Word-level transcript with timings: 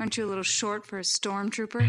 Aren't 0.00 0.16
you 0.16 0.24
a 0.24 0.28
little 0.28 0.44
short 0.44 0.86
for 0.86 1.00
a 1.00 1.02
stormtrooper? 1.02 1.88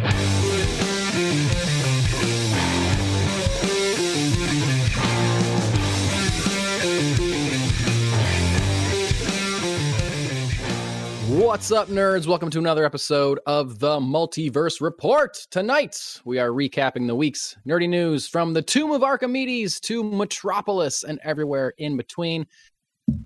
What's 11.29 11.71
up, 11.71 11.89
nerds? 11.89 12.25
Welcome 12.25 12.49
to 12.49 12.57
another 12.57 12.83
episode 12.83 13.39
of 13.45 13.77
the 13.77 13.99
Multiverse 13.99 14.81
Report. 14.81 15.37
Tonight, 15.51 16.19
we 16.25 16.39
are 16.39 16.49
recapping 16.49 17.05
the 17.05 17.13
week's 17.13 17.55
nerdy 17.67 17.87
news 17.87 18.27
from 18.27 18.53
the 18.53 18.63
Tomb 18.63 18.91
of 18.91 19.03
Archimedes 19.03 19.79
to 19.81 20.03
Metropolis 20.03 21.03
and 21.03 21.19
everywhere 21.23 21.75
in 21.77 21.95
between. 21.95 22.47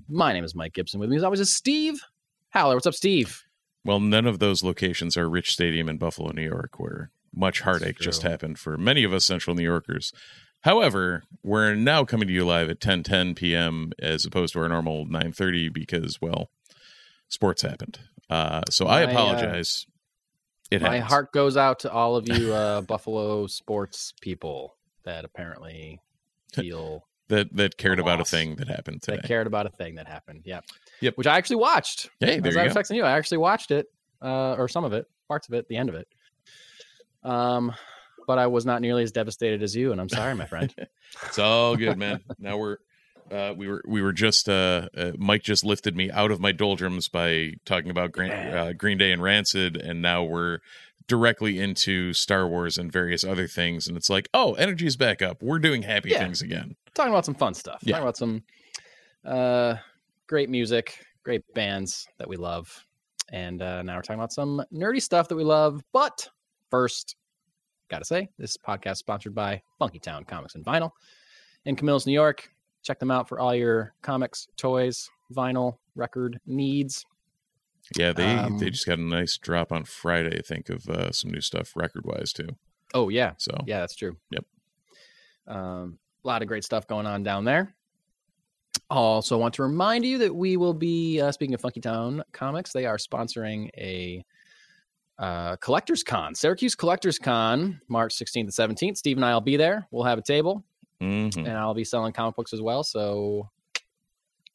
My 0.10 0.34
name 0.34 0.44
is 0.44 0.54
Mike 0.54 0.74
Gibson. 0.74 1.00
With 1.00 1.10
me, 1.10 1.16
as 1.16 1.24
always, 1.24 1.40
is 1.40 1.56
Steve 1.56 2.02
Haller. 2.50 2.76
What's 2.76 2.86
up, 2.86 2.96
Steve? 2.96 3.42
Well, 3.86 4.00
none 4.00 4.26
of 4.26 4.40
those 4.40 4.64
locations 4.64 5.18
are 5.18 5.30
Rich 5.30 5.52
Stadium 5.54 5.90
in 5.90 5.98
Buffalo, 5.98 6.32
New 6.32 6.44
York, 6.44 6.80
where 6.80 7.12
much 7.36 7.62
heartache 7.62 8.00
just 8.00 8.22
happened 8.22 8.60
for 8.60 8.78
many 8.78 9.04
of 9.04 9.12
us 9.14 9.26
Central 9.26 9.55
New 9.55 9.64
Yorkers. 9.64 10.14
However, 10.62 11.24
we're 11.44 11.76
now 11.76 12.05
coming 12.05 12.27
to 12.30 12.34
you 12.34 12.46
live 12.46 12.70
at 12.70 12.80
10 12.80 13.04
10 13.04 13.36
p.m. 13.36 13.91
as 14.00 14.26
opposed 14.26 14.54
to 14.54 14.60
our 14.60 14.70
normal 14.70 15.05
9:30 15.05 15.74
because, 15.74 16.22
well, 16.22 16.50
sports 17.27 17.62
happened. 17.64 18.00
Uh, 18.30 18.62
so 18.70 18.88
I 18.88 19.05
My, 19.05 19.12
uh, 19.12 19.14
apologize. 19.14 19.86
it 20.72 20.82
My 20.82 20.96
happens. 20.96 21.10
heart 21.12 21.32
goes 21.34 21.58
out 21.58 21.80
to 21.80 21.91
all 21.91 22.16
of 22.16 22.30
you 22.30 22.54
uh, 22.54 22.82
Buffalo 22.82 23.48
sports 23.48 24.13
people 24.22 24.77
that 25.04 25.26
apparently 25.26 26.00
feel 26.54 27.04
that 27.27 27.54
that 27.58 27.77
cared 27.77 28.00
about 28.00 28.22
a 28.22 28.26
thing 28.26 28.55
that 28.55 28.70
happened 28.70 29.02
today. 29.02 29.18
that 29.18 29.27
cared 29.27 29.48
about 29.48 29.66
a 29.66 29.70
thing 29.72 29.96
that 29.96 30.08
happened. 30.08 30.44
Yep. 30.46 30.63
Yep. 31.02 31.18
Which 31.18 31.28
I 31.28 31.38
actually 31.38 31.58
watched. 31.58 32.10
Hey, 32.20 32.40
there 32.40 32.50
As 32.50 32.56
you 32.56 32.62
I 32.62 32.64
was 32.66 32.74
go. 32.74 32.80
texting 32.80 32.96
you, 32.96 33.04
I 33.04 33.12
actually 33.12 33.40
watched 33.40 33.72
it, 33.72 33.88
uh, 34.22 34.54
or 34.58 34.68
some 34.68 34.84
of 34.86 34.94
it, 34.94 35.06
parts 35.28 35.48
of 35.48 35.54
it, 35.54 35.68
the 35.68 35.76
end 35.78 35.90
of 35.90 35.96
it. 35.96 36.08
Um, 37.24 37.74
but 38.27 38.40
I 38.40 38.48
was 38.48 38.66
not 38.66 38.82
nearly 38.82 39.04
as 39.04 39.12
devastated 39.12 39.63
as 39.63 39.76
you, 39.76 39.91
and 39.91 40.00
I'm 40.00 40.10
sorry, 40.10 40.35
my 40.35 40.46
friend. 40.46 40.74
It's 41.27 41.38
all 41.38 41.76
good, 41.76 41.96
man. 42.00 42.22
now 42.40 42.58
we're 42.58 42.77
uh, 43.32 43.54
we 43.55 43.68
were 43.68 43.84
we 43.88 44.02
were 44.02 44.12
just 44.13 44.50
uh, 44.50 44.90
uh, 44.98 45.12
Mike 45.16 45.44
just 45.44 45.63
lifted 45.63 45.96
me 45.96 46.10
out 46.10 46.32
of 46.32 46.40
my 46.40 46.52
doldrums 46.52 47.07
by 47.07 47.54
talking 47.66 47.91
about 47.91 48.12
Green, 48.12 48.32
uh, 48.32 48.74
Green 48.76 48.98
Day 48.98 49.12
and 49.12 49.22
Rancid, 49.22 49.78
and 49.78 50.02
now 50.02 50.24
we're 50.24 50.57
directly 51.07 51.60
into 51.60 52.13
Star 52.13 52.48
Wars 52.48 52.80
and 52.80 52.91
various 52.91 53.24
other 53.24 53.48
things. 53.48 53.88
And 53.88 53.96
it's 53.96 54.10
like, 54.10 54.28
oh, 54.34 54.54
energy's 54.55 54.96
back 54.98 55.22
up. 55.22 55.44
We're 55.44 55.60
doing 55.60 55.84
happy 55.84 56.10
Yeah. 56.10 56.20
things 56.20 56.41
again. 56.41 56.78
Talking 56.96 57.12
about 57.13 57.26
some 57.26 57.35
fun 57.35 57.54
stuff. 57.54 57.82
Yeah. 57.84 58.00
Talking 58.00 58.04
about 58.04 58.18
some 58.18 58.44
uh, 59.24 59.76
great 60.34 60.49
music, 60.49 60.98
great 61.21 61.43
bands 61.53 62.07
that 62.17 62.27
we 62.27 62.37
love, 62.37 62.87
and 63.31 63.62
uh, 63.62 63.84
now 63.84 63.95
we're 63.95 64.01
talking 64.01 64.19
about 64.19 64.34
some 64.34 64.63
nerdy 64.73 65.00
stuff 65.00 65.28
that 65.28 65.35
we 65.35 65.44
love. 65.44 65.84
But 65.94 66.28
first, 66.72 67.17
gotta 67.88 68.03
say, 68.03 68.29
this 68.39 68.57
podcast 68.57 68.94
is 68.94 68.97
sponsored 68.97 69.35
by 69.35 69.61
Funky 69.78 70.00
Town 70.00 70.23
Comics 70.23 70.56
and 70.56 70.66
Vinyl 70.66 70.89
in 71.66 71.75
Camillus, 71.75 72.07
New 72.07 72.13
York. 72.13 72.50
Check 72.81 72.97
them 72.97 73.11
out 73.11 73.29
for 73.29 73.39
all 73.39 73.53
your 73.53 73.94
comics, 74.01 74.47
toys, 74.57 75.07
vinyl, 75.31 75.78
record 75.94 76.39
needs. 76.47 77.06
Yeah, 77.95 78.11
they 78.11 78.25
Um, 78.25 78.57
they 78.57 78.72
just 78.72 78.88
got 78.88 78.97
a 78.97 79.03
nice 79.03 79.38
drop 79.38 79.72
on 79.72 79.84
Friday. 79.84 80.39
I 80.39 80.41
think 80.41 80.67
of 80.72 80.89
uh, 80.89 81.11
some 81.11 81.29
new 81.29 81.41
stuff 81.41 81.73
record 81.75 82.06
wise 82.06 82.34
too. 82.34 82.50
Oh 82.95 83.09
yeah, 83.09 83.34
So 83.38 83.56
yeah, 83.67 83.81
that's 83.81 83.95
true. 83.95 84.17
Yep. 84.31 84.45
Um, 85.45 86.00
a 86.25 86.28
lot 86.28 86.41
of 86.41 86.47
great 86.47 86.63
stuff 86.63 86.88
going 86.88 87.06
on 87.06 87.22
down 87.22 87.45
there. 87.45 87.75
Also, 88.89 89.38
want 89.38 89.53
to 89.56 89.63
remind 89.63 90.06
you 90.06 90.17
that 90.19 90.35
we 90.35 90.57
will 90.57 90.73
be 90.73 91.19
uh, 91.19 91.31
speaking 91.31 91.56
of 91.56 91.62
Funky 91.62 91.79
Town 91.81 92.23
Comics. 92.31 92.73
They 92.73 92.85
are 92.85 92.97
sponsoring 92.97 93.69
a 93.78 94.23
uh, 95.17 95.56
collectors 95.57 96.03
con, 96.03 96.35
Syracuse 96.35 96.75
Collectors 96.75 97.17
Con, 97.17 97.79
March 97.88 98.16
16th 98.16 98.59
and 98.59 98.78
17th. 98.78 98.97
Steve 98.97 99.17
and 99.17 99.25
I 99.25 99.34
will 99.34 99.41
be 99.41 99.57
there. 99.57 99.88
We'll 99.91 100.03
have 100.03 100.17
a 100.19 100.22
table, 100.23 100.63
mhm. 101.01 101.35
and 101.38 101.50
I'll 101.50 101.73
be 101.73 101.83
selling 101.83 102.13
comic 102.13 102.35
books 102.35 102.53
as 102.53 102.61
well. 102.61 102.83
So 102.83 103.49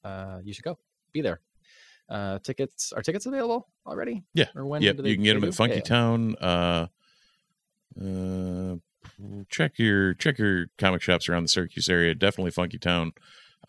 uh, 0.04 0.38
you 0.44 0.52
should 0.52 0.64
go. 0.64 0.78
Be 1.12 1.20
there. 1.22 1.40
Uh, 2.08 2.38
tickets 2.40 2.92
are 2.92 3.02
tickets 3.02 3.26
available 3.26 3.66
already? 3.86 4.24
Yeah. 4.34 4.46
Or 4.54 4.66
when? 4.66 4.82
Yep, 4.82 4.98
they- 4.98 5.10
you 5.10 5.14
can 5.16 5.24
get 5.24 5.34
them 5.34 5.44
at 5.44 5.54
Funky 5.54 5.76
Yeah. 5.76 5.80
Town. 5.80 6.36
Uh, 6.36 6.86
uh, 8.00 8.76
check 9.48 9.78
your 9.78 10.14
check 10.14 10.38
your 10.38 10.66
comic 10.78 11.02
shops 11.02 11.28
around 11.28 11.42
the 11.44 11.48
Syracuse 11.48 11.88
area. 11.88 12.14
Definitely 12.14 12.50
Funky 12.52 12.78
Town. 12.78 13.12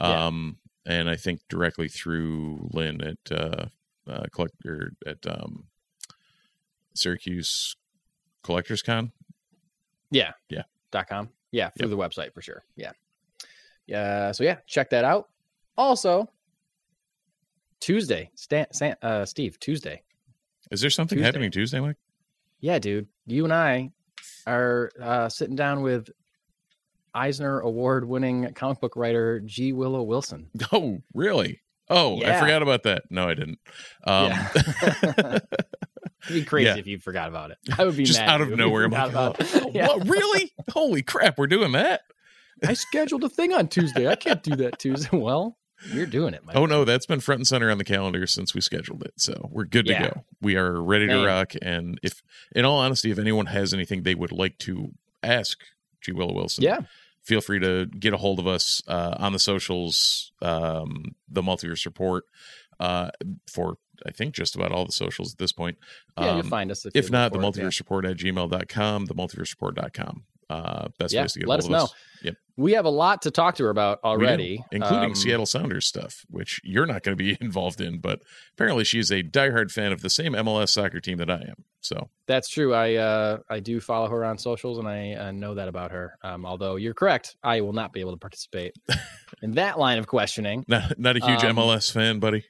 Yeah. 0.02 0.28
Um, 0.28 0.58
and 0.86 1.10
I 1.10 1.16
think 1.16 1.42
directly 1.50 1.88
through 1.88 2.70
Lynn 2.72 3.02
at 3.02 3.32
uh, 3.32 3.66
uh 4.08 4.24
collector 4.32 4.94
at 5.06 5.26
um, 5.28 5.66
Syracuse 6.96 7.76
Collectors 8.44 8.82
Con. 8.82 9.12
Yeah. 10.12 10.32
Yeah. 10.50 10.64
Dot 10.92 11.08
com. 11.08 11.30
Yeah, 11.52 11.70
through 11.70 11.90
the 11.90 11.98
website 11.98 12.34
for 12.34 12.42
sure. 12.42 12.64
Yeah. 12.76 12.92
Yeah. 13.88 14.32
So 14.32 14.44
yeah, 14.44 14.58
check 14.68 14.90
that 14.92 15.04
out. 15.06 15.30
Also, 15.78 16.30
Tuesday, 17.80 18.30
Stan, 18.36 18.68
Stan, 18.72 18.96
uh, 19.02 19.26
Steve, 19.26 19.60
Tuesday. 19.60 20.04
Is 20.72 20.82
there 20.82 20.90
something 20.90 21.18
Tuesday. 21.18 21.26
happening 21.26 21.52
Tuesday, 21.52 21.80
Mike? 21.80 21.96
Yeah, 22.60 22.80
dude. 22.80 23.08
You 23.26 23.46
and 23.46 23.54
I 23.54 23.92
are 24.46 24.92
uh, 25.02 25.30
sitting 25.30 25.56
down 25.56 25.82
with 25.82 26.10
Eisner 27.20 27.60
Award 27.60 28.08
winning 28.08 28.54
comic 28.54 28.80
book 28.80 28.96
writer 28.96 29.40
G. 29.42 29.74
Willow 29.74 30.04
Wilson. 30.04 30.50
Oh, 30.72 31.00
really? 31.14 31.62
Oh, 31.90 32.22
I 32.24 32.40
forgot 32.40 32.62
about 32.62 32.84
that. 32.84 33.04
No, 33.10 33.28
I 33.28 33.34
didn't. 33.34 33.60
Um, 34.06 34.30
Yeah. 34.30 34.50
It'd 36.26 36.34
be 36.44 36.44
crazy 36.46 36.68
Yeah. 36.68 36.76
if 36.78 36.86
you 36.88 37.00
forgot 37.00 37.30
about 37.30 37.52
it. 37.52 37.58
I 37.78 37.86
would 37.86 37.96
be 37.98 38.04
just 38.04 38.20
mad 38.20 38.30
out 38.30 38.42
of 38.42 38.48
you 38.50 38.54
if 38.54 38.60
you 38.60 38.66
nowhere. 38.66 38.86
I'm 38.86 38.92
like, 38.92 39.10
about 39.10 39.40
it. 39.40 39.48
oh, 39.56 39.72
Yeah. 39.74 39.88
what? 39.88 40.08
Really? 40.08 40.52
Holy 40.72 41.02
crap! 41.02 41.38
We're 41.38 41.48
doing 41.48 41.72
that. 41.72 42.02
I 42.66 42.74
scheduled 42.74 43.24
a 43.24 43.30
thing 43.30 43.54
on 43.54 43.68
Tuesday. 43.70 44.08
I 44.08 44.16
can't 44.16 44.44
do 44.44 44.56
that 44.58 44.80
Tuesday. 44.80 45.10
Well, 45.18 45.58
you're 45.94 46.06
doing 46.06 46.34
it, 46.34 46.44
my 46.46 46.52
Oh 46.54 46.56
friend. 46.58 46.70
no, 46.72 46.84
that's 46.86 47.06
been 47.06 47.22
front 47.22 47.40
and 47.40 47.48
center 47.48 47.72
on 47.72 47.78
the 47.78 47.86
calendar 47.86 48.28
since 48.28 48.54
we 48.54 48.60
scheduled 48.60 49.02
it. 49.04 49.14
So 49.16 49.50
we're 49.50 49.64
good 49.66 49.86
to 49.86 49.94
go. 49.98 50.26
We 50.42 50.58
are 50.58 50.82
ready 50.82 51.08
to 51.08 51.26
rock. 51.26 51.54
And 51.62 51.98
if, 52.04 52.22
in 52.54 52.66
all 52.66 52.80
honesty, 52.80 53.12
if 53.12 53.18
anyone 53.18 53.46
has 53.46 53.74
anything 53.74 54.04
they 54.04 54.14
would 54.14 54.34
like 54.34 54.58
to 54.60 54.90
ask 55.24 55.58
G. 56.02 56.12
Willow 56.12 56.34
Wilson, 56.34 56.66
Yeah. 56.66 56.80
Feel 57.30 57.42
free 57.42 57.60
to 57.60 57.86
get 57.86 58.12
a 58.14 58.18
hold 58.18 58.40
of 58.40 58.48
us 58.48 58.82
uh, 58.88 59.16
on 59.20 59.32
the 59.34 59.40
socials, 59.40 60.32
um, 60.42 61.16
the 61.30 61.44
Multiverse 61.44 61.86
Report, 61.86 62.26
uh, 62.80 63.12
for 63.48 63.78
I 64.06 64.12
think 64.12 64.34
just 64.34 64.56
about 64.56 64.72
all 64.72 64.86
the 64.86 64.92
socials 64.92 65.34
at 65.34 65.38
this 65.38 65.52
point. 65.52 65.78
Yeah, 66.18 66.32
you'll 66.32 66.40
Um, 66.46 66.50
find 66.50 66.72
us. 66.72 66.86
If, 66.86 66.96
if 66.96 67.12
not, 67.12 67.32
the 67.32 67.38
it, 67.40 67.42
yeah. 67.44 67.50
multiverse 67.50 67.80
report 67.80 68.06
at 68.06 68.18
gmail.com, 68.18 69.06
the 69.06 69.14
multiverse 69.14 69.52
report.com. 69.52 70.24
Uh, 70.50 70.88
best 70.98 71.14
Yeah, 71.14 71.22
ways 71.22 71.34
to 71.34 71.40
get 71.40 71.46
a 71.48 71.50
let 71.50 71.60
us 71.60 71.66
of 71.68 71.74
us. 71.74 71.94
Yep. 72.24 72.36
We 72.58 72.74
have 72.74 72.84
a 72.86 72.90
lot 72.90 73.22
to 73.22 73.32
talk 73.32 73.56
to 73.56 73.64
her 73.64 73.70
about 73.70 74.02
do, 74.02 74.08
already, 74.10 74.64
including 74.72 75.12
Um, 75.12 75.16
Seattle 75.16 75.46
Sounders 75.46 75.86
stuff, 75.86 76.26
which 76.30 76.60
you're 76.64 76.86
not 76.88 77.04
going 77.04 77.16
to 77.18 77.24
be 77.24 77.38
involved 77.42 77.80
in, 77.80 78.00
but 78.00 78.20
apparently 78.56 78.84
she's 78.84 79.12
a 79.12 79.22
diehard 79.24 79.72
fan 79.72 79.92
of 79.94 80.02
the 80.02 80.10
same 80.10 80.34
MLS 80.34 80.70
soccer 80.70 81.00
team 81.00 81.18
that 81.20 81.30
I 81.30 81.36
am. 81.36 81.64
So 81.82 82.10
That's 82.28 82.50
true. 82.50 82.74
I 82.74 82.96
uh, 82.96 83.38
I 83.50 83.60
do 83.62 83.80
follow 83.80 84.10
her 84.10 84.26
on 84.26 84.38
socials, 84.38 84.80
and 84.80 84.88
I 84.88 85.14
uh, 85.14 85.32
know 85.32 85.54
that 85.56 85.68
about 85.70 85.92
her. 85.92 86.18
Um, 86.24 86.46
although 86.46 86.76
you're 86.76 86.94
correct, 86.96 87.38
I 87.44 87.62
will 87.62 87.72
not 87.74 87.94
be 87.94 88.02
able 88.02 88.12
to 88.12 88.18
participate 88.18 88.76
in 89.42 89.52
that 89.52 89.80
line 89.80 89.98
of 90.00 90.08
questioning. 90.08 90.66
not 90.68 91.00
not 91.00 91.16
a 91.16 91.26
huge 91.26 91.44
Um, 91.46 91.56
MLS 91.56 91.92
fan, 91.94 92.20
buddy. 92.20 92.44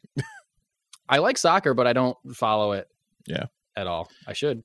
I 1.07 1.17
like 1.19 1.37
soccer, 1.37 1.73
but 1.73 1.85
I 1.85 1.93
don't 1.93 2.17
follow 2.33 2.71
it. 2.71 2.87
Yeah. 3.27 3.45
at 3.75 3.85
all. 3.87 4.09
I 4.25 4.33
should. 4.33 4.63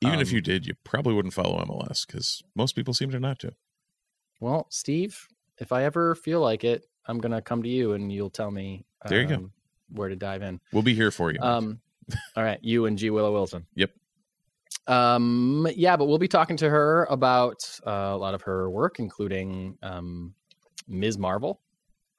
Even 0.00 0.20
if 0.20 0.28
um, 0.28 0.34
you 0.34 0.40
did, 0.40 0.66
you 0.66 0.74
probably 0.84 1.14
wouldn't 1.14 1.34
follow 1.34 1.62
MLS 1.64 2.06
because 2.06 2.42
most 2.54 2.74
people 2.74 2.94
seem 2.94 3.10
to 3.10 3.20
not 3.20 3.38
to. 3.40 3.52
Well, 4.40 4.66
Steve, 4.70 5.28
if 5.58 5.72
I 5.72 5.84
ever 5.84 6.14
feel 6.14 6.40
like 6.40 6.64
it, 6.64 6.86
I'm 7.06 7.18
gonna 7.18 7.42
come 7.42 7.62
to 7.62 7.68
you, 7.68 7.92
and 7.92 8.12
you'll 8.12 8.30
tell 8.30 8.50
me. 8.50 8.84
There 9.06 9.20
you 9.20 9.28
go. 9.28 9.34
um, 9.34 9.52
Where 9.90 10.08
to 10.08 10.16
dive 10.16 10.42
in. 10.42 10.60
We'll 10.72 10.82
be 10.82 10.94
here 10.94 11.10
for 11.10 11.32
you. 11.32 11.40
Um, 11.40 11.80
all 12.36 12.44
right, 12.44 12.58
you 12.62 12.86
and 12.86 12.98
G 12.98 13.10
Willow 13.10 13.32
Wilson. 13.32 13.66
Yep. 13.74 13.90
Um, 14.86 15.68
yeah, 15.76 15.96
but 15.96 16.06
we'll 16.06 16.18
be 16.18 16.28
talking 16.28 16.56
to 16.58 16.68
her 16.68 17.06
about 17.10 17.68
uh, 17.86 17.90
a 17.90 18.16
lot 18.16 18.34
of 18.34 18.42
her 18.42 18.70
work, 18.70 18.98
including 18.98 19.78
um, 19.82 20.34
Ms. 20.88 21.18
Marvel, 21.18 21.60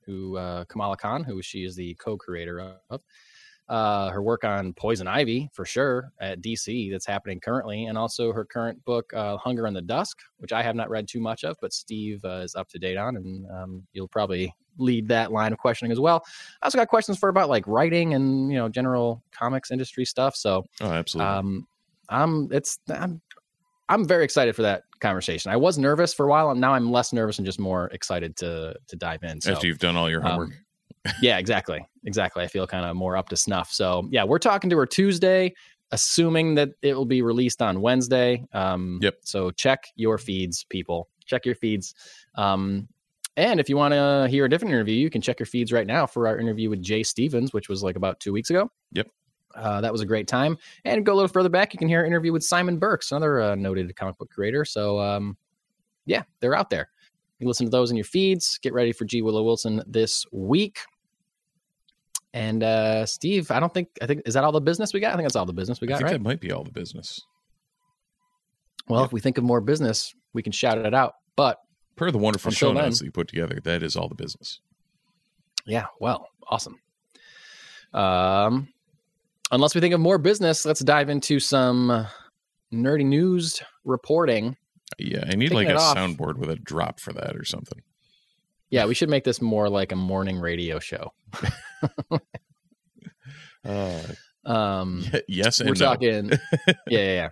who 0.06 0.38
uh, 0.38 0.64
Kamala 0.66 0.98
Khan, 0.98 1.24
who 1.24 1.42
she 1.42 1.64
is 1.64 1.76
the 1.76 1.94
co-creator 1.96 2.78
of. 2.90 3.02
Uh, 3.70 4.10
her 4.10 4.22
work 4.22 4.44
on 4.44 4.74
Poison 4.74 5.08
Ivy, 5.08 5.50
for 5.54 5.66
sure, 5.66 6.12
at 6.20 6.42
DC, 6.42 6.92
that's 6.92 7.06
happening 7.06 7.40
currently, 7.40 7.86
and 7.86 7.98
also 7.98 8.34
her 8.34 8.44
current 8.44 8.84
book, 8.84 9.12
uh, 9.14 9.38
Hunger 9.38 9.66
and 9.66 9.76
the 9.76 9.82
Dusk, 9.82 10.20
which 10.38 10.52
I 10.52 10.62
have 10.62 10.76
not 10.76 10.90
read 10.90 11.08
too 11.08 11.22
much 11.22 11.44
of, 11.46 11.56
but 11.62 11.72
Steve 11.72 12.24
uh, 12.26 12.42
is 12.44 12.56
up 12.56 12.68
to 12.70 12.80
date 12.80 12.98
on, 12.98 13.16
and 13.16 13.50
um, 13.50 13.84
you'll 13.94 14.10
probably 14.10 14.54
lead 14.78 15.08
that 15.08 15.32
line 15.32 15.54
of 15.54 15.60
questioning 15.60 15.92
as 15.92 16.00
well. 16.00 16.24
I 16.62 16.66
also 16.66 16.78
got 16.78 16.88
questions 16.88 17.18
for 17.18 17.30
about 17.30 17.50
like 17.50 17.66
writing 17.68 18.14
and 18.14 18.52
you 18.52 18.58
know 18.58 18.70
general 18.70 19.24
comics 19.32 19.72
industry 19.72 20.06
stuff. 20.06 20.36
So 20.36 20.66
oh, 20.82 20.92
absolutely. 20.92 21.32
um, 21.32 21.68
I'm 22.10 22.50
it's 22.52 22.80
I'm 22.90 23.22
I'm 23.90 24.08
very 24.08 24.24
excited 24.24 24.56
for 24.56 24.62
that 24.64 24.84
conversation. 25.00 25.52
I 25.52 25.58
was 25.58 25.78
nervous 25.78 26.14
for 26.14 26.26
a 26.26 26.30
while, 26.30 26.50
and 26.52 26.60
now 26.60 26.74
I'm 26.74 26.92
less 26.92 27.14
nervous 27.14 27.38
and 27.38 27.46
just 27.46 27.60
more 27.60 27.88
excited 27.88 28.36
to 28.38 28.76
to 28.88 28.96
dive 28.96 29.24
in. 29.24 29.42
So 29.42 29.52
After 29.54 29.68
you've 29.68 29.80
done 29.80 29.96
all 29.96 30.10
your 30.10 30.22
um, 30.26 30.32
homework. 30.32 30.63
Yeah, 31.22 31.38
exactly, 31.38 31.86
exactly. 32.06 32.44
I 32.44 32.48
feel 32.48 32.66
kind 32.66 32.86
of 32.86 32.96
more 32.96 33.18
up 33.18 33.30
to 33.30 33.36
snuff. 33.38 33.72
So 33.72 34.08
yeah, 34.12 34.24
we're 34.24 34.40
talking 34.40 34.70
to 34.70 34.78
her 34.78 34.86
Tuesday. 34.86 35.54
assuming 35.92 36.56
that 36.56 36.70
it 36.82 36.96
will 36.96 37.06
be 37.06 37.22
released 37.22 37.62
on 37.62 37.80
Wednesday. 37.80 38.44
Um, 38.52 38.98
Yep. 39.02 39.16
So 39.22 39.52
check 39.52 39.86
your 39.96 40.18
feeds, 40.18 40.64
people. 40.64 41.08
Check 41.26 41.46
your 41.46 41.54
feeds. 41.56 41.94
Um, 42.34 42.88
and 43.38 43.60
if 43.60 43.70
you 43.70 43.78
want 43.78 43.94
to 43.94 44.28
hear 44.30 44.46
a 44.46 44.50
different 44.50 44.74
interview, 44.74 44.96
you 44.96 45.10
can 45.12 45.22
check 45.22 45.40
your 45.40 45.46
feeds 45.46 45.72
right 45.72 45.86
now 45.86 46.08
for 46.08 46.28
our 46.28 46.40
interview 46.40 46.70
with 46.70 46.82
Jay 46.82 47.04
Stephens, 47.04 47.54
which 47.54 47.70
was 47.70 47.84
like 47.84 47.96
about 47.96 48.20
two 48.20 48.34
weeks 48.34 48.50
ago. 48.50 48.72
Yep. 48.94 49.08
Uh, 49.56 49.82
that 49.82 49.92
was 49.92 50.02
a 50.02 50.06
great 50.06 50.28
time. 50.28 50.58
And 50.84 51.06
go 51.06 51.14
a 51.14 51.16
little 51.16 51.28
further 51.28 51.50
back, 51.50 51.74
you 51.74 51.78
can 51.78 51.88
hear 51.88 52.02
an 52.02 52.08
interview 52.08 52.34
with 52.34 52.44
Simon 52.44 52.80
Burks, 52.80 53.12
another 53.12 53.42
uh, 53.42 53.56
noted 53.56 53.96
comic 53.96 54.18
book 54.18 54.32
creator. 54.32 54.66
So, 54.66 55.00
um, 55.00 55.38
yeah, 56.08 56.24
they're 56.40 56.56
out 56.56 56.72
there. 56.72 56.90
You 57.38 57.48
listen 57.48 57.68
to 57.68 57.70
those 57.70 57.92
in 57.92 57.98
your 57.98 58.04
feeds. 58.06 58.58
Get 58.64 58.74
ready 58.74 58.92
for 58.92 59.06
G. 59.06 59.22
Willow 59.22 59.44
Wilson 59.44 59.84
this 59.86 60.26
week. 60.32 60.80
And 62.34 62.64
uh, 62.64 63.06
Steve, 63.06 63.52
I 63.52 63.60
don't 63.60 63.74
think 63.74 63.90
I 64.02 64.08
think 64.08 64.24
is 64.26 64.34
that 64.34 64.44
all 64.44 64.52
the 64.52 64.60
business 64.62 64.94
we 64.94 65.00
got. 65.00 65.14
I 65.14 65.16
think 65.16 65.26
that's 65.26 65.36
all 65.36 65.46
the 65.46 65.54
business 65.54 65.80
we 65.82 65.88
I 65.88 65.90
got, 65.90 65.98
think 65.98 66.06
right? 66.08 66.14
that 66.14 66.22
might 66.22 66.40
be 66.40 66.52
all 66.52 66.64
the 66.64 66.72
business. 66.72 67.20
Well, 68.88 69.02
yeah. 69.02 69.06
if 69.06 69.14
we 69.14 69.20
think 69.20 69.38
of 69.38 69.44
more 69.44 69.62
business, 69.62 70.14
we 70.34 70.42
can 70.42 70.52
shout 70.52 70.78
it 70.80 70.94
out. 70.94 71.14
But 71.36 71.60
Per 71.96 72.10
the 72.12 72.18
wonderful 72.18 72.52
show 72.52 72.74
notes 72.74 73.00
that 73.00 73.06
you 73.06 73.12
put 73.12 73.28
together, 73.28 73.60
that 73.64 73.84
is 73.84 73.96
all 73.96 74.10
the 74.10 74.16
business. 74.16 74.60
yeah, 75.66 75.86
well, 76.00 76.28
awesome. 76.50 76.80
Um, 77.94 78.68
unless 79.52 79.76
we 79.76 79.82
think 79.82 79.94
of 79.94 80.00
more 80.00 80.18
business, 80.18 80.66
let's 80.66 80.84
dive 80.84 81.10
into 81.10 81.40
some 81.40 82.08
nerdy 82.74 83.06
news 83.06 83.62
reporting. 83.86 84.58
Yeah, 84.98 85.24
I 85.28 85.36
need 85.36 85.52
Kicking 85.52 85.68
like 85.68 85.70
a 85.70 85.80
off. 85.80 85.96
soundboard 85.96 86.38
with 86.38 86.50
a 86.50 86.56
drop 86.56 87.00
for 87.00 87.14
that 87.14 87.36
or 87.36 87.46
something. 87.46 87.80
Yeah, 88.74 88.86
we 88.88 88.96
should 88.96 89.08
make 89.10 89.24
this 89.24 89.40
more 89.40 89.70
like 89.70 89.92
a 89.92 89.96
morning 89.96 90.40
radio 90.40 90.80
show. 90.80 91.14
Uh, 93.64 94.02
Um, 94.46 95.06
yes 95.30 95.62
and 95.62 95.70
we're 95.70 95.76
no. 95.76 95.86
talking, 95.86 96.30
yeah, 96.68 96.74
yeah, 96.88 97.00
yeah. 97.14 97.30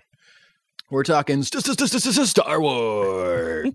We're 0.90 1.04
talking 1.04 1.44
st- 1.44 1.66
st- 1.66 1.78
st- 1.78 2.02
st- 2.02 2.16
st- 2.16 2.28
Star 2.28 2.62
Wars. 2.62 3.70
Do 3.70 3.74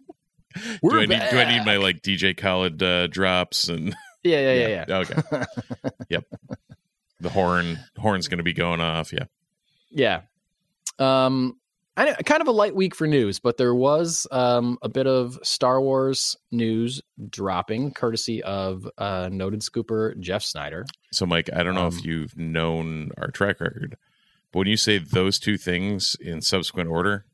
We're 0.81 1.01
I 1.01 1.05
need 1.07 1.23
do 1.31 1.39
I 1.39 1.45
need 1.59 1.67
my 1.67 1.77
like 1.77 2.01
DJ 2.01 2.35
Khaled 2.35 2.83
uh, 2.83 3.09
drops 3.09 3.69
and 3.69 3.95
Yeah, 4.23 4.41
yeah, 4.41 4.53
yeah, 4.69 4.85
yeah. 4.89 4.97
Okay. 4.99 5.45
Yep. 6.09 6.25
The 7.21 7.29
horn 7.29 7.79
horn's 7.99 8.29
going 8.29 8.39
to 8.39 8.45
be 8.45 8.55
going 8.55 8.81
off. 8.81 9.13
Yeah. 9.13 9.25
Yeah. 9.91 10.21
Um, 10.99 11.59
I 11.99 12.05
know, 12.05 12.15
kind 12.27 12.43
of 12.43 12.49
a 12.49 12.53
light 12.53 12.75
week 12.75 12.95
for 12.95 13.07
news, 13.07 13.39
but 13.39 13.57
there 13.57 13.75
was 13.75 14.27
um, 14.31 14.79
a 14.83 14.89
bit 14.89 15.07
of 15.07 15.39
Star 15.43 15.81
Wars 15.81 16.37
news 16.51 17.01
dropping, 17.31 17.93
courtesy 17.93 18.43
of 18.43 18.87
uh, 18.99 19.31
noted 19.33 19.61
scooper 19.61 20.19
Jeff 20.21 20.43
Sneider. 20.43 20.85
So 21.13 21.25
Mike, 21.25 21.49
I 21.55 21.63
don't 21.63 21.75
know 21.75 21.87
Um, 21.87 21.97
if 21.97 22.05
you've 22.05 22.37
known 22.37 23.11
our 23.17 23.29
track 23.29 23.61
record, 23.61 23.97
but 24.53 24.59
when 24.61 24.69
you 24.69 24.77
say 24.77 24.99
those 24.99 25.39
two 25.39 25.57
things 25.57 26.17
in 26.21 26.43
subsequent 26.43 26.91
order, 26.91 27.25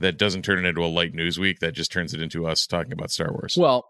that 0.00 0.16
doesn't 0.18 0.42
turn 0.42 0.64
it 0.64 0.68
into 0.68 0.84
a 0.84 0.86
light 0.86 1.14
news 1.14 1.38
week. 1.38 1.60
That 1.60 1.72
just 1.72 1.92
turns 1.92 2.14
it 2.14 2.20
into 2.22 2.46
us 2.46 2.66
talking 2.66 2.92
about 2.92 3.10
Star 3.10 3.30
Wars. 3.32 3.56
Well, 3.56 3.88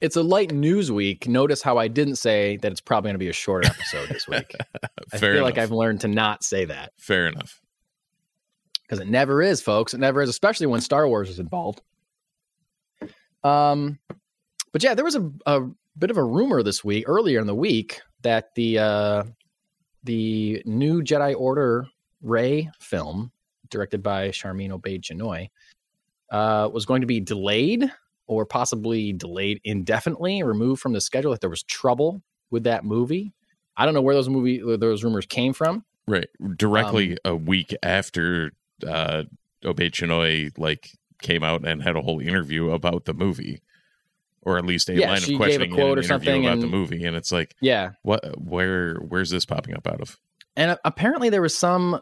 it's 0.00 0.16
a 0.16 0.22
light 0.22 0.52
news 0.52 0.90
week. 0.92 1.26
Notice 1.28 1.62
how 1.62 1.78
I 1.78 1.88
didn't 1.88 2.16
say 2.16 2.56
that 2.58 2.70
it's 2.72 2.80
probably 2.80 3.08
going 3.08 3.14
to 3.14 3.18
be 3.18 3.28
a 3.28 3.32
shorter 3.34 3.68
episode 3.68 4.08
this 4.10 4.26
week. 4.28 4.54
I 5.12 5.18
feel 5.18 5.30
enough. 5.32 5.42
like 5.44 5.58
I've 5.58 5.70
learned 5.70 6.00
to 6.02 6.08
not 6.08 6.42
say 6.44 6.64
that 6.66 6.92
Fair 6.98 7.26
enough. 7.28 7.60
Because 8.86 9.00
it 9.00 9.08
never 9.08 9.40
is, 9.40 9.62
folks. 9.62 9.94
It 9.94 9.98
never 9.98 10.22
is, 10.22 10.28
especially 10.28 10.66
when 10.66 10.80
Star 10.80 11.08
Wars 11.08 11.30
is 11.30 11.38
involved. 11.38 11.80
Um, 13.42 13.98
but 14.72 14.82
yeah, 14.82 14.94
there 14.94 15.04
was 15.04 15.16
a, 15.16 15.30
a 15.46 15.62
bit 15.98 16.10
of 16.10 16.18
a 16.18 16.24
rumor 16.24 16.62
this 16.62 16.84
week, 16.84 17.04
earlier 17.08 17.40
in 17.40 17.46
the 17.46 17.54
week, 17.54 18.00
that 18.22 18.54
the 18.54 18.78
uh, 18.78 19.24
the 20.02 20.62
new 20.66 21.02
Jedi 21.02 21.34
Order 21.38 21.86
Rey 22.20 22.70
film, 22.78 23.32
directed 23.70 24.02
by 24.02 24.28
Sharmeen 24.28 24.70
Obaid-Chinoy, 24.70 25.48
uh, 26.30 26.68
was 26.72 26.84
going 26.84 27.00
to 27.00 27.06
be 27.06 27.20
delayed 27.20 27.90
or 28.26 28.44
possibly 28.46 29.12
delayed 29.12 29.60
indefinitely, 29.64 30.42
removed 30.42 30.80
from 30.80 30.92
the 30.92 31.00
schedule. 31.00 31.30
That 31.30 31.40
there 31.40 31.50
was 31.50 31.62
trouble 31.62 32.22
with 32.50 32.64
that 32.64 32.84
movie. 32.84 33.32
I 33.76 33.84
don't 33.84 33.94
know 33.94 34.02
where 34.02 34.14
those 34.14 34.28
movie 34.28 34.62
those 34.76 35.04
rumors 35.04 35.26
came 35.26 35.52
from. 35.52 35.84
Right. 36.06 36.28
Directly 36.56 37.12
Um, 37.12 37.18
a 37.24 37.36
week 37.36 37.74
after 37.82 38.52
uh 38.86 39.24
Obaid-Chinoy 39.64 40.58
like 40.58 40.90
came 41.22 41.42
out 41.42 41.66
and 41.66 41.82
had 41.82 41.96
a 41.96 42.02
whole 42.02 42.20
interview 42.20 42.70
about 42.70 43.04
the 43.04 43.14
movie. 43.14 43.60
Or 44.42 44.58
at 44.58 44.66
least 44.66 44.90
a 44.90 44.94
Yeah, 44.94 45.08
line 45.08 45.22
of 45.22 45.28
a 45.30 45.36
questioning 45.36 45.70
in 45.70 45.74
quote 45.74 45.98
or 45.98 46.02
something 46.02 46.44
about 46.44 46.60
the 46.60 46.66
movie. 46.66 47.04
And 47.04 47.16
it's 47.16 47.32
like, 47.32 47.54
Yeah, 47.62 47.92
what 48.02 48.22
where 48.38 48.96
where's 48.96 49.30
this 49.30 49.46
popping 49.46 49.74
up 49.74 49.86
out 49.86 50.02
of? 50.02 50.18
And 50.54 50.78
apparently 50.84 51.30
there 51.30 51.40
was 51.40 51.56
some 51.56 51.98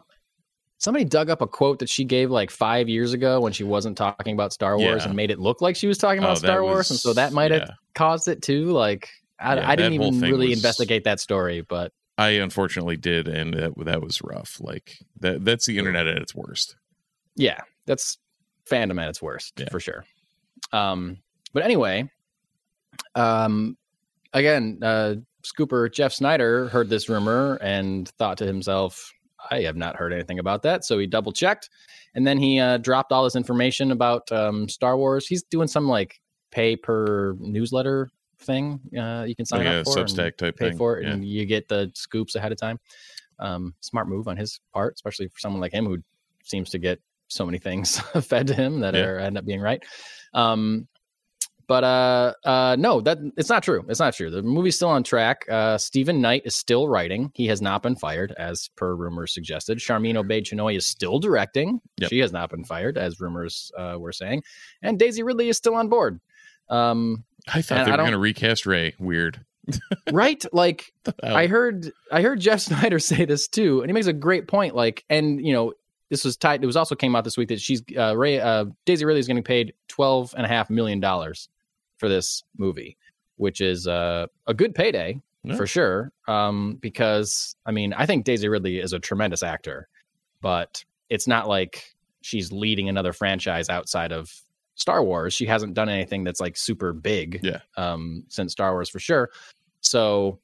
somebody 0.77 1.05
dug 1.05 1.29
up 1.29 1.41
a 1.41 1.47
quote 1.47 1.79
that 1.79 1.87
she 1.87 2.03
gave 2.03 2.29
like 2.29 2.51
five 2.51 2.89
years 2.89 3.13
ago 3.13 3.39
when 3.39 3.53
she 3.53 3.63
wasn't 3.63 3.97
talking 3.97 4.33
about 4.33 4.51
Star 4.51 4.77
Wars 4.77 5.03
Yeah. 5.03 5.07
and 5.07 5.15
made 5.15 5.31
it 5.31 5.39
look 5.39 5.61
like 5.61 5.77
she 5.77 5.87
was 5.87 5.97
talking 5.97 6.19
about 6.19 6.31
Oh, 6.31 6.39
Star 6.39 6.61
Wars, 6.63 6.91
and 6.91 6.99
so 6.99 7.13
that 7.13 7.31
might 7.31 7.51
have 7.51 7.61
yeah. 7.61 7.75
caused 7.95 8.27
it 8.27 8.41
too. 8.41 8.65
Like 8.71 9.07
I, 9.39 9.55
Yeah, 9.55 9.69
I 9.69 9.75
didn't 9.77 9.93
even 9.93 10.19
really 10.19 10.49
was- 10.49 10.57
investigate 10.57 11.05
that 11.05 11.21
story, 11.21 11.61
but 11.61 11.93
I 12.17 12.29
unfortunately 12.29 12.97
did, 12.97 13.27
and 13.27 13.53
that, 13.53 13.73
that 13.85 14.01
was 14.01 14.21
rough. 14.21 14.57
Like 14.59 14.97
that 15.19 15.43
that's 15.43 15.65
the 15.65 15.77
internet 15.77 16.07
at 16.07 16.17
its 16.17 16.35
worst. 16.35 16.75
yeah, 17.35 17.59
that's 17.85 18.17
fandom 18.69 19.01
at 19.01 19.09
its 19.09 19.21
worst 19.21 19.53
Yeah. 19.59 19.69
for 19.71 19.79
sure. 19.79 20.05
Um, 20.71 21.17
but 21.53 21.63
anyway, 21.63 22.09
um, 23.15 23.77
again, 24.33 24.79
uh, 24.81 25.15
Scooper 25.43 25.91
Jeff 25.91 26.13
Sneider 26.13 26.69
heard 26.69 26.89
this 26.89 27.09
rumor 27.09 27.55
and 27.61 28.07
thought 28.17 28.37
to 28.37 28.45
himself, 28.45 29.11
"I 29.51 29.61
have 29.61 29.75
not 29.75 29.95
heard 29.95 30.13
anything 30.13 30.39
about 30.39 30.61
that." 30.63 30.85
So 30.85 30.97
he 30.99 31.07
double 31.07 31.31
checked, 31.33 31.69
and 32.15 32.25
then 32.25 32.37
he 32.37 32.59
uh, 32.59 32.77
dropped 32.77 33.11
all 33.11 33.23
this 33.23 33.35
information 33.35 33.91
about 33.91 34.31
um, 34.31 34.69
Star 34.69 34.97
Wars. 34.97 35.27
He's 35.27 35.43
doing 35.43 35.67
some 35.67 35.87
like 35.87 36.19
pay 36.51 36.75
per 36.75 37.33
newsletter 37.39 38.09
thing. 38.43 38.79
Uh, 38.97 39.25
you 39.27 39.35
can 39.35 39.45
sign 39.45 39.65
a 39.65 39.79
up 39.79 39.85
for 39.85 39.95
Substack 39.97 40.37
type 40.37 40.57
pay 40.57 40.69
thing. 40.69 40.77
for 40.77 40.99
it, 40.99 41.03
Yeah. 41.05 41.13
and 41.13 41.25
you 41.25 41.45
get 41.45 41.67
the 41.67 41.91
scoops 41.95 42.35
ahead 42.35 42.51
of 42.51 42.57
time. 42.57 42.79
Um, 43.39 43.73
smart 43.81 44.07
move 44.07 44.27
on 44.27 44.37
his 44.37 44.59
part, 44.73 44.93
especially 44.95 45.27
for 45.27 45.39
someone 45.39 45.59
like 45.61 45.73
him 45.73 45.85
who 45.85 45.97
seems 46.43 46.69
to 46.71 46.77
get 46.79 46.99
so 47.27 47.45
many 47.45 47.57
things 47.57 47.99
fed 48.21 48.47
to 48.47 48.53
him 48.53 48.81
that 48.81 48.93
Yeah. 48.93 49.05
are 49.05 49.19
end 49.19 49.37
up 49.37 49.45
being 49.45 49.59
right. 49.61 49.83
Um, 50.33 50.87
but 51.65 51.83
uh, 51.85 52.33
uh, 52.43 52.75
no, 52.77 52.99
that 53.01 53.17
it's 53.37 53.47
not 53.49 53.63
true. 53.63 53.85
It's 53.87 53.99
not 53.99 54.13
true. 54.13 54.29
The 54.29 54.41
movie's 54.43 54.75
still 54.75 54.89
on 54.89 55.01
track. 55.01 55.45
Uh, 55.49 55.77
Steven 55.77 56.19
Knight 56.21 56.41
is 56.43 56.55
still 56.57 56.89
writing. 56.89 57.31
He 57.35 57.47
has 57.47 57.61
not 57.61 57.81
been 57.81 57.95
fired, 57.95 58.33
as 58.37 58.69
per 58.75 58.93
rumors 58.95 59.33
suggested. 59.33 59.77
Sharmeen 59.77 60.15
Obaid-Chinoy 60.21 60.75
is 60.75 60.85
still 60.85 61.19
directing. 61.19 61.79
Yep. 61.99 62.09
She 62.09 62.19
has 62.19 62.33
not 62.33 62.49
been 62.49 62.65
fired, 62.65 62.97
as 62.97 63.21
rumors 63.21 63.71
uh, 63.77 63.95
were 63.97 64.11
saying. 64.11 64.43
And 64.81 64.99
Daisy 64.99 65.23
Ridley 65.23 65.47
is 65.47 65.55
still 65.57 65.75
on 65.75 65.87
board. 65.87 66.19
Um, 66.69 67.23
I 67.47 67.61
thought 67.61 67.79
And 67.79 67.87
they 67.87 67.91
I 67.91 67.95
were 67.95 68.03
going 68.03 68.11
to 68.11 68.17
recast 68.19 68.65
Rey. 68.65 68.93
Weird. 68.99 69.43
right? 70.11 70.43
Like 70.51 70.91
I 71.21 71.47
heard 71.47 71.91
I 72.11 72.21
heard 72.21 72.39
Jeff 72.39 72.59
Sneider 72.67 72.99
say 72.99 73.25
this 73.25 73.47
too, 73.47 73.81
and 73.81 73.89
he 73.89 73.93
makes 73.93 74.07
a 74.07 74.13
great 74.13 74.47
point. 74.47 74.75
Like, 74.75 75.05
and 75.09 75.45
you 75.45 75.53
know, 75.53 75.73
this 76.09 76.25
was 76.25 76.35
tied. 76.37 76.61
It 76.63 76.67
was 76.67 76.75
also 76.75 76.95
came 76.95 77.15
out 77.15 77.23
this 77.23 77.37
week 77.37 77.47
that 77.49 77.61
she's 77.61 77.81
uh, 77.97 78.15
Rey 78.17 78.39
uh, 78.39 78.65
Daisy 78.85 79.05
Ridley 79.05 79.19
is 79.21 79.27
getting 79.27 79.43
paid 79.43 79.73
twelve 79.87 80.33
and 80.35 80.45
a 80.45 80.49
half 80.49 80.69
million 80.69 80.99
dollars 80.99 81.47
for 81.97 82.09
this 82.09 82.43
movie, 82.57 82.97
which 83.37 83.61
is 83.61 83.87
uh, 83.87 84.27
a 84.47 84.53
good 84.53 84.75
payday 84.75 85.21
Yeah. 85.43 85.55
for 85.55 85.65
sure. 85.65 86.11
Um, 86.27 86.77
because 86.81 87.55
I 87.65 87.71
mean, 87.71 87.93
I 87.93 88.05
think 88.05 88.25
Daisy 88.25 88.49
Ridley 88.49 88.79
is 88.79 88.91
a 88.91 88.99
tremendous 88.99 89.43
actor, 89.43 89.87
but 90.41 90.83
it's 91.09 91.27
not 91.27 91.47
like 91.47 91.93
she's 92.21 92.51
leading 92.51 92.89
another 92.89 93.13
franchise 93.13 93.69
outside 93.69 94.11
of 94.11 94.29
Star 94.75 95.03
Wars. 95.03 95.33
She 95.33 95.45
hasn't 95.45 95.73
done 95.73 95.89
anything 95.89 96.23
that's 96.23 96.39
like 96.39 96.57
super 96.57 96.93
big 96.93 97.39
Yeah. 97.43 97.59
um, 97.77 98.23
since 98.27 98.51
Star 98.53 98.71
Wars 98.73 98.89
for 98.89 98.99
sure. 98.99 99.29
So 99.81 100.39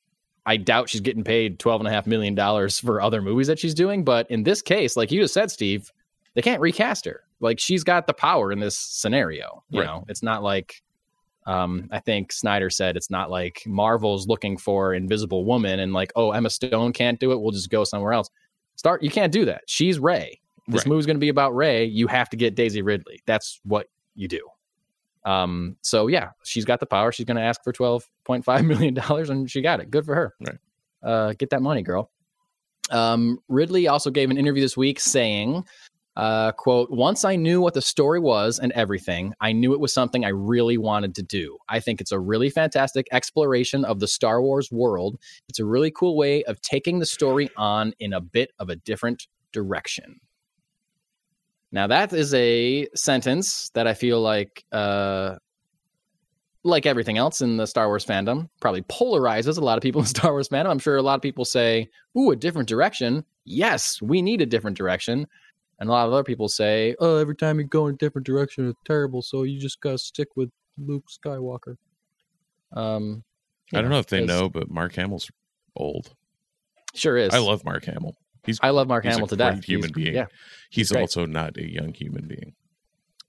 I 0.45 0.57
doubt 0.57 0.89
she's 0.89 1.01
getting 1.01 1.23
paid 1.23 1.59
twelve 1.59 1.81
and 1.81 1.87
a 1.87 1.91
half 1.91 2.07
million 2.07 2.35
dollars 2.35 2.79
for 2.79 3.01
other 3.01 3.21
movies 3.21 3.47
that 3.47 3.59
she's 3.59 3.73
doing. 3.73 4.03
But 4.03 4.29
in 4.31 4.43
this 4.43 4.61
case, 4.61 4.95
like 4.97 5.11
you 5.11 5.21
just 5.21 5.33
said, 5.33 5.51
Steve, 5.51 5.91
they 6.35 6.41
can't 6.41 6.61
recast 6.61 7.05
her. 7.05 7.23
Like 7.39 7.59
she's 7.59 7.83
got 7.83 8.05
the 8.07 8.13
power 8.13 8.51
in 8.51 8.59
this 8.59 8.77
scenario. 8.77 9.63
You 9.69 9.81
Right. 9.81 9.85
know, 9.87 10.05
it's 10.09 10.23
not 10.23 10.43
like 10.43 10.81
um, 11.45 11.87
I 11.91 11.99
think 11.99 12.31
Sneider 12.31 12.69
said 12.69 12.95
it's 12.95 13.09
not 13.09 13.31
like 13.31 13.63
Marvel's 13.65 14.27
looking 14.27 14.55
for 14.57 14.93
Invisible 14.93 15.45
Woman 15.45 15.79
and 15.79 15.93
like, 15.93 16.11
oh, 16.15 16.31
Emma 16.31 16.49
Stone 16.49 16.93
can't 16.93 17.19
do 17.19 17.31
it. 17.31 17.41
We'll 17.41 17.51
just 17.51 17.71
go 17.71 17.83
somewhere 17.83 18.13
else. 18.13 18.29
Start. 18.75 19.01
You 19.01 19.09
can't 19.09 19.31
do 19.33 19.45
that. 19.45 19.63
She's 19.65 19.97
Rey. 19.97 20.39
This 20.67 20.81
Right. 20.81 20.87
movie's 20.87 21.07
going 21.07 21.15
to 21.15 21.19
be 21.21 21.29
about 21.29 21.55
Rey. 21.55 21.85
You 21.85 22.05
have 22.07 22.29
to 22.29 22.37
get 22.37 22.53
Daisy 22.55 22.83
Ridley. 22.83 23.21
That's 23.25 23.59
what 23.63 23.87
you 24.19 24.27
do. 24.27 24.47
Um, 25.25 25.77
so 25.81 26.07
yeah, 26.07 26.31
she's 26.43 26.65
got 26.65 26.79
the 26.79 26.85
power. 26.85 27.11
She's 27.11 27.25
going 27.25 27.37
to 27.37 27.43
ask 27.43 27.63
for 27.63 27.73
twelve 27.73 28.09
point 28.25 28.45
five 28.45 28.65
million 28.73 28.93
dollars, 28.93 29.29
and 29.29 29.49
she 29.49 29.61
got 29.61 29.79
it. 29.79 29.91
Good 29.91 30.05
for 30.05 30.15
her. 30.15 30.35
Right. 30.39 30.57
Uh, 31.03 31.33
get 31.33 31.51
that 31.51 31.61
money, 31.61 31.81
girl. 31.83 32.11
Um, 32.91 33.39
Ridley 33.49 33.87
also 33.87 34.11
gave 34.11 34.29
an 34.31 34.37
interview 34.37 34.61
this 34.61 34.77
week 34.77 34.99
saying 34.99 35.63
Uh, 36.15 36.51
quote, 36.51 36.91
once 36.91 37.23
I 37.23 37.37
knew 37.37 37.61
what 37.61 37.73
the 37.75 37.81
story 37.81 38.19
was 38.19 38.59
and 38.59 38.73
everything, 38.73 39.33
I 39.39 39.53
knew 39.53 39.73
it 39.73 39.79
was 39.79 39.93
something 39.93 40.25
I 40.25 40.29
really 40.29 40.77
wanted 40.77 41.15
to 41.15 41.23
do. 41.23 41.57
I 41.69 41.79
think 41.79 42.01
it's 42.01 42.11
a 42.11 42.19
really 42.19 42.49
fantastic 42.49 43.07
exploration 43.13 43.85
of 43.85 43.99
the 44.01 44.07
Star 44.07 44.41
Wars 44.41 44.69
world. 44.71 45.17
It's 45.47 45.59
a 45.59 45.65
really 45.65 45.91
cool 45.91 46.17
way 46.17 46.43
of 46.43 46.59
taking 46.61 46.99
the 46.99 47.05
story 47.05 47.49
on 47.55 47.93
in 47.99 48.11
a 48.13 48.19
bit 48.19 48.51
of 48.59 48.69
a 48.69 48.75
different 48.75 49.27
direction. 49.53 50.19
Now, 51.71 51.87
that 51.87 52.13
is 52.13 52.33
a 52.33 52.87
sentence 52.95 53.69
that 53.73 53.87
I 53.87 53.93
feel 53.93 54.21
like, 54.21 54.65
uh, 54.71 55.35
like 56.63 56.85
everything 56.85 57.17
else 57.17 57.41
in 57.41 57.57
the 57.57 57.67
Star 57.67 57.87
Wars 57.87 58.05
fandom, 58.05 58.49
probably 58.59 58.81
polarizes 58.83 59.57
a 59.57 59.61
lot 59.61 59.77
of 59.77 59.83
people 59.83 60.01
in 60.01 60.07
Star 60.17 60.31
Wars 60.31 60.49
fandom. 60.49 60.71
I'm 60.71 60.79
sure 60.79 60.97
a 60.97 61.01
lot 61.01 61.15
of 61.15 61.21
people 61.21 61.45
say, 61.45 61.89
Ooh, 62.17 62.31
a 62.31 62.35
different 62.35 62.67
direction. 62.67 63.23
Yes, 63.45 64.01
we 64.01 64.21
need 64.21 64.41
a 64.41 64.45
different 64.45 64.77
direction. 64.77 65.27
And 65.79 65.89
a 65.89 65.91
lot 65.93 66.07
of 66.07 66.13
other 66.13 66.23
people 66.23 66.49
say, 66.49 66.95
"Oh, 66.99 67.17
every 67.17 67.35
time 67.35 67.57
you 67.57 67.65
go 67.65 67.87
in 67.87 67.95
a 67.95 67.97
different 67.97 68.25
direction, 68.25 68.67
it's 68.67 68.79
terrible. 68.85 69.21
So 69.21 69.43
you 69.43 69.59
just 69.59 69.79
gotta 69.79 69.97
stick 69.97 70.27
with 70.35 70.49
Luke 70.77 71.05
Skywalker." 71.09 71.77
Um, 72.73 73.23
I 73.73 73.81
don't 73.81 73.89
know 73.89 73.99
if 73.99 74.07
they 74.07 74.25
know, 74.25 74.49
but 74.49 74.69
Mark 74.69 74.93
Hamill's 74.95 75.31
old. 75.75 76.13
Sure 76.93 77.17
is. 77.17 77.33
I 77.33 77.37
love 77.37 77.63
Mark 77.63 77.85
Hamill. 77.85 78.15
He's 78.45 78.59
I 78.61 78.69
love 78.69 78.87
Mark 78.87 79.03
he's 79.03 79.13
Hamill 79.13 79.27
to 79.27 79.35
death. 79.35 79.63
human 79.63 79.89
He's- 79.89 79.91
being. 79.95 80.15
Yeah, 80.15 80.25
he's 80.69 80.91
great. 80.91 81.01
also 81.01 81.25
not 81.25 81.57
a 81.57 81.69
young 81.69 81.93
human 81.93 82.27
being. 82.27 82.53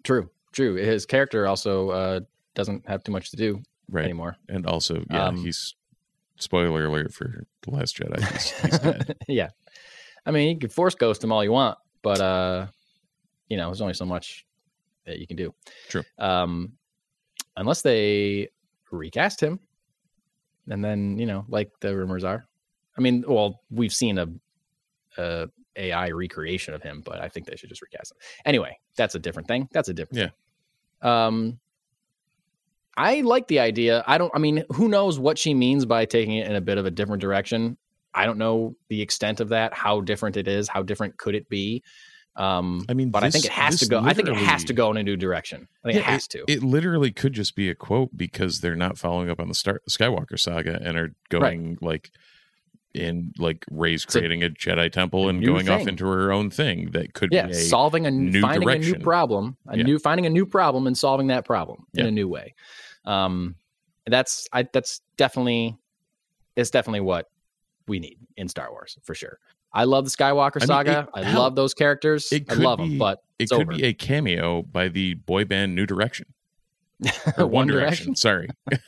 true, 0.04 0.30
true. 0.52 0.74
His 0.76 1.04
character 1.06 1.46
also 1.46 1.90
uh, 1.90 2.20
doesn't 2.54 2.88
have 2.88 3.02
too 3.04 3.12
much 3.12 3.30
to 3.30 3.36
do 3.36 3.62
Right. 3.90 4.04
anymore. 4.04 4.36
And 4.48 4.66
also, 4.66 5.04
yeah, 5.10 5.26
Um, 5.26 5.36
he's 5.36 5.74
spoiler 6.38 6.84
alert 6.86 7.12
for 7.12 7.44
The 7.62 7.70
Last 7.70 7.96
Jedi. 7.96 8.20
He's, 8.32 8.50
he's 8.60 8.78
dead. 8.78 9.16
yeah, 9.28 9.48
I 10.24 10.30
mean, 10.30 10.48
you 10.54 10.58
can 10.58 10.70
force 10.70 10.94
ghost 10.94 11.22
him 11.24 11.32
all 11.32 11.42
you 11.44 11.52
want, 11.52 11.76
but 12.02 12.20
uh, 12.20 12.66
you 13.48 13.56
know, 13.56 13.66
there's 13.66 13.80
only 13.80 13.94
so 13.94 14.06
much 14.06 14.46
that 15.06 15.18
you 15.18 15.26
can 15.26 15.36
do. 15.36 15.52
True. 15.88 16.02
Um, 16.18 16.72
unless 17.56 17.82
they 17.82 18.48
recast 18.92 19.40
him, 19.42 19.58
and 20.68 20.84
then 20.84 21.18
you 21.18 21.26
know, 21.26 21.44
like 21.48 21.70
the 21.80 21.96
rumors 21.96 22.22
are. 22.24 22.46
I 22.96 23.00
mean, 23.02 23.24
well, 23.26 23.60
we've 23.70 23.92
seen 23.92 24.18
a, 24.18 24.26
a 25.20 25.48
AI 25.76 26.10
recreation 26.10 26.74
of 26.74 26.82
him, 26.82 27.02
but 27.04 27.20
I 27.20 27.28
think 27.28 27.46
they 27.46 27.56
should 27.56 27.68
just 27.68 27.82
recast 27.82 28.12
him. 28.12 28.18
Anyway, 28.44 28.78
that's 28.96 29.14
a 29.14 29.18
different 29.18 29.48
thing. 29.48 29.68
That's 29.72 29.88
a 29.88 29.94
different. 29.94 30.18
Yeah. 30.18 30.30
Thing. 31.02 31.10
Um, 31.10 31.60
I 32.96 33.20
like 33.20 33.48
the 33.48 33.60
idea. 33.60 34.04
I 34.06 34.18
don't. 34.18 34.32
I 34.34 34.38
mean, 34.38 34.64
who 34.70 34.88
knows 34.88 35.18
what 35.18 35.38
she 35.38 35.54
means 35.54 35.86
by 35.86 36.04
taking 36.04 36.36
it 36.36 36.46
in 36.46 36.56
a 36.56 36.60
bit 36.60 36.78
of 36.78 36.86
a 36.86 36.90
different 36.90 37.22
direction? 37.22 37.76
I 38.12 38.26
don't 38.26 38.38
know 38.38 38.74
the 38.88 39.00
extent 39.00 39.40
of 39.40 39.50
that. 39.50 39.72
How 39.72 40.00
different 40.00 40.36
it 40.36 40.48
is. 40.48 40.68
How 40.68 40.82
different 40.82 41.16
could 41.16 41.34
it 41.34 41.48
be? 41.48 41.82
Um, 42.36 42.84
I 42.88 42.94
mean, 42.94 43.10
but 43.10 43.24
I 43.24 43.30
think 43.30 43.44
it 43.44 43.50
has 43.52 43.80
to 43.80 43.86
go. 43.86 44.00
I 44.00 44.14
think 44.14 44.28
it 44.28 44.36
has 44.36 44.64
to 44.64 44.72
go 44.72 44.90
in 44.90 44.96
a 44.96 45.02
new 45.02 45.16
direction. 45.16 45.68
I 45.84 45.88
think 45.88 45.98
it 45.98 46.04
has 46.04 46.26
to. 46.28 46.44
It 46.48 46.62
literally 46.62 47.10
could 47.10 47.32
just 47.32 47.54
be 47.54 47.68
a 47.68 47.74
quote 47.74 48.16
because 48.16 48.60
they're 48.60 48.76
not 48.76 48.98
following 48.98 49.30
up 49.30 49.40
on 49.40 49.48
the 49.48 49.54
Star- 49.54 49.82
Skywalker 49.88 50.38
saga 50.38 50.80
and 50.82 50.96
are 50.96 51.14
going 51.28 51.78
like 51.80 52.10
in 52.94 53.32
like 53.38 53.64
Rey's 53.70 54.04
creating 54.04 54.42
a 54.42 54.48
Jedi 54.50 54.90
temple 54.90 55.28
and 55.28 55.44
going 55.44 55.68
off 55.68 55.86
into 55.86 56.06
her 56.06 56.32
own 56.32 56.50
thing 56.50 56.90
that 56.90 57.14
could 57.14 57.30
yeah, 57.32 57.46
be 57.46 57.52
a 57.52 57.54
solving 57.54 58.06
a 58.06 58.10
new 58.10 58.40
finding 58.40 58.68
a 58.68 58.78
new 58.78 58.98
problem, 58.98 59.56
a 59.68 59.76
Yeah. 59.76 59.84
new 59.84 59.98
finding 59.98 60.26
a 60.26 60.30
new 60.30 60.44
problem 60.44 60.86
and 60.86 60.98
solving 60.98 61.28
that 61.28 61.44
problem 61.44 61.86
in 61.94 62.06
a 62.06 62.10
new 62.10 62.26
way. 62.28 62.54
Um, 63.04 63.54
that's 64.06 64.48
I 64.52 64.64
that's 64.72 65.00
definitely 65.16 65.76
it's 66.56 66.70
definitely 66.70 67.00
what 67.00 67.30
we 67.86 68.00
need 68.00 68.18
in 68.36 68.48
Star 68.48 68.70
Wars 68.72 68.98
for 69.02 69.14
sure. 69.14 69.38
I 69.72 69.84
love 69.84 70.04
the 70.04 70.10
Skywalker 70.10 70.56
I 70.56 70.60
mean, 70.60 70.66
saga. 70.66 71.08
it- 71.14 71.20
I 71.20 71.22
hell, 71.24 71.42
love 71.42 71.54
those 71.54 71.74
characters. 71.74 72.32
I 72.32 72.54
love 72.54 72.78
be 72.78 72.88
them, 72.88 72.98
but 72.98 73.22
it 73.38 73.50
could 73.50 73.60
over. 73.60 73.72
be 73.72 73.84
a 73.84 73.92
cameo 73.92 74.62
by 74.62 74.88
the 74.88 75.14
boy 75.14 75.44
band 75.44 75.76
New 75.76 75.86
Direction 75.86 76.26
or 77.38 77.46
One 77.46 77.50
One 77.52 77.66
Direction. 77.68 78.16
Sorry. 78.16 78.48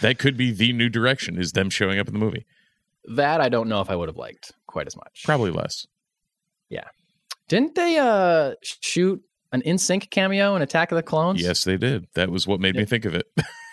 that 0.00 0.18
could 0.18 0.36
be 0.36 0.50
the 0.52 0.72
New 0.72 0.88
Direction 0.88 1.38
is 1.38 1.52
them 1.52 1.70
showing 1.70 1.98
up 1.98 2.06
in 2.08 2.14
the 2.14 2.20
movie. 2.20 2.46
That 3.16 3.40
I 3.40 3.48
don't 3.48 3.68
know 3.68 3.80
if 3.80 3.90
I 3.90 3.96
would 3.96 4.08
have 4.08 4.16
liked 4.16 4.52
quite 4.66 4.86
as 4.86 4.96
much. 4.96 5.22
Probably 5.24 5.50
less. 5.50 5.86
Yeah. 6.70 6.84
Didn't 7.48 7.74
they 7.74 7.98
uh 7.98 8.54
shoot 8.62 9.20
an 9.52 9.62
NSYNC 9.62 10.10
cameo 10.10 10.56
in 10.56 10.62
Attack 10.62 10.90
of 10.92 10.96
the 10.96 11.02
Clones? 11.02 11.42
Yes, 11.42 11.64
they 11.64 11.76
did. 11.76 12.06
That 12.14 12.30
was 12.30 12.46
what 12.46 12.60
made 12.60 12.74
me 12.76 12.84
think 12.84 13.04
of 13.04 13.14
it. 13.14 13.26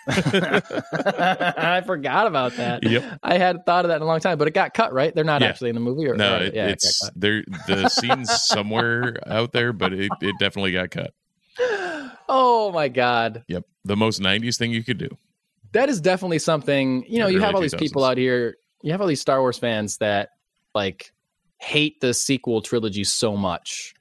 I 0.08 1.82
forgot 1.86 2.26
about 2.26 2.56
that. 2.56 2.82
Yep. 2.82 3.18
I 3.22 3.38
hadn't 3.38 3.64
thought 3.66 3.84
of 3.84 3.88
that 3.90 3.96
in 3.96 4.02
a 4.02 4.06
long 4.06 4.20
time, 4.20 4.38
but 4.38 4.48
it 4.48 4.54
got 4.54 4.74
cut, 4.74 4.92
right? 4.92 5.14
They're 5.14 5.24
not 5.24 5.40
Yeah. 5.42 5.48
actually 5.48 5.70
in 5.70 5.74
the 5.76 5.80
movie, 5.80 6.06
or 6.06 6.16
No, 6.16 6.36
or- 6.38 6.42
it, 6.42 6.54
yeah, 6.54 6.66
it 6.66 6.72
it's 6.72 7.04
cut. 7.04 7.12
there. 7.18 7.42
The 7.66 7.88
scene's 8.00 8.30
somewhere 8.46 9.16
out 9.26 9.52
there, 9.52 9.72
but 9.72 9.92
it, 9.92 10.10
it 10.20 10.34
definitely 10.38 10.72
got 10.72 10.90
cut. 10.90 11.12
Oh 12.28 12.70
my 12.72 12.88
god, 12.88 13.44
Yep, 13.48 13.64
the 13.84 13.96
most 13.96 14.20
'90s 14.20 14.56
thing 14.56 14.72
you 14.72 14.82
could 14.82 14.98
do. 14.98 15.08
That 15.72 15.88
is 15.88 16.00
definitely 16.00 16.38
something. 16.38 17.04
You 17.08 17.18
know, 17.18 17.28
you 17.28 17.40
have 17.40 17.54
all 17.54 17.60
these 17.60 17.74
people 17.74 18.04
out 18.04 18.18
here. 18.18 18.56
You 18.82 18.92
have 18.92 19.00
all 19.00 19.06
these 19.06 19.20
Star 19.20 19.40
Wars 19.40 19.58
fans 19.58 19.98
that 19.98 20.30
like 20.74 21.12
hate 21.58 22.00
the 22.00 22.12
sequel 22.14 22.60
trilogy 22.60 23.04
so 23.04 23.36
much, 23.36 23.94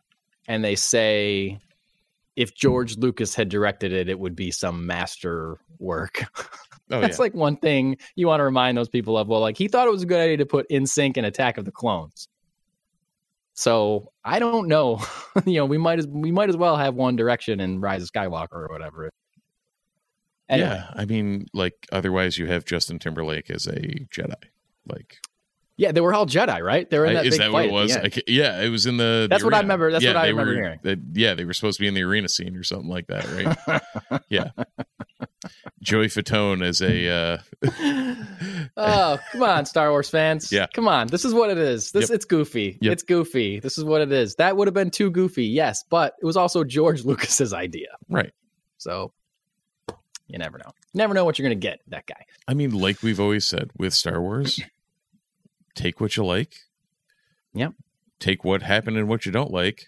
and 0.48 0.64
they 0.64 0.76
say 0.76 1.60
if 2.36 2.56
George 2.56 2.98
Lucas 2.98 3.36
had 3.36 3.50
directed 3.50 3.92
it, 3.92 4.10
it 4.10 4.20
would 4.20 4.36
be 4.36 4.52
some 4.52 4.86
master 4.86 5.58
work. 5.80 6.24
Oh 6.94 7.00
That's 7.00 7.18
yeah, 7.18 7.24
like 7.24 7.34
one 7.34 7.56
thing 7.56 7.98
you 8.16 8.28
want 8.28 8.42
to 8.42 8.44
remind 8.44 8.78
those 8.78 8.90
people 8.90 9.18
of. 9.18 9.30
Well, 9.30 9.40
like 9.40 9.58
he 9.58 9.70
thought 9.70 9.88
it 9.88 9.92
was 9.92 10.04
a 10.04 10.06
good 10.06 10.20
idea 10.20 10.38
to 10.38 10.46
put 10.46 10.70
NSYNC 10.70 11.16
and 11.16 11.26
Attack 11.26 11.58
of 11.58 11.64
the 11.64 11.72
Clones. 11.72 12.28
So 13.54 14.12
I 14.26 14.40
don't 14.40 14.68
know. 14.68 15.02
you 15.46 15.54
know, 15.54 15.66
we 15.66 15.78
might 15.78 16.00
as 16.00 16.08
we 16.08 16.32
might 16.32 16.50
as 16.50 16.58
well 16.58 16.76
have 16.76 16.96
One 16.96 17.16
Direction 17.16 17.62
and 17.62 17.82
Rise 17.82 18.04
of 18.04 18.12
Skywalker 18.12 18.54
or 18.54 18.68
whatever. 18.70 19.10
Anyway, 20.52 20.68
yeah. 20.70 20.92
I 20.94 21.06
mean, 21.06 21.48
like 21.54 21.88
otherwise, 21.92 22.38
you 22.38 22.46
have 22.48 22.66
Justin 22.66 23.00
Timberlake 23.00 23.50
as 23.50 23.66
a 23.68 23.80
Jedi. 23.80 24.36
Like, 24.86 25.18
yeah, 25.78 25.92
they 25.92 26.02
were 26.02 26.14
all 26.14 26.26
Jedi, 26.28 26.62
right? 26.62 26.88
They 26.90 27.00
were 27.00 27.06
in 27.06 27.12
I- 27.12 27.14
that 27.16 27.26
is 27.26 27.32
big 27.36 27.40
that 27.40 27.52
what 27.52 27.66
it 27.66 27.72
was? 27.72 27.96
I 27.96 28.12
yeah, 28.28 28.62
it 28.62 28.70
was 28.70 28.86
in 28.86 28.98
the. 28.98 29.22
the 29.24 29.28
That's 29.30 29.44
what 29.44 29.54
I 29.54 29.62
remember- 29.62 29.92
that's 29.92 30.04
yeah, 30.04 30.12
what 30.12 30.18
I 30.18 30.28
remember 30.28 30.52
were, 30.52 30.58
hearing. 30.58 30.80
they- 30.84 30.98
yeah, 31.14 31.34
they 31.34 31.46
were 31.46 31.54
supposed 31.54 31.78
to 31.78 31.82
be 31.82 31.88
in 31.88 31.94
the 31.94 32.04
arena 32.04 32.28
scene 32.30 32.56
or 32.56 32.64
something 32.64 32.90
like 32.90 33.08
that, 33.08 33.26
right? 33.68 34.22
yeah. 34.30 34.50
Joey 35.82 36.08
Fatone 36.08 36.64
as 36.64 36.82
a. 36.82 37.10
Uh, 37.10 37.38
oh, 38.78 39.18
come 39.32 39.44
on, 39.44 39.66
Star 39.66 39.90
Wars 39.90 40.10
fans. 40.10 40.52
Yeah. 40.52 40.68
Come 40.74 40.88
on. 40.88 41.08
This 41.08 41.26
is 41.26 41.34
what 41.34 41.50
it 41.50 41.58
is. 41.58 41.92
This 41.92 42.10
Yep. 42.10 42.16
it's 42.16 42.26
goofy. 42.26 42.78
Yep. 42.82 42.92
It's 42.94 43.04
goofy. 43.04 43.60
This 43.60 43.78
is 43.78 43.84
what 43.84 44.02
it 44.02 44.12
is. 44.12 44.36
That 44.36 44.58
would 44.58 44.68
have 44.68 44.74
been 44.76 44.92
too 44.92 45.10
goofy, 45.10 45.46
yes, 45.46 45.84
but 45.90 46.16
it 46.22 46.26
was 46.26 46.38
also 46.38 46.64
George 46.64 47.04
Lucas's 47.06 47.54
idea. 47.54 47.88
right. 48.10 48.32
So 48.78 49.14
you 50.32 50.40
never 50.40 50.58
know. 50.58 50.72
Never 50.94 51.14
know 51.14 51.26
what 51.26 51.38
you're 51.38 51.46
gonna 51.46 51.56
get, 51.56 51.82
that 51.88 52.06
guy. 52.08 52.26
I 52.48 52.54
mean, 52.54 52.72
like 52.72 53.04
we've 53.04 53.20
always 53.20 53.46
said 53.46 53.72
with 53.78 53.94
Star 53.94 54.22
Wars, 54.22 54.62
take 55.76 56.00
what 56.00 56.16
you 56.16 56.26
like. 56.26 56.56
Yep. 57.54 57.74
Take 58.20 58.44
what 58.44 58.62
happened 58.62 58.98
and 58.98 59.08
what 59.08 59.26
you 59.26 59.32
don't 59.32 59.52
like. 59.52 59.88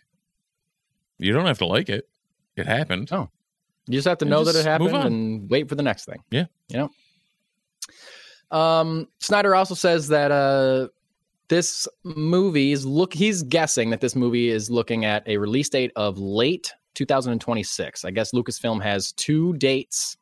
You 1.17 1.31
don't 1.33 1.45
have 1.45 1.59
to 1.59 1.65
like 1.65 1.89
it. 1.89 2.09
It 2.55 2.67
happened. 2.67 3.09
Oh. 3.11 3.29
You 3.87 3.93
just 3.93 4.07
have 4.07 4.17
to 4.19 4.25
And 4.25 4.31
know 4.31 4.43
that 4.43 4.55
it 4.55 4.65
happened 4.65 4.95
and 4.95 5.49
wait 5.49 5.69
for 5.69 5.75
the 5.75 5.83
next 5.83 6.05
thing. 6.05 6.23
Yeah. 6.29 6.45
You 6.69 6.89
know? 8.51 8.57
Um, 8.57 9.07
Sneider 9.19 9.55
also 9.55 9.75
says 9.75 10.09
that 10.09 10.31
uh, 10.31 10.87
this 11.49 11.87
movie 12.03 12.71
is 12.71 12.85
look. 12.85 13.13
He's 13.13 13.43
guessing 13.43 13.89
that 13.89 14.01
this 14.01 14.15
movie 14.15 14.49
is 14.49 14.69
looking 14.69 15.05
at 15.05 15.27
a 15.27 15.37
release 15.37 15.69
date 15.69 15.91
of 15.95 16.17
late 16.17 16.71
2026. 16.95 18.05
I 18.05 18.11
guess 18.11 18.31
Lucasfilm 18.31 18.81
has 18.81 19.11
two 19.13 19.53
dates 19.53 20.17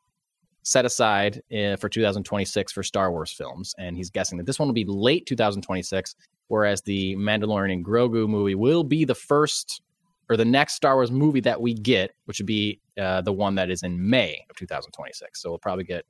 set 0.62 0.84
aside 0.84 1.42
uh, 1.52 1.76
for 1.76 1.88
2026 1.88 2.72
for 2.72 2.82
Star 2.82 3.10
Wars 3.10 3.32
films, 3.32 3.74
and 3.78 3.96
he's 3.96 4.10
guessing 4.10 4.38
that 4.38 4.44
this 4.46 4.58
one 4.58 4.68
will 4.68 4.74
be 4.74 4.84
late 4.84 5.26
2026, 5.26 6.14
whereas 6.48 6.82
the 6.82 7.16
Mandalorian 7.16 7.72
and 7.72 7.84
Grogu 7.84 8.28
movie 8.28 8.54
will 8.54 8.84
be 8.84 9.04
the 9.04 9.14
first 9.14 9.82
or 10.30 10.36
the 10.36 10.44
next 10.44 10.74
Star 10.74 10.94
Wars 10.94 11.10
movie 11.10 11.40
that 11.40 11.60
we 11.60 11.74
get, 11.74 12.12
which 12.26 12.38
would 12.38 12.46
be 12.46 12.80
uh, 12.98 13.20
the 13.22 13.32
one 13.32 13.54
that 13.56 13.70
is 13.70 13.82
in 13.82 14.08
May 14.08 14.44
of 14.48 14.56
2026. 14.56 15.42
So 15.42 15.50
we'll 15.50 15.58
probably 15.58 15.84
get 15.84 16.04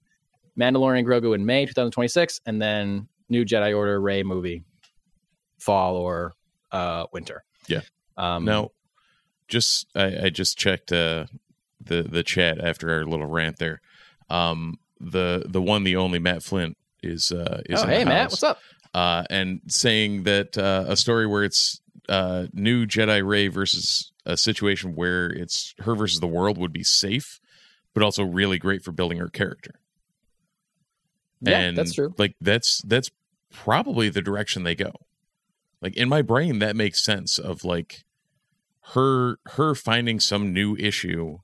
Mandalorian 0.59 0.99
and 0.99 1.07
Grogu 1.07 1.35
in 1.35 1.45
May 1.47 1.65
2026, 1.67 2.41
and 2.47 2.61
then 2.61 3.09
New 3.29 3.45
Jedi 3.45 3.77
Order 3.77 4.01
Rey 4.01 4.23
movie 4.23 4.65
fall 5.59 5.97
or 5.97 6.35
uh, 6.71 7.07
winter. 7.13 7.45
Yeah. 7.69 7.81
Um, 8.17 8.45
Now, 8.45 8.71
just 9.49 9.87
I, 9.95 10.25
I 10.25 10.31
just 10.31 10.59
checked 10.59 10.93
uh, 10.93 11.27
the 11.81 12.03
the 12.03 12.23
chat 12.23 12.61
after 12.63 12.93
our 12.93 13.05
little 13.05 13.27
rant 13.27 13.59
there. 13.59 13.81
Um, 14.33 14.79
the 15.01 15.45
the 15.47 15.61
one, 15.61 15.85
the 15.85 15.97
only 15.97 16.19
Matt 16.19 16.43
Flint 16.43 16.77
is 17.03 17.31
uh, 17.33 17.63
is 17.67 17.83
Oh, 17.83 17.87
hey 17.87 18.05
Matt, 18.05 18.31
what's 18.31 18.43
up? 18.43 18.59
uh, 18.95 19.25
and 19.31 19.61
saying 19.69 20.23
that 20.25 20.57
uh, 20.57 20.85
a 20.89 20.97
story 20.97 21.27
where 21.27 21.45
it's 21.45 21.81
uh, 22.09 22.47
new 22.53 22.87
Jedi 22.87 23.25
Rey 23.27 23.49
versus 23.49 24.11
a 24.25 24.37
situation 24.37 24.95
where 24.95 25.27
it's 25.31 25.75
her 25.81 25.95
versus 25.95 26.21
the 26.21 26.27
world 26.29 26.57
would 26.59 26.73
be 26.73 26.85
safe, 26.85 27.41
but 27.95 28.03
also 28.03 28.23
really 28.25 28.59
great 28.59 28.83
for 28.83 28.93
building 28.93 29.19
her 29.19 29.29
character. 29.29 29.75
Yeah, 31.41 31.59
and 31.59 31.77
that's 31.77 31.93
true. 31.95 32.15
Like 32.19 32.37
that's 32.41 32.81
that's 32.83 33.11
probably 33.53 34.09
the 34.09 34.23
direction 34.23 34.63
they 34.63 34.77
go. 34.77 34.93
Like 35.81 35.97
in 35.97 36.09
my 36.09 36.23
brain, 36.23 36.61
that 36.61 36.77
makes 36.77 37.05
sense 37.05 37.39
of 37.39 37.65
like 37.65 38.05
her 38.95 39.39
her 39.47 39.75
finding 39.75 40.21
some 40.21 40.53
new 40.53 40.77
issue, 40.77 41.39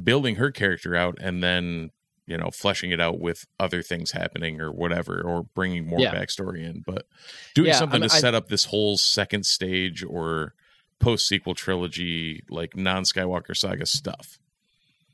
building 0.00 0.36
her 0.36 0.50
character 0.50 0.94
out, 0.94 1.18
and 1.20 1.42
then 1.42 1.90
you 2.26 2.36
know 2.36 2.50
fleshing 2.50 2.90
it 2.90 3.00
out 3.00 3.18
with 3.20 3.46
other 3.58 3.82
things 3.82 4.12
happening 4.12 4.60
or 4.60 4.70
whatever, 4.72 5.20
or 5.20 5.44
bringing 5.54 5.86
more 5.86 6.00
Yeah. 6.00 6.14
backstory 6.14 6.64
in. 6.64 6.82
But 6.86 7.06
doing 7.54 7.68
Yeah, 7.68 7.76
I 7.76 7.78
something 7.78 8.00
mean, 8.00 8.08
to 8.10 8.14
I- 8.16 8.18
set 8.20 8.34
up 8.34 8.48
this 8.48 8.66
whole 8.66 8.96
second 8.96 9.44
stage 9.46 10.04
or 10.04 10.54
post 10.98 11.26
sequel 11.26 11.54
trilogy, 11.54 12.42
like 12.48 12.76
non 12.76 13.02
Skywalker 13.04 13.56
saga 13.56 13.86
stuff. 13.86 14.38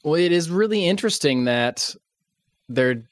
Well, 0.05 0.15
it 0.17 0.33
is 0.33 0.51
really 0.51 0.87
interesting 0.87 1.45
that 1.45 1.95
they're 2.69 3.03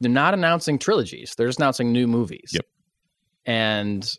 they're 0.00 0.10
not 0.10 0.34
announcing 0.34 0.78
trilogies; 0.78 1.34
they're 1.36 1.46
just 1.48 1.60
announcing 1.60 1.92
new 1.92 2.06
movies. 2.08 2.50
Yep. 2.52 2.66
And 3.44 4.10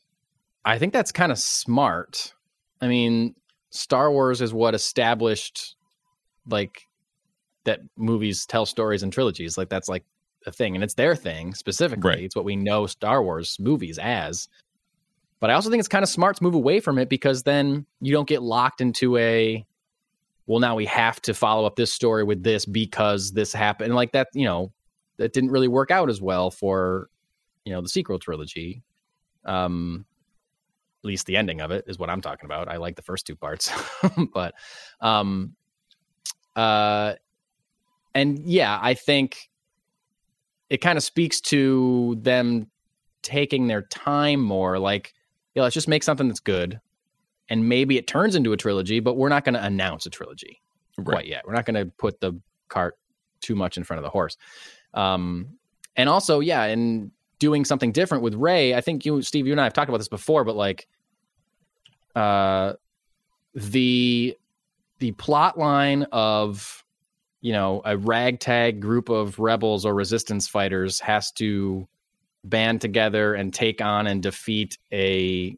I 0.64 0.78
think 0.78 0.94
that's 0.94 1.12
kind 1.12 1.32
of 1.32 1.40
smart. 1.40 2.34
I 2.82 2.88
mean, 2.88 3.36
Star 3.72 4.12
Wars 4.12 4.42
is 4.42 4.54
what 4.54 4.76
established 4.76 5.76
like 6.48 6.88
that 7.66 7.82
movies 7.98 8.46
tell 8.46 8.66
stories 8.66 9.04
and 9.04 9.12
trilogies. 9.12 9.58
Like 9.58 9.70
that's 9.70 9.90
like 9.90 10.04
a 10.46 10.52
thing, 10.52 10.76
and 10.76 10.84
it's 10.84 10.96
their 10.96 11.16
thing 11.16 11.54
specifically. 11.54 12.10
Right. 12.10 12.24
It's 12.24 12.36
what 12.36 12.46
we 12.46 12.56
know 12.56 12.88
Star 12.88 13.24
Wars 13.24 13.58
movies 13.60 13.98
as. 13.98 14.48
But 15.40 15.50
I 15.50 15.56
also 15.56 15.70
think 15.70 15.80
it's 15.80 15.90
kind 15.90 16.04
of 16.04 16.10
smart 16.10 16.38
to 16.38 16.44
move 16.44 16.54
away 16.54 16.80
from 16.80 16.98
it 16.98 17.10
because 17.10 17.44
then 17.44 17.86
you 18.00 18.14
don't 18.14 18.28
get 18.28 18.42
locked 18.42 18.80
into 18.80 19.18
a 19.18 19.66
well 20.46 20.60
now 20.60 20.76
we 20.76 20.86
have 20.86 21.22
to 21.22 21.34
follow 21.34 21.66
up 21.66 21.76
this 21.76 21.92
story 21.92 22.24
with 22.24 22.44
this 22.44 22.66
because 22.66 23.32
this 23.32 23.54
happened 23.54 23.88
and 23.88 23.96
like 23.96 24.12
that 24.12 24.28
you 24.34 24.46
know 24.46 24.72
that 25.18 25.34
didn't 25.34 25.52
really 25.52 25.68
work 25.68 25.92
out 25.92 26.10
as 26.10 26.22
well 26.22 26.50
for 26.52 27.10
you 27.66 27.74
know 27.74 27.82
the 27.82 27.90
sequel 27.90 28.20
trilogy 28.20 28.84
um 29.46 30.06
at 31.04 31.08
least 31.08 31.26
the 31.26 31.36
ending 31.36 31.62
of 31.62 31.72
it 31.72 31.84
is 31.88 32.00
what 32.00 32.10
i'm 32.10 32.22
talking 32.22 32.46
about 32.46 32.68
i 32.68 32.78
like 32.78 32.96
the 32.96 33.02
first 33.02 33.26
two 33.26 33.36
parts 33.36 33.72
but 34.34 34.54
um 35.02 35.56
uh 36.56 37.14
and 38.16 38.40
yeah 38.40 38.80
i 38.82 38.94
think 38.94 39.50
it 40.70 40.78
kind 40.78 40.98
of 40.98 41.04
speaks 41.04 41.40
to 41.42 42.18
them 42.22 42.68
taking 43.22 43.68
their 43.68 43.84
time 43.84 44.42
more 44.42 44.80
like 44.80 45.14
yeah 45.56 45.64
let's 45.64 45.74
just 45.74 45.88
make 45.88 46.04
something 46.04 46.28
that's 46.28 46.40
good 46.40 46.80
and 47.50 47.68
maybe 47.68 47.98
it 47.98 48.08
turns 48.08 48.36
into 48.36 48.54
a 48.54 48.58
trilogy 48.58 49.00
but 49.00 49.16
we're 49.16 49.30
not 49.30 49.46
going 49.46 49.54
to 49.54 49.64
announce 49.64 50.06
a 50.06 50.10
trilogy 50.10 50.62
quite 51.04 51.26
yet. 51.26 51.44
We're 51.46 51.54
not 51.54 51.66
going 51.66 51.86
to 51.86 51.92
put 51.98 52.20
the 52.20 52.40
cart 52.68 52.98
too 53.42 53.56
much 53.56 53.78
in 53.78 53.84
front 53.84 54.00
of 54.00 54.04
the 54.04 54.10
horse. 54.10 54.38
Um 54.94 55.58
and 55.96 56.10
also 56.10 56.40
yeah 56.40 56.64
and 56.64 57.12
doing 57.40 57.66
something 57.66 57.92
different 57.92 58.24
with 58.24 58.36
Rey 58.36 58.74
i 58.74 58.82
think 58.82 59.06
you 59.06 59.22
steve 59.22 59.46
you 59.46 59.52
and 59.52 59.62
i 59.62 59.64
have 59.64 59.74
talked 59.74 59.90
about 59.90 59.98
this 59.98 60.08
before 60.08 60.44
but 60.44 60.56
like 60.56 60.88
uh 62.16 62.74
the 63.54 64.36
the 65.00 65.12
plot 65.14 65.58
line 65.58 66.04
of 66.12 66.83
you 67.44 67.52
know 67.52 67.82
a 67.84 67.96
ragtag 67.98 68.80
group 68.80 69.10
of 69.10 69.38
rebels 69.38 69.86
or 69.86 69.94
resistance 69.94 70.48
fighters 70.48 71.00
has 71.02 71.32
to 71.34 71.88
band 72.46 72.82
together 72.82 73.36
and 73.36 73.54
take 73.54 73.82
on 73.82 74.08
and 74.08 74.24
defeat 74.24 74.78
a 74.92 75.56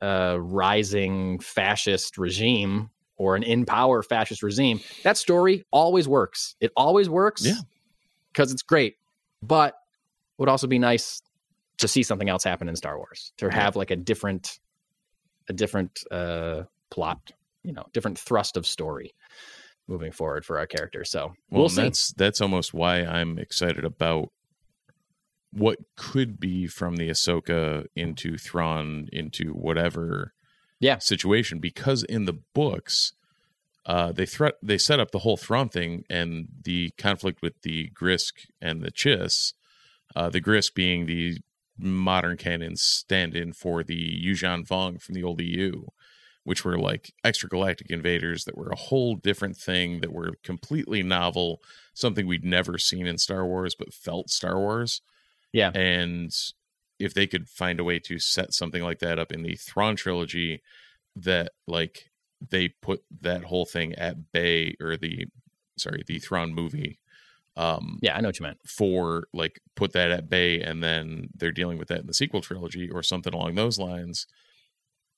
uh, 0.00 0.38
rising 0.40 1.40
fascist 1.40 2.16
regime 2.16 2.90
or 3.16 3.36
an 3.36 3.42
in 3.42 3.66
power 3.66 4.02
fascist 4.02 4.42
regime, 4.42 4.80
that 5.02 5.16
story 5.16 5.64
always 5.72 6.08
works. 6.08 6.56
It 6.60 6.72
always 6.76 7.10
works. 7.10 7.44
Yeah. 7.44 7.54
Because 8.32 8.52
it's 8.52 8.62
great. 8.62 8.96
But 9.42 9.74
it 9.74 10.38
would 10.38 10.48
also 10.48 10.68
be 10.68 10.78
nice 10.78 11.22
to 11.78 11.88
see 11.88 12.02
something 12.02 12.28
else 12.28 12.44
happen 12.44 12.68
in 12.68 12.76
Star 12.76 12.96
Wars, 12.96 13.32
to 13.38 13.50
have 13.50 13.74
like 13.74 13.90
a 13.90 13.96
different, 13.96 14.60
a 15.48 15.52
different 15.52 16.04
uh, 16.10 16.62
plot, 16.90 17.32
you 17.62 17.72
know, 17.72 17.84
different 17.92 18.18
thrust 18.18 18.56
of 18.56 18.66
story 18.66 19.12
moving 19.90 20.12
forward 20.12 20.44
for 20.46 20.58
our 20.58 20.66
characters. 20.66 21.10
So 21.10 21.34
Well, 21.50 21.62
we'll 21.62 21.68
see. 21.68 21.82
that's 21.82 22.12
that's 22.12 22.40
almost 22.40 22.72
why 22.72 23.00
I'm 23.04 23.38
excited 23.38 23.84
about 23.84 24.30
what 25.52 25.78
could 25.96 26.38
be 26.38 26.68
from 26.68 26.96
the 26.96 27.08
Ahsoka 27.10 27.86
into 27.96 28.38
Thrawn 28.38 29.08
into 29.12 29.50
whatever 29.52 30.32
Yeah. 30.78 30.98
situation 30.98 31.58
because 31.58 32.04
in 32.04 32.24
the 32.24 32.38
books 32.54 33.12
uh, 33.84 34.12
they 34.12 34.26
threat 34.26 34.54
they 34.62 34.78
set 34.78 35.00
up 35.00 35.10
the 35.10 35.20
whole 35.20 35.36
Thrawn 35.36 35.68
thing 35.68 36.04
and 36.08 36.48
the 36.64 36.90
conflict 36.98 37.42
with 37.42 37.54
the 37.62 37.90
Grysk 37.90 38.46
and 38.60 38.82
the 38.82 38.92
Chiss, 38.92 39.54
uh, 40.14 40.28
the 40.30 40.40
Grysk 40.40 40.74
being 40.74 41.06
the 41.06 41.38
modern 41.78 42.36
canon 42.36 42.76
stand-in 42.76 43.54
for 43.54 43.82
the 43.82 44.22
Yuuzhan 44.24 44.68
Vong 44.68 45.00
from 45.00 45.14
the 45.14 45.24
old 45.24 45.40
EU, 45.40 45.86
which 46.44 46.64
were 46.64 46.78
like 46.78 47.12
extragalactic 47.24 47.90
invaders 47.90 48.44
that 48.44 48.56
were 48.56 48.70
a 48.70 48.76
whole 48.76 49.14
different 49.16 49.56
thing 49.56 50.00
that 50.00 50.12
were 50.12 50.32
completely 50.42 51.02
novel, 51.02 51.62
something 51.94 52.26
we'd 52.26 52.44
never 52.44 52.78
seen 52.78 53.06
in 53.06 53.18
Star 53.18 53.46
Wars 53.46 53.74
but 53.74 53.92
felt 53.92 54.30
Star 54.30 54.58
Wars. 54.58 55.02
Yeah. 55.52 55.70
And 55.74 56.32
if 56.98 57.14
they 57.14 57.26
could 57.26 57.48
find 57.48 57.80
a 57.80 57.84
way 57.84 57.98
to 57.98 58.18
set 58.18 58.54
something 58.54 58.82
like 58.82 59.00
that 59.00 59.18
up 59.18 59.32
in 59.32 59.42
the 59.42 59.56
Thrawn 59.56 59.96
trilogy 59.96 60.62
that 61.16 61.52
like 61.66 62.10
they 62.50 62.68
put 62.68 63.02
that 63.20 63.44
whole 63.44 63.66
thing 63.66 63.94
at 63.94 64.32
bay 64.32 64.76
or 64.80 64.96
the 64.96 65.26
sorry, 65.76 66.02
the 66.06 66.18
Thrawn 66.18 66.54
movie 66.54 66.98
um 67.56 67.98
yeah, 68.00 68.16
I 68.16 68.20
know 68.20 68.28
what 68.28 68.38
you 68.38 68.44
meant. 68.44 68.58
for 68.66 69.24
like 69.32 69.60
put 69.74 69.92
that 69.92 70.10
at 70.10 70.30
bay 70.30 70.60
and 70.60 70.82
then 70.82 71.28
they're 71.34 71.50
dealing 71.50 71.78
with 71.78 71.88
that 71.88 72.00
in 72.00 72.06
the 72.06 72.14
sequel 72.14 72.40
trilogy 72.40 72.88
or 72.88 73.02
something 73.02 73.34
along 73.34 73.56
those 73.56 73.78
lines 73.78 74.26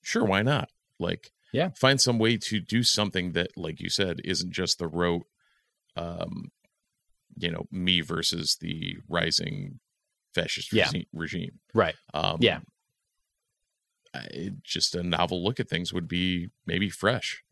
sure 0.01 0.25
why 0.25 0.41
not 0.41 0.69
like 0.99 1.31
Yeah. 1.51 1.69
find 1.75 1.99
some 1.99 2.19
way 2.19 2.37
to 2.37 2.59
do 2.59 2.83
something 2.83 3.31
that 3.33 3.57
like 3.57 3.79
you 3.81 3.89
said 3.89 4.21
isn't 4.23 4.51
just 4.51 4.79
the 4.79 4.87
rote 4.87 5.25
um 5.95 6.51
you 7.37 7.51
know 7.51 7.65
me 7.71 8.01
versus 8.01 8.57
the 8.61 8.97
rising 9.09 9.79
fascist 10.35 10.71
Yeah. 10.73 10.85
regi- 10.85 11.07
regime 11.13 11.59
Right. 11.73 11.95
um 12.13 12.37
Yeah. 12.41 12.59
I- 14.13 14.51
just 14.63 14.95
a 14.95 15.03
novel 15.03 15.43
look 15.43 15.59
at 15.59 15.69
things 15.69 15.91
would 15.93 16.07
be 16.07 16.49
maybe 16.65 16.89
fresh 16.89 17.43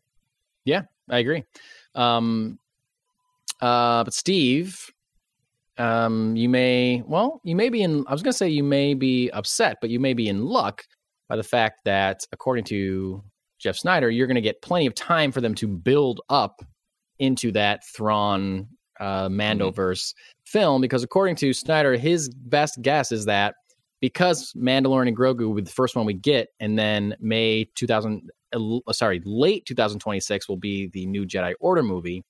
Yeah, 0.64 0.82
I 1.10 1.18
agree. 1.18 1.42
Um, 1.96 2.58
uh, 3.60 4.04
but 4.04 4.14
Steve, 4.14 4.88
um, 5.76 6.36
you 6.36 6.48
may 6.48 7.02
well, 7.04 7.40
you 7.42 7.56
may 7.56 7.68
be 7.68 7.82
in. 7.82 8.04
I 8.06 8.12
was 8.12 8.22
going 8.22 8.32
to 8.32 8.36
say 8.38 8.48
you 8.48 8.62
may 8.62 8.94
be 8.94 9.28
upset, 9.30 9.78
but 9.80 9.90
you 9.90 9.98
may 9.98 10.14
be 10.14 10.28
in 10.28 10.44
luck 10.46 10.84
by 11.28 11.34
the 11.36 11.42
fact 11.42 11.84
that, 11.84 12.24
according 12.30 12.64
to 12.66 13.22
Jeff 13.62 13.76
Sneider, 13.76 14.10
you're 14.10 14.26
going 14.26 14.34
to 14.34 14.40
get 14.40 14.60
plenty 14.60 14.86
of 14.86 14.94
time 14.94 15.30
for 15.30 15.40
them 15.40 15.54
to 15.54 15.68
build 15.68 16.20
up 16.28 16.62
into 17.20 17.52
that 17.52 17.84
Thrawn 17.86 18.66
uh, 18.98 19.28
Mandoverse 19.28 20.14
film. 20.44 20.82
Because 20.82 21.04
according 21.04 21.36
to 21.36 21.52
Sneider, 21.52 21.96
his 21.96 22.28
best 22.28 22.82
guess 22.82 23.12
is 23.12 23.24
that 23.26 23.54
because 24.00 24.52
Mandalorian 24.54 25.08
and 25.08 25.16
Grogu 25.16 25.46
will 25.46 25.54
be 25.54 25.62
the 25.62 25.70
first 25.70 25.94
one 25.94 26.04
we 26.04 26.14
get, 26.14 26.48
and 26.58 26.76
then 26.76 27.14
May 27.20 27.66
2000, 27.76 28.28
uh, 28.52 28.92
sorry, 28.92 29.22
late 29.24 29.64
2026 29.66 30.48
will 30.48 30.56
be 30.56 30.88
the 30.88 31.06
new 31.06 31.24
Jedi 31.24 31.54
Order 31.60 31.84
movie. 31.84 32.24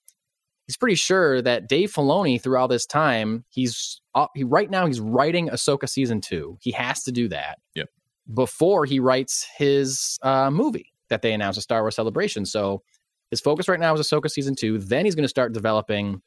He's 0.67 0.77
pretty 0.77 0.95
sure 0.97 1.41
that 1.41 1.69
Dave 1.69 1.93
Filoni, 1.93 2.41
through 2.41 2.59
all 2.59 2.69
this 2.69 2.87
time, 2.87 3.45
he's 3.49 4.01
uh, 4.15 4.27
he 4.35 4.45
right 4.45 4.71
now 4.71 4.87
he's 4.87 5.01
writing 5.01 5.49
Ahsoka 5.49 5.89
season 5.89 6.21
two. 6.21 6.59
He 6.61 6.71
has 6.73 7.03
to 7.05 7.13
do 7.13 7.27
that. 7.29 7.59
Yep. 7.75 7.89
Before 8.35 8.85
he 8.85 9.01
writes 9.01 9.47
his 9.57 10.19
uh, 10.23 10.51
movie 10.51 10.92
that 11.13 11.21
they 11.23 11.35
announced 11.35 11.59
a 11.59 11.63
Star 11.63 11.83
Wars 11.83 11.95
Celebration. 11.95 12.47
So 12.47 12.83
his 13.31 13.41
focus 13.41 13.69
right 13.69 13.79
now 13.79 13.95
is 13.95 14.01
Ahsoka 14.01 14.31
season 14.31 14.55
two. 14.55 14.79
Then 14.79 15.05
he's 15.05 15.15
going 15.15 15.25
to 15.25 15.29
start 15.29 15.53
developing 15.53 16.23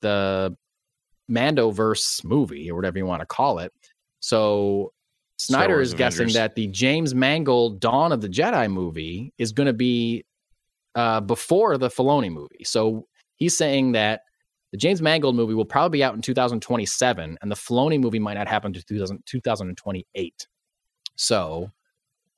the 0.00 0.56
Mandoverse 1.30 2.24
movie 2.24 2.70
or 2.70 2.74
whatever 2.74 2.98
you 2.98 3.06
want 3.06 3.20
to 3.20 3.26
call 3.26 3.58
it. 3.58 3.72
So 4.20 4.92
Sneider 5.38 5.80
is 5.80 5.92
guessing 5.92 6.28
that 6.32 6.54
the 6.54 6.68
James 6.68 7.14
Mangold 7.14 7.80
Dawn 7.80 8.10
of 8.10 8.20
the 8.20 8.28
Jedi 8.28 8.72
movie 8.72 9.34
is 9.36 9.52
going 9.52 9.66
to 9.66 9.72
be 9.72 10.24
uh, 10.94 11.20
before 11.20 11.76
the 11.78 11.88
Filoni 11.88 12.32
movie. 12.32 12.64
So 12.64 13.06
he's 13.36 13.56
saying 13.56 13.92
that 13.92 14.22
the 14.70 14.78
James 14.78 15.02
Mangold 15.02 15.36
movie 15.36 15.54
will 15.54 15.66
probably 15.66 15.98
be 15.98 16.04
out 16.04 16.14
in 16.14 16.22
2027, 16.22 17.38
and 17.42 17.50
the 17.50 17.56
Filoni 17.56 18.00
movie 18.00 18.18
might 18.18 18.34
not 18.34 18.48
happen 18.48 18.72
to 18.72 18.82
2000, 18.82 19.22
2028. 19.26 20.46
So 21.16 21.70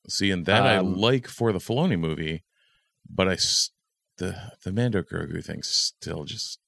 see 0.08 0.30
and 0.30 0.46
that 0.46 0.66
i 0.66 0.76
Um, 0.76 0.94
like 0.94 1.26
for 1.28 1.52
the 1.52 1.58
Filoni 1.58 1.98
movie 1.98 2.44
but 3.08 3.28
I 3.28 3.36
the 4.18 4.36
the 4.64 4.72
mando 4.72 5.02
grogu 5.02 5.44
thing 5.44 5.62
still 5.62 6.24
just 6.24 6.58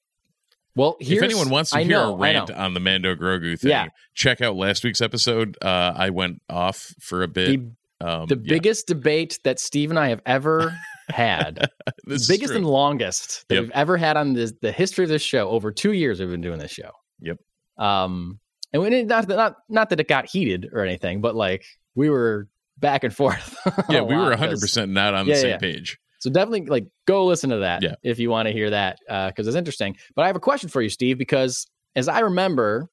well, 0.75 0.95
if 0.99 1.23
anyone 1.23 1.49
wants 1.49 1.71
to 1.71 1.77
I 1.77 1.83
hear 1.83 1.93
know, 1.93 2.13
a 2.13 2.17
I 2.17 2.19
rant 2.33 2.51
on 2.51 2.75
the 2.75 2.79
Mando 2.79 3.15
Grogu 3.15 3.59
thing, 3.59 3.71
Yeah. 3.71 3.87
check 4.13 4.41
out 4.41 4.55
last 4.55 4.83
week's 4.83 5.01
episode. 5.01 5.57
Uh, 5.59 5.91
I 5.95 6.11
went 6.11 6.39
off 6.51 6.93
for 7.01 7.23
a 7.23 7.27
bit. 7.27 7.59
the, 7.99 8.07
um, 8.07 8.27
the 8.27 8.35
yeah, 8.35 8.47
biggest 8.47 8.85
debate 8.85 9.39
that 9.43 9.59
Steve 9.59 9.89
and 9.89 9.97
I 9.97 10.09
have 10.09 10.21
ever 10.27 10.77
had 11.09 11.67
biggest 12.05 12.53
and 12.53 12.63
longest 12.63 13.45
that 13.49 13.55
Yep. 13.55 13.61
we've 13.63 13.71
ever 13.71 13.97
had 13.97 14.17
on 14.17 14.33
this, 14.33 14.53
the 14.61 14.71
history 14.71 15.03
of 15.03 15.09
this 15.09 15.23
show. 15.23 15.49
Over 15.49 15.71
two 15.71 15.93
years, 15.93 16.19
we've 16.19 16.29
been 16.29 16.41
doing 16.41 16.59
this 16.59 16.69
show. 16.73 16.91
Yep. 17.21 17.39
Um, 17.79 18.39
and 18.71 18.79
we 18.83 18.91
didn't 18.91 19.07
not 19.07 19.27
not 19.27 19.55
not 19.69 19.89
that 19.89 19.99
it 19.99 20.07
got 20.07 20.27
heated 20.29 20.69
or 20.71 20.81
anything, 20.85 21.21
but 21.21 21.35
like 21.35 21.65
we 21.95 22.11
were 22.11 22.49
back 22.77 23.03
and 23.03 23.13
forth. 23.15 23.55
yeah, 23.89 24.01
we 24.01 24.15
were 24.15 24.21
lot, 24.23 24.29
100 24.31 24.51
'cause- 24.51 24.61
percent 24.61 24.91
not 24.91 25.13
on 25.13 25.25
the 25.25 25.33
Yeah, 25.33 25.39
same 25.39 25.49
yeah. 25.51 25.57
page. 25.57 25.97
So 26.19 26.29
definitely 26.31 26.65
like 26.65 26.85
go 27.05 27.25
listen 27.25 27.51
to 27.51 27.57
that 27.57 27.83
Yeah. 27.83 27.95
if 28.03 28.17
you 28.19 28.29
want 28.31 28.47
to 28.47 28.51
hear 28.51 28.69
that 28.71 28.97
because 29.27 29.47
it's 29.47 29.55
interesting. 29.55 29.95
But 30.15 30.23
I 30.23 30.27
have 30.27 30.35
a 30.35 30.39
question 30.39 30.67
for 30.69 30.81
you, 30.81 30.89
Steve, 30.89 31.17
because 31.17 31.67
as 31.95 32.07
I 32.07 32.19
remember 32.19 32.89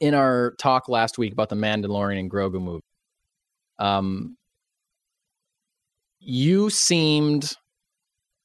in 0.00 0.14
our 0.14 0.54
talk 0.58 0.88
last 0.88 1.18
week 1.18 1.32
about 1.32 1.48
the 1.48 1.56
Mandalorian 1.56 2.20
and 2.20 2.30
Grogu 2.30 2.62
movie, 2.62 2.82
um, 3.80 4.36
you 6.20 6.70
seemed 6.70 7.52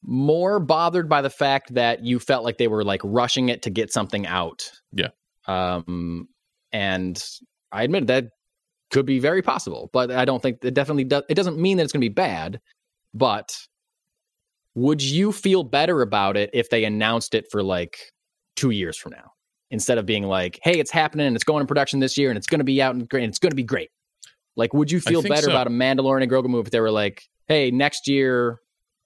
more 0.01 0.59
bothered 0.59 1.07
by 1.07 1.21
the 1.21 1.29
fact 1.29 1.73
that 1.75 2.03
you 2.03 2.19
felt 2.19 2.43
like 2.43 2.57
they 2.57 2.67
were 2.67 2.83
like 2.83 3.01
rushing 3.03 3.49
it 3.49 3.61
to 3.63 3.69
get 3.69 3.91
something 3.91 4.25
out. 4.27 4.69
Yeah. 4.91 5.09
Um, 5.47 6.27
and 6.71 7.23
I 7.71 7.83
admit 7.83 8.07
that 8.07 8.25
could 8.93 9.05
be 9.07 9.19
very 9.19 9.41
possible, 9.41 9.89
but 9.91 10.11
I 10.11 10.23
don't 10.23 10.41
think 10.41 10.63
it 10.63 10.75
definitely 10.75 11.03
does. 11.03 11.23
It 11.27 11.33
doesn't 11.33 11.57
mean 11.57 11.77
that 11.77 11.83
it's 11.83 11.91
going 11.91 12.01
to 12.01 12.05
be 12.05 12.13
bad, 12.13 12.61
but 13.13 13.57
would 14.75 15.01
you 15.01 15.31
feel 15.31 15.63
better 15.63 16.01
about 16.01 16.37
it 16.37 16.51
if 16.53 16.69
they 16.69 16.85
announced 16.85 17.33
it 17.33 17.47
for 17.51 17.63
like 17.63 17.97
two 18.55 18.69
years 18.69 18.95
from 18.95 19.13
now 19.13 19.31
instead 19.71 19.97
of 19.97 20.05
being 20.05 20.23
like, 20.23 20.59
"Hey, 20.61 20.79
it's 20.79 20.91
happening 20.91 21.25
and 21.25 21.35
it's 21.35 21.43
going 21.43 21.61
in 21.61 21.67
production 21.67 21.99
this 21.99 22.17
year 22.19 22.29
and 22.29 22.37
it's 22.37 22.45
going 22.45 22.59
to 22.59 22.65
be 22.65 22.81
out 22.83 22.93
and 22.93 23.09
great 23.09 23.23
and 23.23 23.31
it's 23.31 23.39
going 23.39 23.49
to 23.49 23.55
be 23.55 23.63
great"? 23.63 23.89
Like, 24.55 24.75
would 24.75 24.91
you 24.91 25.01
feel 25.01 25.23
better 25.23 25.47
so. 25.47 25.49
about 25.49 25.65
a 25.65 25.71
Mandalorian 25.71 26.21
and 26.21 26.31
Grogu 26.31 26.47
movie 26.47 26.67
if 26.67 26.71
they 26.71 26.79
were 26.79 26.91
like, 26.91 27.23
"Hey, 27.47 27.71
next 27.71 28.07
year, 28.07 28.59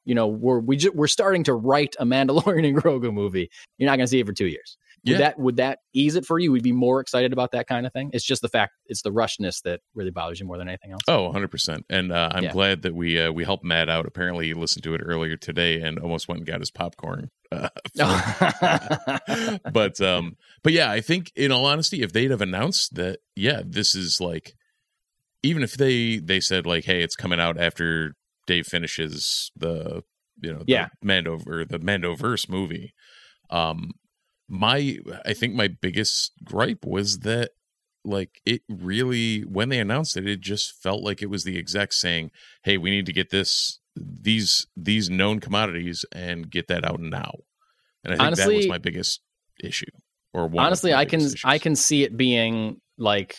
you 0.04 0.16
know, 0.16 0.28
we're 0.28 0.60
we 0.60 0.76
ju- 0.76 0.92
we're 0.94 1.08
starting 1.08 1.46
to 1.46 1.54
write 1.54 1.96
a 1.98 2.06
Mandalorian 2.06 2.68
and 2.68 2.78
Grogu 2.78 3.14
movie. 3.14 3.50
You're 3.78 3.90
not 3.90 3.96
going 3.96 4.06
to 4.06 4.12
see 4.12 4.20
it 4.20 4.26
for 4.26 4.34
two 4.34 4.48
years." 4.48 4.78
Would 5.08 5.12
Yeah. 5.14 5.18
that 5.20 5.40
would 5.40 5.56
that 5.58 5.80
ease 5.94 6.16
it 6.16 6.26
for 6.26 6.38
you? 6.38 6.52
We'd 6.52 6.60
you 6.60 6.64
be 6.64 6.72
more 6.74 7.00
excited 7.00 7.34
about 7.34 7.52
that 7.54 7.68
kind 7.68 7.86
of 7.86 7.94
thing? 7.94 8.10
It's 8.14 8.26
just 8.26 8.42
the 8.42 8.50
fact 8.50 8.74
it's 8.86 9.02
the 9.02 9.12
rushness 9.12 9.62
that 9.64 9.80
really 9.96 10.12
bothers 10.12 10.40
you 10.40 10.46
more 10.46 10.58
than 10.58 10.68
anything 10.68 10.92
else. 10.92 11.02
Oh, 11.08 11.32
100%. 11.34 11.84
And 11.90 12.12
uh, 12.12 12.30
I'm 12.34 12.44
Yeah. 12.46 12.52
glad 12.52 12.82
that 12.84 12.94
we 12.96 13.20
uh, 13.20 13.32
we 13.32 13.44
helped 13.44 13.64
Matt 13.64 13.90
out. 13.90 14.06
Apparently, 14.06 14.48
he 14.48 14.54
listened 14.54 14.84
to 14.84 14.94
it 14.94 15.02
earlier 15.04 15.38
today 15.38 15.82
and 15.82 15.98
almost 16.00 16.28
went 16.28 16.40
and 16.40 16.48
got 16.48 16.60
his 16.60 16.72
popcorn. 16.72 17.30
Uh, 17.52 17.70
but 19.72 20.00
um 20.02 20.36
but 20.64 20.74
yeah, 20.74 20.92
I 20.92 21.02
think 21.02 21.32
in 21.36 21.52
all 21.52 21.66
honesty, 21.66 22.02
if 22.02 22.12
they'd 22.14 22.32
have 22.32 22.42
announced 22.42 22.96
that, 22.96 23.20
yeah, 23.36 23.62
this 23.66 23.96
is 23.96 24.20
like 24.20 24.54
even 25.44 25.64
if 25.64 25.74
they 25.78 26.18
they 26.18 26.40
said 26.40 26.66
like, 26.66 26.86
hey, 26.86 27.02
it's 27.04 27.16
coming 27.16 27.40
out 27.40 27.58
after 27.60 28.14
Dave 28.48 28.66
finishes 28.68 29.52
the 29.56 30.04
you 30.42 30.52
know 30.54 30.60
the 30.60 30.66
Yeah. 30.68 30.88
Mando 31.02 31.40
or 31.48 31.66
the 31.66 31.80
Mandoverse 31.80 32.50
movie. 32.50 32.94
Um 33.50 33.92
my 34.50 34.98
I 35.26 35.34
think 35.34 35.54
my 35.54 35.68
biggest 35.68 36.32
gripe 36.44 36.86
was 36.86 37.20
that 37.20 37.52
like 38.08 38.42
it 38.46 38.62
really 38.70 39.42
when 39.42 39.70
they 39.70 39.80
announced 39.80 40.18
it 40.18 40.28
it 40.28 40.40
just 40.40 40.82
felt 40.82 41.04
like 41.04 41.22
it 41.22 41.30
was 41.30 41.44
the 41.44 41.58
exec 41.58 41.92
saying 41.92 42.32
hey 42.64 42.78
we 42.78 42.90
need 42.90 43.06
to 43.06 43.14
get 43.14 43.30
this 43.30 43.80
these 43.96 44.66
these 44.76 45.10
known 45.10 45.40
commodities 45.40 46.06
and 46.14 46.50
get 46.50 46.68
that 46.68 46.86
out 46.86 47.00
now 47.00 47.34
and 48.04 48.14
i 48.14 48.18
think 48.18 48.38
that 48.38 48.54
was 48.54 48.68
my 48.68 48.78
biggest 48.78 49.22
issue 49.62 49.86
or 50.34 50.48
one 50.48 50.66
honestly 50.66 50.94
i 50.94 51.06
can 51.06 51.20
biggest 51.20 51.46
i 51.46 51.60
can 51.60 51.76
see 51.76 52.04
it 52.04 52.16
being 52.16 52.80
like 52.98 53.36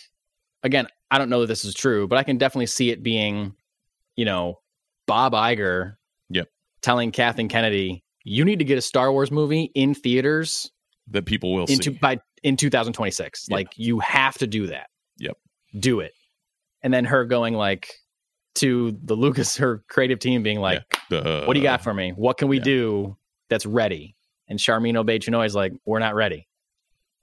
again 0.63 0.87
i 1.11 1.19
don't 1.19 1.31
know 1.31 1.41
that 1.41 1.47
this 1.47 1.65
is 1.65 1.75
true 1.75 2.07
but 2.07 2.19
i 2.19 2.23
can 2.23 2.37
definitely 2.37 2.67
see 2.67 2.91
it 2.91 3.03
being 3.03 3.55
you 4.17 4.25
know 4.25 4.59
bob 5.07 5.33
Iger 5.33 5.95
Yep. 6.31 6.49
telling 6.83 7.11
kathleen 7.11 7.49
kennedy 7.49 8.05
you 8.25 8.45
need 8.45 8.59
to 8.59 8.65
get 8.65 8.77
a 8.77 8.83
star 8.83 9.11
wars 9.11 9.31
movie 9.31 9.71
in 9.75 9.95
theaters 9.95 10.71
that 11.11 11.25
people 11.27 11.53
will 11.55 11.65
into 11.67 11.91
see 11.93 11.99
by 12.01 12.19
in 12.43 12.57
2026 12.57 13.47
Yeah. 13.49 13.55
like 13.57 13.69
you 13.77 13.99
have 14.01 14.37
to 14.39 14.47
do 14.47 14.67
that 14.69 14.89
Yep. 15.19 15.37
do 15.79 16.01
it 16.01 16.13
and 16.83 16.93
then 16.95 17.05
her 17.05 17.25
going 17.25 17.55
like 17.55 17.93
to 18.57 18.97
the 19.05 19.15
lucas 19.15 19.57
her 19.57 19.83
creative 19.89 20.19
team 20.19 20.43
being 20.43 20.61
like 20.61 20.83
The- 21.11 21.45
what 21.47 21.55
do 21.55 21.61
you 21.61 21.65
got 21.65 21.83
for 21.83 21.95
me? 21.95 22.11
What 22.11 22.37
can 22.39 22.49
we 22.49 22.59
yeah. 22.59 22.65
do 22.65 23.17
that's 23.49 23.65
ready? 23.67 24.15
And 24.49 24.59
Sharmeen 24.59 24.95
Obaid-Chinoy 24.95 25.47
is 25.47 25.55
like, 25.55 25.73
we're 25.85 25.99
not 25.99 26.15
ready. 26.15 26.49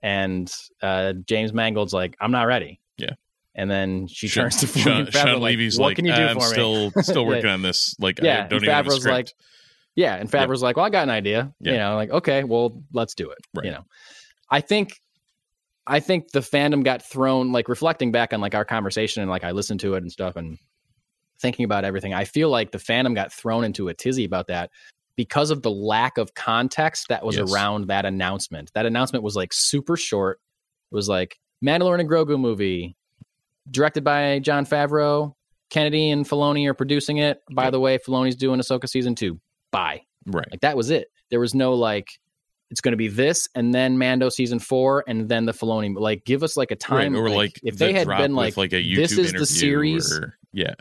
And 0.01 0.51
uh, 0.81 1.13
James 1.27 1.53
Mangold's 1.53 1.93
like, 1.93 2.15
I'm 2.21 2.31
not 2.31 2.43
ready. 2.43 2.79
Yeah. 2.97 3.11
And 3.55 3.69
then 3.69 4.07
she 4.07 4.27
Shawn, 4.27 4.43
turns 4.43 4.57
to 4.57 4.67
Shawn, 4.67 5.05
Favreau 5.07 5.11
Shawn 5.13 5.33
like, 5.33 5.41
Levy's 5.41 5.79
what 5.79 5.87
like 5.87 5.95
can 5.97 6.05
you 6.05 6.15
do 6.15 6.21
i'm 6.21 6.35
for 6.39 6.45
me? 6.47 6.51
still 6.51 6.91
still 7.03 7.25
working 7.25 7.49
on 7.49 7.61
this 7.61 7.95
like 7.99 8.19
Yeah, 8.21 8.45
i 8.45 8.47
don't 8.47 8.63
even 8.63 8.69
Favreau's 8.75 9.05
like, 9.05 9.33
Yeah, 9.95 10.15
and 10.15 10.29
Favreau's 10.29 10.61
like, 10.61 10.75
"Well, 10.75 10.85
I 10.85 10.89
got 10.89 11.03
an 11.03 11.09
idea." 11.09 11.53
Yeah. 11.59 11.71
You 11.71 11.77
know, 11.77 11.95
like, 11.95 12.09
"Okay, 12.11 12.43
well, 12.43 12.83
let's 12.93 13.15
do 13.15 13.29
it." 13.31 13.37
Right. 13.53 13.65
You 13.65 13.71
know, 13.71 13.85
I 14.49 14.59
think, 14.61 14.99
I 15.87 15.99
think 15.99 16.31
the 16.31 16.39
fandom 16.41 16.83
got 16.83 17.01
thrown. 17.01 17.51
Like 17.51 17.69
reflecting 17.69 18.11
back 18.11 18.33
on 18.33 18.41
like 18.41 18.55
our 18.55 18.65
conversation 18.65 19.21
and 19.21 19.31
like 19.31 19.43
I 19.43 19.51
listened 19.51 19.79
to 19.81 19.93
it 19.95 20.03
and 20.03 20.11
stuff 20.11 20.35
and 20.35 20.57
thinking 21.39 21.65
about 21.65 21.85
everything. 21.85 22.13
I 22.13 22.25
feel 22.25 22.49
like 22.49 22.71
the 22.71 22.77
fandom 22.77 23.15
got 23.15 23.31
thrown 23.31 23.63
into 23.63 23.87
a 23.87 23.93
tizzy 23.93 24.25
about 24.25 24.47
that 24.47 24.69
because 25.15 25.49
of 25.51 25.61
the 25.61 25.71
lack 25.71 26.17
of 26.17 26.33
context 26.33 27.07
that 27.09 27.25
was 27.25 27.37
Yes. 27.37 27.51
around 27.51 27.87
that 27.87 28.05
announcement. 28.05 28.71
That 28.73 28.85
announcement 28.85 29.23
was 29.23 29.35
like 29.35 29.51
super 29.53 29.95
short. 29.97 30.39
It 30.91 30.95
was 30.95 31.07
like 31.09 31.37
Mandalorian 31.63 32.01
and 32.01 32.09
Grogu 32.09 32.39
movie, 32.39 32.95
directed 33.71 34.03
by 34.03 34.39
Jon 34.39 34.65
Favreau. 34.65 35.33
Kennedy 35.69 36.09
and 36.09 36.25
Filoni 36.25 36.67
are 36.69 36.73
producing 36.73 37.17
it. 37.17 37.41
By 37.51 37.63
Yep. 37.63 37.71
the 37.71 37.79
way, 37.79 37.97
Filoni's 37.97 38.35
doing 38.35 38.59
Ahsoka 38.59 38.87
season 38.87 39.15
two. 39.15 39.39
Bye. 39.71 40.01
right 40.25 40.47
Like 40.51 40.61
that 40.61 40.77
was 40.77 40.89
it. 40.89 41.07
There 41.29 41.39
was 41.39 41.53
no 41.55 41.73
like 41.73 42.07
it's 42.71 42.81
going 42.81 42.93
to 42.93 42.97
be 42.97 43.07
this 43.07 43.47
and 43.55 43.73
then 43.73 43.97
Mando 43.97 44.29
season 44.29 44.59
four 44.59 45.03
and 45.07 45.29
then 45.29 45.45
the 45.45 45.51
Filoni. 45.53 45.95
Like 45.97 46.25
give 46.25 46.43
us 46.43 46.57
like 46.57 46.71
a 46.71 46.75
time. 46.75 47.13
right 47.13 47.19
or 47.19 47.29
like, 47.29 47.59
if 47.63 47.77
the 47.77 47.85
they 47.85 47.93
had 47.93 48.07
been 48.07 48.33
like, 48.35 48.57
like 48.57 48.73
a 48.73 48.83
youtube 48.83 48.95
this 48.95 49.17
is 49.17 49.33
the 49.33 49.45
series. 49.45 50.11
or, 50.11 50.37
yeah 50.51 50.73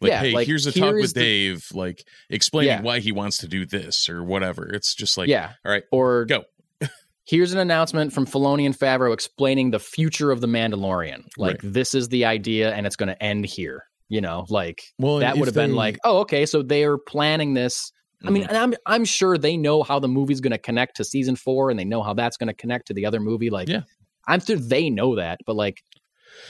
like 0.00 0.10
Yeah, 0.10 0.20
hey 0.20 0.32
like, 0.32 0.46
here's 0.46 0.66
a 0.66 0.70
here 0.70 0.84
talk 0.84 0.94
with 0.94 1.14
the- 1.14 1.20
dave 1.20 1.66
like 1.72 2.04
explaining 2.28 2.68
Yeah. 2.68 2.82
why 2.82 2.98
he 3.00 3.12
wants 3.12 3.38
to 3.38 3.48
do 3.48 3.64
this 3.64 4.08
or 4.08 4.22
whatever 4.24 4.68
it's 4.72 4.94
just 4.94 5.16
like 5.16 5.28
yeah, 5.28 5.52
all 5.64 5.72
right 5.72 5.84
or 5.92 6.24
go 6.26 6.44
here's 7.26 7.52
an 7.54 7.58
announcement 7.58 8.12
from 8.12 8.26
Filoni 8.26 8.66
and 8.66 8.76
Favreau 8.78 9.14
explaining 9.14 9.70
the 9.70 9.78
future 9.78 10.30
of 10.30 10.40
the 10.42 10.46
Mandalorian. 10.46 11.22
Like 11.38 11.62
Right. 11.62 11.72
this 11.72 11.94
is 11.94 12.08
the 12.08 12.26
idea 12.26 12.74
and 12.74 12.86
it's 12.86 12.96
going 12.96 13.08
to 13.08 13.22
end 13.22 13.46
here. 13.46 13.84
You 14.10 14.20
know, 14.20 14.44
like 14.50 14.82
well 14.98 15.18
that 15.20 15.38
would 15.38 15.46
have 15.46 15.54
been 15.54 15.74
like, 15.74 15.98
oh, 16.04 16.18
okay, 16.18 16.44
so 16.44 16.62
they 16.62 16.84
are 16.84 16.98
planning 16.98 17.54
this. 17.54 17.90
I 18.26 18.30
mean, 18.30 18.44
Mhm. 18.44 18.48
and 18.48 18.56
I'm 18.56 18.74
I'm 18.86 19.04
sure 19.04 19.36
they 19.38 19.56
know 19.56 19.82
how 19.82 19.98
the 19.98 20.08
movie's 20.08 20.40
going 20.40 20.52
to 20.52 20.58
connect 20.58 20.96
to 20.96 21.04
season 21.04 21.36
four, 21.36 21.70
and 21.70 21.78
they 21.78 21.84
know 21.84 22.02
how 22.02 22.14
that's 22.14 22.36
going 22.36 22.48
to 22.48 22.54
connect 22.54 22.86
to 22.88 22.94
the 22.94 23.06
other 23.06 23.20
movie. 23.20 23.50
Like, 23.50 23.68
Yeah. 23.68 23.82
I'm 24.26 24.40
sure 24.40 24.56
they 24.56 24.88
know 24.90 25.16
that, 25.16 25.40
but 25.46 25.54
like, 25.56 25.82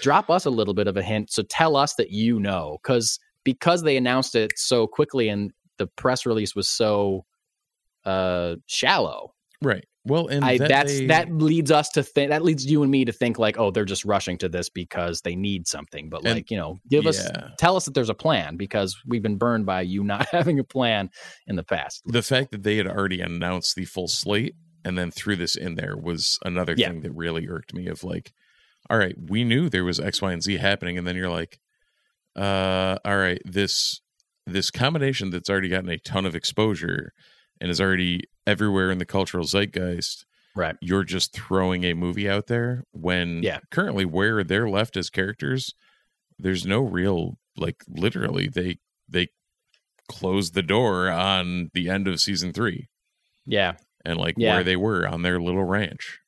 drop 0.00 0.30
us 0.30 0.44
a 0.46 0.50
little 0.50 0.74
bit 0.74 0.86
of 0.86 0.96
a 0.96 1.02
hint. 1.02 1.30
So 1.32 1.42
tell 1.42 1.76
us 1.76 1.94
that 1.96 2.10
you 2.10 2.38
know, 2.40 2.78
because 2.82 3.18
because 3.44 3.82
they 3.82 3.96
announced 3.96 4.34
it 4.34 4.52
so 4.56 4.86
quickly 4.86 5.28
and 5.28 5.52
the 5.76 5.86
press 5.86 6.24
release 6.24 6.54
was 6.54 6.68
so 6.68 7.24
uh 8.04 8.56
shallow. 8.66 9.34
right 9.62 9.84
well 10.06 10.26
and 10.28 10.44
I 10.44 10.58
that 10.58 10.68
that's 10.68 10.98
they- 10.98 11.06
that 11.06 11.30
leads 11.32 11.70
us 11.70 11.88
to 11.90 12.02
think 12.02 12.30
that 12.30 12.42
leads 12.42 12.66
you 12.66 12.82
and 12.82 12.90
me 12.90 13.04
to 13.04 13.12
think 13.12 13.38
like, 13.38 13.58
oh, 13.58 13.70
they're 13.70 13.84
just 13.84 14.04
rushing 14.04 14.36
to 14.38 14.48
this 14.48 14.68
because 14.68 15.20
they 15.22 15.34
need 15.34 15.66
something. 15.66 16.08
But 16.10 16.24
And- 16.24 16.34
like, 16.34 16.50
you 16.50 16.56
know, 16.56 16.78
give 16.90 17.06
us 17.06 17.26
tell 17.58 17.76
us 17.76 17.84
that 17.86 17.94
there's 17.94 18.10
a 18.10 18.14
plan 18.14 18.56
because 18.56 18.96
we've 19.06 19.22
been 19.22 19.36
burned 19.38 19.66
by 19.66 19.82
you 19.82 20.04
not 20.04 20.28
having 20.32 20.58
a 20.58 20.64
plan 20.64 21.10
in 21.46 21.56
the 21.56 21.62
past. 21.64 22.02
the 22.06 22.22
fact 22.22 22.50
that 22.52 22.62
they 22.62 22.76
had 22.76 22.86
already 22.86 23.20
announced 23.20 23.76
the 23.76 23.84
full 23.84 24.08
slate 24.08 24.54
and 24.84 24.98
then 24.98 25.10
threw 25.10 25.34
this 25.36 25.56
in 25.56 25.76
there 25.76 25.96
was 25.96 26.38
another 26.44 26.74
Yeah. 26.76 26.90
thing 26.90 27.00
that 27.00 27.12
really 27.12 27.48
irked 27.48 27.72
me 27.72 27.86
of 27.86 28.04
like 28.04 28.32
all 28.90 28.98
right 28.98 29.16
we 29.30 29.42
knew 29.44 29.70
there 29.70 29.84
was 29.84 29.98
x 29.98 30.20
y 30.20 30.32
and 30.32 30.42
z 30.42 30.58
happening 30.58 30.98
and 30.98 31.06
then 31.06 31.16
you're 31.16 31.30
like 31.30 31.58
uh 32.36 32.98
all 33.04 33.16
right 33.16 33.40
this 33.46 34.00
this 34.46 34.70
combination 34.70 35.30
that's 35.30 35.48
already 35.48 35.68
gotten 35.70 35.88
a 35.88 35.98
ton 35.98 36.26
of 36.26 36.34
exposure 36.34 37.12
and 37.64 37.70
is 37.70 37.80
already 37.80 38.20
everywhere 38.46 38.90
in 38.90 38.98
the 38.98 39.06
cultural 39.06 39.44
zeitgeist 39.46 40.26
Right. 40.54 40.76
you're 40.82 41.02
just 41.02 41.32
throwing 41.32 41.82
a 41.84 41.94
movie 41.94 42.28
out 42.28 42.46
there 42.46 42.84
when 42.92 43.42
Yeah. 43.42 43.60
currently 43.70 44.04
where 44.04 44.44
they're 44.44 44.68
left 44.68 44.98
as 44.98 45.08
characters 45.08 45.72
there's 46.38 46.66
no 46.66 46.80
real 46.82 47.38
like 47.56 47.76
literally 47.88 48.48
they 48.48 48.76
they 49.08 49.28
closed 50.08 50.52
the 50.52 50.62
door 50.62 51.08
on 51.10 51.70
the 51.72 51.88
end 51.88 52.06
of 52.06 52.20
season 52.20 52.52
three 52.52 52.88
Yeah. 53.46 53.76
and 54.04 54.18
like 54.18 54.34
Yeah. 54.36 54.56
where 54.56 54.64
they 54.64 54.76
were 54.76 55.08
on 55.08 55.22
their 55.22 55.40
little 55.40 55.64
ranch 55.64 56.20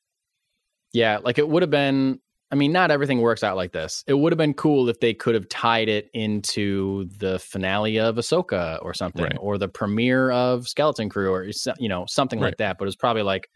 Yeah. 0.94 1.18
Like 1.22 1.36
it 1.38 1.46
would 1.48 1.62
have 1.62 1.70
been 1.70 2.20
I 2.50 2.54
mean, 2.54 2.70
not 2.72 2.90
everything 2.92 3.20
works 3.20 3.42
out 3.42 3.56
like 3.56 3.72
this. 3.72 4.04
It 4.06 4.14
would 4.14 4.32
have 4.32 4.38
been 4.38 4.54
cool 4.54 4.88
if 4.88 5.00
they 5.00 5.12
could 5.14 5.34
have 5.34 5.48
tied 5.48 5.88
it 5.88 6.08
into 6.14 7.06
the 7.18 7.38
finale 7.40 7.98
of 7.98 8.16
Ahsoka 8.16 8.78
or 8.82 8.94
something, 8.94 9.24
Right. 9.24 9.36
or 9.40 9.58
the 9.58 9.68
premiere 9.68 10.30
of 10.30 10.68
Skeleton 10.68 11.08
Crew, 11.08 11.32
or 11.32 11.50
you 11.78 11.88
know 11.88 12.04
something 12.08 12.38
like 12.40 12.58
that. 12.58 12.78
But 12.78 12.84
it 12.84 12.86
was 12.86 12.96
probably 12.96 13.22
like 13.22 13.48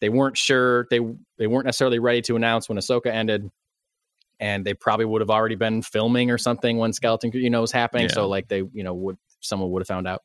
they 0.00 0.08
weren't 0.08 0.36
sure 0.36 0.86
they 0.90 0.98
they 1.38 1.46
weren't 1.46 1.66
necessarily 1.66 2.00
ready 2.00 2.20
to 2.22 2.34
announce 2.36 2.68
when 2.68 2.78
Ahsoka 2.78 3.06
ended, 3.06 3.48
and 4.40 4.64
they 4.64 4.74
probably 4.74 5.04
would 5.06 5.20
have 5.20 5.30
already 5.30 5.54
been 5.54 5.80
filming 5.80 6.32
or 6.32 6.38
something 6.38 6.78
when 6.78 6.92
Skeleton 6.92 7.30
Crew 7.30 7.40
you 7.40 7.50
know 7.50 7.60
was 7.60 7.70
happening. 7.72 8.06
Yeah. 8.08 8.14
So 8.14 8.28
like 8.28 8.48
they 8.48 8.64
you 8.72 8.82
know 8.82 8.94
would 8.94 9.18
someone 9.40 9.70
would 9.70 9.82
have 9.82 9.88
found 9.88 10.08
out. 10.08 10.22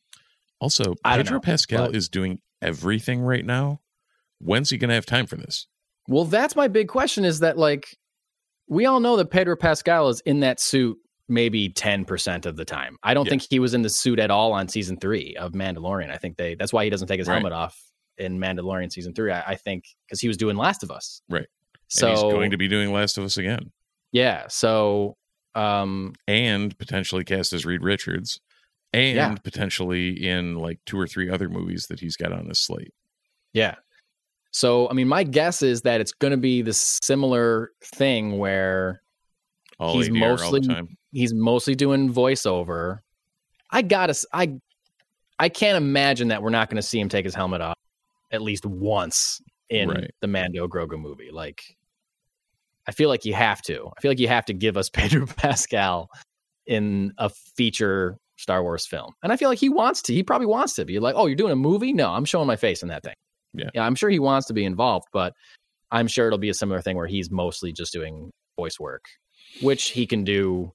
also 0.59 0.95
pedro 1.03 1.35
know, 1.35 1.39
pascal 1.39 1.85
but- 1.87 1.95
is 1.95 2.09
doing 2.09 2.39
everything 2.61 3.21
right 3.21 3.45
now 3.45 3.79
when's 4.39 4.69
he 4.71 4.77
gonna 4.77 4.93
have 4.93 5.05
time 5.05 5.27
for 5.27 5.35
this 5.35 5.67
Well, 6.07 6.25
that's 6.25 6.55
my 6.55 6.67
big 6.67 6.87
question 6.87 7.25
is 7.25 7.39
that 7.39 7.57
like 7.57 7.97
we 8.67 8.85
all 8.85 8.99
know 8.99 9.15
that 9.17 9.29
Pedro 9.31 9.55
Pascal 9.55 10.09
is 10.09 10.21
in 10.21 10.39
that 10.41 10.59
suit 10.59 10.97
maybe 11.27 11.69
10% 11.69 12.45
of 12.45 12.55
the 12.55 12.65
time. 12.65 12.97
I 13.03 13.13
don't 13.15 13.25
Yeah. 13.25 13.31
think 13.31 13.43
he 13.49 13.59
was 13.59 13.73
in 13.73 13.81
the 13.81 13.89
suit 13.89 14.19
at 14.19 14.29
all 14.29 14.53
on 14.53 14.67
season 14.67 14.97
three 14.97 15.35
of 15.37 15.53
Mandalorian. 15.53 16.11
I 16.11 16.17
think 16.17 16.37
they 16.37 16.55
that's 16.55 16.71
why 16.73 16.83
he 16.83 16.89
doesn't 16.89 17.07
take 17.07 17.19
his 17.19 17.27
Right. 17.27 17.35
helmet 17.35 17.53
off 17.53 17.79
in 18.17 18.37
Mandalorian 18.39 18.91
season 18.91 19.13
three. 19.13 19.31
I, 19.31 19.41
I 19.51 19.55
think 19.55 19.85
because 20.07 20.21
he 20.21 20.27
was 20.27 20.37
doing 20.37 20.55
Last 20.55 20.83
of 20.83 20.91
Us. 20.91 21.21
Right. 21.29 21.47
So 21.87 22.07
and 22.07 22.15
he's 22.15 22.23
going 22.23 22.51
to 22.51 22.57
be 22.57 22.67
doing 22.67 22.91
Last 22.93 23.17
of 23.17 23.23
Us 23.23 23.37
again, 23.37 23.71
yeah. 24.11 24.45
So 24.49 25.17
um 25.55 26.13
and 26.27 26.77
potentially 26.77 27.23
cast 27.23 27.53
as 27.53 27.65
Reed 27.65 27.81
Richards, 27.81 28.39
and 28.93 29.15
Yeah. 29.15 29.35
potentially 29.35 30.27
in 30.27 30.55
like 30.55 30.79
two 30.85 30.99
or 30.99 31.07
three 31.07 31.29
other 31.29 31.49
movies 31.49 31.87
that 31.87 31.99
he's 32.01 32.15
got 32.17 32.31
on 32.31 32.47
his 32.49 32.59
slate. 32.61 32.93
Yeah. 33.53 33.75
So, 34.55 34.89
I 34.89 34.93
mean, 34.93 35.09
my 35.09 35.23
guess 35.25 35.61
is 35.61 35.81
that 35.81 35.99
it's 35.99 36.13
going 36.13 36.31
to 36.31 36.37
be 36.37 36.61
the 36.61 36.71
similar 36.71 37.71
thing 37.83 38.37
where 38.37 39.01
All 39.81 39.93
He's 39.95 40.07
ADR 40.07 40.19
mostly- 40.39 40.87
he's 41.11 41.33
mostly 41.33 41.75
doing 41.75 42.13
voiceover. 42.13 42.99
I 43.69 43.81
gotta, 43.81 44.15
I 44.31 45.49
can't 45.49 45.75
imagine 45.75 46.29
that 46.29 46.41
we're 46.41 46.51
not 46.51 46.69
going 46.69 46.77
to 46.77 46.81
see 46.81 47.01
him 47.01 47.09
take 47.09 47.25
his 47.25 47.35
helmet 47.35 47.59
off 47.59 47.75
at 48.31 48.41
least 48.41 48.65
once 48.65 49.41
in 49.69 49.89
Right. 49.89 50.11
the 50.21 50.27
Mando 50.27 50.69
Grogu 50.69 50.97
movie. 50.97 51.31
Like, 51.33 51.61
I 52.87 52.93
feel 52.93 53.09
like 53.09 53.25
you 53.25 53.33
have 53.33 53.61
to. 53.63 53.89
I 53.97 53.99
feel 53.99 54.09
like 54.11 54.19
you 54.19 54.29
have 54.29 54.45
to 54.45 54.53
give 54.53 54.77
us 54.77 54.89
Pedro 54.93 55.25
Pascal 55.25 56.07
in 56.65 57.11
a 57.17 57.29
feature 57.57 58.17
Star 58.37 58.63
Wars 58.63 58.85
film, 58.85 59.11
and 59.21 59.33
I 59.33 59.35
feel 59.35 59.49
like 59.49 59.59
he 59.59 59.67
wants 59.67 60.01
to. 60.03 60.13
He 60.13 60.23
probably 60.23 60.47
wants 60.47 60.75
to 60.75 60.85
be 60.85 60.99
like, 60.99 61.15
"Oh, 61.17 61.25
you're 61.25 61.35
doing 61.35 61.51
a 61.51 61.57
movie? 61.57 61.91
No, 61.91 62.11
I'm 62.11 62.23
showing 62.25 62.47
my 62.47 62.55
face 62.55 62.81
in 62.83 62.87
that 62.87 63.03
thing." 63.03 63.15
Yeah. 63.57 63.69
yeah, 63.73 63.85
I'm 63.85 63.95
sure 63.95 64.09
he 64.09 64.19
wants 64.19 64.47
to 64.47 64.53
be 64.53 64.65
involved, 64.65 65.07
but 65.13 65.33
I'm 65.91 66.07
sure 66.07 66.27
it'll 66.27 66.39
be 66.39 66.49
a 66.49 66.53
similar 66.53 66.81
thing 66.81 66.97
where 66.97 67.07
he's 67.07 67.29
mostly 67.31 67.71
just 67.71 67.93
doing 67.93 68.31
voice 68.57 68.79
work, 68.79 69.05
which 69.61 69.89
he 69.89 70.05
can 70.07 70.23
do 70.23 70.71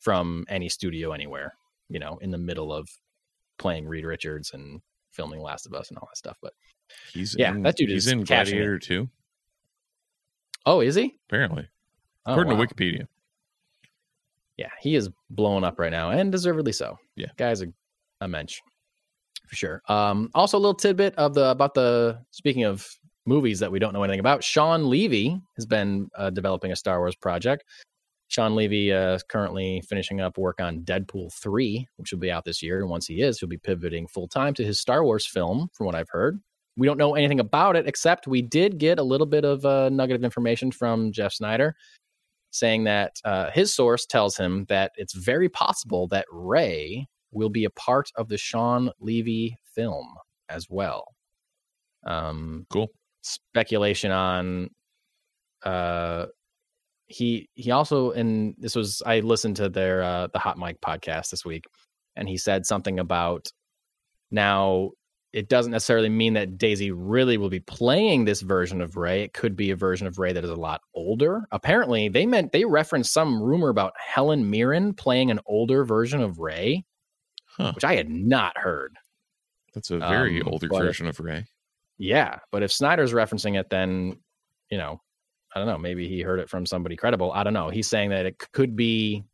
from 0.00 0.44
any 0.48 0.68
studio 0.68 1.12
anywhere, 1.12 1.54
you 1.88 1.98
know, 1.98 2.18
in 2.22 2.30
the 2.30 2.38
middle 2.38 2.72
of 2.72 2.88
playing 3.58 3.86
Reed 3.86 4.04
Richards 4.04 4.52
and 4.54 4.80
filming 5.12 5.40
Last 5.40 5.66
of 5.66 5.74
Us 5.74 5.88
and 5.90 5.98
all 5.98 6.08
that 6.10 6.16
stuff. 6.16 6.38
But 6.42 6.52
He's 7.12 7.36
Yeah, 7.38 7.50
in, 7.52 7.62
that 7.62 7.76
dude 7.76 7.90
he's 7.90 8.06
is 8.06 8.12
in 8.12 8.24
cashing 8.24 8.58
it. 8.58 8.82
Too. 8.82 9.08
oh, 10.66 10.80
is 10.80 10.94
he? 10.94 11.16
Apparently, 11.28 11.68
Oh, 12.26 12.32
according 12.32 12.56
wow. 12.58 12.64
to 12.64 12.74
Wikipedia. 12.74 13.06
yeah, 14.56 14.70
he 14.80 14.94
is 14.94 15.08
blowing 15.30 15.64
up 15.64 15.78
right 15.78 15.90
now, 15.92 16.10
and 16.10 16.30
deservedly 16.32 16.72
so. 16.72 16.98
Yeah. 17.16 17.28
guy's 17.36 17.62
a, 17.62 17.66
a 18.20 18.28
mensch 18.28 18.60
for 19.50 19.56
sure. 19.56 19.82
Um, 19.88 20.30
also, 20.32 20.56
a 20.56 20.60
little 20.60 20.74
tidbit 20.74 21.14
of 21.16 21.34
the 21.34 21.50
about 21.50 21.74
the 21.74 22.20
speaking 22.30 22.62
of 22.62 22.88
movies 23.26 23.58
that 23.58 23.72
we 23.72 23.80
don't 23.80 23.92
know 23.92 24.04
anything 24.04 24.20
about. 24.20 24.44
Shawn 24.44 24.88
Levy 24.88 25.40
has 25.56 25.66
been 25.66 26.08
uh, 26.16 26.30
developing 26.30 26.70
a 26.70 26.76
Star 26.76 27.00
Wars 27.00 27.16
project. 27.16 27.64
Shawn 28.28 28.54
Levy 28.54 28.92
uh, 28.92 29.14
is 29.14 29.24
currently 29.24 29.82
finishing 29.88 30.20
up 30.20 30.38
work 30.38 30.60
on 30.60 30.82
Deadpool 30.82 31.32
3, 31.34 31.84
which 31.96 32.12
will 32.12 32.20
be 32.20 32.30
out 32.30 32.44
this 32.44 32.62
year. 32.62 32.80
And 32.80 32.88
once 32.88 33.08
he 33.08 33.22
is, 33.22 33.40
he'll 33.40 33.48
be 33.48 33.58
pivoting 33.58 34.06
full 34.06 34.28
time 34.28 34.54
to 34.54 34.64
his 34.64 34.78
Star 34.78 35.04
Wars 35.04 35.26
film, 35.26 35.68
from 35.74 35.86
what 35.86 35.96
I've 35.96 36.08
heard. 36.10 36.40
We 36.76 36.86
don't 36.86 36.96
know 36.96 37.16
anything 37.16 37.40
about 37.40 37.74
it, 37.74 37.88
except 37.88 38.28
we 38.28 38.40
did 38.40 38.78
get 38.78 39.00
a 39.00 39.02
little 39.02 39.26
bit 39.26 39.44
of 39.44 39.64
a 39.64 39.90
nugget 39.90 40.14
of 40.14 40.24
information 40.24 40.70
from 40.70 41.10
Jeff 41.10 41.32
Sneider 41.32 41.74
saying 42.52 42.84
that 42.84 43.16
uh, 43.24 43.50
his 43.50 43.74
source 43.74 44.06
tells 44.06 44.36
him 44.36 44.64
that 44.68 44.92
it's 44.96 45.14
very 45.14 45.48
possible 45.48 46.06
that 46.08 46.26
Rey 46.30 47.06
will 47.32 47.48
be 47.48 47.64
a 47.64 47.70
part 47.70 48.10
of 48.16 48.28
the 48.28 48.38
Sean 48.38 48.90
Levy 49.00 49.56
film 49.74 50.08
as 50.48 50.68
well. 50.68 51.14
Um, 52.04 52.66
Cool. 52.70 52.88
Speculation 53.22 54.10
on 54.10 54.70
uh, 55.62 56.26
he 57.06 57.48
he 57.54 57.70
also 57.70 58.12
and 58.12 58.54
this 58.58 58.74
was 58.74 59.02
I 59.04 59.20
listened 59.20 59.56
to 59.56 59.68
their 59.68 60.02
uh, 60.02 60.28
the 60.32 60.38
Hot 60.38 60.58
Mic 60.58 60.80
podcast 60.80 61.30
this 61.30 61.44
week, 61.44 61.64
and 62.16 62.28
he 62.28 62.38
said 62.38 62.64
something 62.64 62.98
about 62.98 63.48
now 64.30 64.92
it 65.32 65.48
doesn't 65.48 65.72
necessarily 65.72 66.08
mean 66.08 66.34
that 66.34 66.58
Daisy 66.58 66.90
Ridley 66.90 67.36
will 67.36 67.50
be 67.50 67.60
playing 67.60 68.24
this 68.24 68.40
version 68.40 68.80
of 68.80 68.96
Rey. 68.96 69.22
It 69.22 69.32
could 69.32 69.54
be 69.54 69.70
a 69.70 69.76
version 69.76 70.06
of 70.06 70.18
Rey 70.18 70.32
that 70.32 70.44
is 70.44 70.50
a 70.50 70.56
lot 70.56 70.80
older. 70.94 71.42
Apparently, 71.52 72.08
they 72.08 72.26
meant 72.26 72.52
they 72.52 72.64
referenced 72.64 73.12
some 73.12 73.40
rumor 73.40 73.68
about 73.68 73.92
Helen 74.04 74.50
Mirren 74.50 74.92
playing 74.92 75.30
an 75.30 75.40
older 75.46 75.84
version 75.84 76.20
of 76.20 76.38
Rey, 76.40 76.84
Huh. 77.56 77.72
which 77.74 77.84
I 77.84 77.96
had 77.96 78.08
not 78.08 78.56
heard. 78.56 78.96
That's 79.74 79.90
a 79.90 79.98
very 79.98 80.40
Um, 80.40 80.48
older 80.48 80.68
version 80.68 81.06
of 81.06 81.20
Rey. 81.20 81.46
Yeah, 81.98 82.38
but 82.50 82.62
if 82.62 82.72
Sneider's 82.72 83.12
referencing 83.12 83.58
it, 83.58 83.70
then 83.70 84.18
you 84.70 84.78
know, 84.78 85.00
I 85.54 85.58
don't 85.58 85.68
know. 85.68 85.78
Maybe 85.78 86.08
he 86.08 86.22
heard 86.22 86.40
it 86.40 86.48
from 86.48 86.64
somebody 86.64 86.96
credible. 86.96 87.32
I 87.32 87.42
don't 87.42 87.52
know. 87.52 87.70
He's 87.70 87.88
saying 87.88 88.10
that 88.10 88.24
it 88.24 88.38
could 88.52 88.76
be, 88.76 89.24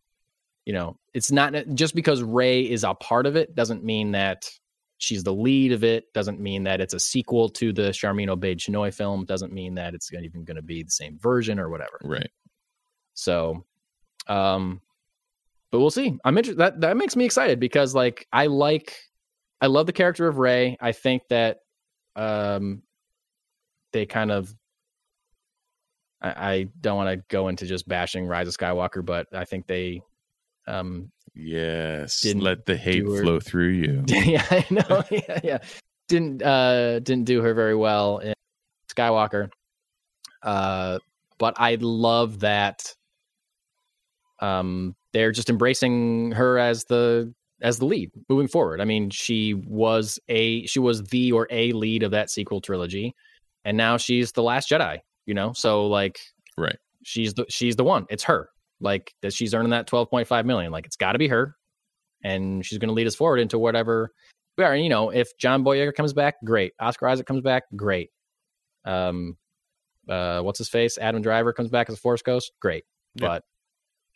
you 0.65 0.73
know, 0.73 0.97
it's 1.15 1.31
not 1.31 1.55
just 1.75 1.95
because 1.95 2.23
Rey 2.23 2.63
is 2.63 2.85
a 2.85 2.95
part 2.95 3.27
of 3.27 3.37
it 3.37 3.55
doesn't 3.55 3.85
mean 3.85 4.13
that 4.13 4.51
she's 4.99 5.23
the 5.23 5.33
lead 5.35 5.73
of 5.73 5.85
it. 5.85 6.11
Doesn't 6.15 6.41
mean 6.41 6.65
that 6.65 6.81
it's 6.81 6.95
a 6.95 7.01
sequel 7.01 7.51
to 7.51 7.71
the 7.73 7.91
Sharmeen 7.91 8.35
Obaid-Chinoy 8.35 8.95
film. 8.95 9.27
Doesn't 9.27 9.53
mean 9.53 9.75
that 9.75 9.95
it's 9.95 10.11
even 10.13 10.45
going 10.45 10.57
to 10.57 10.63
be 10.63 10.83
the 10.83 10.91
same 10.91 11.19
version 11.19 11.61
or 11.61 11.69
whatever. 11.69 12.01
Right. 12.03 12.31
So, 13.13 13.65
um, 14.27 14.81
but 15.77 15.81
we'll 15.81 15.91
see. 15.91 16.19
I'm 16.25 16.39
interested. 16.39 16.59
That 16.59 16.81
that 16.81 16.97
makes 16.97 17.17
me 17.17 17.27
excited 17.27 17.61
because 17.61 17.95
like 17.95 18.27
I 18.33 18.47
like, 18.47 18.97
I 19.61 19.67
love 19.67 19.85
the 19.85 19.93
character 19.93 20.27
of 20.27 20.39
Rey. 20.39 20.79
I 20.81 20.93
think 20.93 21.21
that, 21.29 21.59
um, 22.15 22.83
they 23.93 24.07
kind 24.07 24.31
of. 24.31 24.55
I, 26.23 26.29
I 26.53 26.67
don't 26.81 26.97
want 26.97 27.11
to 27.11 27.23
go 27.29 27.49
into 27.49 27.67
just 27.67 27.87
bashing 27.87 28.27
Rise 28.27 28.49
of 28.49 28.57
Skywalker, 28.57 29.05
but 29.05 29.27
I 29.35 29.45
think 29.45 29.67
they, 29.67 30.01
um, 30.67 31.13
Yes. 31.35 32.23
Didn't 32.23 32.43
Let 32.43 32.65
the 32.65 32.75
hate 32.75 33.05
her- 33.05 33.23
flow 33.23 33.39
through 33.39 33.69
you. 33.69 34.03
yeah, 34.09 34.47
I 34.51 34.65
know, 34.71 35.05
yeah, 35.11 35.41
yeah, 35.45 35.59
didn't 36.09 36.43
uh 36.43 37.01
didn't 37.01 37.25
do 37.25 37.43
her 37.43 37.53
very 37.53 37.75
well 37.75 38.19
in 38.19 38.33
Skywalker. 38.97 39.51
Uh, 40.43 41.01
but 41.37 41.53
I 41.59 41.77
love 41.79 42.41
that. 42.41 42.95
Um, 44.41 44.97
they're 45.17 45.33
just 45.33 45.49
embracing 45.49 46.33
her 46.33 46.59
as 46.59 46.85
the 46.85 47.33
as 47.63 47.79
the 47.79 47.87
lead 47.87 48.11
moving 48.29 48.49
forward. 48.49 48.83
I 48.83 48.85
mean, 48.85 49.09
she 49.09 49.55
was 49.55 50.19
a 50.29 50.67
she 50.67 50.79
was 50.79 51.03
the 51.05 51.33
or 51.33 51.47
a 51.51 51.73
lead 51.73 52.03
of 52.03 52.11
that 52.11 52.31
sequel 52.31 52.61
trilogy, 52.61 53.15
and 53.65 53.79
now 53.79 53.97
she's 53.97 54.33
the 54.33 54.43
last 54.43 54.69
Jedi. 54.69 54.99
You 55.25 55.33
know, 55.33 55.55
so 55.55 55.87
like, 55.87 56.19
Right. 56.59 56.77
She's 57.03 57.35
the 57.35 57.47
she's 57.49 57.77
the 57.77 57.85
one. 57.85 58.07
It's 58.11 58.25
her. 58.25 58.49
Like 58.81 59.15
that 59.23 59.33
she's 59.33 59.55
earning 59.55 59.71
that 59.71 59.87
twelve 59.87 60.11
point 60.11 60.27
five 60.27 60.45
million. 60.45 60.73
Like 60.73 60.87
it's 60.87 60.97
got 60.97 61.13
to 61.13 61.19
be 61.19 61.29
her, 61.29 61.57
and 62.23 62.65
she's 62.65 62.79
going 62.79 62.89
to 62.89 62.95
lead 62.95 63.07
us 63.07 63.15
forward 63.15 63.39
into 63.39 63.59
whatever. 63.59 64.11
We 64.59 64.65
are. 64.65 64.73
And, 64.73 64.83
you 64.83 64.91
know, 64.91 65.11
if 65.11 65.37
John 65.39 65.65
Boyega 65.65 65.95
comes 65.95 66.13
back, 66.13 66.37
great. 66.45 66.73
Oscar 66.81 67.09
Isaac 67.09 67.27
comes 67.27 67.43
back, 67.43 67.65
great. 67.75 68.11
Um, 68.85 69.37
uh, 70.09 70.41
what's 70.41 70.59
his 70.59 70.69
face? 70.69 70.99
Adam 70.99 71.23
Driver 71.23 71.53
comes 71.53 71.69
back 71.69 71.89
as 71.89 71.97
a 71.97 71.99
Force 71.99 72.23
Ghost, 72.23 72.53
great. 72.61 72.85
Yeah. 73.15 73.29
But 73.29 73.45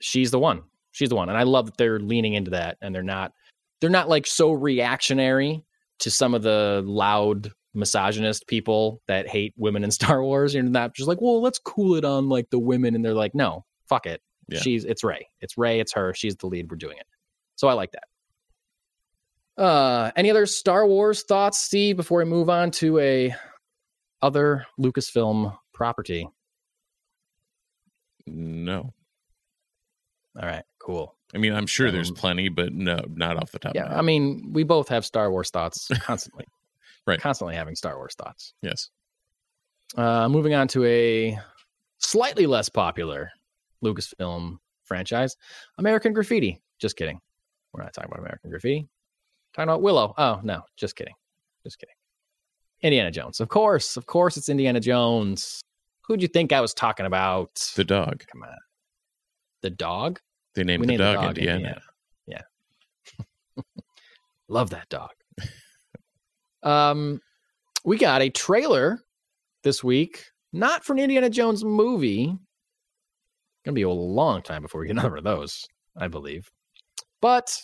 she's 0.00 0.30
the 0.30 0.38
one. 0.38 0.62
She's 0.92 1.08
the 1.08 1.16
one, 1.16 1.28
and 1.28 1.38
I 1.38 1.44
love 1.44 1.66
that 1.66 1.76
they're 1.76 2.00
leaning 2.00 2.34
into 2.34 2.50
that, 2.52 2.78
and 2.80 2.94
they're 2.94 3.02
not 3.02 3.32
they're 3.80 3.90
not 3.90 4.08
like 4.08 4.26
so 4.26 4.52
reactionary 4.52 5.64
to 6.00 6.10
some 6.10 6.34
of 6.34 6.42
the 6.42 6.82
loud 6.84 7.50
misogynist 7.74 8.46
people 8.46 9.00
that 9.06 9.28
hate 9.28 9.54
women 9.56 9.84
in 9.84 9.90
Star 9.90 10.22
Wars. 10.22 10.54
You're 10.54 10.62
not 10.62 10.94
just 10.94 11.08
like, 11.08 11.20
well, 11.20 11.40
let's 11.40 11.58
cool 11.58 11.96
it 11.96 12.04
on 12.04 12.28
like 12.28 12.50
the 12.50 12.58
women, 12.58 12.94
and 12.94 13.04
they're 13.04 13.14
like, 13.14 13.34
no, 13.34 13.64
fuck 13.88 14.06
it. 14.06 14.20
Yeah. 14.48 14.60
She's 14.60 14.84
it's 14.84 15.04
Rey. 15.04 15.28
It's 15.40 15.56
Rey. 15.56 15.80
It's 15.80 15.92
her. 15.92 16.12
She's 16.14 16.36
the 16.36 16.46
lead. 16.46 16.70
We're 16.70 16.76
doing 16.76 16.98
it. 16.98 17.06
So 17.56 17.68
I 17.68 17.74
like 17.74 17.92
that. 17.92 19.62
Uh, 19.62 20.10
any 20.16 20.30
other 20.30 20.46
Star 20.46 20.86
Wars 20.86 21.22
thoughts, 21.22 21.58
Steve? 21.58 21.96
Before 21.96 22.18
we 22.18 22.24
move 22.24 22.50
on 22.50 22.70
to 22.72 22.98
a 22.98 23.34
other 24.22 24.66
Lucasfilm 24.80 25.56
property. 25.72 26.28
No. 28.26 28.92
All 30.40 30.48
right, 30.48 30.64
cool. 30.80 31.14
I 31.34 31.38
mean, 31.38 31.52
I'm 31.52 31.66
sure 31.66 31.90
there's 31.92 32.08
Um, 32.10 32.16
plenty, 32.16 32.48
but 32.48 32.72
no, 32.72 33.00
not 33.14 33.36
off 33.36 33.52
the 33.52 33.58
top 33.60 33.74
Yeah, 33.74 33.84
of 33.84 33.92
my 33.92 33.98
I 33.98 34.02
mean, 34.02 34.50
we 34.52 34.64
both 34.64 34.88
have 34.88 35.04
Star 35.06 35.30
Wars 35.30 35.50
thoughts 35.50 35.88
constantly. 36.00 36.44
Right. 37.06 37.20
Constantly 37.20 37.54
having 37.54 37.76
Star 37.76 37.96
Wars 37.96 38.14
thoughts. 38.14 38.54
yes. 38.62 38.90
Uh, 39.96 40.28
moving 40.28 40.54
on 40.54 40.68
to 40.68 40.84
a 40.84 41.36
slightly 41.98 42.46
less 42.46 42.68
popular 42.68 43.30
Lucasfilm 43.84 44.58
franchise, 44.84 45.36
American 45.78 46.12
Graffiti. 46.12 46.60
Just 46.78 46.96
kidding. 46.96 47.20
We're 47.72 47.82
not 47.82 47.92
talking 47.92 48.10
about 48.10 48.20
American 48.20 48.50
Graffiti. 48.50 48.88
Talking 49.54 49.68
about 49.68 49.82
Willow. 49.82 50.14
Oh, 50.16 50.40
no, 50.44 50.62
just 50.76 50.94
kidding. 50.96 51.14
Just 51.64 51.78
kidding. 51.78 51.94
Indiana 52.82 53.10
Jones. 53.10 53.40
Of 53.40 53.48
course. 53.48 53.96
Of 53.96 54.06
course, 54.06 54.36
it's 54.36 54.48
Indiana 54.48 54.80
Jones. 54.80 55.60
Who'd 56.06 56.22
you 56.22 56.28
think 56.28 56.52
I 56.52 56.60
was 56.60 56.72
talking 56.74 57.06
about? 57.06 57.54
The 57.76 57.84
dog. 57.84 58.24
Come 58.30 58.42
on. 58.42 58.56
The 59.62 59.70
dog? 59.70 60.20
They 60.54 60.64
named 60.64 60.80
We 60.80 60.86
the 60.86 60.92
named 60.92 61.00
the 61.00 61.04
dog, 61.04 61.14
dog 61.14 61.38
Indiana. 61.38 61.56
Indiana. 61.56 61.82
Yeah. 62.26 62.42
Love 64.48 64.70
that 64.70 64.88
dog. 64.88 65.10
um, 66.62 67.20
we 67.84 67.96
got 67.96 68.22
a 68.22 68.30
trailer 68.30 69.00
this 69.62 69.84
week, 69.84 70.24
not 70.52 70.84
for 70.84 70.92
an 70.92 70.98
Indiana 70.98 71.30
Jones 71.30 71.64
movie. 71.64 72.36
Gonna 73.64 73.74
be 73.74 73.82
a 73.82 73.90
long 73.90 74.42
time 74.42 74.62
before 74.62 74.80
we 74.80 74.88
get 74.88 74.92
another 74.98 75.16
of 75.16 75.24
those. 75.24 75.66
I 75.96 76.08
believe. 76.08 76.50
But 77.20 77.56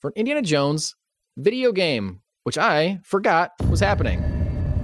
for 0.00 0.08
an 0.08 0.14
Indiana 0.16 0.42
Jones 0.42 0.94
video 1.36 1.72
game, 1.72 2.20
which 2.42 2.58
I 2.58 3.00
forgot 3.04 3.52
was 3.68 3.80
happening. 3.80 4.22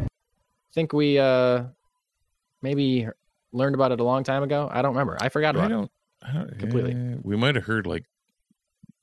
I 0.04 0.72
think 0.74 0.92
we 0.92 1.18
uh 1.18 1.64
maybe 2.62 3.08
learned 3.52 3.74
about 3.74 3.92
it 3.92 4.00
a 4.00 4.04
long 4.04 4.24
time 4.24 4.42
ago. 4.42 4.68
I 4.72 4.82
don't 4.82 4.92
remember. 4.92 5.16
I 5.20 5.28
forgot 5.28 5.56
I 5.56 5.64
about 5.64 5.84
it. 5.84 5.90
I 6.24 6.32
don't 6.32 6.58
Completely. 6.58 6.92
eh, 6.92 7.16
we 7.22 7.36
might 7.36 7.54
have 7.54 7.64
heard 7.64 7.86
like 7.86 8.04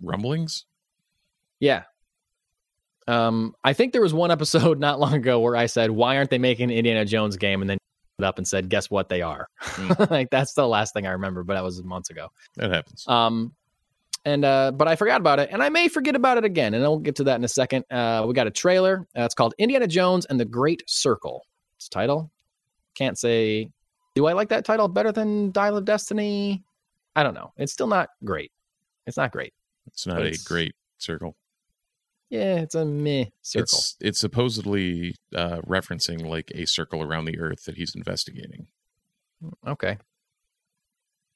rumblings. 0.02 0.66
Yeah. 1.60 1.84
Um, 3.08 3.56
I 3.64 3.74
think 3.74 3.94
there 3.94 4.02
was 4.02 4.14
one 4.14 4.32
episode 4.32 4.80
not 4.80 5.00
long 5.00 5.14
ago 5.14 5.40
where 5.40 5.56
I 5.56 5.66
said, 5.68 5.92
"Why 5.92 6.18
aren't 6.18 6.30
they 6.30 6.38
making 6.40 6.72
an 6.72 6.78
Indiana 6.78 7.06
Jones 7.06 7.38
game?" 7.38 7.62
And 7.62 7.70
then 7.70 7.78
it 8.20 8.24
up 8.26 8.38
and 8.38 8.48
said, 8.48 8.70
"Guess 8.70 8.90
what? 8.90 9.10
They 9.10 9.22
are." 9.22 9.48
Mm. 9.62 10.10
like 10.12 10.30
that's 10.30 10.54
the 10.54 10.68
last 10.68 10.94
thing 10.94 11.06
I 11.08 11.12
remember, 11.12 11.44
but 11.44 11.56
that 11.56 11.64
was 11.64 11.84
months 11.84 12.10
ago. 12.10 12.30
That 12.56 12.72
happens. 12.72 13.06
Um, 13.08 13.54
and 14.24 14.46
uh, 14.46 14.72
but 14.72 14.88
I 14.88 14.96
forgot 14.96 15.20
about 15.20 15.40
it, 15.40 15.50
and 15.52 15.64
I 15.64 15.70
may 15.70 15.88
forget 15.88 16.16
about 16.16 16.38
it 16.38 16.46
again, 16.46 16.74
and 16.74 16.84
I'll 16.84 17.00
get 17.00 17.16
to 17.18 17.24
that 17.26 17.36
in 17.36 17.44
a 17.44 17.48
second. 17.48 17.86
Uh, 17.92 18.26
we 18.28 18.34
got 18.34 18.48
a 18.48 18.52
trailer. 18.52 19.08
Uh, 19.18 19.24
it's 19.24 19.36
called 19.36 19.54
Indiana 19.58 19.88
Jones 19.88 20.26
and 20.26 20.40
the 20.40 20.46
Great 20.46 20.84
Circle. 20.88 21.44
It's 21.78 21.90
title. 21.90 22.32
Can't 22.96 23.18
say. 23.18 23.70
Do 24.14 24.28
I 24.28 24.34
like 24.34 24.50
that 24.50 24.66
title 24.66 24.88
better 24.88 25.12
than 25.12 25.52
Dial 25.52 25.78
of 25.78 25.86
Destiny? 25.86 26.64
I 27.15 27.24
don't 27.24 27.34
know. 27.34 27.54
It's 27.58 27.74
still 27.74 27.88
not 27.88 28.10
great. 28.24 28.52
It's 29.08 29.17
not 29.17 29.32
great. 29.32 29.54
It's 29.88 30.06
not 30.08 30.17
a 30.21 30.26
it's- 30.28 30.43
great 30.43 30.74
circle. 30.97 31.36
Yeah, 32.30 32.62
it's 32.62 32.76
a 32.76 32.86
meh 32.86 33.26
circle. 33.41 33.63
It's 33.63 33.97
it's 34.00 34.19
supposedly 34.19 35.15
uh, 35.36 35.60
referencing 35.67 36.26
like 36.26 36.50
a 36.56 36.65
circle 36.65 37.04
around 37.04 37.26
the 37.26 37.38
Earth 37.38 37.65
that 37.65 37.76
he's 37.76 37.93
investigating. 37.93 38.67
Okay. 39.67 39.97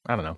I 0.05 0.15
don't 0.15 0.23
know. 0.23 0.37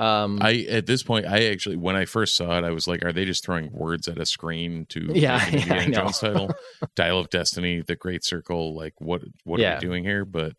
Um, 0.00 0.38
I 0.40 0.64
at 0.70 0.86
this 0.86 1.02
point, 1.02 1.26
I 1.26 1.46
actually 1.46 1.74
when 1.74 1.96
I 1.96 2.04
first 2.04 2.36
saw 2.36 2.56
it, 2.56 2.62
I 2.62 2.70
was 2.70 2.86
like, 2.86 3.04
"Are 3.04 3.12
they 3.12 3.24
just 3.24 3.44
throwing 3.44 3.72
words 3.72 4.06
at 4.06 4.18
a 4.20 4.26
screen 4.26 4.86
to 4.90 5.00
Yeah, 5.12 5.44
yeah, 5.50 5.74
I 5.74 5.78
Indiana. 5.78 5.90
Jones 5.92 6.18
title? 6.20 6.50
Dial 6.94 7.18
of 7.18 7.28
Destiny, 7.30 7.80
The 7.84 7.96
Great 7.96 8.24
Circle. 8.24 8.76
Like, 8.76 8.94
what 9.00 9.22
what 9.42 9.58
are 9.58 9.62
Yeah. 9.64 9.74
we 9.74 9.80
doing 9.80 10.04
here?" 10.04 10.24
But 10.24 10.52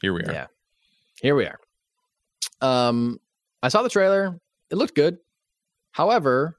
here 0.00 0.14
we 0.14 0.22
are. 0.22 0.32
Yeah. 0.32 0.46
Here 1.20 1.34
we 1.34 1.44
are. 1.44 1.58
Um, 2.60 3.20
I 3.62 3.68
saw 3.68 3.82
the 3.82 3.88
trailer. 3.88 4.38
It 4.70 4.76
looked 4.76 4.94
good. 4.94 5.18
However, 5.92 6.58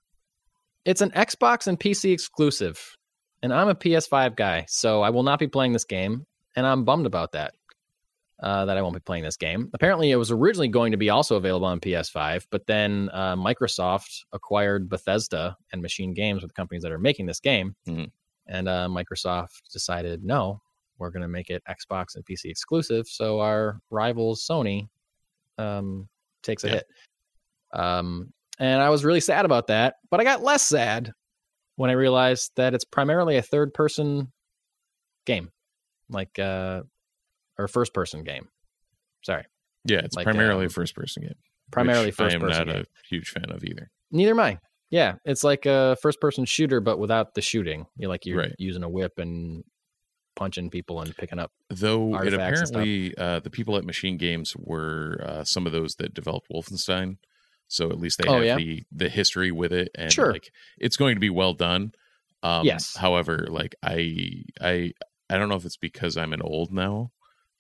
it's 0.85 1.01
an 1.01 1.11
Xbox 1.11 1.67
and 1.67 1.79
PC 1.79 2.11
exclusive, 2.11 2.97
and 3.43 3.53
I'm 3.53 3.69
a 3.69 3.75
PS5 3.75 4.35
guy, 4.35 4.65
so 4.67 5.01
I 5.01 5.09
will 5.11 5.23
not 5.23 5.39
be 5.39 5.47
playing 5.47 5.73
this 5.73 5.85
game, 5.85 6.25
and 6.55 6.65
I'm 6.65 6.83
bummed 6.85 7.05
about 7.05 7.33
that. 7.33 7.53
Uh, 8.41 8.63
that 8.63 8.77
I 8.77 8.81
won't 8.81 8.93
be 8.95 9.01
playing 9.01 9.25
this 9.25 9.35
game. 9.35 9.69
Apparently, 9.73 10.11
it 10.11 10.15
was 10.15 10.31
originally 10.31 10.69
going 10.69 10.91
to 10.93 10.97
be 10.97 11.09
also 11.09 11.35
available 11.35 11.67
on 11.67 11.81
PS5, 11.81 12.47
but 12.49 12.65
then 12.67 13.09
uh, 13.11 13.35
Microsoft 13.35 14.23
acquired 14.31 14.87
Bethesda 14.87 15.57
and 15.73 15.81
Machine 15.81 16.13
Games, 16.13 16.41
with 16.41 16.53
companies 16.53 16.83
that 16.83 16.93
are 16.93 16.97
making 16.99 17.25
this 17.25 17.41
game, 17.41 17.75
Mhm. 17.85 18.11
and 18.47 18.69
uh, 18.69 18.87
Microsoft 18.89 19.61
decided 19.73 20.23
no, 20.23 20.61
we're 20.97 21.09
going 21.09 21.21
to 21.21 21.27
make 21.27 21.49
it 21.49 21.61
Xbox 21.69 22.15
and 22.15 22.25
PC 22.25 22.45
exclusive. 22.45 23.07
So 23.09 23.41
our 23.41 23.81
rivals 23.89 24.45
Sony 24.49 24.87
um, 25.59 26.07
takes 26.43 26.63
a 26.63 26.67
Yeah. 26.67 26.73
hit. 26.75 26.87
Um, 27.73 28.33
and 28.59 28.81
I 28.81 28.89
was 28.89 29.05
really 29.05 29.19
sad 29.19 29.45
about 29.45 29.67
that, 29.67 29.95
but 30.09 30.19
I 30.19 30.23
got 30.23 30.41
less 30.43 30.63
sad 30.63 31.11
when 31.75 31.89
I 31.89 31.93
realized 31.93 32.51
that 32.55 32.73
it's 32.73 32.83
primarily 32.85 33.37
a 33.37 33.41
third 33.41 33.73
person 33.73 34.31
game, 35.25 35.51
like 36.09 36.37
uh, 36.39 36.81
or 37.57 37.67
first 37.67 37.93
person 37.93 38.23
game. 38.23 38.47
Sorry, 39.21 39.43
Yeah, 39.85 39.99
it's 39.99 40.15
Like, 40.15 40.23
primarily 40.25 40.65
um, 40.65 40.67
a 40.67 40.69
first 40.69 40.95
person 40.95 41.23
game. 41.23 41.35
primarily 41.71 42.11
first 42.11 42.33
I 42.33 42.35
am 42.35 42.41
person. 42.41 42.67
not 42.67 42.73
game. 42.73 42.83
a 42.83 43.07
huge 43.07 43.29
fan 43.29 43.51
of 43.51 43.63
either. 43.63 43.89
Neither 44.11 44.31
am 44.31 44.39
I. 44.39 44.59
Yeah, 44.89 45.15
it's 45.23 45.43
like 45.43 45.65
a 45.67 45.95
first 46.01 46.19
person 46.19 46.45
shooter, 46.45 46.79
but 46.81 46.97
without 46.99 47.35
the 47.35 47.41
shooting. 47.41 47.85
You're 47.97 48.09
like 48.09 48.25
you're 48.25 48.39
Right. 48.39 48.55
using 48.57 48.83
a 48.83 48.89
whip 48.89 49.19
and 49.19 49.63
punching 50.39 50.69
people 50.69 51.01
and 51.01 51.15
picking 51.15 51.37
up. 51.37 51.51
Though 51.69 52.13
it 52.15 52.15
Artifacts 52.15 52.59
and 52.61 52.67
stuff. 52.69 52.75
apparently 52.81 53.17
uh, 53.17 53.39
the 53.41 53.49
people 53.49 53.75
at 53.77 53.83
Machine 53.83 54.17
Games 54.17 54.55
were 54.57 55.21
uh, 55.23 55.43
some 55.43 55.67
of 55.67 55.71
those 55.73 55.95
that 55.95 56.13
developed 56.13 56.47
Wolfenstein, 56.49 57.17
so 57.67 57.89
at 57.91 57.99
least 57.99 58.17
they 58.17 58.27
Oh, 58.27 58.35
have 58.37 58.43
yeah? 58.45 58.55
the 58.57 58.83
the 58.91 59.09
history 59.09 59.51
with 59.51 59.71
it, 59.73 59.89
and 59.95 60.11
Sure. 60.11 60.31
like 60.31 60.51
it's 60.79 60.97
going 60.97 61.15
to 61.15 61.19
be 61.19 61.29
well 61.29 61.53
done. 61.53 61.91
Um, 62.41 62.65
Yes. 62.65 62.95
However, 62.95 63.47
like 63.49 63.75
I 63.83 64.43
I 64.61 64.93
I 65.29 65.37
don't 65.37 65.49
know 65.49 65.55
if 65.57 65.65
it's 65.65 65.77
because 65.77 66.17
I'm 66.17 66.33
an 66.33 66.41
old 66.41 66.71
now, 66.71 67.11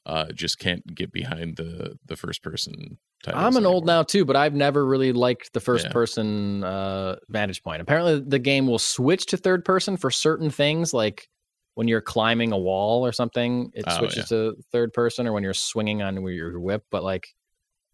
uh, 0.05 0.31
just 0.33 0.57
can't 0.57 0.95
get 0.95 1.11
behind 1.11 1.57
the 1.57 1.99
the 2.05 2.15
first 2.15 2.41
person. 2.41 2.97
I'm 3.27 3.57
an 3.57 3.65
old 3.65 3.85
now 3.85 4.03
too, 4.03 4.23
but 4.23 4.37
I've 4.37 4.53
never 4.55 4.85
really 4.85 5.11
liked 5.11 5.51
the 5.51 5.59
first 5.59 5.87
Yeah. 5.87 5.91
person 5.91 6.63
uh, 6.63 7.17
vantage 7.27 7.61
point. 7.61 7.81
Apparently, 7.81 8.21
the 8.25 8.39
game 8.39 8.65
will 8.65 8.79
switch 8.79 9.25
to 9.27 9.37
third 9.37 9.65
person 9.65 9.97
for 9.97 10.09
certain 10.09 10.49
things, 10.49 10.93
like 10.93 11.27
when 11.79 11.87
you're 11.87 12.01
climbing 12.01 12.51
a 12.51 12.57
wall 12.57 13.05
or 13.05 13.13
something, 13.13 13.71
it 13.73 13.85
Oh, 13.87 13.99
switches 13.99 14.27
to 14.27 14.53
third 14.69 14.91
person, 14.91 15.25
or 15.25 15.31
when 15.31 15.43
you're 15.43 15.53
swinging 15.53 16.01
on 16.01 16.21
your 16.27 16.59
whip. 16.59 16.83
But 16.91 17.05
like, 17.05 17.33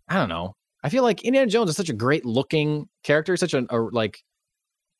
I 0.10 0.15
don't 0.15 0.28
know. 0.28 0.56
I 0.82 0.89
feel 0.89 1.04
like 1.04 1.24
Indiana 1.24 1.45
Jones 1.45 1.69
is 1.69 1.76
such 1.76 1.89
a 1.89 1.93
great 1.93 2.26
looking 2.26 2.89
character, 3.04 3.38
such 3.38 3.54
a, 3.54 3.63
a 3.69 3.78
like. 3.78 4.24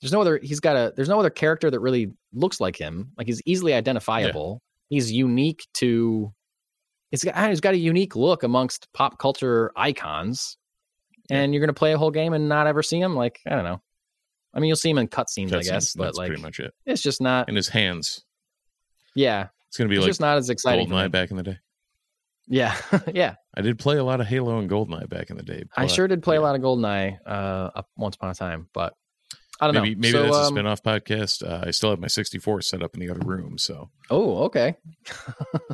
There's 0.02 0.12
no 0.13 0.21
other. 0.21 0.38
He's 0.38 0.60
got 0.60 0.76
a. 0.76 0.93
There's 0.95 1.10
no 1.10 1.19
other 1.19 1.32
character 1.32 1.71
that 1.71 1.80
really 1.80 2.12
looks 2.32 2.60
like 2.60 2.76
him. 2.78 3.12
Like 3.17 3.26
he's 3.26 3.41
easily 3.48 3.74
identifiable. 3.74 4.62
He's 4.89 5.12
unique 5.12 5.65
to. 5.80 6.32
He's 7.10 7.24
got. 7.24 7.50
He's 7.50 7.62
got 7.62 7.74
a 7.74 7.78
unique 7.78 8.15
look 8.15 8.43
amongst 8.43 8.88
pop 8.93 9.17
culture 9.17 9.71
icons, 9.76 10.58
and 11.32 11.56
you're 11.56 11.62
gonna 11.62 11.74
play 11.74 11.93
a 11.93 11.98
whole 11.98 12.12
game 12.12 12.34
and 12.34 12.48
not 12.48 12.67
ever 12.67 12.84
see 12.84 13.00
him. 13.00 13.15
Like 13.15 13.39
I 13.48 13.56
don't 13.56 13.63
know. 13.63 13.82
I 14.54 14.60
mean, 14.60 14.67
you'll 14.67 14.78
see 14.78 14.91
him 14.91 15.00
in 15.00 15.08
cutscenes, 15.08 15.52
I 15.54 15.58
Cutscenes, 15.58 15.71
guess, 15.71 15.93
but 15.95 16.04
that's 16.04 16.17
like 16.19 16.28
pretty 16.28 16.43
much 16.43 16.60
it. 16.60 16.71
it's 16.86 17.02
just 17.02 17.19
not. 17.19 17.50
In 17.50 17.56
his 17.56 17.67
hands, 17.67 18.24
Yeah, 19.15 19.47
it's 19.67 19.78
gonna 19.78 19.89
be 19.89 19.95
it's 19.95 20.04
like 20.04 20.10
just 20.10 20.21
not 20.21 20.38
as 20.38 20.49
exciting. 20.49 20.89
Goldeneye 20.89 21.12
back 21.12 21.32
in 21.32 21.38
the 21.38 21.43
day. 21.43 21.58
Yeah, 22.47 22.75
yeah. 23.13 23.36
I 23.56 23.62
did 23.62 23.80
play 23.80 23.97
a 23.97 24.04
lot 24.04 24.21
of 24.21 24.28
Halo 24.28 24.60
and 24.60 24.69
Goldeneye 24.69 25.10
back 25.10 25.30
in 25.30 25.38
the 25.38 25.43
day. 25.43 25.63
I 25.75 25.88
sure 25.88 26.08
did 26.08 26.21
play 26.21 26.36
yeah. 26.36 26.41
a 26.41 26.43
lot 26.43 26.56
of 26.56 26.62
GoldenEye 26.62 27.17
uh, 27.25 27.82
once 27.97 28.15
upon 28.15 28.30
a 28.30 28.36
time, 28.36 28.67
but 28.73 28.93
I 29.60 29.67
don't 29.67 29.75
maybe 29.75 29.95
know. 29.95 29.99
maybe 30.01 30.12
So, 30.12 30.23
that's 30.23 30.36
a 30.36 30.39
um, 30.41 30.54
spin-off 30.54 30.84
podcast. 30.84 31.47
Uh, 31.49 31.63
I 31.65 31.71
still 31.71 31.89
have 31.89 31.99
my 31.99 32.08
64 32.08 32.62
set 32.62 32.84
up 32.84 32.93
in 32.93 32.99
the 32.99 33.10
other 33.10 33.21
room, 33.25 33.58
so 33.58 33.89
Oh, 34.10 34.43
okay. 34.43 34.75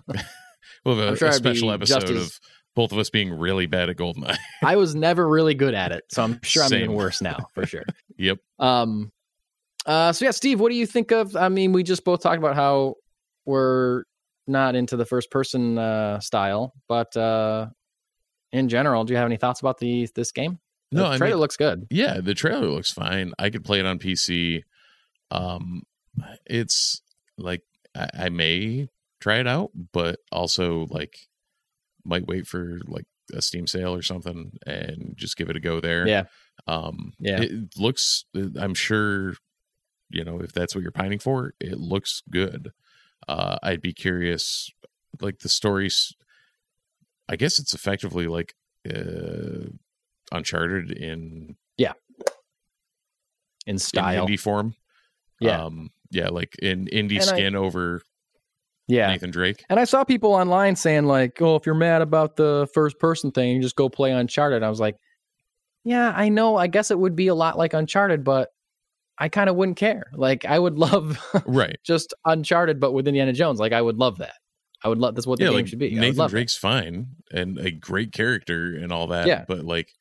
we'll 0.86 0.96
have 0.98 1.14
a, 1.14 1.18
sure 1.18 1.30
a 1.30 1.34
special 1.34 1.72
episode 1.72 2.04
as- 2.04 2.10
of 2.10 2.40
both 2.76 2.92
of 2.94 3.00
us 3.00 3.10
being 3.10 3.34
really 3.34 3.66
bad 3.66 3.90
at 3.90 3.98
Goldeneye. 3.98 4.38
I 4.64 4.78
was 4.78 4.96
never 4.96 5.28
really 5.28 5.56
good 5.56 5.74
at 5.74 5.92
it, 5.92 6.04
so 6.10 6.24
I'm 6.24 6.40
sure 6.44 6.64
I'm 6.64 6.70
Same. 6.70 6.84
even 6.84 6.96
worse 6.96 7.22
now 7.22 7.48
for 7.54 7.66
sure. 7.66 7.84
yep. 8.18 8.38
Um, 8.60 9.12
uh, 9.86 10.14
so 10.14 10.26
yeah, 10.26 10.32
Steve, 10.32 10.60
what 10.60 10.70
do 10.70 10.76
you 10.76 10.86
think 10.86 11.12
of? 11.12 11.36
I 11.36 11.50
mean, 11.50 11.74
we 11.74 11.84
just 11.84 12.06
both 12.06 12.22
talked 12.22 12.38
about 12.38 12.56
how 12.56 12.96
we're 13.46 14.04
not 14.48 14.76
into 14.76 14.98
the 14.98 15.06
first 15.06 15.32
person 15.32 15.78
uh, 15.78 16.20
style, 16.20 16.74
but 16.88 17.16
uh, 17.18 17.68
in 18.52 18.70
general, 18.70 19.04
do 19.04 19.14
you 19.14 19.18
have 19.18 19.26
any 19.28 19.38
thoughts 19.38 19.60
about 19.62 19.78
the 19.78 20.08
this 20.16 20.32
game? 20.32 20.60
The 20.92 20.98
No, 21.02 21.06
I 21.12 21.18
trailer 21.18 21.36
mean- 21.36 21.40
looks 21.42 21.58
good. 21.58 21.88
Yeah, 21.90 22.20
the 22.22 22.34
trailer 22.34 22.68
looks 22.68 22.92
fine. 22.92 23.34
I 23.40 23.50
could 23.50 23.64
play 23.64 23.80
it 23.80 23.86
on 23.86 24.00
PC. 24.00 24.64
Um, 25.30 25.84
it's 26.46 27.02
like 27.38 27.62
I, 27.96 28.10
I 28.26 28.30
may 28.30 28.90
try 29.22 29.40
it 29.40 29.48
out, 29.48 29.72
but 29.94 30.20
also 30.32 30.88
like 30.90 31.16
might 32.04 32.28
wait 32.28 32.48
for 32.48 32.80
like 32.88 33.06
a 33.34 33.42
Steam 33.42 33.68
sale 33.68 33.94
or 33.94 34.02
something 34.02 34.52
and 34.66 35.14
just 35.16 35.38
give 35.38 35.50
it 35.50 35.56
a 35.56 35.60
go 35.62 35.80
there. 35.80 36.06
Yeah, 36.08 36.24
Um, 36.68 37.14
Yeah. 37.20 37.42
it 37.42 37.78
looks. 37.78 38.26
I'm 38.60 38.74
sure, 38.74 39.36
you 40.10 40.26
know, 40.26 40.42
if 40.42 40.52
that's 40.52 40.76
what 40.76 40.82
you're 40.82 40.92
pining 40.92 41.20
for, 41.20 41.54
it 41.62 41.78
looks 41.78 42.22
good. 42.30 42.72
Uh, 43.28 43.58
I'd 43.64 43.82
be 43.82 43.94
curious, 43.94 44.70
like 45.22 45.40
the 45.40 45.50
stories. 45.50 46.14
I 47.30 47.36
guess 47.36 47.60
it's 47.60 47.74
effectively 47.74 48.28
like 48.28 48.54
uh, 48.90 49.70
Uncharted 50.32 50.92
in 50.92 51.56
yeah, 51.78 51.94
in 53.66 53.78
style. 53.78 54.28
indie 54.28 54.40
form. 54.40 54.76
Yeah. 55.40 55.64
um, 55.66 55.90
yeah, 56.12 56.30
like 56.30 56.56
in 56.62 56.86
indie 56.88 57.12
And 57.20 57.22
I- 57.22 57.26
skin 57.26 57.56
over 57.56 58.02
yeah, 58.88 59.08
Nathan 59.08 59.32
Drake. 59.32 59.64
And 59.70 59.80
I 59.80 59.86
saw 59.86 60.04
people 60.04 60.34
online 60.34 60.76
saying 60.76 61.06
like, 61.06 61.42
"Oh, 61.42 61.56
if 61.56 61.66
you're 61.66 61.76
mad 61.76 62.02
about 62.02 62.36
the 62.36 62.68
first 62.74 63.00
person 63.00 63.32
thing, 63.32 63.56
you 63.56 63.62
just 63.62 63.76
go 63.76 63.88
play 63.90 64.12
Uncharted." 64.12 64.64
I 64.64 64.70
was 64.70 64.80
like, 64.82 64.98
"Yeah, 65.86 66.12
I 66.16 66.28
know. 66.30 66.58
I 66.58 66.68
guess 66.68 66.92
it 66.92 67.00
would 67.00 67.16
be 67.16 67.28
a 67.28 67.36
lot 67.36 67.58
like 67.58 67.74
Uncharted, 67.74 68.24
but 68.24 68.50
I 69.18 69.30
kind 69.30 69.50
of 69.50 69.56
wouldn't 69.56 69.78
care. 69.78 70.06
Like, 70.14 70.46
I 70.46 70.58
would 70.58 70.78
love 70.80 71.20
Right. 71.46 71.78
just 71.84 72.14
Uncharted, 72.26 72.80
but 72.80 72.92
with 72.94 73.08
Indiana 73.08 73.34
Jones. 73.34 73.60
Like, 73.60 73.74
I 73.74 73.82
would 73.82 73.98
love 73.98 74.18
that. 74.20 74.34
I 74.84 74.88
would 74.90 74.98
love. 74.98 75.14
That's 75.16 75.28
what 75.28 75.38
the 75.38 75.46
yeah, 75.46 75.50
game 75.52 75.58
like 75.58 75.68
should 75.68 75.80
be. 75.80 75.94
Nathan. 75.94 76.28
Drake's 76.30 76.58
fine 76.58 77.08
and 77.32 77.60
a 77.60 77.70
great 77.70 78.12
character 78.14 78.76
and 78.76 78.92
all 78.92 79.08
that. 79.08 79.28
Yeah. 79.28 79.46
but 79.48 79.64
like 79.64 79.94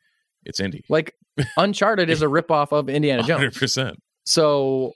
it's 0.46 0.58
indie. 0.60 0.82
Like, 0.88 1.14
Uncharted 1.58 2.08
is 2.08 2.22
a 2.22 2.26
ripoff 2.26 2.72
of 2.72 2.88
Indiana 2.88 3.22
Jones. 3.22 3.32
Hundred 3.40 3.54
percent. 3.54 3.98
So, 4.24 4.92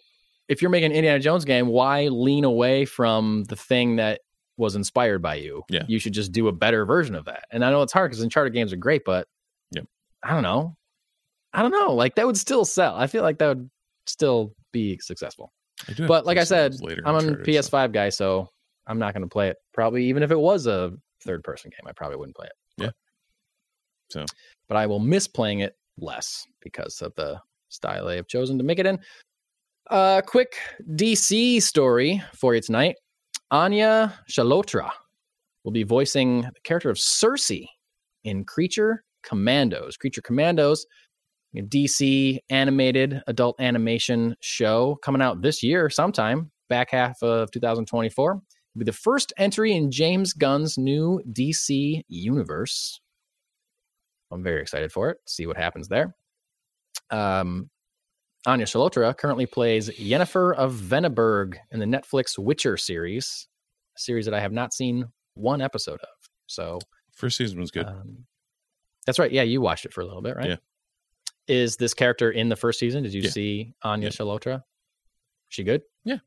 if 0.48 0.62
you're 0.62 0.70
making 0.70 0.90
an 0.92 0.96
Indiana 0.96 1.18
Jones 1.20 1.44
game, 1.44 1.66
why 1.68 2.08
lean 2.08 2.44
away 2.44 2.84
from 2.86 3.44
the 3.44 3.56
thing 3.56 3.96
that 3.96 4.20
was 4.56 4.74
inspired 4.76 5.20
by 5.20 5.34
you? 5.36 5.62
Yeah. 5.68 5.82
You 5.88 5.98
should 5.98 6.12
just 6.14 6.32
do 6.32 6.48
a 6.48 6.52
better 6.52 6.86
version 6.86 7.14
of 7.14 7.24
that. 7.26 7.44
And 7.50 7.62
I 7.64 7.70
know 7.70 7.82
it's 7.82 7.92
hard 7.92 8.10
because 8.10 8.22
Uncharted 8.22 8.52
games 8.54 8.72
are 8.72 8.76
great, 8.76 9.02
but 9.04 9.26
Yep. 9.72 9.86
I 10.22 10.30
don't 10.32 10.42
know. 10.42 10.76
I 11.52 11.62
don't 11.62 11.70
know. 11.72 11.92
Like 11.94 12.14
that 12.16 12.26
would 12.26 12.36
still 12.38 12.64
sell. 12.64 12.94
I 12.94 13.06
feel 13.06 13.22
like 13.22 13.38
that 13.38 13.48
would 13.48 13.70
still 14.06 14.52
be 14.72 14.98
successful. 14.98 15.52
But 15.98 16.24
like 16.24 16.38
I 16.38 16.44
said, 16.44 16.80
later 16.80 17.02
I'm 17.04 17.16
a 17.16 17.36
PS5 17.36 17.92
guy, 17.92 18.08
so 18.08 18.48
I'm 18.86 18.98
not 18.98 19.12
going 19.12 19.22
to 19.22 19.28
play 19.28 19.48
it. 19.48 19.56
Probably 19.72 20.04
even 20.06 20.22
if 20.22 20.30
it 20.30 20.38
was 20.38 20.66
a 20.66 20.92
third 21.22 21.42
person 21.42 21.70
game, 21.70 21.86
I 21.88 21.92
probably 21.92 22.16
wouldn't 22.16 22.36
play 22.36 22.46
it. 22.46 22.82
Yeah. 22.82 22.90
So. 24.10 24.24
but 24.68 24.76
I 24.76 24.86
will 24.86 25.00
miss 25.00 25.26
playing 25.26 25.60
it 25.60 25.76
less 25.98 26.46
because 26.60 27.00
of 27.02 27.14
the 27.16 27.40
style 27.68 28.06
they 28.06 28.16
have 28.16 28.28
chosen 28.28 28.58
to 28.58 28.64
make 28.64 28.78
it 28.78 28.86
in. 28.86 28.98
Uh, 29.90 30.22
quick 30.22 30.56
DC 30.92 31.60
story 31.62 32.22
for 32.34 32.54
you 32.54 32.60
tonight. 32.60 32.96
Anya 33.50 34.14
Chalotra 34.30 34.90
will 35.64 35.72
be 35.72 35.82
voicing 35.82 36.42
the 36.42 36.60
character 36.64 36.90
of 36.90 36.98
Circe 36.98 37.50
in 38.24 38.44
Creature 38.44 39.04
Commandos. 39.22 39.96
Creature 39.96 40.22
Commandos, 40.22 40.84
a 40.84 40.88
DC 41.62 42.38
animated 42.50 43.22
adult 43.26 43.60
animation 43.60 44.36
show 44.40 44.96
coming 45.02 45.22
out 45.22 45.42
this 45.42 45.62
year 45.62 45.88
sometime, 45.90 46.50
back 46.68 46.90
half 46.90 47.22
of 47.22 47.50
2024. 47.52 48.30
It'll 48.32 48.40
be 48.78 48.84
the 48.84 48.92
first 48.92 49.32
entry 49.36 49.72
in 49.72 49.90
James 49.90 50.32
Gunn's 50.32 50.76
new 50.76 51.20
DC 51.30 52.02
universe. 52.08 53.00
I'm 54.32 54.42
very 54.42 54.60
excited 54.60 54.90
for 54.90 55.10
it. 55.10 55.18
See 55.26 55.46
what 55.46 55.56
happens 55.56 55.88
there. 55.88 56.16
Um, 57.10 57.70
Anya 58.46 58.66
Chalotra 58.66 59.16
currently 59.16 59.46
plays 59.46 59.88
Yennefer 59.90 60.54
of 60.54 60.74
Vengerberg 60.74 61.54
in 61.70 61.78
the 61.78 61.86
Netflix 61.86 62.38
Witcher 62.38 62.76
series, 62.76 63.46
a 63.96 64.00
series 64.00 64.24
that 64.24 64.34
I 64.34 64.40
have 64.40 64.52
not 64.52 64.74
seen 64.74 65.06
one 65.34 65.60
episode 65.60 66.00
of. 66.00 66.08
So 66.46 66.78
First 67.14 67.36
season 67.36 67.60
was 67.60 67.70
good. 67.70 67.86
um, 67.86 68.26
that's 69.06 69.18
right. 69.18 69.30
Yeah, 69.30 69.42
you 69.42 69.60
watched 69.60 69.84
it 69.84 69.92
for 69.92 70.00
a 70.00 70.04
little 70.04 70.22
bit, 70.22 70.36
right? 70.36 70.50
Yeah. 70.50 70.56
Is 71.48 71.76
this 71.76 71.92
character 71.94 72.30
in 72.30 72.48
the 72.48 72.56
first 72.56 72.78
season? 72.78 73.02
Did 73.02 73.12
you 73.14 73.22
Yeah. 73.22 73.30
see 73.30 73.74
Anya 73.82 74.06
Yeah. 74.08 74.12
Chalotra? 74.12 74.62
She 75.48 75.62
good? 75.62 75.82
Yeah. 76.04 76.18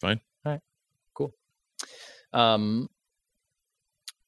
Fine. 0.00 0.20
All 0.44 0.52
right. 0.52 0.60
Cool. 1.14 1.34
Um. 2.32 2.88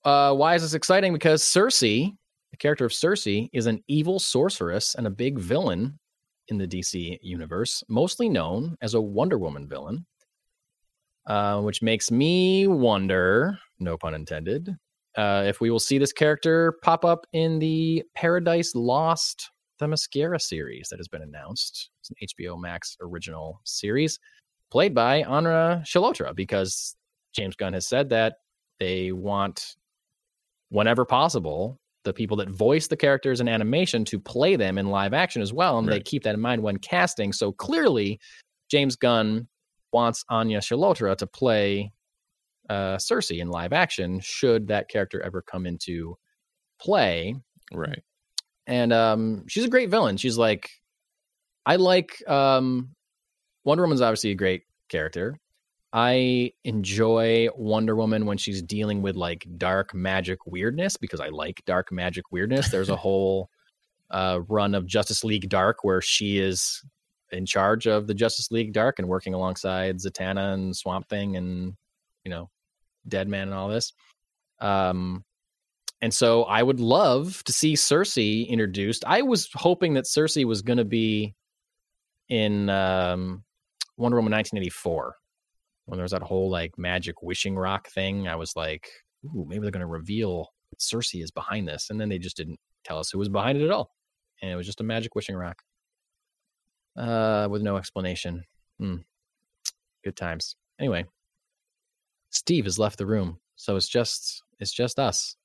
Uh, 0.05 0.35
why 0.35 0.57
is 0.57 0.63
this 0.63 0.75
exciting? 0.75 1.13
Because 1.13 1.45
Circe, 1.45 1.81
the 1.81 2.57
character 2.59 2.85
of 2.85 2.93
Circe, 2.93 3.29
is 3.53 3.67
an 3.67 3.83
evil 3.87 4.19
sorceress 4.19 4.97
and 4.97 5.07
a 5.07 5.11
big 5.11 5.39
villain 5.39 5.97
in 6.49 6.59
the 6.59 6.67
DC 6.67 7.21
universe, 7.23 7.85
mostly 7.89 8.29
known 8.29 8.77
as 8.81 8.95
a 8.95 9.01
Wonder 9.01 9.39
Woman 9.39 9.69
villain. 9.69 10.05
Uh, 11.27 11.61
which 11.63 11.83
makes 11.83 12.11
me 12.11 12.67
wonder, 12.67 13.57
no 13.79 13.97
pun 13.97 14.13
intended, 14.13 14.77
uh, 15.17 15.45
if 15.47 15.61
we 15.61 15.71
will 15.71 15.79
see 15.79 15.97
this 15.97 16.13
character 16.13 16.73
pop 16.83 17.05
up 17.05 17.25
in 17.33 17.61
the 17.61 18.03
Paradise 18.17 18.75
Lost 18.75 19.49
Themyscira 19.83 20.41
series 20.41 20.89
that 20.91 20.99
has 20.99 21.09
been 21.09 21.23
announced. 21.23 21.91
It's 22.01 22.11
an 22.11 22.17
HBO 22.29 22.61
Max 22.61 22.97
original 23.01 23.61
series 23.65 24.19
played 24.71 24.95
by 24.95 25.23
Anya 25.25 25.83
Chalotra 25.85 26.35
because 26.35 26.97
James 27.35 27.57
Gunn 27.57 27.73
has 27.73 27.87
said 27.87 28.09
that 28.11 28.37
they 28.79 29.13
want, 29.13 29.77
whenever 30.71 31.05
possible, 31.05 31.79
the 32.05 32.13
people 32.13 32.37
that 32.39 32.49
voice 32.51 32.87
the 32.89 32.97
characters 32.97 33.41
in 33.41 33.49
animation 33.49 34.05
to 34.07 34.19
play 34.19 34.57
them 34.57 34.79
in 34.79 34.87
live 34.89 35.13
action 35.13 35.43
as 35.43 35.53
well. 35.53 35.79
And 35.79 35.89
they 35.89 36.01
keep 36.01 36.25
that 36.25 36.35
in 36.35 36.41
mind 36.41 36.63
when 36.63 36.79
casting. 36.79 37.33
So 37.33 37.53
clearly, 37.53 38.19
James 38.71 38.97
Gunn 38.97 39.47
wants 39.93 40.25
Anya 40.29 40.61
Chalotra 40.61 41.17
to 41.17 41.27
play 41.27 41.93
uh, 42.69 42.99
Circe 42.99 43.33
in 43.33 43.49
live 43.49 43.73
action 43.73 44.21
should 44.21 44.69
that 44.69 44.89
character 44.89 45.21
ever 45.23 45.43
come 45.43 45.67
into 45.67 46.17
play. 46.81 47.35
right. 47.73 48.03
And 48.67 48.93
um, 48.93 49.45
she's 49.49 49.65
a 49.65 49.69
great 49.69 49.91
villain. 49.91 50.17
She's 50.17 50.39
like, 50.39 50.71
I 51.67 51.77
like 51.77 52.23
um, 52.29 52.91
Wonder 53.65 53.83
Woman's 53.83 54.01
obviously 54.01 54.31
a 54.31 54.37
great 54.37 54.63
character. 54.89 55.39
I 55.93 56.53
enjoy 56.65 57.49
Wonder 57.55 57.95
Woman 57.95 58.25
when 58.25 58.39
she's 58.39 58.63
dealing 58.63 59.03
with 59.03 59.15
like 59.15 59.47
dark 59.59 59.95
magic 59.95 60.47
weirdness 60.47 60.97
because 60.97 61.21
I 61.21 61.29
like 61.29 61.63
dark 61.67 61.93
magic 61.93 62.25
weirdness. 62.31 62.71
There's 62.71 62.89
a 62.89 62.97
whole 63.07 63.51
uh, 64.11 64.41
run 64.49 64.75
of 64.75 64.87
Justice 64.87 65.23
League 65.23 65.49
Dark 65.49 65.85
where 65.85 66.01
she 66.01 66.39
is 66.39 66.83
in 67.31 67.47
charge 67.47 67.87
of 67.87 68.07
the 68.07 68.15
Justice 68.15 68.51
League 68.51 68.73
Dark 68.73 68.99
and 68.99 69.09
working 69.09 69.35
alongside 69.35 69.97
Zatanna 69.97 70.55
and 70.55 70.77
Swamp 70.77 71.09
Thing 71.09 71.37
and 71.37 71.75
you 72.25 72.31
know 72.31 72.49
Deadman 73.07 73.49
and 73.49 73.55
all 73.55 73.69
this. 73.69 73.93
Um, 74.61 75.25
and 76.03 76.13
so 76.13 76.43
I 76.43 76.63
would 76.63 76.81
love 76.81 77.45
to 77.45 77.53
see 77.53 77.77
Circe 77.77 78.19
introduced. 78.19 79.05
I 79.07 79.23
was 79.23 79.49
hoping 79.55 79.95
that 79.95 80.09
Circe 80.09 80.37
was 80.37 80.61
going 80.61 80.79
to 80.79 80.85
be 80.85 81.37
in 82.29 82.69
um, 82.69 83.45
Wonder 83.97 84.17
Woman 84.17 84.33
1984 84.33 85.15
when 85.87 85.99
there 85.99 86.03
was 86.03 86.11
that 86.11 86.23
whole 86.23 86.51
like 86.51 86.77
magic 86.77 87.23
wishing 87.23 87.55
rock 87.55 87.89
thing. 87.89 88.27
I 88.27 88.35
was 88.35 88.57
like, 88.57 88.89
ooh, 89.25 89.47
maybe 89.49 89.61
they're 89.61 89.71
going 89.71 89.81
to 89.81 89.87
reveal 89.87 90.49
Circe 90.77 91.15
is 91.15 91.31
behind 91.31 91.69
this. 91.69 91.89
And 91.89 92.01
then 92.01 92.09
they 92.09 92.19
just 92.19 92.37
didn't 92.37 92.59
tell 92.85 92.99
us 92.99 93.11
who 93.11 93.19
was 93.19 93.29
behind 93.29 93.59
it 93.59 93.65
at 93.65 93.71
all. 93.71 93.93
And 94.43 94.51
it 94.51 94.57
was 94.57 94.67
just 94.67 94.81
a 94.81 94.85
magic 94.85 95.15
wishing 95.15 95.37
rock 95.37 95.63
uh, 96.97 97.47
with 97.49 97.63
no 97.63 97.77
explanation. 97.77 98.43
Hmm. 98.81 98.97
Good 100.03 100.17
times. 100.17 100.57
Anyway, 100.81 101.05
Steve 102.31 102.65
has 102.65 102.81
left 102.81 102.99
the 102.99 103.07
room. 103.07 103.39
So 103.55 103.77
it's 103.77 103.89
just 103.89 104.43
it's 104.59 104.73
just 104.73 104.99
us. 104.99 105.37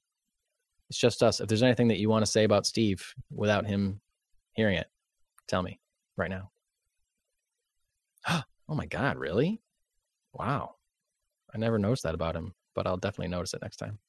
It's 0.89 0.99
just 0.99 1.23
us. 1.23 1.39
If 1.39 1.47
there's 1.47 1.63
anything 1.63 1.89
that 1.89 1.99
you 1.99 2.09
want 2.09 2.25
to 2.25 2.31
say 2.31 2.43
about 2.43 2.65
Steve 2.65 3.13
without 3.29 3.65
him 3.65 3.99
hearing 4.53 4.77
it, 4.77 4.87
tell 5.47 5.61
me 5.61 5.79
right 6.15 6.29
now. 6.29 6.51
oh 8.29 8.75
my 8.75 8.85
God, 8.85 9.17
really? 9.17 9.61
Wow. 10.33 10.75
I 11.53 11.57
never 11.57 11.77
noticed 11.79 12.03
that 12.03 12.15
about 12.15 12.35
him, 12.35 12.53
but 12.75 12.87
I'll 12.87 12.97
definitely 12.97 13.29
notice 13.29 13.53
it 13.53 13.61
next 13.61 13.77
time. 13.77 13.99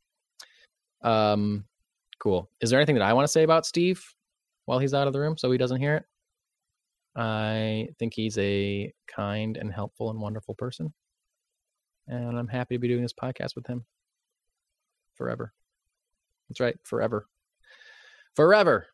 Um, 1.02 1.64
cool. 2.18 2.50
Is 2.60 2.70
there 2.70 2.78
anything 2.78 2.96
that 2.96 3.04
I 3.04 3.12
want 3.12 3.24
to 3.24 3.32
say 3.32 3.42
about 3.42 3.66
Steve 3.66 4.04
while 4.66 4.78
he's 4.78 4.94
out 4.94 5.06
of 5.06 5.12
the 5.12 5.20
room 5.20 5.36
so 5.36 5.50
he 5.50 5.58
doesn't 5.58 5.80
hear 5.80 5.96
it? 5.96 6.04
I 7.16 7.88
think 7.98 8.14
he's 8.14 8.38
a 8.38 8.92
kind 9.06 9.56
and 9.56 9.72
helpful 9.72 10.10
and 10.10 10.20
wonderful 10.20 10.54
person. 10.54 10.92
And 12.06 12.38
I'm 12.38 12.48
happy 12.48 12.76
to 12.76 12.78
be 12.78 12.88
doing 12.88 13.02
this 13.02 13.12
podcast 13.12 13.56
with 13.56 13.66
him 13.66 13.84
forever. 15.14 15.52
That's 16.48 16.60
right, 16.60 16.76
forever. 16.84 17.26
Forever. 18.36 18.86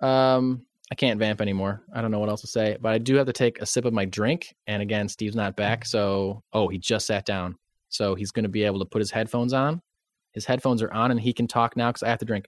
Um, 0.00 0.66
I 0.90 0.94
can't 0.94 1.18
vamp 1.18 1.40
anymore. 1.40 1.82
I 1.94 2.02
don't 2.02 2.10
know 2.10 2.18
what 2.18 2.28
else 2.28 2.40
to 2.42 2.46
say, 2.46 2.76
but 2.80 2.92
I 2.92 2.98
do 2.98 3.14
have 3.16 3.26
to 3.26 3.32
take 3.32 3.60
a 3.60 3.66
sip 3.66 3.84
of 3.84 3.92
my 3.92 4.04
drink. 4.04 4.54
And 4.66 4.82
again, 4.82 5.08
Steve's 5.08 5.36
not 5.36 5.56
back. 5.56 5.84
So, 5.86 6.42
oh, 6.52 6.68
he 6.68 6.78
just 6.78 7.06
sat 7.06 7.24
down. 7.24 7.56
So 7.88 8.14
he's 8.14 8.30
going 8.32 8.42
to 8.44 8.48
be 8.48 8.64
able 8.64 8.78
to 8.80 8.84
put 8.84 8.98
his 9.00 9.10
headphones 9.10 9.52
on. 9.52 9.80
His 10.32 10.44
headphones 10.44 10.82
are 10.82 10.92
on 10.92 11.10
and 11.10 11.20
he 11.20 11.32
can 11.32 11.46
talk 11.46 11.76
now 11.76 11.90
because 11.90 12.02
I 12.02 12.08
have 12.08 12.18
to 12.18 12.24
drink. 12.24 12.46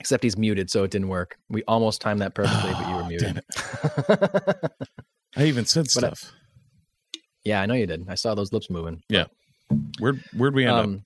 Except 0.00 0.24
he's 0.24 0.36
muted, 0.36 0.68
so 0.70 0.82
it 0.84 0.90
didn't 0.90 1.08
work. 1.08 1.36
We 1.48 1.62
almost 1.64 2.00
timed 2.00 2.20
that 2.22 2.34
perfectly, 2.34 2.72
but 2.72 2.88
you 2.88 2.94
were 2.96 3.02
Oh, 3.04 3.08
muted. 3.08 3.42
I 5.36 5.44
even 5.44 5.64
said 5.64 5.86
But 5.94 6.04
I- 6.04 6.06
stuff. 6.08 6.32
yeah, 7.44 7.60
I 7.60 7.66
know 7.66 7.74
you 7.74 7.86
did. 7.86 8.06
I 8.08 8.16
saw 8.16 8.34
those 8.34 8.52
lips 8.52 8.68
moving. 8.68 9.02
Where 9.98 10.14
where'd 10.36 10.54
we 10.54 10.64
end 10.66 10.72
up? 10.72 10.84
Um, 10.84 11.04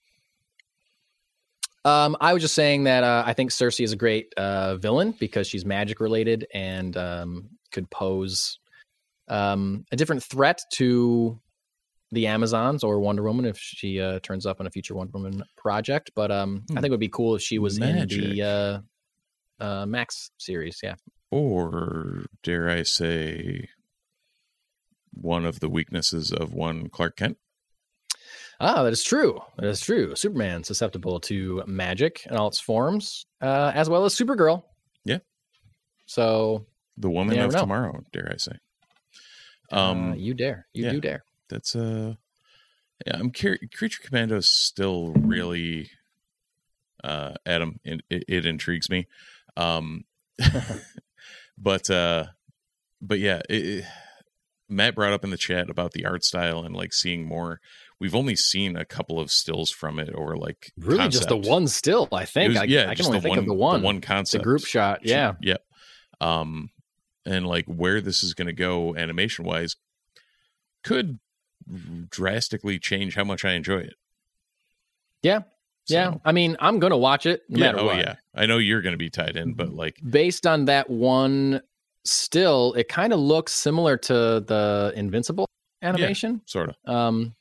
um, 1.85 2.17
I 2.21 2.33
was 2.33 2.43
just 2.43 2.55
saying 2.55 2.85
that 2.85 3.05
uh, 3.05 3.23
I 3.25 3.33
think 3.33 3.51
Circe 3.53 3.79
is 3.81 3.93
a 3.93 3.97
great 3.97 4.33
uh, 4.37 4.77
villain 4.77 5.14
because 5.19 5.47
she's 5.47 5.64
magic 5.64 6.01
related 6.01 6.47
and 6.53 6.97
um, 6.97 7.49
could 7.71 7.89
pose 7.91 8.59
um, 9.29 9.85
a 9.93 9.97
different 9.97 10.25
threat 10.25 10.62
to 10.75 11.41
the 12.12 12.27
Amazons 12.27 12.83
or 12.85 13.01
Wonder 13.01 13.23
Woman 13.23 13.45
if 13.45 13.59
she 13.59 14.01
uh, 14.01 14.19
turns 14.21 14.47
up 14.47 14.61
in 14.61 14.67
a 14.67 14.71
future 14.71 14.95
Wonder 14.95 15.12
Woman 15.12 15.45
project. 15.57 16.11
But 16.14 16.31
um, 16.31 16.64
I 16.71 16.75
Hmm. 16.75 16.81
think 16.81 16.87
it 16.87 16.91
would 16.91 17.01
be 17.01 17.09
cool 17.09 17.35
if 17.37 17.43
she 17.43 17.59
was 17.59 17.79
in 17.79 18.07
the 18.09 18.43
uh, 18.43 18.81
uh, 19.64 19.87
Max 19.87 20.31
series. 20.39 20.81
Yeah. 20.83 20.95
Or 21.31 22.27
dare 22.43 22.69
I 22.69 22.83
say 22.83 23.69
one 25.12 25.45
of 25.45 25.61
the 25.61 25.69
weaknesses 25.69 26.33
of 26.33 26.53
one 26.53 26.89
Clark 26.89 27.17
Kent? 27.17 27.39
Ah, 28.61 28.82
that 28.82 28.92
is 28.92 29.02
true. 29.02 29.40
That 29.59 29.66
is 29.66 29.80
true. 29.80 30.14
Superman 30.16 30.64
susceptible 30.64 31.20
to 31.20 31.62
magic 31.66 32.26
in 32.30 32.36
all 32.36 32.48
its 32.48 32.59
forms, 32.61 33.26
uh, 33.42 33.72
as 33.74 33.90
well 33.90 34.04
as 34.07 34.14
Supergirl. 34.14 34.62
Yeah. 35.04 35.18
So 36.07 36.64
The 36.96 37.11
woman 37.11 37.38
of 37.38 37.52
know. 37.52 37.61
tomorrow, 37.61 38.02
dare 38.12 38.30
I 38.32 38.36
say. 38.38 38.52
um, 39.72 40.12
Um 40.12 40.14
you 40.18 40.32
dare, 40.34 40.66
you 40.72 40.84
yeah. 40.86 40.92
do 40.92 41.00
dare. 41.00 41.24
that's 41.48 41.76
uh 41.76 42.14
yeah, 43.07 43.16
I'm 43.18 43.30
curious 43.30 43.61
Creature 43.76 44.02
Commando 44.04 44.36
is 44.36 44.48
still 44.48 45.12
really 45.12 45.90
uh 47.04 47.34
Adam 47.44 47.78
it, 47.84 48.00
it, 48.09 48.24
it 48.28 48.46
intrigues 48.46 48.88
me. 48.88 49.07
Um 49.57 50.04
but 51.59 51.90
uh 51.90 52.26
but 53.02 53.18
yeah, 53.18 53.42
it- 53.50 53.84
Matt 54.68 54.94
brought 54.96 55.12
up 55.12 55.22
in 55.22 55.30
the 55.30 55.36
chat 55.36 55.70
about 55.70 55.92
the 55.92 56.07
art 56.07 56.24
style 56.24 56.64
and 56.64 56.74
like 56.74 56.92
seeing 56.92 57.24
more 57.24 57.61
we've 58.01 58.14
only 58.14 58.36
seen 58.36 58.76
a 58.76 58.84
couple 58.84 59.18
of 59.20 59.30
stills 59.30 59.70
from 59.70 59.99
it 59.99 60.11
or 60.14 60.36
like 60.36 60.72
Really, 60.78 61.09
just 61.09 61.28
the 61.28 61.36
one 61.36 61.66
still. 61.68 62.09
I 62.12 62.24
think. 62.24 62.51
was- 62.51 62.59
I, 62.59 62.64
yeah, 62.64 62.82
I 62.82 62.86
can 62.88 62.97
just 62.97 63.09
only 63.09 63.18
the 63.20 63.22
think 63.22 63.30
one, 63.30 63.38
of 63.38 63.47
the 63.47 63.55
one. 63.55 63.82
one 63.82 63.94
the 64.01 64.07
concept, 64.07 64.44
group 64.44 64.64
shot. 64.64 65.01
Yeah. 65.03 65.34
yep. 65.40 65.62
Um, 66.20 66.70
and 67.24 67.47
like 67.47 67.66
where 67.66 68.01
this 68.01 68.22
is 68.22 68.34
going 68.34 68.47
to 68.47 68.53
go 68.53 68.94
animation 68.97 69.44
wise 69.44 69.76
could 70.84 71.18
drastically 72.11 72.78
change 72.78 73.14
how 73.14 73.24
much 73.24 73.44
I 73.44 73.53
enjoy 73.53 73.78
it. 73.78 73.94
Yeah. 75.22 75.40
Yeah. 75.88 76.14
I 76.24 76.32
mean, 76.32 76.57
I'm 76.59 76.80
gonna 76.80 76.97
watch 76.97 77.26
it 77.26 77.42
no 77.49 77.59
yeah, 77.61 77.66
matter 77.66 77.80
oh 77.80 77.86
what. 77.86 77.99
yeah. 77.99 78.16
I 78.34 78.47
know 78.47 78.59
you're 78.59 78.82
going 78.82 78.92
to 78.94 78.99
be 78.99 79.09
tied 79.11 79.36
in, 79.36 79.55
but 79.55 79.70
like, 79.72 79.99
Based 80.09 80.44
on 80.47 80.64
that 80.64 80.90
one 80.90 81.61
still, 82.05 82.72
it 82.74 82.88
kind 82.88 83.12
of 83.12 83.20
looks 83.20 83.53
similar 83.53 83.97
to 83.97 84.12
the 84.12 84.92
Invincible 84.97 85.49
animation. 85.82 86.40
sort 86.47 86.70
of. 86.70 86.92
Um 86.92 87.34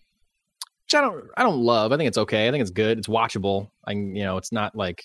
which 0.85 0.95
I 0.95 1.01
don't 1.01 1.25
I 1.37 1.43
don't 1.43 1.61
love. 1.61 1.91
I 1.91 1.97
think 1.97 2.07
it's 2.07 2.17
okay. 2.17 2.47
I 2.47 2.51
think 2.51 2.61
it's 2.61 2.71
good. 2.71 2.97
It's 2.97 3.07
watchable. 3.07 3.69
I 3.85 3.91
you 3.91 4.23
know, 4.23 4.37
it's 4.37 4.51
not 4.51 4.75
like 4.75 5.03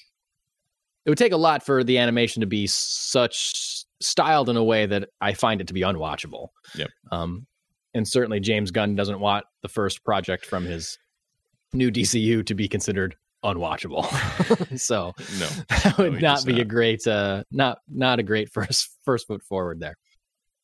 it 1.06 1.10
would 1.10 1.18
take 1.18 1.32
a 1.32 1.38
lot 1.38 1.64
for 1.64 1.82
the 1.82 1.98
animation 1.98 2.40
to 2.40 2.46
be 2.46 2.66
such 2.66 3.84
styled 4.00 4.48
in 4.48 4.56
a 4.56 4.64
way 4.64 4.86
that 4.86 5.08
I 5.20 5.32
find 5.34 5.60
it 5.60 5.66
to 5.68 5.74
be 5.74 5.80
unwatchable. 5.80 6.48
Yep. 6.74 6.90
Um 7.10 7.46
and 7.94 8.06
certainly 8.06 8.40
James 8.40 8.70
Gunn 8.70 8.94
doesn't 8.94 9.20
want 9.20 9.44
the 9.62 9.68
first 9.68 10.04
project 10.04 10.46
from 10.46 10.64
his 10.64 10.98
new 11.72 11.90
DCU 11.90 12.44
to 12.46 12.54
be 12.54 12.68
considered 12.68 13.16
unwatchable. 13.44 14.04
so 14.78 15.14
No. 15.38 15.46
that 15.68 15.94
would 15.98 16.14
he 16.16 16.20
not 16.20 16.44
be 16.44 16.60
a 16.60 16.64
great 16.64 17.06
uh 17.06 17.44
not 17.50 17.78
not 17.88 18.18
a 18.18 18.22
great 18.22 18.48
first 18.52 18.90
first 19.02 19.26
foot 19.26 19.42
forward 19.42 19.80
there 19.80 19.96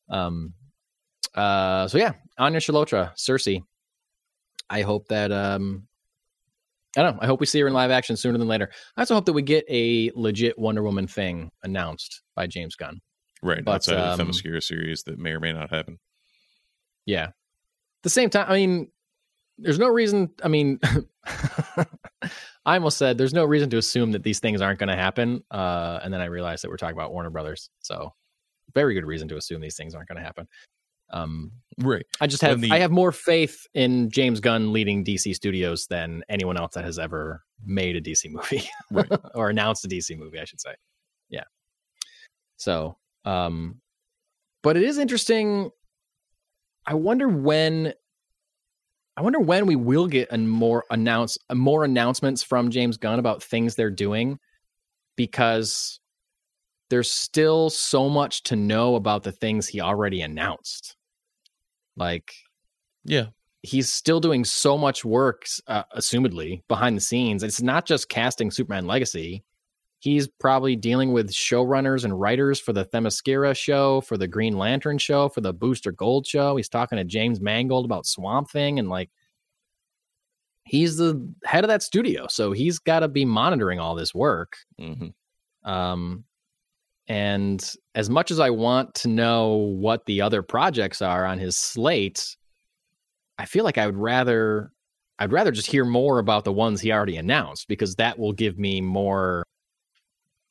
um 0.09 0.53
uh 1.33 1.87
so 1.87 1.97
yeah 1.97 2.13
anya 2.37 2.59
chalotra 2.59 3.11
circe 3.17 3.47
i 4.69 4.81
hope 4.81 5.07
that 5.07 5.31
um 5.31 5.87
i 6.97 7.01
don't 7.01 7.15
know 7.15 7.21
i 7.21 7.25
hope 7.25 7.39
we 7.39 7.45
see 7.45 7.59
her 7.59 7.67
in 7.67 7.73
live 7.73 7.91
action 7.91 8.15
sooner 8.15 8.37
than 8.37 8.47
later 8.47 8.69
i 8.95 9.01
also 9.01 9.13
hope 9.13 9.25
that 9.25 9.33
we 9.33 9.41
get 9.41 9.65
a 9.69 10.11
legit 10.15 10.57
wonder 10.57 10.83
woman 10.83 11.07
thing 11.07 11.49
announced 11.63 12.21
by 12.35 12.47
james 12.47 12.75
gunn 12.75 12.99
Right. 13.43 13.63
But, 13.63 13.75
outside 13.75 13.97
of 13.99 14.17
the 14.17 14.23
um, 14.23 14.29
Themyscira 14.31 14.63
series 14.63 15.03
that 15.03 15.19
may 15.19 15.29
or 15.29 15.39
may 15.39 15.53
not 15.53 15.69
happen. 15.69 15.99
yeah 17.05 17.25
At 17.25 17.33
the 18.03 18.09
same 18.09 18.29
time 18.29 18.47
i 18.49 18.55
mean 18.55 18.91
there's 19.59 19.79
no 19.79 19.87
reason 19.87 20.29
i 20.43 20.47
mean 20.47 20.79
i 22.65 22.75
almost 22.75 22.97
said 22.97 23.17
there's 23.17 23.33
no 23.33 23.45
reason 23.45 23.69
to 23.69 23.77
assume 23.77 24.11
that 24.11 24.23
these 24.23 24.39
things 24.39 24.61
aren't 24.61 24.79
going 24.79 24.89
to 24.89 24.95
happen 24.95 25.43
uh 25.51 25.99
and 26.03 26.13
then 26.13 26.21
i 26.21 26.25
realized 26.25 26.63
that 26.63 26.69
we're 26.69 26.77
talking 26.77 26.97
about 26.97 27.11
warner 27.11 27.29
brothers 27.29 27.69
so 27.79 28.13
very 28.73 28.93
good 28.93 29.05
reason 29.05 29.27
to 29.27 29.37
assume 29.37 29.61
these 29.61 29.75
things 29.77 29.95
aren't 29.95 30.07
going 30.07 30.17
to 30.17 30.23
happen 30.23 30.47
um 31.11 31.51
Right. 31.79 32.05
i 32.19 32.25
just 32.27 32.41
have 32.41 32.59
the- 32.61 32.71
i 32.71 32.79
have 32.79 32.91
more 32.91 33.11
faith 33.11 33.67
in 33.75 34.09
james 34.09 34.39
gunn 34.39 34.73
leading 34.73 35.05
dc 35.05 35.33
studios 35.35 35.85
than 35.87 36.23
anyone 36.27 36.57
else 36.57 36.73
that 36.73 36.83
has 36.85 36.97
ever 36.97 37.43
made 37.63 37.95
a 37.95 38.01
dc 38.01 38.29
movie 38.31 38.67
Right. 38.91 39.11
or 39.35 39.49
announced 39.49 39.85
a 39.85 39.87
dc 39.87 40.17
movie 40.17 40.39
i 40.39 40.43
should 40.45 40.59
say 40.61 40.73
yeah 41.29 41.43
so 42.57 42.97
um 43.25 43.79
but 44.63 44.75
it 44.75 44.83
is 44.83 44.97
interesting 44.97 45.69
i 46.85 46.93
wonder 46.93 47.27
when 47.27 47.93
I 49.15 49.21
wonder 49.21 49.39
when 49.39 49.65
we 49.65 49.75
will 49.75 50.05
get 50.05 50.27
a 50.31 50.37
more 50.37 50.83
announce 50.91 51.39
more 51.51 51.83
announcements 51.83 52.43
from 52.43 52.69
James 52.69 52.97
Gunn 52.97 53.17
about 53.17 53.41
things 53.41 53.73
they're 53.73 53.89
doing 53.89 54.37
because 55.15 55.99
there's 56.91 57.09
still 57.09 57.71
so 57.71 58.09
much 58.09 58.43
to 58.43 58.55
know 58.55 58.93
about 58.93 59.23
the 59.23 59.31
things 59.31 59.67
he 59.67 59.81
already 59.81 60.21
announced. 60.21 60.96
Like 61.97 62.33
Yeah. 63.03 63.27
he's 63.63 63.91
still 63.91 64.19
doing 64.19 64.45
so 64.45 64.77
much 64.77 65.03
work 65.03 65.45
uh, 65.67 65.83
assumedly 65.95 66.61
behind 66.69 66.95
the 66.95 67.01
scenes. 67.01 67.43
It's 67.43 67.61
not 67.61 67.85
just 67.85 68.07
casting 68.07 68.51
Superman 68.51 68.85
Legacy. 68.87 69.43
He's 69.99 70.27
probably 70.27 70.75
dealing 70.75 71.11
with 71.11 71.31
showrunners 71.31 72.05
and 72.05 72.17
writers 72.19 72.59
for 72.59 72.71
the 72.71 72.85
Themyscira 72.85 73.57
show, 73.57 74.01
for 74.01 74.15
the 74.15 74.27
Green 74.27 74.55
Lantern 74.55 74.99
show, 74.99 75.27
for 75.27 75.41
the 75.41 75.51
Booster 75.53 75.91
Gold 75.91 76.27
show. 76.27 76.55
He's 76.55 76.69
talking 76.69 76.97
to 76.97 77.03
James 77.03 77.41
Mangold 77.41 77.83
about 77.85 78.05
Swamp 78.05 78.51
Thing 78.51 78.77
and 78.77 78.89
like 78.89 79.09
he's 80.65 80.97
the 80.97 81.27
head 81.45 81.63
of 81.63 81.69
that 81.69 81.81
studio, 81.81 82.27
so 82.27 82.51
he's 82.51 82.77
got 82.77 82.99
to 82.99 83.07
be 83.07 83.25
monitoring 83.25 83.79
all 83.79 83.95
this 83.95 84.13
work. 84.13 84.57
hmm 84.77 85.07
Um, 85.63 86.25
and 87.07 87.73
as 87.95 88.09
much 88.09 88.31
as 88.31 88.39
I 88.39 88.49
want 88.49 88.93
to 88.95 89.07
know 89.07 89.55
what 89.55 90.05
the 90.05 90.21
other 90.21 90.41
projects 90.41 91.01
are 91.01 91.25
on 91.25 91.39
his 91.39 91.55
slate, 91.55 92.35
I 93.37 93.45
feel 93.45 93.63
like 93.63 93.77
I 93.77 93.85
would 93.85 93.97
rather 93.97 94.71
I'd 95.19 95.31
rather 95.31 95.51
just 95.51 95.67
hear 95.67 95.83
more 95.85 96.19
about 96.19 96.43
the 96.43 96.53
ones 96.53 96.79
he 96.81 96.91
already 96.91 97.17
announced 97.17 97.67
because 97.67 97.95
that 97.95 98.19
will 98.19 98.33
give 98.33 98.59
me 98.59 98.81
more 98.81 99.43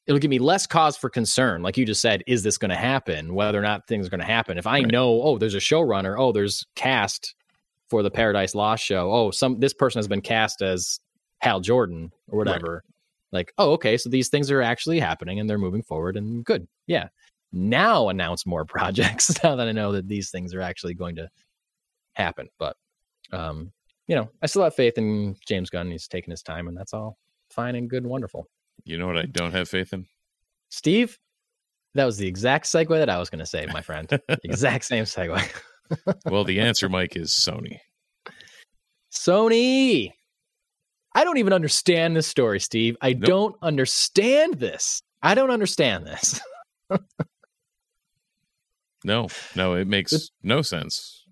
it'll 0.06 0.18
give 0.18 0.30
me 0.30 0.38
less 0.38 0.66
cause 0.66 0.96
for 0.96 1.10
concern. 1.10 1.62
Like 1.62 1.76
you 1.76 1.84
just 1.84 2.00
said, 2.00 2.22
is 2.26 2.42
this 2.42 2.58
going 2.58 2.70
to 2.70 2.76
happen? 2.76 3.34
Whether 3.34 3.58
or 3.58 3.62
not 3.62 3.88
things 3.88 4.06
are 4.06 4.10
going 4.10 4.20
to 4.20 4.26
happen. 4.26 4.56
If 4.56 4.66
I 4.66 4.78
Right. 4.78 4.86
know, 4.92 5.20
oh, 5.22 5.36
there's 5.38 5.54
a 5.54 5.58
showrunner, 5.58 6.16
oh, 6.18 6.30
there's 6.32 6.64
cast 6.76 7.34
for 7.90 8.02
the 8.02 8.10
Paradise 8.10 8.54
Lost 8.54 8.84
show. 8.84 9.12
Oh, 9.12 9.30
some 9.30 9.58
this 9.58 9.74
person 9.74 9.98
has 9.98 10.08
been 10.08 10.20
cast 10.20 10.62
as 10.62 11.00
Hal 11.38 11.60
Jordan 11.60 12.12
or 12.28 12.44
Right. 12.44 12.82
Like, 13.36 13.52
oh, 13.58 13.72
okay, 13.72 13.98
so 13.98 14.08
these 14.08 14.28
things 14.30 14.50
are 14.50 14.62
actually 14.62 14.98
happening 14.98 15.38
and 15.38 15.48
they're 15.48 15.58
moving 15.58 15.82
forward 15.82 16.16
and 16.16 16.42
good. 16.42 16.66
Yeah. 16.86 17.08
Now 17.52 18.08
announce 18.08 18.46
more 18.46 18.64
projects 18.76 19.42
now 19.44 19.56
that 19.56 19.68
I 19.68 19.72
know 19.72 19.92
that 19.92 20.08
these 20.08 20.30
things 20.30 20.54
are 20.54 20.62
actually 20.62 20.94
going 20.94 21.16
to 21.16 21.28
happen. 22.14 22.48
But 22.58 22.76
um, 23.30 23.72
you 24.06 24.16
know, 24.16 24.30
I 24.40 24.46
still 24.46 24.62
have 24.62 24.74
faith 24.74 24.96
in 24.96 25.36
James 25.46 25.68
Gunn. 25.68 25.90
He's 25.90 26.08
taking 26.08 26.30
his 26.30 26.42
time 26.42 26.66
and 26.66 26.76
that's 26.76 26.94
all 26.94 27.18
fine 27.50 27.74
and 27.74 27.90
good 27.90 28.04
and 28.04 28.10
wonderful. 28.10 28.48
You 28.84 28.96
know 28.96 29.06
what 29.06 29.18
I 29.18 29.26
don't 29.26 29.52
have 29.52 29.68
faith 29.68 29.92
in? 29.92 30.06
Steve, 30.70 31.18
that 31.94 32.06
was 32.06 32.16
the 32.16 32.26
exact 32.26 32.66
segue 32.66 32.88
that 32.88 33.10
I 33.10 33.18
was 33.18 33.28
going 33.28 33.40
to 33.40 33.46
say, 33.46 33.66
my 33.66 33.82
friend. 33.82 34.08
exact 34.44 34.84
same 34.84 35.04
segue. 35.04 35.42
Well, 36.24 36.44
the 36.44 36.60
answer, 36.68 36.88
Mike, 36.88 37.16
is 37.16 37.30
Sony. 37.30 37.80
Sony. 39.12 40.12
I 41.16 41.24
don't 41.24 41.38
even 41.38 41.52
understand 41.52 42.14
this 42.14 42.26
story, 42.26 42.60
Steve. 42.60 42.96
I 43.00 43.12
don't 43.14 43.56
understand 43.62 44.54
this. 44.60 45.02
I 45.22 45.34
don't 45.34 45.50
understand 45.50 46.06
this. 46.06 46.40
No, 49.04 49.28
no, 49.54 49.74
it 49.74 49.86
makes 49.86 50.12
It's- 50.12 50.30
no 50.42 50.62
sense. 50.62 51.24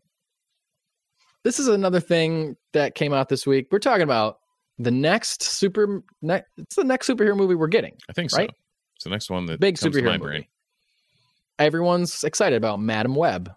This 1.42 1.58
is 1.58 1.66
another 1.68 1.98
thing 2.00 2.56
that 2.72 2.94
came 2.94 3.12
out 3.12 3.28
this 3.28 3.46
week. 3.46 3.66
We're 3.70 3.80
talking 3.80 4.02
about 4.04 4.38
the 4.78 4.90
next 4.92 5.42
super. 5.42 6.02
Ne- 6.22 6.42
it's 6.56 6.76
the 6.76 6.84
next 6.84 7.08
superhero 7.08 7.36
movie 7.36 7.54
we're 7.54 7.66
getting. 7.66 7.96
I 8.08 8.12
think 8.12 8.30
so. 8.30 8.38
Right? 8.38 8.50
It's 8.96 9.04
the 9.04 9.10
next 9.10 9.28
one 9.28 9.46
that 9.46 9.60
Big 9.60 9.76
comes 9.78 9.92
to 9.94 10.00
superhero 10.00 10.04
my 10.06 10.12
movie. 10.18 10.24
brain. 10.24 10.44
Everyone's 11.58 12.22
excited 12.24 12.56
about 12.56 12.80
Madam 12.80 13.14
Web 13.14 13.50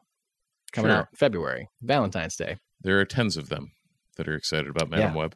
coming 0.71 0.89
Sure. 0.89 0.97
out 1.01 1.07
February, 1.15 1.69
Valentine's 1.81 2.35
Day. 2.35 2.57
There 2.81 2.99
are 2.99 3.05
tens 3.05 3.37
of 3.37 3.49
them 3.49 3.71
that 4.17 4.27
are 4.27 4.35
excited 4.35 4.67
about 4.67 4.89
Madam 4.89 5.11
Yeah. 5.13 5.15
Web. 5.15 5.35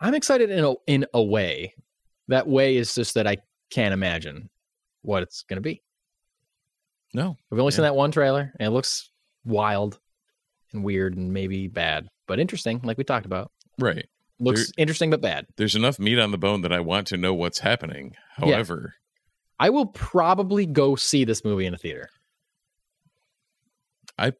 I'm 0.00 0.14
excited 0.14 0.50
in 0.50 0.64
a 0.64 0.74
in 0.86 1.06
a 1.14 1.22
way. 1.22 1.74
That 2.28 2.46
way 2.46 2.76
is 2.76 2.94
just 2.94 3.14
that 3.14 3.26
I 3.26 3.38
can't 3.70 3.94
imagine 3.94 4.50
what 5.02 5.22
it's 5.22 5.42
going 5.42 5.56
to 5.56 5.62
be. 5.62 5.82
No, 7.14 7.36
We've 7.50 7.58
only 7.58 7.72
seen 7.72 7.84
that 7.84 7.96
one 7.96 8.10
trailer, 8.10 8.52
and 8.60 8.66
it 8.66 8.70
looks 8.70 9.10
wild 9.44 9.98
and 10.72 10.84
weird 10.84 11.16
and 11.16 11.32
maybe 11.32 11.66
bad, 11.66 12.06
but 12.26 12.38
interesting, 12.38 12.80
like 12.84 12.98
we 12.98 13.04
talked 13.04 13.26
about. 13.26 13.50
right. 13.78 14.06
Looks 14.40 14.70
interesting 14.76 15.10
but 15.10 15.20
bad. 15.20 15.46
There's 15.56 15.74
enough 15.74 15.98
meat 15.98 16.20
on 16.20 16.30
the 16.30 16.38
bone 16.38 16.60
that 16.60 16.72
I 16.72 16.78
want 16.78 17.08
to 17.08 17.16
know 17.16 17.34
what's 17.34 17.58
happening. 17.58 18.14
However, 18.36 18.94
I 19.58 19.70
will 19.70 19.86
probably 19.86 20.64
go 20.64 20.94
see 20.94 21.24
this 21.24 21.44
movie 21.44 21.66
in 21.66 21.74
a 21.74 21.76
theater. 21.76 22.08
I 24.16 24.32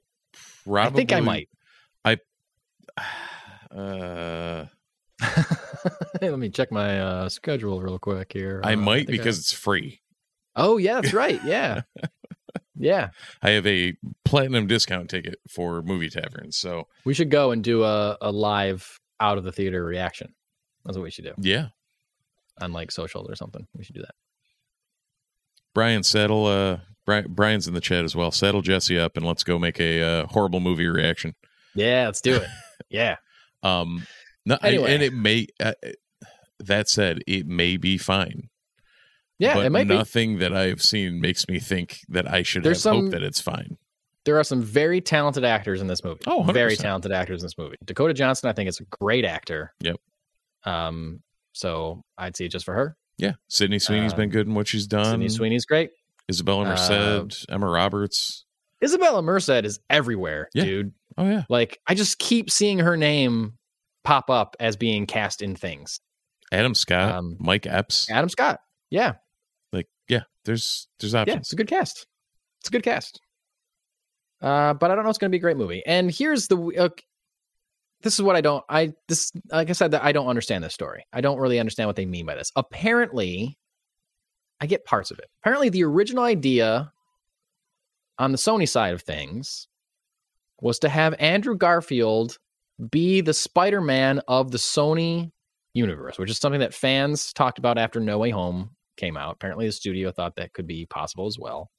probably 0.64 0.92
I 0.92 0.94
think 0.94 1.12
I 1.12 1.20
might. 1.20 1.48
I 2.04 2.18
uh, 3.76 4.66
Let 6.22 6.38
me 6.38 6.48
check 6.50 6.70
my 6.72 7.00
uh, 7.00 7.28
schedule 7.28 7.80
real 7.80 7.98
quick 7.98 8.32
here. 8.32 8.60
I 8.64 8.74
Uh, 8.74 8.76
might 8.76 9.08
I- 9.08 9.12
because 9.12 9.38
it's 9.38 9.52
free. 9.52 10.00
Oh 10.56 10.76
yeah, 10.76 11.00
that's 11.00 11.14
right. 11.14 11.40
Yeah, 11.44 11.82
yeah. 12.76 13.08
I 13.42 13.50
have 13.50 13.66
a 13.66 13.94
platinum 14.24 14.66
discount 14.66 15.08
ticket 15.10 15.36
for 15.48 15.82
movie 15.82 16.10
taverns. 16.10 16.56
So 16.56 16.88
We 17.04 17.14
should 17.14 17.30
go 17.30 17.50
and 17.52 17.62
do 17.62 17.84
a, 17.84 18.16
a 18.20 18.30
live 18.32 18.98
out 19.20 19.38
of 19.38 19.44
the 19.44 19.52
theater 19.52 19.84
reaction. 19.84 20.34
That's 20.84 20.96
what 20.96 21.04
we 21.04 21.10
should 21.10 21.24
do 21.24 21.34
yeah, 21.38 21.68
on 22.60 22.72
like 22.72 22.90
socials 22.90 23.28
or 23.30 23.36
something. 23.36 23.66
We 23.76 23.84
should 23.84 23.94
do 23.96 24.02
that. 24.02 24.14
Brian, 25.74 26.02
settle. 26.02 26.46
Uh, 26.46 26.78
Brian, 27.04 27.26
Brian's 27.32 27.66
in 27.68 27.74
the 27.74 27.80
chat 27.80 28.04
as 28.04 28.14
well. 28.16 28.30
Settle 28.30 28.62
Jesse 28.62 28.98
up 28.98 29.16
and 29.16 29.24
let's 29.26 29.42
go 29.44 29.58
make 29.58 29.80
a 29.80 30.02
uh, 30.02 30.26
horrible 30.26 30.60
movie 30.60 30.86
reaction. 30.86 31.34
Yeah, 31.74 32.06
let's 32.06 32.20
do 32.20 32.36
it. 32.36 32.48
yeah. 32.90 33.16
Um, 33.62 34.06
no, 34.46 34.58
I- 34.62 34.68
and 34.70 35.02
it 35.02 35.12
may. 35.12 35.46
Uh, 35.60 35.72
that 36.60 36.88
said, 36.88 37.20
it 37.26 37.46
may 37.46 37.76
be 37.76 37.98
fine. 37.98 38.48
Yeah, 39.38 39.54
but 39.54 39.66
it 39.66 39.70
might 39.70 39.86
be. 39.86 39.94
nothing 39.94 40.38
that 40.40 40.52
I've 40.52 40.82
seen 40.82 41.20
makes 41.20 41.46
me 41.48 41.60
think 41.60 41.98
that 42.08 42.28
I 42.28 42.42
should 42.42 42.64
There's 42.64 42.78
have 42.78 42.82
some- 42.94 43.02
hope 43.04 43.10
that 43.12 43.22
it's 43.22 43.40
fine. 43.40 43.76
there 44.24 44.36
are 44.38 44.44
some 44.44 44.60
very 44.62 45.00
talented 45.00 45.44
actors 45.44 45.80
in 45.80 45.86
this 45.86 46.02
movie. 46.02 46.20
Oh, 46.26 46.42
100%. 46.42 46.52
very 46.54 46.76
talented 46.76 47.12
actors 47.12 47.40
in 47.40 47.46
this 47.46 47.56
movie. 47.56 47.76
Dakota 47.84 48.12
Johnson, 48.14 48.48
I 48.50 48.52
think, 48.52 48.68
is 48.68 48.80
a 48.80 48.84
great 49.00 49.24
actor. 49.24 49.72
Yep. 49.80 49.96
Um, 50.64 51.22
so 51.52 52.02
I'd 52.18 52.36
see 52.36 52.44
it 52.46 52.48
just 52.50 52.64
for 52.64 52.74
her. 52.74 52.96
Yeah, 53.16 53.32
Sydney 53.48 53.78
Sweeney's 53.78 54.12
Uh, 54.12 54.16
been 54.16 54.30
good 54.30 54.46
in 54.48 54.54
what 54.54 54.66
she's 54.68 54.86
done. 54.86 55.04
Sydney 55.06 55.28
Sweeney's 55.28 55.64
great. 55.66 55.90
Isabella 56.30 56.64
Uh, 56.64 56.68
Merced, 57.24 57.46
Emma 57.48 57.68
Roberts. 57.68 58.44
Isabella 58.84 59.22
Merced 59.22 59.64
is 59.64 59.80
everywhere, 59.90 60.48
Yeah. 60.54 60.64
dude. 60.64 60.92
Oh 61.16 61.28
yeah, 61.28 61.44
Like 61.48 61.80
I 61.86 61.94
just 61.94 62.18
keep 62.18 62.48
seeing 62.50 62.78
her 62.78 62.96
name 62.96 63.57
pop 64.08 64.30
up 64.30 64.56
as 64.58 64.76
being 64.76 65.04
cast 65.06 65.42
in 65.42 65.54
things. 65.54 66.00
Adam 66.50 66.74
Scott, 66.74 67.12
Um, 67.14 67.36
Mike 67.38 67.66
Epps. 67.66 68.10
Adam 68.10 68.30
Scott. 68.30 68.60
Yeah. 68.90 69.16
Like 69.72 69.86
yeah, 70.08 70.22
there's 70.46 70.88
there's 70.98 71.14
options. 71.14 71.34
Yeah, 71.34 71.38
it's 71.40 71.52
a 71.52 71.56
good 71.56 71.68
cast. 71.68 72.06
It's 72.60 72.68
a 72.68 72.72
good 72.72 72.82
cast. 72.82 73.20
Uh, 74.40 74.72
but 74.72 74.90
I 74.90 74.94
don't 74.94 75.04
know. 75.04 75.10
It's 75.10 75.18
going 75.18 75.30
to 75.30 75.34
be 75.34 75.38
a 75.38 75.40
great 75.42 75.58
movie. 75.58 75.82
And 75.84 76.10
here's 76.10 76.48
the. 76.48 76.56
Uh, 76.78 76.88
this 78.00 78.14
is 78.14 78.22
what 78.22 78.34
I 78.36 78.40
don't. 78.40 78.64
I 78.68 78.94
this 79.08 79.30
like 79.50 79.68
I 79.68 79.72
said 79.72 79.90
that 79.90 80.04
I 80.04 80.12
don't 80.12 80.28
understand 80.28 80.64
this 80.64 80.72
story. 80.72 81.04
I 81.12 81.20
don't 81.20 81.38
really 81.38 81.58
understand 81.60 81.88
what 81.88 81.96
they 81.96 82.06
mean 82.06 82.24
by 82.24 82.34
this. 82.36 82.50
Apparently, 82.56 83.58
I 84.60 84.66
get 84.66 84.86
parts 84.86 85.10
of 85.10 85.18
it. 85.18 85.26
Apparently, 85.42 85.68
the 85.68 85.84
original 85.84 86.24
idea 86.24 86.92
on 88.18 88.32
the 88.32 88.38
Sony 88.38 88.68
side 88.68 88.94
of 88.94 89.02
things 89.02 89.68
was 90.62 90.78
to 90.78 90.88
have 90.88 91.14
Andrew 91.18 91.56
Garfield 91.56 92.38
be 92.90 93.20
the 93.20 93.34
Spider-Man 93.34 94.20
of 94.28 94.50
the 94.50 94.58
Sony 94.58 95.30
universe, 95.74 96.18
which 96.18 96.30
is 96.30 96.38
something 96.38 96.60
that 96.60 96.74
fans 96.74 97.32
talked 97.32 97.58
about 97.58 97.78
after 97.78 98.00
No 98.00 98.18
Way 98.18 98.30
Home 98.30 98.70
came 98.96 99.16
out. 99.16 99.34
Apparently, 99.34 99.66
the 99.66 99.72
studio 99.72 100.12
thought 100.12 100.36
that 100.36 100.52
could 100.52 100.66
be 100.66 100.86
possible 100.86 101.26
as 101.26 101.38
well. 101.38 101.70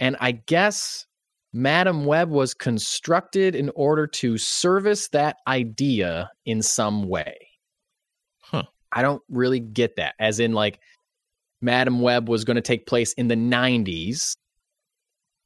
And 0.00 0.16
I 0.20 0.32
guess 0.32 1.06
Madam 1.52 2.04
Web 2.04 2.30
was 2.30 2.54
constructed 2.54 3.54
in 3.54 3.70
order 3.76 4.06
to 4.08 4.36
service 4.38 5.08
that 5.10 5.36
idea 5.46 6.30
in 6.44 6.62
some 6.62 7.08
way. 7.08 7.36
Huh. 8.42 8.64
I 8.90 9.02
don't 9.02 9.22
really 9.28 9.60
get 9.60 9.96
that. 9.96 10.14
As 10.18 10.40
in, 10.40 10.52
like, 10.52 10.80
Madam 11.60 12.00
Web 12.00 12.28
was 12.28 12.44
going 12.44 12.56
to 12.56 12.60
take 12.60 12.86
place 12.86 13.12
in 13.14 13.28
the 13.28 13.36
90s. 13.36 14.36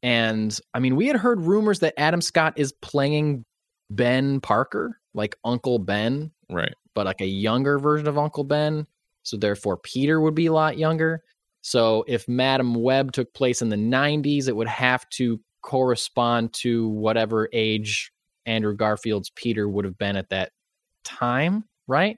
And 0.02 0.58
I 0.74 0.80
mean, 0.80 0.96
we 0.96 1.06
had 1.06 1.16
heard 1.16 1.40
rumors 1.40 1.80
that 1.80 1.94
Adam 1.98 2.20
Scott 2.20 2.54
is 2.56 2.72
playing 2.72 3.44
Ben 3.90 4.40
Parker, 4.40 5.00
like 5.14 5.36
Uncle 5.44 5.78
Ben, 5.78 6.30
Right. 6.50 6.74
but 6.94 7.06
like 7.06 7.20
a 7.20 7.26
younger 7.26 7.78
version 7.78 8.08
of 8.08 8.18
Uncle 8.18 8.44
Ben. 8.44 8.86
So 9.22 9.36
therefore, 9.36 9.76
Peter 9.76 10.20
would 10.20 10.34
be 10.34 10.46
a 10.46 10.52
lot 10.52 10.78
younger. 10.78 11.22
So 11.60 12.04
if 12.06 12.26
Madam 12.28 12.74
Web 12.74 13.12
took 13.12 13.32
place 13.34 13.62
in 13.62 13.68
the 13.68 13.76
90s, 13.76 14.48
it 14.48 14.56
would 14.56 14.68
have 14.68 15.08
to 15.10 15.40
correspond 15.62 16.52
to 16.54 16.88
whatever 16.88 17.48
age 17.52 18.12
Andrew 18.46 18.74
Garfield's 18.74 19.30
Peter 19.30 19.68
would 19.68 19.84
have 19.84 19.98
been 19.98 20.16
at 20.16 20.30
that 20.30 20.52
time, 21.04 21.64
right? 21.86 22.16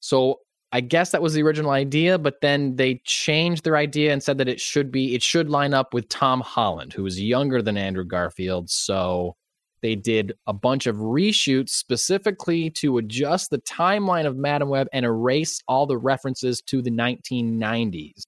So 0.00 0.40
I 0.72 0.80
guess 0.80 1.10
that 1.10 1.22
was 1.22 1.34
the 1.34 1.42
original 1.42 1.70
idea, 1.70 2.18
but 2.18 2.40
then 2.40 2.76
they 2.76 3.00
changed 3.04 3.64
their 3.64 3.76
idea 3.76 4.12
and 4.12 4.22
said 4.22 4.38
that 4.38 4.48
it 4.48 4.60
should 4.60 4.92
be 4.92 5.14
it 5.14 5.22
should 5.22 5.50
line 5.50 5.74
up 5.74 5.92
with 5.94 6.08
Tom 6.08 6.40
Holland, 6.40 6.92
who 6.92 7.04
is 7.06 7.20
younger 7.20 7.60
than 7.62 7.76
Andrew 7.76 8.04
Garfield. 8.04 8.70
So 8.70 9.36
they 9.82 9.94
did 9.94 10.32
a 10.46 10.52
bunch 10.52 10.86
of 10.86 10.96
reshoots 10.96 11.70
specifically 11.70 12.70
to 12.70 12.98
adjust 12.98 13.50
the 13.50 13.60
timeline 13.60 14.26
of 14.26 14.36
Madam 14.36 14.68
Web 14.68 14.88
and 14.92 15.04
erase 15.04 15.60
all 15.68 15.86
the 15.86 15.98
references 15.98 16.60
to 16.62 16.82
the 16.82 16.90
1990s 16.90 18.22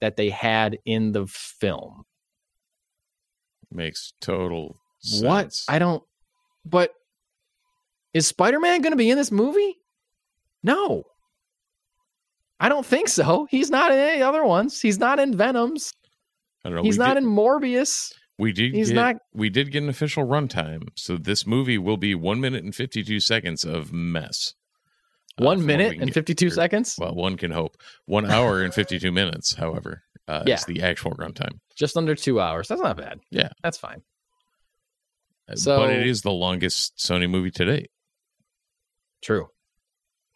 that 0.00 0.16
they 0.16 0.30
had 0.30 0.78
in 0.84 1.12
the 1.12 1.26
film. 1.26 2.04
Makes 3.70 4.14
total 4.20 4.76
sense. 5.00 5.22
What? 5.22 5.62
I 5.68 5.78
don't. 5.78 6.02
But 6.64 6.92
is 8.14 8.26
Spider 8.26 8.60
Man 8.60 8.80
going 8.80 8.92
to 8.92 8.96
be 8.96 9.10
in 9.10 9.18
this 9.18 9.30
movie? 9.30 9.76
No. 10.62 11.04
I 12.60 12.68
don't 12.68 12.86
think 12.86 13.08
so. 13.08 13.46
He's 13.50 13.70
not 13.70 13.92
in 13.92 13.98
any 13.98 14.22
other 14.22 14.44
ones. 14.44 14.80
He's 14.80 14.98
not 14.98 15.18
in 15.18 15.36
Venom's. 15.36 15.92
I 16.64 16.70
don't 16.70 16.76
know. 16.76 16.82
He's 16.82 16.98
not 16.98 17.14
did, 17.14 17.22
in 17.22 17.28
Morbius. 17.28 18.12
We 18.38 18.52
did. 18.52 18.72
he's 18.74 18.88
get, 18.90 18.94
not- 18.94 19.16
We 19.34 19.50
did 19.50 19.72
get 19.72 19.82
an 19.82 19.88
official 19.88 20.24
runtime, 20.26 20.88
so 20.94 21.16
this 21.16 21.46
movie 21.46 21.78
will 21.78 21.96
be 21.96 22.14
one 22.14 22.40
minute 22.40 22.62
and 22.64 22.74
fifty 22.74 23.02
two 23.02 23.18
seconds 23.20 23.64
of 23.64 23.92
mess. 23.92 24.54
uh, 25.40 25.44
One 25.44 25.58
what 25.58 25.66
minute 25.66 25.98
and 26.00 26.12
52 26.14 26.46
here. 26.46 26.50
seconds. 26.54 26.96
Well, 26.98 27.14
one 27.14 27.36
can 27.36 27.50
hope. 27.50 27.76
One 28.06 28.30
hour 28.30 28.62
and 28.62 28.72
fifty 28.72 28.98
two 29.00 29.10
minutes, 29.12 29.54
however, 29.54 30.02
uh, 30.28 30.44
Yeah. 30.46 30.54
is 30.54 30.64
the 30.66 30.82
actual 30.82 31.12
runtime. 31.12 31.58
Just 31.76 31.96
under 31.96 32.14
two 32.14 32.40
hours. 32.40 32.68
That's 32.68 32.80
not 32.80 32.96
bad. 32.96 33.18
Yeah. 33.30 33.50
That's 33.62 33.78
fine. 33.78 34.02
Uh, 35.48 35.56
So- 35.56 35.78
but 35.78 35.90
it 35.90 36.06
is 36.06 36.22
the 36.22 36.30
longest 36.32 36.96
Sony 36.98 37.28
movie 37.28 37.50
to 37.52 37.64
date. 37.64 37.90
True. 39.22 39.48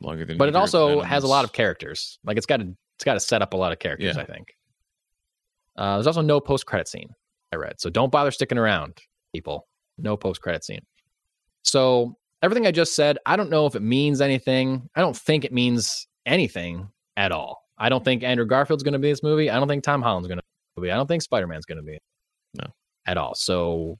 Longer 0.00 0.24
than. 0.24 0.38
But 0.38 0.48
it 0.48 0.57
also 0.57 1.03
has 1.03 1.22
a 1.22 1.28
lot 1.28 1.44
of 1.44 1.53
characters. 1.53 2.18
Like 2.24 2.36
it's 2.36 2.46
got 2.46 2.57
to 2.59 2.74
it's 2.96 3.05
got 3.05 3.14
to 3.14 3.20
set 3.20 3.42
up 3.42 3.53
a 3.55 3.57
lot 3.57 3.70
of 3.72 3.78
characters. 3.78 4.16
Yeah. 4.16 4.22
I 4.22 4.24
think. 4.24 4.48
Uh, 5.76 5.94
there's 5.96 6.07
also 6.09 6.20
no 6.22 6.40
post 6.40 6.66
credit 6.66 6.88
scene. 6.88 7.11
I 7.53 7.57
read, 7.57 7.80
so 7.80 7.90
don't 7.90 8.11
bother 8.11 8.30
sticking 8.30 8.59
around, 8.59 8.98
people. 9.34 9.68
No 9.98 10.16
post 10.16 10.40
credit 10.40 10.64
scene. 10.64 10.84
So 11.62 12.16
everything 12.42 12.66
I 12.66 12.70
just 12.70 12.94
said, 12.94 13.18
I 13.26 13.36
don't 13.36 13.50
know 13.50 13.66
if 13.66 13.74
it 13.74 13.82
means 13.82 14.20
anything. 14.20 14.88
I 14.96 15.00
don't 15.00 15.16
think 15.16 15.44
it 15.44 15.53
means 15.53 16.07
anything 16.26 16.88
at 17.16 17.32
all. 17.32 17.62
I 17.78 17.88
don't 17.88 18.05
think 18.05 18.22
Andrew 18.22 18.46
Garfield's 18.46 18.82
going 18.82 18.92
to 18.92 18.98
be 18.98 19.09
in 19.09 19.12
this 19.12 19.22
movie. 19.22 19.50
I 19.50 19.59
don't 19.59 19.68
think 19.68 19.84
Tom 19.84 20.03
Holland's 20.03 20.28
going 20.28 20.38
to 20.38 20.80
be. 20.80 20.90
I 20.90 20.96
don't 20.96 21.07
think 21.07 21.22
Spider 21.22 21.46
Man's 21.46 21.66
going 21.66 21.78
to 21.78 21.84
be. 21.84 21.98
No. 22.55 22.66
At 23.07 23.16
all. 23.16 23.34
So, 23.34 23.98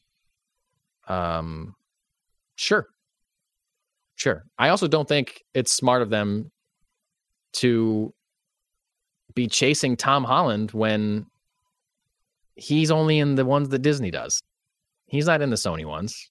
um, 1.09 1.75
sure, 2.57 2.87
sure. 4.15 4.45
I 4.59 4.69
also 4.69 4.89
don't 4.89 5.09
think 5.09 5.43
it's 5.55 5.73
smart 5.73 6.03
of 6.03 6.11
them 6.11 6.51
to 7.55 8.15
be 9.35 9.47
chasing 9.47 9.97
Tom 9.97 10.25
Holland 10.25 10.71
when 10.73 11.27
he's 12.57 12.91
only 12.91 13.19
in 13.19 13.35
the 13.35 13.45
ones 13.45 13.69
that 13.71 13.81
Disney 13.81 14.11
does. 14.11 14.43
He's 15.07 15.27
not 15.27 15.43
in 15.43 15.51
the 15.51 15.57
Sony 15.57 15.85
ones. 15.85 16.31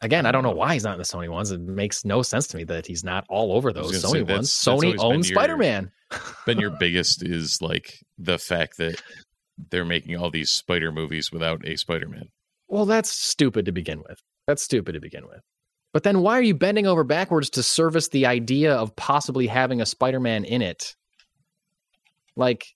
Again, 0.00 0.26
I 0.26 0.32
don't 0.32 0.42
know 0.42 0.50
why 0.50 0.74
he's 0.74 0.84
not 0.84 0.94
in 0.94 0.98
the 0.98 1.04
Sony 1.04 1.28
ones. 1.28 1.50
It 1.50 1.60
makes 1.60 2.04
no 2.04 2.22
sense 2.22 2.46
to 2.48 2.56
me 2.56 2.64
that 2.64 2.86
he's 2.86 3.04
not 3.04 3.24
all 3.28 3.52
over 3.52 3.72
those 3.72 4.00
say, 4.02 4.06
Sony 4.08 4.12
ones. 4.18 4.26
that's- 4.28 4.40
that's 4.64 4.64
Sony 4.64 4.98
always 4.98 5.00
owns 5.02 5.28
Spider 5.28 5.56
Man. 5.56 5.90
Been 6.46 6.58
your 6.58 6.70
biggest 6.78 7.22
is 7.26 7.62
like 7.62 7.94
the 8.18 8.38
fact 8.38 8.76
that 8.78 9.00
they're 9.70 9.84
making 9.84 10.16
all 10.16 10.30
these 10.30 10.50
Spider 10.50 10.92
movies 10.92 11.30
without 11.32 11.66
a 11.66 11.76
Spider 11.76 12.08
Man. 12.08 12.28
Well, 12.68 12.86
that's 12.86 13.10
stupid 13.10 13.66
to 13.66 13.72
begin 13.72 14.00
with. 14.06 14.18
That's 14.46 14.62
stupid 14.62 14.92
to 14.92 15.00
begin 15.00 15.26
with. 15.26 15.40
But 15.92 16.02
then 16.02 16.20
why 16.20 16.38
are 16.38 16.42
you 16.42 16.54
bending 16.54 16.86
over 16.86 17.04
backwards 17.04 17.50
to 17.50 17.62
service 17.62 18.08
the 18.08 18.26
idea 18.26 18.74
of 18.74 18.96
possibly 18.96 19.46
having 19.46 19.80
a 19.80 19.86
Spider 19.86 20.18
Man 20.20 20.44
in 20.44 20.60
it? 20.60 20.96
Like, 22.36 22.66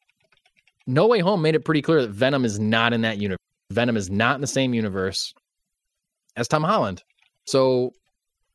No 0.89 1.07
Way 1.07 1.21
Home 1.21 1.43
made 1.43 1.55
it 1.55 1.67
pretty 1.67 1.83
clear 1.83 2.01
that 2.01 2.11
Venom 2.11 2.47
is 2.47 2.59
not 2.59 2.95
in 2.95 3.03
that 3.03 3.19
universe. 3.19 3.39
Venom 3.71 3.99
is 3.99 4.11
not 4.11 4.37
in 4.37 4.41
the 4.41 4.47
same 4.47 4.73
universe 4.73 5.35
as 6.35 6.49
Tom 6.49 6.65
Holland. 6.65 7.05
So 7.45 7.93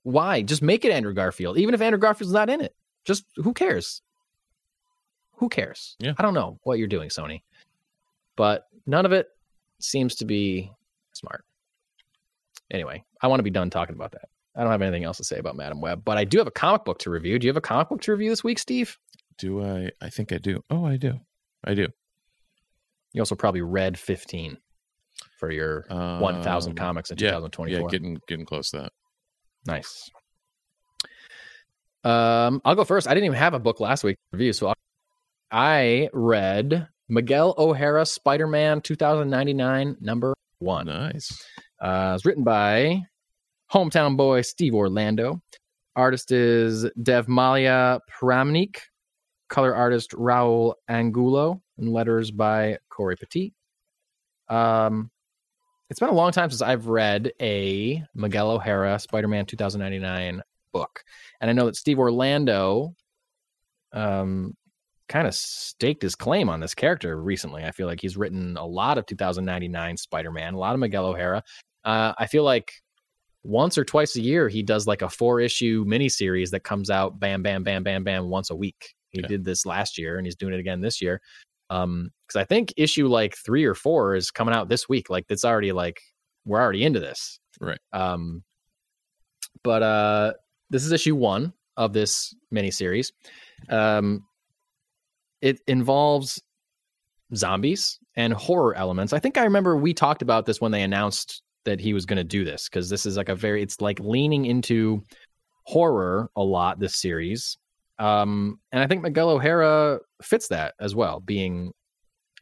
why? 0.02 0.42
Just 0.42 0.64
make 0.64 0.84
it 0.84 0.92
Andrew 0.92 1.14
Garfield. 1.14 1.60
Even 1.60 1.76
if 1.76 1.82
Andrew 1.82 2.00
Garfield's 2.00 2.34
not 2.34 2.50
in 2.50 2.60
it. 2.60 2.74
Just 3.06 3.24
who 3.36 3.54
cares? 3.54 4.02
Who 5.34 5.48
cares? 5.48 5.96
Yeah. 6.00 6.14
I 6.18 6.24
don't 6.24 6.34
know 6.34 6.58
what 6.64 6.80
you're 6.80 6.88
doing, 6.88 7.10
Sony. 7.10 7.44
But 8.36 8.66
none 8.88 9.06
of 9.06 9.12
it 9.12 9.28
seems 9.80 10.16
to 10.16 10.26
be 10.26 10.72
smart. 11.14 11.46
Anyway, 12.72 13.04
I 13.22 13.28
want 13.28 13.40
to 13.40 13.44
be 13.44 13.52
done 13.52 13.70
talking 13.70 13.96
about 13.96 14.14
that. 14.14 14.30
I 14.56 14.62
don't 14.64 14.72
have 14.72 14.82
anything 14.82 15.04
else 15.04 15.18
to 15.18 15.24
say 15.24 15.38
about 15.38 15.56
Madam 15.56 15.82
Web, 15.82 16.04
but 16.04 16.18
I 16.18 16.24
do 16.24 16.40
have 16.40 16.48
a 16.48 16.52
comic 16.52 16.84
book 16.84 16.98
to 17.00 17.12
review. 17.12 17.38
Do 17.38 17.46
you 17.46 17.50
have 17.50 17.58
a 17.58 17.62
comic 17.62 17.90
book 17.90 18.02
to 18.02 18.12
review 18.12 18.32
this 18.32 18.44
week, 18.44 18.58
Steve? 18.58 18.98
Do 19.38 19.64
I? 19.64 19.92
I 20.02 20.10
think 20.10 20.32
I 20.32 20.38
do. 20.40 20.64
Oh, 20.72 20.86
I 20.86 20.98
do. 20.98 21.20
I 21.64 21.76
do. 21.76 21.88
You 23.14 23.22
also 23.22 23.36
probably 23.36 23.62
read 23.62 23.98
15 23.98 24.58
for 25.40 25.52
your 25.52 25.86
1,000 25.90 26.72
Um, 26.72 26.76
comics 26.76 27.12
in 27.12 27.18
yeah, 27.18 27.32
2024. 27.32 27.80
Yeah, 27.82 27.88
getting 27.90 28.18
getting 28.28 28.46
close 28.46 28.72
to 28.72 28.78
that. 28.80 28.92
Nice. 29.66 30.10
Um, 32.04 32.62
I'll 32.66 32.76
go 32.76 32.84
first. 32.84 33.08
I 33.08 33.14
didn't 33.14 33.26
even 33.28 33.38
have 33.38 33.54
a 33.54 33.60
book 33.60 33.80
last 33.80 34.04
week 34.04 34.18
review, 34.32 34.52
so 34.54 34.68
I'll- 34.68 34.76
I 35.52 36.10
read 36.14 36.88
Miguel 37.08 37.54
O'Hara 37.58 38.06
Spider 38.06 38.48
Man 38.48 38.82
2099 38.82 39.98
number 40.02 40.34
one. 40.60 40.88
Nice. 40.88 41.32
Uh, 41.80 42.14
it's 42.16 42.26
written 42.26 42.44
by 42.44 43.02
hometown 43.72 44.18
boy 44.18 44.42
Steve 44.42 44.74
Orlando. 44.74 45.42
Artist 45.96 46.32
is 46.32 46.86
Devmalya 47.00 48.00
Pramanik. 48.12 48.78
Color 49.50 49.76
artist 49.76 50.12
Raul 50.12 50.74
Angulo. 50.90 51.62
And 51.78 51.90
letters 51.90 52.32
by 52.32 52.80
Cory 52.94 53.16
Petit. 53.16 53.54
Um, 54.50 55.10
it's 55.90 56.00
been 56.00 56.10
a 56.10 56.14
long 56.14 56.32
time 56.32 56.50
since 56.50 56.62
I've 56.62 56.88
read 56.88 57.34
a 57.42 58.04
Miguel 58.16 58.52
O'Hara 58.52 59.00
Spider 59.00 59.28
Man 59.28 59.46
2099 59.46 60.42
book. 60.72 61.04
And 61.40 61.50
I 61.50 61.54
know 61.54 61.66
that 61.66 61.76
Steve 61.76 62.00
Orlando 62.00 62.96
um, 63.94 64.56
kind 65.08 65.28
of 65.28 65.36
staked 65.36 66.02
his 66.02 66.16
claim 66.16 66.50
on 66.50 66.60
this 66.60 66.74
character 66.74 67.22
recently. 67.22 67.64
I 67.64 67.72
feel 67.72 67.88
like 67.88 68.02
he's 68.02 68.18
written 68.18 68.58
a 68.58 68.66
lot 68.66 68.98
of 68.98 69.06
2099 69.06 69.98
Spider-Man, 69.98 70.54
a 70.54 70.58
lot 70.58 70.74
of 70.74 70.80
Miguel 70.80 71.06
O'Hara. 71.06 71.44
Uh, 71.86 72.14
I 72.18 72.26
feel 72.28 72.44
like 72.44 72.74
once 73.44 73.78
or 73.78 73.84
twice 73.84 74.16
a 74.16 74.22
year 74.22 74.48
he 74.48 74.64
does 74.64 74.88
like 74.88 75.02
a 75.02 75.10
four 75.10 75.40
issue 75.40 75.86
miniseries 75.86 76.50
that 76.52 76.64
comes 76.64 76.90
out 76.90 77.20
bam, 77.20 77.44
bam, 77.44 77.64
bam, 77.64 77.84
bam, 77.84 78.04
bam 78.04 78.30
once 78.30 78.50
a 78.50 78.56
week. 78.56 78.96
He 79.10 79.22
did 79.22 79.46
this 79.46 79.64
last 79.64 80.00
year 80.00 80.18
and 80.18 80.26
he's 80.26 80.36
doing 80.36 80.56
it 80.56 80.60
again 80.60 80.82
this 80.82 81.00
year. 81.00 81.22
Um, 81.70 82.12
because 82.28 82.42
I 82.42 82.46
think 82.46 82.74
issue 82.78 83.08
like 83.08 83.36
three 83.36 83.64
or 83.64 83.74
four 83.74 84.16
is 84.16 84.32
coming 84.32 84.54
out 84.54 84.70
this 84.70 84.90
week. 84.90 85.10
Like 85.10 85.26
it's 85.30 85.46
already 85.46 85.72
like 85.72 86.02
we're 86.46 86.62
already 86.62 86.84
into 86.84 87.00
this. 87.00 87.40
Right. 87.60 87.80
Um, 87.92 88.44
but 89.64 89.84
uh, 89.84 90.34
this 90.70 90.86
is 90.86 90.92
issue 90.92 91.16
one 91.16 91.54
of 91.78 91.94
this 91.94 92.36
miniseries. 92.54 93.12
Um, 93.70 94.26
it 95.42 95.60
involves 95.68 96.42
zombies 97.36 98.00
and 98.16 98.34
horror 98.34 98.76
elements. 98.76 99.14
I 99.14 99.20
think 99.20 99.38
I 99.38 99.44
remember 99.44 99.78
we 99.78 99.94
talked 99.94 100.22
about 100.22 100.46
this 100.46 100.62
when 100.62 100.72
they 100.72 100.84
announced 100.84 101.42
that 101.66 101.80
he 101.80 101.94
was 101.94 102.06
going 102.06 102.18
to 102.18 102.24
do 102.24 102.44
this 102.44 102.68
because 102.68 102.90
this 102.90 103.06
is 103.06 103.18
like 103.18 103.30
a 103.30 103.36
very 103.36 103.62
it's 103.62 103.80
like 103.82 104.00
leaning 104.00 104.46
into 104.46 105.02
horror 105.64 106.30
a 106.36 106.44
lot 106.44 106.80
this 106.80 106.96
series. 106.96 107.58
Um, 108.00 108.60
and 108.72 108.82
I 108.82 108.88
think 108.88 109.02
Miguel 109.02 109.30
O'Hara 109.30 110.00
fits 110.22 110.48
that 110.50 110.74
as 110.80 110.96
well, 110.96 111.20
being 111.20 111.72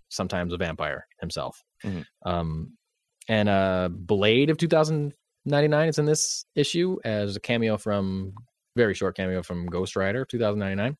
sometimes 0.09 0.53
a 0.53 0.57
vampire 0.57 1.07
himself. 1.19 1.63
Mhm. 1.83 2.05
Um, 2.25 2.77
and 3.27 3.49
uh, 3.49 3.89
Blade 3.91 4.49
of 4.49 4.57
2099 4.57 5.89
is 5.89 5.99
in 5.99 6.05
this 6.05 6.45
issue 6.55 6.97
as 7.03 7.35
a 7.35 7.39
cameo 7.39 7.77
from 7.77 8.33
very 8.75 8.93
short 8.93 9.15
cameo 9.15 9.43
from 9.43 9.65
Ghost 9.67 9.95
Rider 9.95 10.25
2099. 10.25 10.97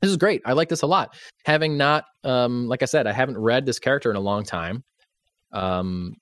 This 0.00 0.10
is 0.10 0.16
great. 0.16 0.42
I 0.44 0.52
like 0.52 0.68
this 0.68 0.82
a 0.82 0.86
lot. 0.86 1.14
Having 1.44 1.76
not, 1.76 2.04
um, 2.24 2.68
like 2.68 2.82
I 2.82 2.86
said, 2.86 3.06
I 3.06 3.12
haven't 3.12 3.38
read 3.38 3.66
this 3.66 3.78
character 3.78 4.10
in 4.10 4.16
a 4.16 4.20
long 4.20 4.44
time. 4.44 4.84
Um, 5.52 6.16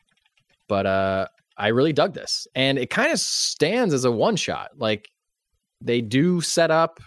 but 0.68 0.86
uh, 0.86 1.26
I 1.56 1.68
really 1.68 1.92
dug 1.92 2.14
this, 2.14 2.46
and 2.54 2.78
it 2.78 2.90
kind 2.90 3.12
of 3.12 3.18
stands 3.18 3.92
as 3.92 4.04
a 4.04 4.10
one 4.10 4.36
shot. 4.36 4.70
Like 4.76 5.08
they 5.80 6.00
do 6.00 6.40
set 6.40 6.70
up 6.70 7.00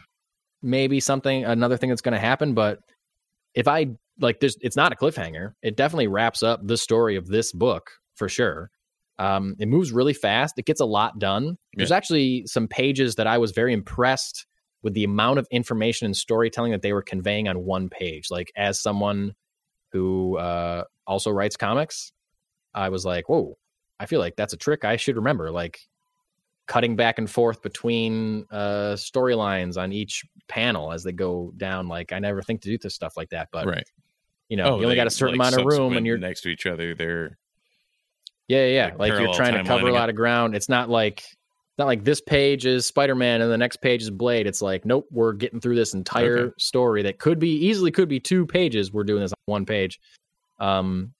maybe 0.66 1.00
something, 1.00 1.46
another 1.46 1.78
thing 1.78 1.90
that's 1.90 2.02
going 2.02 2.14
to 2.14 2.20
happen, 2.20 2.54
but 2.54 2.80
if 3.54 3.68
I 3.68 3.92
like, 4.20 4.40
there's 4.40 4.58
it's 4.62 4.76
not 4.76 4.92
a 4.92 4.96
cliffhanger. 4.96 5.54
It 5.62 5.78
definitely 5.78 6.08
wraps 6.08 6.44
up 6.44 6.66
the 6.66 6.78
story 6.78 7.16
of 7.16 7.28
this 7.28 7.52
book 7.52 7.92
for 8.16 8.28
sure. 8.28 8.72
Um, 9.18 9.56
it 9.60 9.68
moves 9.68 9.94
really 9.94 10.14
fast. 10.14 10.56
It 10.58 10.66
gets 10.66 10.82
a 10.82 10.86
lot 10.86 11.20
done. 11.20 11.58
There's 11.76 11.92
actually 11.92 12.46
some 12.48 12.68
pages 12.68 13.16
that 13.16 13.28
I 13.28 13.38
was 13.38 13.52
very 13.52 13.72
impressed 13.72 14.46
with 14.84 14.94
the 14.94 15.06
amount 15.06 15.40
of 15.40 15.48
information 15.52 16.06
and 16.06 16.16
storytelling 16.16 16.72
that 16.72 16.82
they 16.82 16.92
were 16.92 17.02
conveying 17.02 17.48
on 17.48 17.64
one 17.64 17.90
page. 17.90 18.30
Like 18.30 18.52
as 18.58 18.82
someone 18.82 19.34
who 19.92 20.38
uh, 20.38 20.84
also 21.08 21.32
writes 21.32 21.56
comics, 21.56 22.12
I 22.74 22.90
was 22.90 23.06
like, 23.06 23.30
whoa, 23.30 23.58
I 24.00 24.06
feel 24.06 24.20
like 24.20 24.36
that's 24.36 24.54
a 24.54 24.58
trick 24.58 24.84
I 24.84 24.98
should 24.98 25.16
remember. 25.16 25.50
Like 25.50 25.80
cutting 26.68 26.96
back 26.96 27.18
and 27.18 27.30
forth 27.30 27.62
between 27.62 28.46
uh, 28.52 28.96
storylines 28.96 29.78
on 29.78 29.94
each 29.94 30.24
panel 30.48 30.92
as 30.92 31.04
they 31.04 31.12
go 31.12 31.54
down. 31.58 31.88
Like 31.88 32.14
I 32.14 32.20
never 32.20 32.42
think 32.42 32.62
to 32.62 32.70
do 32.70 32.78
this 32.78 32.96
stuff 32.96 33.18
like 33.18 33.30
that, 33.30 33.50
but 33.52 33.66
right. 33.68 33.88
you 34.50 34.58
know, 34.58 34.64
Oh, 34.64 34.68
you 34.68 34.74
only 34.84 34.90
they, 34.90 34.96
got 34.96 35.08
a 35.08 35.12
certain 35.12 35.38
like, 35.38 35.50
amount 35.52 35.62
of 35.62 35.68
room, 35.68 35.98
and 35.98 36.06
you're 36.06 36.18
next 36.18 36.42
to 36.42 36.50
each 36.50 36.66
other. 36.66 36.96
They're 36.96 37.38
yeah, 38.48 38.66
yeah, 38.66 38.68
yeah. 38.68 38.86
like 38.98 39.12
Like, 39.12 39.22
you're 39.22 39.34
trying 39.34 39.54
to 39.54 39.64
cover 39.64 39.88
a 39.88 39.94
lot 39.94 40.10
of 40.10 40.16
ground. 40.16 40.56
It's 40.56 40.70
not 40.70 40.90
like 40.90 41.24
not 41.78 41.88
like 41.88 42.04
this 42.06 42.22
page 42.22 42.66
is 42.66 42.86
Spider-Man 42.86 43.42
and 43.42 43.52
the 43.52 43.58
next 43.58 43.78
page 43.78 44.02
is 44.02 44.10
Blade. 44.10 44.48
It's 44.48 44.62
like, 44.62 44.86
nope, 44.86 45.08
we're 45.12 45.34
getting 45.34 45.60
through 45.60 45.76
this 45.76 45.94
entire 45.94 46.38
Okay. 46.38 46.54
story 46.58 47.02
that 47.04 47.20
could 47.20 47.38
be 47.38 47.50
easily 47.50 47.92
could 47.92 48.08
be 48.08 48.20
two 48.20 48.46
pages. 48.46 48.94
We're 48.94 49.04
doing 49.04 49.22
this 49.22 49.34
on 49.34 49.38
one 49.46 49.66
page. 49.66 50.00
Um, 50.60 51.14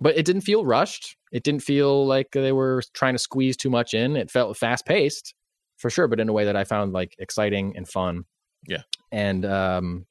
but 0.00 0.16
it 0.16 0.24
didn't 0.24 0.42
feel 0.42 0.64
rushed. 0.64 1.16
It 1.32 1.42
didn't 1.42 1.62
feel 1.62 2.06
like 2.06 2.28
they 2.32 2.52
were 2.52 2.82
trying 2.92 3.14
to 3.14 3.18
squeeze 3.18 3.56
too 3.56 3.70
much 3.70 3.94
in. 3.94 4.16
It 4.16 4.30
felt 4.30 4.56
fast 4.56 4.86
paced 4.86 5.34
for 5.78 5.90
sure, 5.90 6.06
but 6.06 6.20
in 6.20 6.28
a 6.28 6.32
way 6.32 6.44
that 6.44 6.56
I 6.56 6.64
found 6.64 6.92
like 6.92 7.14
exciting 7.18 7.76
and 7.76 7.88
fun. 7.88 8.24
Yeah. 8.66 8.82
And 9.12 9.44
um 9.44 10.06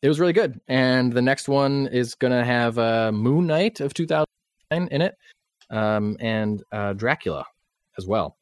it 0.00 0.08
was 0.08 0.20
really 0.20 0.32
good. 0.32 0.60
And 0.68 1.12
the 1.12 1.22
next 1.22 1.48
one 1.48 1.88
is 1.88 2.14
gonna 2.14 2.44
have 2.44 2.78
uh 2.78 3.12
Moon 3.12 3.46
Knight 3.46 3.80
of 3.80 3.94
2009 3.94 4.88
in 4.90 5.02
it. 5.02 5.14
Um 5.70 6.16
and 6.20 6.62
uh 6.72 6.92
Dracula 6.94 7.44
as 7.96 8.06
well. 8.06 8.36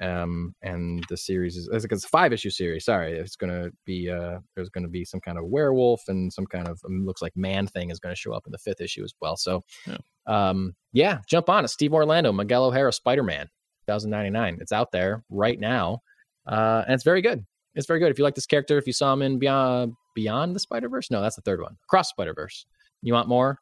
Um 0.00 0.54
and 0.62 1.02
the 1.08 1.16
series 1.16 1.56
is 1.56 1.68
it's 1.72 2.04
a 2.04 2.08
five 2.08 2.32
issue 2.32 2.50
series. 2.50 2.84
Sorry, 2.84 3.12
it's 3.12 3.36
gonna 3.36 3.70
be 3.84 4.10
uh 4.10 4.38
there's 4.54 4.68
gonna 4.68 4.88
be 4.88 5.04
some 5.04 5.20
kind 5.20 5.38
of 5.38 5.44
werewolf 5.46 6.02
and 6.08 6.32
some 6.32 6.46
kind 6.46 6.68
of 6.68 6.80
um, 6.84 7.06
looks 7.06 7.22
like 7.22 7.32
man 7.36 7.66
thing 7.66 7.90
is 7.90 7.98
gonna 7.98 8.14
show 8.14 8.32
up 8.32 8.42
in 8.46 8.52
the 8.52 8.58
fifth 8.58 8.80
issue 8.80 9.04
as 9.04 9.14
well. 9.20 9.36
So 9.36 9.64
Yeah. 9.86 9.98
um 10.26 10.74
yeah, 10.92 11.18
jump 11.28 11.48
on 11.48 11.64
it. 11.64 11.68
Steve 11.68 11.92
Orlando, 11.94 12.32
Miguel 12.32 12.64
O'Hara, 12.66 12.92
Spider 12.92 13.22
Man, 13.22 13.48
2099. 13.86 14.58
It's 14.60 14.72
out 14.72 14.92
there 14.92 15.24
right 15.30 15.58
now, 15.60 16.00
uh, 16.46 16.82
and 16.86 16.94
it's 16.94 17.04
very 17.04 17.20
good. 17.22 17.44
It's 17.76 17.86
very 17.86 18.00
good. 18.00 18.10
If 18.10 18.18
you 18.18 18.24
like 18.24 18.34
this 18.34 18.46
character, 18.46 18.78
if 18.78 18.86
you 18.86 18.92
saw 18.92 19.12
him 19.12 19.22
in 19.22 19.38
Beyond 19.38 19.92
Beyond 20.14 20.56
the 20.56 20.60
Spider 20.60 20.88
Verse, 20.88 21.10
no, 21.10 21.20
that's 21.22 21.36
the 21.36 21.42
third 21.42 21.60
one. 21.60 21.76
Across 21.84 22.08
Spider 22.10 22.34
Verse. 22.34 22.66
You 23.02 23.12
want 23.12 23.28
more? 23.28 23.58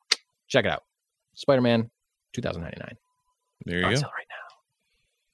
Check 0.49 0.65
it 0.65 0.71
out. 0.71 0.83
Spider 1.35 1.61
Man, 1.61 1.91
2099. 2.33 2.97
there 3.67 3.81
you 3.81 3.85
On 3.87 3.93
go. 3.93 4.01
right 4.01 4.27
now. 4.31 4.57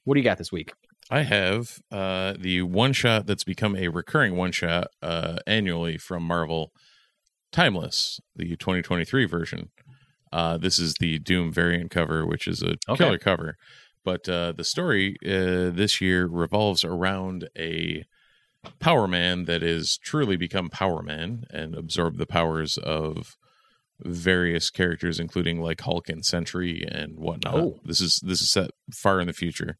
What 0.05 0.15
do 0.15 0.21
you 0.21 0.25
got 0.25 0.39
this 0.39 0.51
week? 0.51 0.73
I 1.11 1.23
have 1.23 1.81
uh, 1.93 2.35
the 2.39 2.63
one 2.63 2.93
shot 2.93 3.27
that's 3.27 3.45
become 3.45 3.77
a 3.77 3.89
recurring 3.89 4.37
one 4.37 4.53
shot 4.53 4.89
uh, 5.03 5.37
annually 5.47 5.99
from 5.99 6.23
Marvel, 6.23 6.73
Timeless, 7.53 8.21
the 8.37 8.57
2023 8.57 9.25
version. 9.27 9.71
Uh, 10.33 10.57
this 10.57 10.79
is 10.79 10.95
the 11.01 11.19
Doom 11.19 11.53
variant 11.53 11.91
cover, 11.91 12.25
which 12.25 12.47
is 12.47 12.63
a 12.63 12.77
Okay. 12.89 12.97
killer 13.05 13.19
cover. 13.19 13.57
But 14.05 14.29
uh, 14.29 14.53
the 14.57 14.63
story 14.65 15.17
uh, 15.27 15.71
this 15.75 16.01
year 16.01 16.27
revolves 16.27 16.85
around 16.85 17.49
a 17.59 18.05
Power 18.79 19.09
Man 19.09 19.45
that 19.45 19.63
has 19.63 19.97
truly 19.99 20.37
become 20.37 20.69
Power 20.69 21.03
Man 21.03 21.45
and 21.51 21.75
absorbed 21.75 22.19
the 22.19 22.27
powers 22.27 22.77
of 22.79 23.37
various 24.03 24.71
characters, 24.71 25.19
including 25.21 25.61
like 25.61 25.81
Hulk 25.81 26.09
and 26.09 26.25
Sentry 26.25 26.85
and 26.91 27.19
whatnot. 27.19 27.55
Oh. 27.55 27.81
This 27.85 28.01
is 28.01 28.21
this 28.25 28.41
is 28.41 28.51
set 28.51 28.71
far 28.95 29.21
in 29.21 29.27
the 29.27 29.33
future 29.33 29.79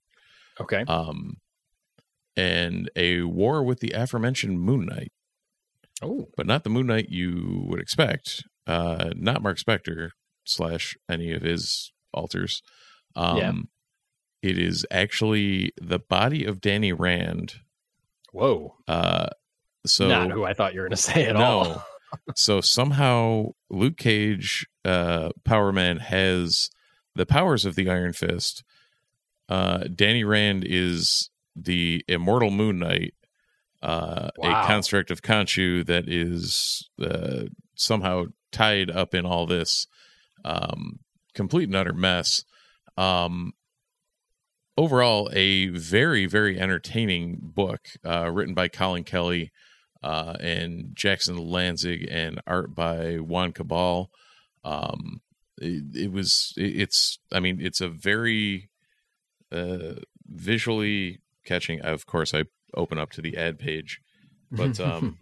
Okay. 0.61 0.85
um, 0.89 1.37
and 2.37 2.91
a 2.97 3.23
war 3.23 3.63
with 3.63 3.81
the 3.81 3.93
aforementioned 3.93 4.61
Moon 4.61 4.87
Knight, 4.87 5.13
Oh, 6.03 6.29
but 6.37 6.47
not 6.47 6.65
the 6.65 6.71
Moon 6.71 6.87
Knight 6.87 7.09
you 7.11 7.65
would 7.67 7.81
expect. 7.81 8.43
Uh, 8.67 9.11
not 9.17 9.43
Mark 9.43 9.59
Spector 9.59 10.11
slash 10.45 10.97
any 11.09 11.33
of 11.33 11.43
his 11.43 11.93
alters. 12.13 12.63
Um, 13.17 13.37
Yeah. 13.37 13.53
It 14.43 14.59
is 14.59 14.87
actually 14.91 15.73
the 15.79 15.99
body 15.99 16.47
of 16.47 16.63
Danny 16.63 16.95
Rand. 16.95 17.57
Whoa. 18.33 18.77
Uh, 18.89 19.29
so 19.87 20.09
Not 20.09 20.31
who 20.31 20.45
I 20.45 20.53
thought 20.55 20.75
you 20.75 20.81
were 20.81 20.87
going 20.89 20.97
to 20.97 21.03
say 21.03 21.27
at 21.27 21.35
No. 21.35 21.41
all. 21.45 21.85
so 22.37 22.61
somehow 22.61 23.47
Luke 23.71 23.97
Cage, 23.97 24.67
uh, 24.85 25.31
Power 25.45 25.73
Man 25.73 25.99
has 25.99 26.71
the 27.15 27.27
powers 27.27 27.65
of 27.65 27.75
the 27.77 27.89
Iron 27.89 28.13
Fist. 28.13 28.63
Uh, 29.49 29.85
Danny 29.95 30.23
Rand 30.25 30.65
is 30.67 31.31
the 31.57 32.05
immortal 32.09 32.51
Moon 32.51 32.79
Knight, 32.79 33.15
uh, 33.83 34.31
Wow. 34.39 34.63
a 34.63 34.67
construct 34.67 35.11
of 35.11 35.23
Khonshu 35.23 35.85
that 35.87 36.09
is 36.09 36.89
uh, 37.01 37.45
somehow 37.75 38.27
tied 38.53 38.91
up 38.91 39.15
in 39.15 39.25
all 39.27 39.47
this 39.47 39.87
um, 40.45 41.01
complete 41.35 41.65
and 41.69 41.77
utter 41.77 41.93
mess. 41.93 42.45
Um, 42.97 43.53
overall, 44.81 45.29
a 45.33 45.69
very, 45.69 46.25
very 46.27 46.59
entertaining 46.59 47.39
book 47.43 47.81
uh, 48.05 48.31
written 48.31 48.55
by 48.55 48.67
Colin 48.69 49.05
Kelly 49.05 49.53
uh, 50.03 50.35
and 50.41 50.93
Jackson 50.95 51.37
Lanzig 51.37 52.07
and 52.11 52.41
art 52.47 52.75
by 52.75 53.17
Juan 53.17 53.53
Cabal. 53.53 54.11
Um, 54.65 55.21
it, 55.59 55.85
it 56.05 56.13
was, 56.13 56.55
it- 56.57 56.81
it's, 56.83 57.19
I 57.31 57.41
mean, 57.41 57.59
it's 57.61 57.81
a 57.83 57.89
very 57.89 58.71
uh, 59.53 59.97
visually 60.27 61.21
catching. 61.45 61.81
Of 61.83 62.07
course, 62.07 62.33
I 62.33 62.45
open 62.75 62.99
up 62.99 63.11
to 63.13 63.21
the 63.21 63.37
ad 63.37 63.59
page, 63.59 64.01
but 64.51 64.81
um, 64.91 65.19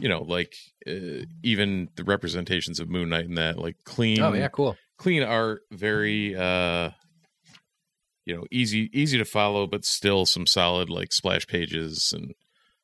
you 0.00 0.08
know, 0.10 0.22
like 0.22 0.54
uh, 0.86 1.24
even 1.42 1.88
the 1.96 2.04
representations 2.04 2.80
of 2.80 2.88
Moon 2.90 3.08
Knight 3.08 3.26
and 3.28 3.38
that, 3.38 3.56
like 3.58 3.76
clean, 3.84 4.20
oh 4.20 4.32
yeah, 4.34 4.48
cool. 4.48 4.76
clean 4.98 5.22
art, 5.22 5.62
very 5.70 6.34
uh 6.36 6.90
you 8.24 8.36
know, 8.36 8.44
easy 8.50 8.90
easy 8.92 9.18
to 9.18 9.24
follow, 9.24 9.66
but 9.66 9.84
still 9.84 10.26
some 10.26 10.46
solid 10.46 10.88
like 10.88 11.12
splash 11.12 11.46
pages 11.46 12.12
and 12.16 12.34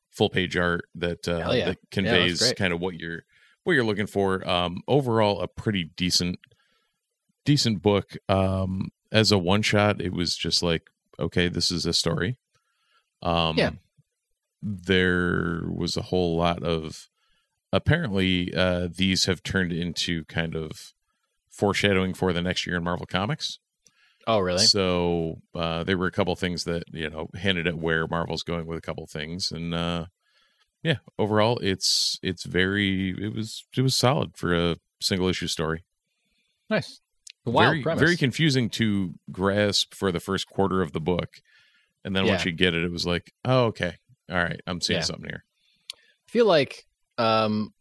full 0.09 0.29
page 0.29 0.57
art 0.57 0.85
that 0.95 1.27
uh 1.27 1.51
yeah. 1.51 1.65
that 1.65 1.77
conveys 1.91 2.39
great. 2.39 2.55
kind 2.57 2.73
of 2.73 2.79
what 2.79 2.95
you're 2.95 3.23
what 3.63 3.73
you're 3.73 3.85
looking 3.85 4.07
for. 4.07 4.47
Um 4.49 4.81
overall 4.87 5.41
a 5.41 5.47
pretty 5.47 5.85
decent 5.95 6.39
decent 7.45 7.81
book. 7.81 8.17
Um 8.27 8.89
as 9.11 9.31
a 9.31 9.37
one 9.37 9.61
shot, 9.61 10.01
it 10.01 10.13
was 10.13 10.35
just 10.35 10.61
like, 10.61 10.83
okay, 11.19 11.47
this 11.47 11.71
is 11.71 11.85
a 11.85 11.93
story. 11.93 12.37
Um 13.21 13.57
Yeah. 13.57 13.71
there 14.61 15.63
was 15.69 15.95
a 15.95 16.03
whole 16.03 16.35
lot 16.35 16.63
of 16.63 17.09
apparently 17.71 18.53
uh, 18.53 18.87
these 18.93 19.25
have 19.25 19.43
turned 19.43 19.71
into 19.71 20.25
kind 20.25 20.55
of 20.55 20.93
foreshadowing 21.49 22.13
for 22.13 22.33
the 22.33 22.41
next 22.41 22.65
year 22.65 22.75
in 22.77 22.83
Marvel 22.83 23.05
Comics. 23.05 23.59
Oh, 24.31 24.37
really? 24.37 24.59
So 24.59 25.41
uh, 25.55 25.83
there 25.83 25.97
were 25.97 26.05
a 26.05 26.11
couple 26.11 26.35
things 26.35 26.63
that 26.65 26.83
you 26.91 27.09
know 27.09 27.29
hinted 27.33 27.65
at 27.65 27.79
where 27.79 28.05
Marvel's 28.05 28.43
going 28.43 28.67
with 28.67 28.77
a 28.77 28.81
couple 28.81 29.07
things, 29.07 29.51
and 29.51 29.73
uh, 29.73 30.05
yeah, 30.83 30.97
overall 31.17 31.57
it's 31.63 32.19
it's 32.21 32.43
very 32.43 33.09
it 33.19 33.33
was 33.33 33.65
it 33.75 33.81
was 33.81 33.95
solid 33.95 34.37
for 34.37 34.53
a 34.53 34.77
single 35.01 35.27
issue 35.27 35.47
story. 35.47 35.83
Nice. 36.69 37.01
Wild 37.43 37.71
very 37.71 37.81
premise. 37.81 38.01
very 38.01 38.17
confusing 38.17 38.69
to 38.69 39.15
grasp 39.31 39.95
for 39.95 40.11
the 40.11 40.19
first 40.19 40.47
quarter 40.47 40.83
of 40.83 40.91
the 40.91 41.01
book, 41.01 41.41
and 42.05 42.15
then 42.15 42.27
once 42.27 42.45
you 42.45 42.51
get 42.51 42.75
it, 42.75 42.83
it 42.83 42.91
was 42.91 43.07
like, 43.07 43.31
oh 43.45 43.63
okay, 43.65 43.95
all 44.29 44.37
right, 44.37 44.61
I'm 44.67 44.79
seeing 44.79 44.99
Yeah. 44.99 45.05
something 45.05 45.27
here. 45.27 45.43
I 45.91 46.31
feel 46.31 46.45
like 46.45 46.85
um 47.17 47.73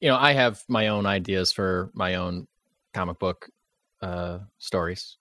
you 0.00 0.10
know, 0.10 0.18
I 0.18 0.32
have 0.34 0.62
my 0.68 0.88
own 0.88 1.06
ideas 1.06 1.50
for 1.50 1.90
my 1.94 2.16
own 2.16 2.46
comic 2.92 3.18
book 3.18 3.48
uh 4.00 4.38
stories. 4.58 5.18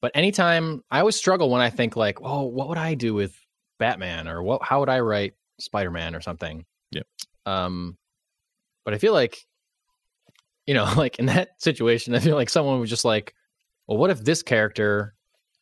But 0.00 0.12
anytime 0.14 0.82
I 0.90 1.00
always 1.00 1.16
struggle 1.16 1.50
when 1.50 1.60
I 1.62 1.70
think 1.70 1.96
like, 1.96 2.18
"Oh, 2.22 2.42
what 2.42 2.68
would 2.68 2.78
I 2.78 2.94
do 2.94 3.14
with 3.14 3.36
Batman 3.78 4.28
or 4.28 4.42
what 4.42 4.62
how 4.62 4.80
would 4.80 4.88
I 4.88 5.00
write 5.00 5.34
Spider-Man 5.60 6.14
or 6.14 6.20
something?" 6.20 6.64
Yeah. 6.90 7.02
Um 7.46 7.96
but 8.84 8.94
I 8.94 8.98
feel 8.98 9.12
like 9.12 9.38
you 10.66 10.74
know, 10.74 10.84
like 10.96 11.18
in 11.18 11.26
that 11.26 11.60
situation, 11.60 12.14
I 12.14 12.20
feel 12.20 12.36
like 12.36 12.50
someone 12.50 12.80
was 12.80 12.90
just 12.90 13.04
like, 13.04 13.34
"Well, 13.86 13.98
what 13.98 14.10
if 14.10 14.22
this 14.24 14.42
character 14.42 15.14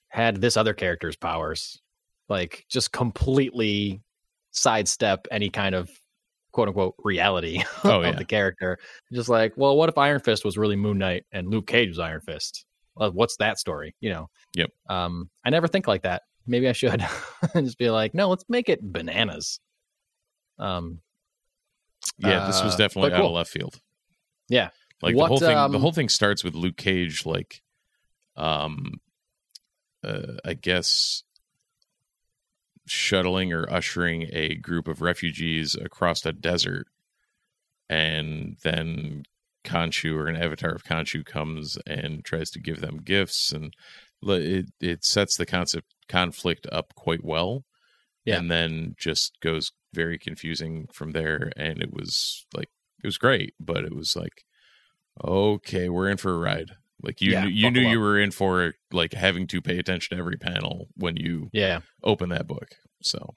had 0.08 0.40
this 0.40 0.56
other 0.56 0.74
character's 0.74 1.16
powers?" 1.16 1.80
Like 2.28 2.64
just 2.70 2.92
completely 2.92 4.02
sidestep 4.52 5.26
any 5.30 5.50
kind 5.50 5.74
of 5.74 5.90
quote 6.52 6.68
unquote 6.68 6.94
reality 6.98 7.62
Oh, 7.84 8.00
of 8.00 8.04
yeah. 8.04 8.12
the 8.12 8.24
character. 8.24 8.78
Just 9.12 9.28
like, 9.28 9.52
well, 9.56 9.76
what 9.76 9.88
if 9.88 9.98
Iron 9.98 10.20
Fist 10.20 10.44
was 10.44 10.56
really 10.58 10.76
Moon 10.76 10.98
Knight 10.98 11.24
and 11.32 11.48
Luke 11.48 11.66
Cage 11.66 11.88
was 11.88 11.98
Iron 11.98 12.20
Fist? 12.20 12.64
Well, 12.96 13.12
what's 13.12 13.36
that 13.38 13.58
story? 13.58 13.94
You 14.00 14.10
know. 14.10 14.30
Yep. 14.56 14.70
Um, 14.88 15.30
I 15.44 15.50
never 15.50 15.68
think 15.68 15.86
like 15.86 16.02
that. 16.02 16.22
Maybe 16.46 16.68
I 16.68 16.72
should 16.72 17.04
just 17.54 17.78
be 17.78 17.90
like, 17.90 18.14
no, 18.14 18.28
let's 18.28 18.44
make 18.48 18.68
it 18.68 18.80
bananas. 18.82 19.60
Um, 20.58 21.00
Yeah, 22.18 22.46
this 22.46 22.62
was 22.62 22.74
Uh, 22.74 22.78
definitely 22.78 23.10
but 23.10 23.18
out 23.20 23.24
of 23.26 23.32
left 23.32 23.50
field. 23.50 23.80
Yeah. 24.48 24.70
like 25.02 25.14
What, 25.14 25.24
the 25.24 25.28
whole 25.28 25.38
thing. 25.38 25.48
the 25.50 25.58
um, 25.58 25.74
whole 25.74 25.92
thing 25.92 26.08
starts 26.08 26.42
with 26.42 26.54
Luke 26.54 26.76
Cage, 26.76 27.24
like, 27.24 27.62
um, 28.36 28.94
uh, 30.02 30.34
I 30.44 30.54
guess 30.54 31.22
shuttling 32.86 33.52
or 33.52 33.70
ushering 33.70 34.28
a 34.32 34.54
group 34.56 34.88
of 34.88 35.00
refugees 35.02 35.74
across 35.74 36.24
a 36.26 36.32
desert, 36.32 36.86
and 37.88 38.56
then 38.62 39.24
Khonshu 39.64 40.14
or 40.16 40.26
an 40.26 40.36
avatar 40.36 40.70
of 40.72 40.84
Khonshu 40.84 41.24
comes 41.24 41.76
and 41.86 42.24
tries 42.24 42.50
to 42.50 42.60
give 42.60 42.80
them 42.80 42.98
gifts, 43.04 43.52
and 43.52 43.74
it 44.22 44.66
it 44.80 45.04
sets 45.04 45.36
the 45.36 45.46
concept 45.46 45.94
conflict 46.08 46.66
up 46.72 46.94
quite 46.94 47.24
well, 47.24 47.64
Yeah. 48.24 48.38
and 48.38 48.50
then 48.50 48.94
just 48.98 49.38
goes 49.40 49.72
very 49.92 50.18
confusing 50.18 50.86
from 50.92 51.12
there. 51.12 51.52
And 51.56 51.82
it 51.82 51.92
was 51.92 52.46
like 52.54 52.68
it 53.02 53.06
was 53.06 53.18
great, 53.18 53.54
but 53.60 53.84
it 53.84 53.94
was 53.94 54.14
like, 54.16 54.44
okay, 55.24 55.88
we're 55.88 56.08
in 56.10 56.16
for 56.16 56.32
a 56.34 56.38
ride. 56.38 56.72
Like 57.02 57.20
you, 57.20 57.32
Yeah, 57.32 57.44
knew, 57.44 57.50
you 57.50 57.70
knew 57.70 57.80
buckle 57.80 57.92
you 57.92 58.00
were 58.00 58.18
in 58.18 58.30
for 58.30 58.74
like 58.92 59.12
having 59.12 59.46
to 59.48 59.60
pay 59.60 59.78
attention 59.78 60.16
to 60.16 60.20
every 60.20 60.36
panel 60.36 60.88
when 60.96 61.16
you 61.16 61.48
yeah. 61.52 61.80
open 62.02 62.30
that 62.30 62.46
book. 62.46 62.68
So, 63.02 63.34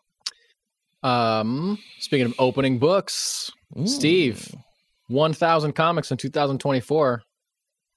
Um, 1.01 1.80
speaking 1.99 2.28
of 2.28 2.36
opening 2.39 2.80
books, 2.80 3.51
Steve, 3.86 4.53
1,000 5.07 5.74
comics 5.74 6.11
in 6.11 6.18
2024. 6.18 7.24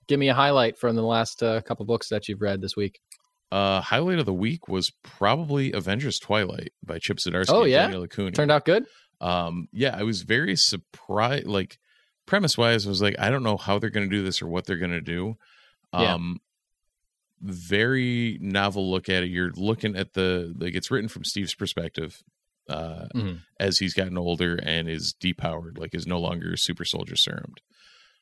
Give 0.09 0.21
me 0.21 0.29
a 0.29 0.35
highlight 0.35 0.79
from 0.79 0.95
the 0.95 1.03
last 1.03 1.43
uh, 1.43 1.61
couple 1.63 1.85
books 1.85 2.09
that 2.11 2.29
you've 2.29 2.41
read 2.41 2.61
this 2.61 2.77
week. 2.77 3.01
Uh, 3.51 3.81
highlight 3.81 4.19
of 4.19 4.27
the 4.27 4.35
week 4.35 4.69
was 4.69 4.93
probably 5.03 5.73
Avengers 5.73 6.19
Twilight 6.19 6.73
by 6.85 6.99
Chip 6.99 7.19
Zdarsky. 7.19 7.51
Oh, 7.51 7.63
and 7.63 7.71
yeah? 7.71 7.87
Turned 8.37 8.51
out 8.51 8.65
good. 8.65 8.87
um 9.21 9.69
yeah 9.73 9.97
i 9.97 10.03
was 10.03 10.23
very 10.23 10.57
surprised 10.57 11.47
like 11.47 11.79
premise 12.27 12.59
wise 12.59 12.87
I 12.87 12.89
was 12.91 13.01
like 13.01 13.17
i 13.19 13.31
don't 13.31 13.43
know 13.43 13.57
how 13.57 13.79
they're 13.79 13.91
going 13.91 14.09
to 14.09 14.15
do 14.15 14.23
this 14.23 14.43
or 14.43 14.47
what 14.49 14.67
they're 14.67 14.77
going 14.77 14.91
to 14.91 15.01
do 15.01 15.37
Yeah. 15.93 16.15
um 16.15 16.41
very 17.41 18.39
novel 18.41 18.91
look 18.91 19.09
at 19.09 19.23
it 19.23 19.27
you're 19.31 19.53
looking 19.53 19.95
at 19.97 20.15
the 20.15 20.55
like 20.59 20.75
it's 20.75 20.91
written 20.91 21.09
from 21.09 21.25
steve's 21.25 21.55
perspective 21.55 22.23
uh 22.69 23.07
Mhm. 23.15 23.43
as 23.61 23.79
he's 23.79 23.95
gotten 23.95 24.17
older 24.19 24.57
and 24.63 24.89
is 24.89 25.15
depowered 25.23 25.79
like 25.79 25.95
is 25.95 26.07
no 26.07 26.19
longer 26.19 26.57
super 26.57 26.85
soldier 26.85 27.15
serumed 27.15 27.59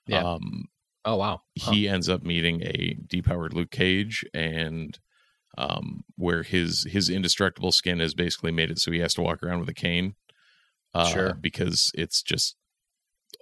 Yeah. 0.06 0.22
um 0.24 0.64
Oh 1.06 1.16
wow. 1.16 1.42
Huh. 1.60 1.72
he 1.72 1.86
ends 1.86 2.08
up 2.08 2.22
meeting 2.22 2.62
a 2.62 2.96
depowered 3.06 3.52
Luke 3.52 3.70
Cage 3.70 4.24
and 4.32 4.98
um 5.58 6.02
where 6.16 6.42
his 6.42 6.84
his 6.90 7.08
indestructible 7.10 7.72
skin 7.72 8.00
has 8.00 8.14
basically 8.14 8.50
made 8.52 8.70
it 8.70 8.78
so 8.78 8.90
he 8.90 8.98
has 9.00 9.12
to 9.14 9.22
walk 9.22 9.42
around 9.42 9.60
with 9.60 9.68
a 9.68 9.74
cane 9.74 10.14
uh 10.94 11.06
Sure. 11.12 11.34
because 11.34 11.92
it's 11.94 12.22
just 12.22 12.56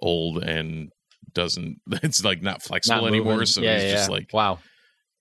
old 0.01 0.43
and 0.43 0.91
doesn't 1.33 1.77
it's 2.03 2.23
like 2.23 2.41
not 2.41 2.61
flexible 2.61 3.01
Not 3.01 3.07
anymore 3.07 3.45
so 3.45 3.61
yeah, 3.61 3.75
he's 3.75 3.83
yeah, 3.83 3.91
just 3.91 4.09
like 4.09 4.29
wow. 4.33 4.59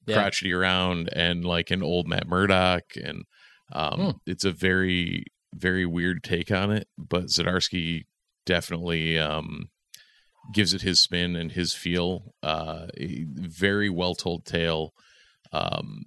Yeah. 0.06 0.16
crotchety 0.16 0.52
around 0.52 1.08
and 1.12 1.44
like 1.44 1.70
an 1.70 1.82
old 1.82 2.08
Matt 2.08 2.26
Murdock 2.28 2.82
and 3.02 3.24
um 3.72 4.00
Hmm. 4.00 4.10
it's 4.26 4.44
a 4.44 4.52
very 4.52 5.24
very 5.54 5.86
weird 5.86 6.22
take 6.24 6.50
on 6.50 6.70
it 6.70 6.88
but 6.98 7.24
Zdarsky 7.26 8.02
definitely 8.46 9.18
um 9.18 9.68
gives 10.52 10.74
it 10.74 10.82
his 10.82 11.00
spin 11.00 11.36
and 11.36 11.52
his 11.52 11.72
feel 11.72 12.34
uh 12.42 12.86
a 12.98 13.24
very 13.28 13.88
well 13.88 14.14
told 14.14 14.44
tale 14.44 14.92
um 15.52 16.04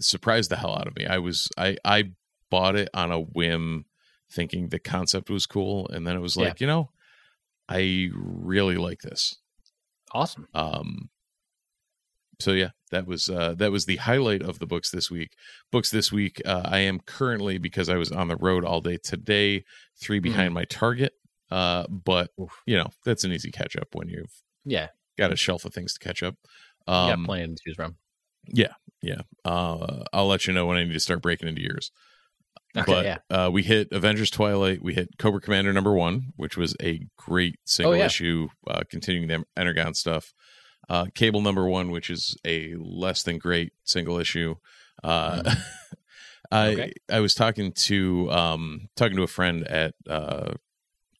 surprised 0.00 0.50
the 0.50 0.56
hell 0.56 0.76
out 0.76 0.86
of 0.86 0.96
me 0.96 1.06
I 1.06 1.18
was 1.18 1.48
I 1.58 1.76
I 1.84 2.04
bought 2.50 2.76
it 2.76 2.88
on 2.94 3.10
a 3.10 3.18
whim 3.20 3.84
thinking 4.32 4.68
the 4.68 4.78
concept 4.78 5.30
was 5.30 5.46
cool 5.46 5.88
and 5.88 6.06
then 6.06 6.16
it 6.16 6.20
was 6.20 6.36
like 6.36 6.60
you 6.60 6.66
know 6.66 6.90
I 7.68 8.10
really 8.14 8.76
like 8.76 9.00
this. 9.02 9.36
Awesome. 10.12 10.46
um 10.54 11.10
so 12.38 12.52
yeah 12.52 12.68
that 12.90 13.06
was 13.06 13.28
uh 13.30 13.54
that 13.56 13.72
was 13.72 13.86
the 13.86 13.96
highlight 13.96 14.42
of 14.42 14.58
the 14.58 14.66
books 14.66 14.90
this 14.90 15.10
week. 15.10 15.32
Books 15.72 15.90
this 15.90 16.12
week 16.12 16.40
uh, 16.44 16.62
i 16.64 16.78
am 16.78 17.00
currently 17.00 17.58
because 17.58 17.88
i 17.88 17.96
was 17.96 18.12
on 18.12 18.28
the 18.28 18.36
road 18.36 18.64
all 18.64 18.80
day 18.80 18.98
today 19.02 19.64
three 20.00 20.18
behind 20.20 20.52
my 20.54 20.64
target 20.66 21.14
uh 21.50 21.86
but 21.88 22.30
you 22.66 22.76
know 22.76 22.88
that's 23.04 23.24
an 23.24 23.32
easy 23.32 23.50
catch 23.50 23.74
up 23.76 23.88
when 23.94 24.08
you've 24.08 24.42
Yeah. 24.64 24.88
got 25.18 25.32
a 25.32 25.36
shelf 25.36 25.64
of 25.64 25.72
things 25.74 25.94
to 25.94 25.98
catch 26.00 26.22
up. 26.22 26.36
Um 26.86 27.24
plenty 27.24 27.54
to 27.54 27.60
choose 27.64 27.76
from. 27.76 27.96
Yeah, 28.48 28.74
yeah. 29.02 29.22
Uh 29.44 30.04
i'll 30.12 30.28
let 30.28 30.46
you 30.46 30.52
know 30.52 30.66
when 30.66 30.76
i 30.76 30.84
need 30.84 30.92
to 30.92 31.00
start 31.00 31.22
breaking 31.22 31.48
into 31.48 31.62
yours 31.62 31.90
Okay. 32.76 32.92
but 32.92 33.04
yeah. 33.04 33.18
uh, 33.30 33.50
we 33.50 33.62
hit 33.62 33.88
Avengers 33.92 34.30
Twilight. 34.30 34.82
We 34.82 34.94
hit 34.94 35.10
Cobra 35.18 35.40
Commander 35.40 35.72
number 35.72 35.92
one, 35.94 36.32
which 36.36 36.56
was 36.56 36.74
a 36.82 37.00
great 37.16 37.56
single 37.64 37.92
Oh, 37.94 37.96
yeah. 37.96 38.06
issue, 38.06 38.48
uh, 38.66 38.82
continuing 38.90 39.28
the 39.28 39.44
Energon 39.56 39.94
stuff. 39.94 40.32
Uh, 40.88 41.06
Cable 41.14 41.40
number 41.40 41.66
one, 41.68 41.90
which 41.90 42.10
is 42.10 42.36
a 42.46 42.74
less 42.78 43.22
than 43.22 43.38
great 43.38 43.72
single 43.84 44.18
issue. 44.18 44.54
Uh, 45.02 45.54
I 46.52 46.66
Okay. 46.68 46.92
I 47.10 47.20
was 47.20 47.34
talking 47.34 47.72
to 47.72 48.30
um, 48.30 48.88
talking 48.96 49.16
to 49.16 49.24
a 49.24 49.26
friend 49.28 49.66
at 49.66 49.94
uh, 50.08 50.52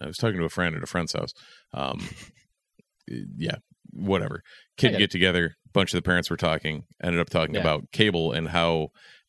I 0.00 0.06
was 0.06 0.18
talking 0.18 0.38
to 0.38 0.44
a 0.44 0.48
friend 0.48 0.76
at 0.76 0.82
a 0.84 0.86
friend's 0.86 1.14
house. 1.14 1.32
Um, 1.74 2.06
yeah, 3.08 3.56
whatever. 3.90 4.42
Kid 4.76 4.98
get 4.98 5.10
together. 5.10 5.56
Bunch 5.72 5.92
of 5.92 5.98
the 5.98 6.02
parents 6.06 6.30
were 6.30 6.36
talking. 6.36 6.84
Ended 7.02 7.20
up 7.20 7.28
talking 7.30 7.54
Yeah. 7.56 7.60
about 7.62 7.90
Cable 7.92 8.32
and 8.32 8.48
how 8.48 8.88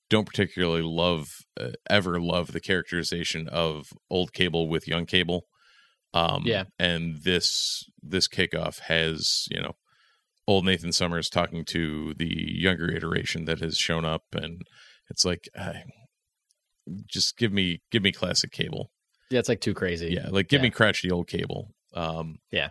don't 0.10 0.26
particularly 0.26 0.82
love 0.84 1.28
uh, 1.60 1.72
ever 1.90 2.20
love 2.22 2.52
the 2.52 2.60
characterization 2.62 3.48
of 3.50 3.88
old 4.10 4.34
Cable 4.34 4.68
with 4.68 4.88
young 4.88 5.06
Cable. 5.06 5.44
Um, 6.14 6.44
Yeah. 6.46 6.64
and 6.80 7.18
this 7.24 7.84
this 8.02 8.28
kickoff 8.28 8.80
has 8.82 9.46
you 9.52 9.62
know 9.62 9.76
old 10.48 10.66
Nathan 10.66 10.92
Summers 10.94 11.30
talking 11.30 11.66
to 11.66 12.14
the 12.16 12.32
younger 12.56 12.90
iteration 12.90 13.46
that 13.46 13.60
has 13.60 13.78
shown 13.78 14.06
up, 14.06 14.24
and 14.34 14.62
it's 15.10 15.26
like, 15.26 15.50
uh, 15.58 15.74
just 17.06 17.38
give 17.38 17.52
me 17.52 17.82
give 17.92 18.04
me 18.04 18.12
classic 18.12 18.52
Cable. 18.52 18.92
Yeah, 19.30 19.40
it's 19.40 19.50
like 19.50 19.60
too 19.62 19.74
crazy. 19.74 20.14
Yeah, 20.14 20.30
like 20.30 20.48
give 20.48 20.60
Yeah. 20.60 20.64
me 20.64 20.70
crotchety 20.72 21.12
old 21.12 21.28
Cable. 21.28 21.74
Um, 21.94 22.38
Yeah. 22.52 22.70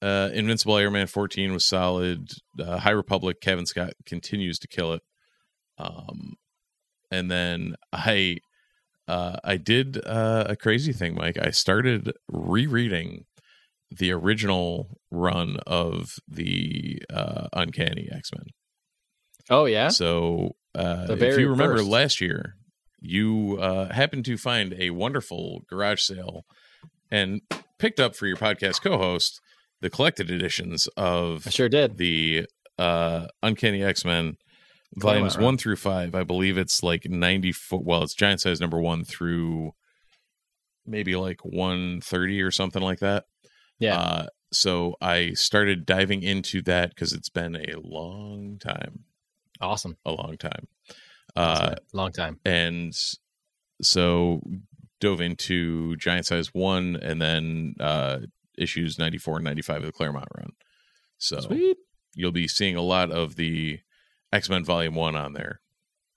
Uh, 0.00 0.30
Invincible 0.32 0.74
Iron 0.74 0.92
Man 0.92 1.08
14 1.08 1.52
was 1.52 1.64
solid. 1.64 2.28
Uh, 2.58 2.78
High 2.78 2.90
Republic, 2.92 3.40
Cavan 3.40 3.66
Scott 3.66 3.94
continues 4.06 4.58
to 4.60 4.68
kill 4.68 4.92
it. 4.94 5.02
Um, 5.76 6.36
and 7.10 7.30
then 7.30 7.76
I, 7.92 8.38
uh, 9.06 9.36
I 9.44 9.56
did 9.56 10.04
uh, 10.06 10.44
a 10.48 10.56
crazy 10.56 10.92
thing, 10.92 11.14
Mike. 11.14 11.38
I 11.40 11.50
started 11.50 12.12
rereading 12.28 13.24
the 13.90 14.12
original 14.12 14.98
run 15.10 15.56
of 15.66 16.16
the 16.28 17.02
uh, 17.12 17.48
Uncanny 17.52 18.08
X 18.12 18.30
Men. 18.32 18.46
Oh 19.50 19.64
yeah. 19.64 19.88
So, 19.88 20.56
uh, 20.74 21.06
if 21.08 21.38
you 21.38 21.48
remember 21.48 21.78
first. 21.78 21.88
last 21.88 22.20
year, 22.20 22.56
you 23.00 23.58
uh, 23.60 23.92
happened 23.92 24.24
to 24.26 24.36
find 24.36 24.74
a 24.78 24.90
wonderful 24.90 25.62
garage 25.70 26.02
sale, 26.02 26.44
and 27.10 27.40
picked 27.78 28.00
up 28.00 28.14
for 28.14 28.26
your 28.26 28.36
podcast 28.36 28.82
co-host 28.82 29.40
the 29.80 29.88
collected 29.90 30.30
editions 30.30 30.88
of 30.96 31.46
I 31.46 31.50
sure 31.50 31.68
did. 31.68 31.96
the 31.96 32.46
uh 32.78 33.26
Uncanny 33.42 33.82
X-Men 33.82 34.04
Claremont 34.14 34.38
volumes. 34.96 35.36
1 35.38 35.58
through 35.58 35.76
5. 35.76 36.14
I 36.14 36.24
believe 36.24 36.58
it's 36.58 36.82
like 36.82 37.08
94 37.08 37.80
well, 37.82 38.02
it's 38.02 38.14
giant 38.14 38.40
size 38.40 38.60
number 38.60 38.80
1 38.80 39.04
through 39.04 39.72
maybe 40.86 41.16
like 41.16 41.44
130 41.44 42.40
or 42.42 42.50
something 42.50 42.82
like 42.82 43.00
that. 43.00 43.24
Yeah. 43.78 43.98
Uh 43.98 44.26
so 44.50 44.96
I 45.02 45.32
started 45.34 45.84
diving 45.84 46.22
into 46.22 46.62
that 46.62 46.96
cuz 46.96 47.12
it's 47.12 47.28
been 47.28 47.54
a 47.54 47.74
long 47.78 48.58
time, 48.58 49.04
awesome. 49.60 49.98
a 50.06 50.12
long 50.12 50.36
time. 50.38 50.66
Uh 51.36 51.74
Long 51.92 52.10
time. 52.12 52.40
and 52.46 52.94
so 53.82 54.40
dove 55.00 55.20
into 55.20 55.96
giant 55.96 56.26
size 56.26 56.52
1 56.54 56.96
and 56.96 57.20
then 57.22 57.74
uh 57.78 58.20
issues 58.56 58.98
94 58.98 59.36
and 59.36 59.44
95 59.44 59.76
of 59.76 59.82
the 59.84 59.92
Claremont 59.92 60.28
run. 60.36 60.52
So 61.18 61.40
Sweet. 61.40 61.76
you'll 62.14 62.32
be 62.32 62.48
seeing 62.48 62.74
a 62.74 62.82
lot 62.82 63.10
of 63.12 63.36
the 63.36 63.80
X-Men 64.32 64.64
volume 64.64 64.94
1 64.94 65.16
on 65.16 65.32
there. 65.32 65.60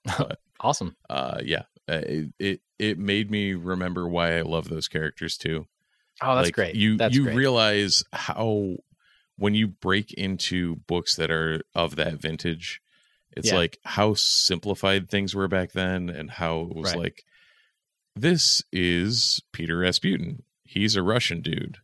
Awesome. 0.64 0.94
Uh 1.10 1.38
yeah, 1.44 1.62
uh, 1.88 2.02
it, 2.06 2.32
it 2.38 2.60
it 2.78 2.96
made 2.96 3.32
me 3.32 3.54
remember 3.54 4.06
why 4.06 4.38
I 4.38 4.42
love 4.42 4.68
those 4.68 4.86
characters 4.86 5.36
too. 5.36 5.66
Oh, 6.22 6.36
that's 6.36 6.46
like, 6.46 6.54
great. 6.54 6.76
You 6.76 6.96
that's 6.98 7.16
you 7.16 7.24
great. 7.24 7.34
realize 7.34 8.04
how 8.12 8.76
when 9.36 9.56
you 9.56 9.66
break 9.66 10.12
into 10.12 10.76
books 10.86 11.16
that 11.16 11.32
are 11.32 11.62
of 11.74 11.96
that 11.96 12.20
vintage, 12.20 12.80
it's 13.36 13.48
Yeah. 13.50 13.56
like 13.56 13.78
how 13.84 14.14
simplified 14.14 15.10
things 15.10 15.34
were 15.34 15.48
back 15.48 15.72
then 15.72 16.08
and 16.08 16.30
how 16.30 16.60
it 16.60 16.76
was 16.76 16.92
Right. 16.92 16.98
like 17.02 17.24
this 18.14 18.62
is 18.70 19.40
Peter 19.52 19.78
Rasputin. 19.78 20.44
He's 20.62 20.94
a 20.94 21.02
Russian 21.02 21.40
dude. 21.42 21.78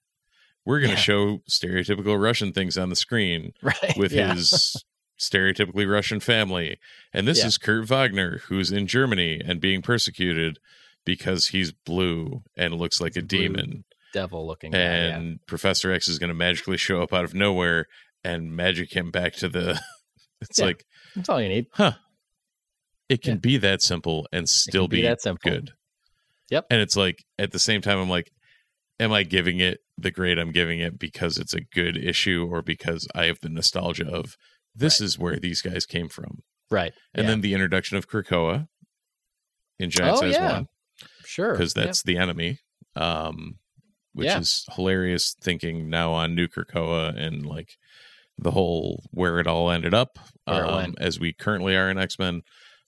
We're 0.64 0.78
going 0.78 0.90
to 0.90 0.96
Yeah. 0.96 1.02
show 1.02 1.38
stereotypical 1.50 2.20
Russian 2.22 2.52
things 2.52 2.78
on 2.78 2.90
the 2.90 2.96
screen 2.96 3.54
right 3.62 3.96
with 3.96 4.12
yeah. 4.12 4.34
his 4.34 4.84
stereotypically 5.18 5.90
Russian 5.90 6.20
family. 6.20 6.78
And 7.12 7.26
this 7.26 7.38
Yeah. 7.40 7.46
is 7.46 7.58
Kurt 7.58 7.86
Wagner, 7.88 8.38
who's 8.48 8.70
in 8.70 8.86
Germany 8.86 9.40
and 9.44 9.60
being 9.60 9.82
persecuted 9.82 10.58
because 11.04 11.48
he's 11.48 11.72
blue 11.72 12.42
and 12.56 12.74
looks 12.74 13.00
like 13.00 13.16
a 13.16 13.20
Blue 13.22 13.26
demon. 13.38 13.84
devil 14.12 14.46
looking. 14.46 14.70
guy, 14.70 14.78
yeah. 14.78 15.16
And 15.16 15.44
Professor 15.46 15.92
X 15.92 16.08
is 16.08 16.18
going 16.18 16.28
to 16.28 16.34
magically 16.34 16.76
show 16.76 17.02
up 17.02 17.12
out 17.12 17.24
of 17.24 17.34
nowhere 17.34 17.86
and 18.24 18.54
magic 18.54 18.94
him 18.94 19.10
back 19.10 19.34
to 19.34 19.48
the. 19.48 19.80
It's 20.40 20.58
Yeah. 20.60 20.66
like, 20.66 20.84
That's 21.16 21.28
all 21.28 21.42
you 21.42 21.48
need. 21.48 21.66
huh. 21.72 21.92
It 23.08 23.22
can 23.22 23.38
be 23.38 23.56
that 23.56 23.82
simple 23.82 24.28
and 24.32 24.48
still 24.48 24.86
be 24.86 24.98
be, 24.98 25.02
that 25.02 25.20
simple. 25.20 25.50
good. 25.50 25.70
Yep. 26.50 26.66
And 26.70 26.80
it's 26.80 26.94
like, 26.96 27.24
at 27.38 27.50
the 27.52 27.58
same 27.58 27.80
time, 27.80 27.98
I'm 27.98 28.08
like, 28.08 28.30
am 29.00 29.12
I 29.12 29.22
giving 29.24 29.58
it 29.60 29.80
the 29.96 30.10
grade 30.12 30.38
I'm 30.38 30.52
giving 30.52 30.78
it 30.78 30.96
because 30.98 31.38
it's 31.38 31.54
a 31.54 31.60
good 31.60 31.96
issue 31.96 32.46
or 32.48 32.62
because 32.62 33.08
I 33.16 33.24
have 33.24 33.40
the 33.40 33.48
nostalgia 33.48 34.06
of 34.08 34.36
this 34.78 35.00
is 35.00 35.18
where 35.18 35.38
these 35.38 35.62
guys 35.62 35.86
came 35.86 36.08
from? 36.08 36.42
Right. 36.70 36.92
And 37.14 37.24
yeah. 37.24 37.30
then 37.30 37.40
the 37.40 37.54
introduction 37.54 37.96
of 37.96 38.08
Krakoa 38.08 38.68
in 39.78 39.90
Giant 39.90 40.16
Oh, 40.16 40.20
Size 40.20 40.32
yeah. 40.34 40.52
One 40.52 40.66
sure 41.24 41.52
because 41.52 41.74
Yeah. 41.76 41.84
that's 41.84 42.02
the 42.02 42.16
enemy, 42.16 42.58
um, 42.96 43.58
which 44.12 44.26
Yeah. 44.26 44.40
is 44.40 44.64
hilarious. 44.74 45.34
Thinking 45.40 45.88
now 45.88 46.12
on 46.12 46.34
New 46.34 46.48
Krakoa 46.48 47.16
and 47.16 47.44
like 47.46 47.76
the 48.36 48.52
whole 48.52 49.04
where 49.10 49.38
it 49.40 49.46
all 49.46 49.70
ended 49.70 49.94
up, 49.94 50.18
um, 50.46 50.94
as 50.98 51.18
we 51.18 51.32
currently 51.32 51.74
are 51.76 51.90
in 51.90 51.98
X 51.98 52.18
Men. 52.18 52.42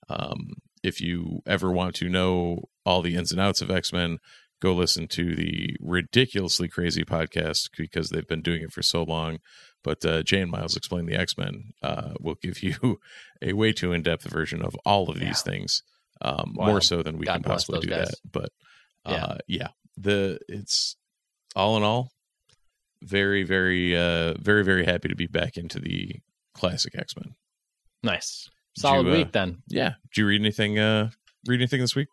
Um, 0.08 0.54
if 0.82 1.00
you 1.00 1.40
ever 1.46 1.70
want 1.70 1.94
to 1.96 2.08
know 2.08 2.64
all 2.84 3.02
the 3.02 3.14
ins 3.16 3.32
and 3.32 3.40
outs 3.40 3.60
of 3.60 3.70
X 3.70 3.92
Men, 3.92 4.18
go 4.60 4.74
listen 4.74 5.08
to 5.08 5.34
the 5.34 5.76
ridiculously 5.80 6.68
crazy 6.68 7.04
podcast 7.04 7.68
because 7.76 8.10
they've 8.10 8.26
been 8.26 8.42
doing 8.42 8.62
it 8.62 8.72
for 8.72 8.82
so 8.82 9.02
long. 9.02 9.38
But 9.82 10.04
uh, 10.04 10.22
Jay 10.22 10.40
and 10.42 10.50
Miles 10.50 10.76
explain 10.76 11.06
the 11.06 11.14
X 11.16 11.38
Men 11.38 11.72
uh, 11.82 12.12
will 12.20 12.36
give 12.42 12.62
you 12.62 12.98
a 13.42 13.52
way 13.54 13.72
too 13.72 13.92
in 13.92 14.02
depth 14.02 14.24
version 14.24 14.62
of 14.62 14.74
all 14.84 15.08
of 15.10 15.18
these 15.18 15.40
things, 15.42 15.82
um, 16.20 16.52
more 16.54 16.80
so 16.80 17.02
than 17.02 17.16
we 17.18 17.24
God 17.26 17.34
can 17.34 17.42
possibly 17.44 17.80
do 17.80 17.88
guys. 17.88 18.08
that. 18.08 18.18
But 18.30 18.50
Yeah. 19.08 19.24
uh, 19.24 19.38
yeah, 19.48 19.68
the 19.96 20.38
it's 20.48 20.96
all 21.56 21.76
in 21.78 21.82
all 21.82 22.10
very, 23.02 23.42
very, 23.44 23.96
uh, 23.96 24.34
very, 24.38 24.62
very 24.62 24.84
happy 24.84 25.08
to 25.08 25.16
be 25.16 25.26
back 25.26 25.56
into 25.56 25.78
the 25.80 26.16
classic 26.54 26.94
X 26.98 27.14
Men. 27.16 27.34
nice. 28.02 28.48
Solid 28.76 29.06
you, 29.06 29.12
uh, 29.12 29.16
week 29.16 29.32
then. 29.32 29.62
Yeah, 29.68 29.94
did 30.14 30.20
you 30.20 30.26
read 30.26 30.40
anything? 30.40 30.78
Uh, 30.78 31.10
read 31.46 31.60
anything 31.60 31.80
this 31.80 31.96
week? 31.96 32.08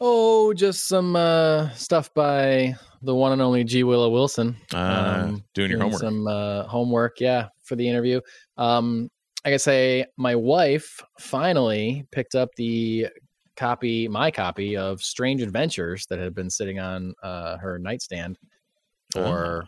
Oh, 0.00 0.52
just 0.54 0.86
some 0.86 1.16
uh, 1.16 1.70
stuff 1.70 2.12
by 2.14 2.76
the 3.02 3.14
one 3.14 3.32
and 3.32 3.42
only 3.42 3.64
G. 3.64 3.84
Willow 3.84 4.10
Wilson. 4.10 4.56
Uh, 4.72 4.76
Um, 4.78 5.44
doing 5.54 5.70
your 5.70 5.78
doing 5.78 5.80
homework. 5.80 6.00
Some 6.00 6.26
uh, 6.26 6.62
homework, 6.64 7.20
yeah, 7.20 7.48
for 7.62 7.76
the 7.76 7.88
interview. 7.88 8.20
Um, 8.56 9.10
I 9.44 9.50
gotta 9.50 9.58
say, 9.60 10.04
my 10.16 10.34
wife 10.34 11.00
finally 11.18 12.06
picked 12.10 12.34
up 12.34 12.50
the 12.56 13.06
copy, 13.56 14.08
my 14.08 14.30
copy 14.30 14.76
of 14.76 15.00
Strange 15.00 15.42
Adventures 15.42 16.06
that 16.06 16.18
had 16.18 16.34
been 16.34 16.50
sitting 16.50 16.78
on 16.78 17.14
uh, 17.22 17.56
her 17.58 17.78
nightstand 17.78 18.38
for 19.12 19.66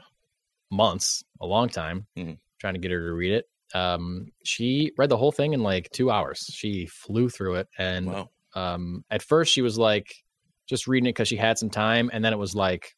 months, 0.70 1.24
a 1.40 1.46
long 1.46 1.68
time, 1.68 2.06
Mhm. 2.16 2.38
trying 2.58 2.74
to 2.74 2.80
get 2.80 2.90
her 2.90 3.06
to 3.06 3.12
read 3.12 3.32
it. 3.32 3.48
Um, 3.74 4.32
she 4.44 4.92
read 4.98 5.08
the 5.08 5.16
whole 5.16 5.32
thing 5.32 5.52
in 5.52 5.62
like 5.62 5.88
two 5.90 6.10
hours. 6.10 6.50
She 6.52 6.86
flew 6.86 7.28
through 7.28 7.56
it, 7.56 7.68
and 7.78 8.06
Wow. 8.06 8.30
um, 8.54 9.04
at 9.10 9.22
first 9.22 9.52
she 9.52 9.62
was 9.62 9.78
like 9.78 10.12
just 10.66 10.86
reading 10.86 11.06
it 11.06 11.10
because 11.10 11.28
she 11.28 11.36
had 11.36 11.58
some 11.58 11.70
time, 11.70 12.10
and 12.12 12.24
then 12.24 12.32
it 12.32 12.38
was 12.38 12.54
like, 12.54 12.94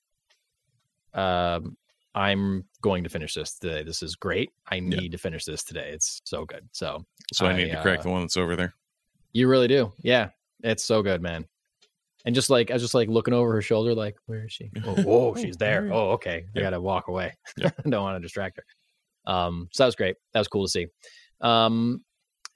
um, 1.14 1.76
I'm 2.14 2.64
going 2.82 3.04
to 3.04 3.10
finish 3.10 3.34
this 3.34 3.58
today. 3.58 3.82
This 3.82 4.02
is 4.02 4.16
great. 4.16 4.50
I 4.70 4.80
need 4.80 5.12
to 5.12 5.18
finish 5.18 5.44
this 5.44 5.64
today. 5.64 5.90
It's 5.92 6.20
so 6.24 6.44
good. 6.44 6.68
So 6.72 7.04
So 7.32 7.46
I, 7.46 7.50
I, 7.52 7.56
need 7.56 7.70
to 7.70 7.80
crack 7.82 8.00
uh, 8.00 8.02
the 8.02 8.10
one 8.10 8.20
that's 8.22 8.36
over 8.36 8.54
there. 8.56 8.74
you 9.32 9.48
really 9.48 9.68
do, 9.68 9.92
yeah. 9.98 10.28
It's 10.62 10.84
so 10.84 11.02
good, 11.02 11.22
man. 11.22 11.46
And 12.24 12.34
just 12.34 12.50
like 12.50 12.70
I 12.70 12.74
was 12.74 12.82
just 12.82 12.94
like 12.94 13.08
looking 13.08 13.34
over 13.34 13.50
her 13.52 13.62
shoulder, 13.62 13.94
like, 13.94 14.16
where 14.26 14.44
is 14.44 14.52
she? 14.52 14.70
Oh, 14.86 14.94
whoa, 15.02 15.34
she's 15.34 15.56
there. 15.56 15.88
Oh, 15.92 16.10
okay. 16.12 16.44
I 16.46 16.58
Yeah. 16.58 16.62
gotta 16.62 16.80
walk 16.80 17.08
away. 17.08 17.34
Yeah. 17.56 17.70
Don't 17.88 18.02
want 18.02 18.16
to 18.16 18.20
distract 18.20 18.58
her. 18.58 19.32
Um, 19.32 19.68
so 19.72 19.82
that 19.82 19.86
was 19.86 19.96
great. 19.96 20.16
That 20.32 20.40
was 20.40 20.48
cool 20.48 20.64
to 20.66 20.70
see. 20.70 20.86
Um, 21.40 22.04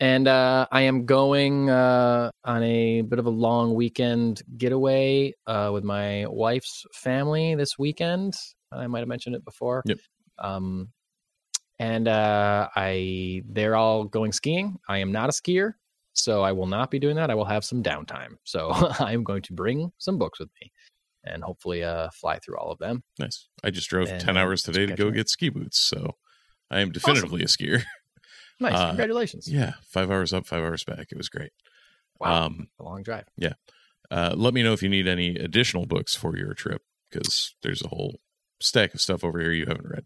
and 0.00 0.28
uh, 0.28 0.66
I 0.70 0.82
am 0.82 1.06
going 1.06 1.70
uh, 1.70 2.30
on 2.44 2.62
a 2.62 3.00
bit 3.02 3.18
of 3.18 3.26
a 3.26 3.30
long 3.30 3.74
weekend 3.74 4.42
getaway 4.58 5.32
uh, 5.46 5.70
with 5.72 5.84
my 5.84 6.26
wife's 6.28 6.84
family 6.92 7.54
this 7.54 7.78
weekend. 7.78 8.34
I 8.72 8.86
might 8.86 9.00
have 9.00 9.08
mentioned 9.08 9.36
it 9.36 9.44
before. 9.44 9.82
Yep. 9.86 9.98
Um, 10.38 10.88
and 11.78 12.08
uh, 12.08 12.68
I 12.74 13.42
they're 13.48 13.76
all 13.76 14.04
going 14.04 14.32
skiing. 14.32 14.78
I 14.88 14.98
am 14.98 15.12
not 15.12 15.28
a 15.28 15.32
skier, 15.32 15.72
so 16.14 16.42
I 16.42 16.52
will 16.52 16.66
not 16.66 16.90
be 16.90 16.98
doing 16.98 17.16
that. 17.16 17.30
I 17.30 17.34
will 17.34 17.44
have 17.44 17.64
some 17.64 17.82
downtime. 17.82 18.36
So 18.44 18.70
I 19.00 19.12
am 19.12 19.24
going 19.24 19.42
to 19.42 19.52
bring 19.52 19.92
some 19.98 20.18
books 20.18 20.38
with 20.38 20.50
me, 20.60 20.72
and 21.24 21.42
hopefully 21.42 21.84
uh, 21.84 22.10
fly 22.10 22.38
through 22.38 22.58
all 22.58 22.70
of 22.70 22.78
them. 22.78 23.02
Nice. 23.18 23.48
I 23.62 23.70
just 23.70 23.88
drove 23.88 24.08
and, 24.08 24.20
ten 24.20 24.36
hours 24.36 24.62
today 24.62 24.86
to 24.86 24.94
go 24.94 25.10
get 25.10 25.28
ski 25.28 25.48
boots, 25.48 25.78
so 25.78 26.16
I 26.70 26.80
am 26.80 26.92
definitively 26.92 27.42
a 27.42 27.46
skier. 27.46 27.84
Nice, 28.60 28.74
Uh, 28.74 28.88
congratulations! 28.88 29.50
yeah, 29.52 29.74
five 29.82 30.10
hours 30.10 30.32
up, 30.32 30.46
five 30.46 30.62
hours 30.64 30.84
back. 30.84 31.08
It 31.12 31.16
was 31.18 31.28
great. 31.28 31.52
Wow, 32.18 32.46
Um, 32.46 32.68
a 32.78 32.82
long 32.84 33.02
drive. 33.02 33.26
Yeah. 33.36 33.52
Uh, 34.10 34.32
let 34.36 34.54
me 34.54 34.62
know 34.62 34.72
if 34.72 34.82
you 34.82 34.88
need 34.88 35.06
any 35.08 35.36
additional 35.36 35.84
books 35.86 36.14
for 36.14 36.36
your 36.36 36.54
trip 36.54 36.82
because 37.10 37.54
there's 37.62 37.82
a 37.82 37.88
whole 37.88 38.20
stack 38.60 38.94
of 38.94 39.00
stuff 39.00 39.24
over 39.24 39.40
here 39.40 39.52
you 39.52 39.66
haven't 39.66 39.86
read. 39.88 40.04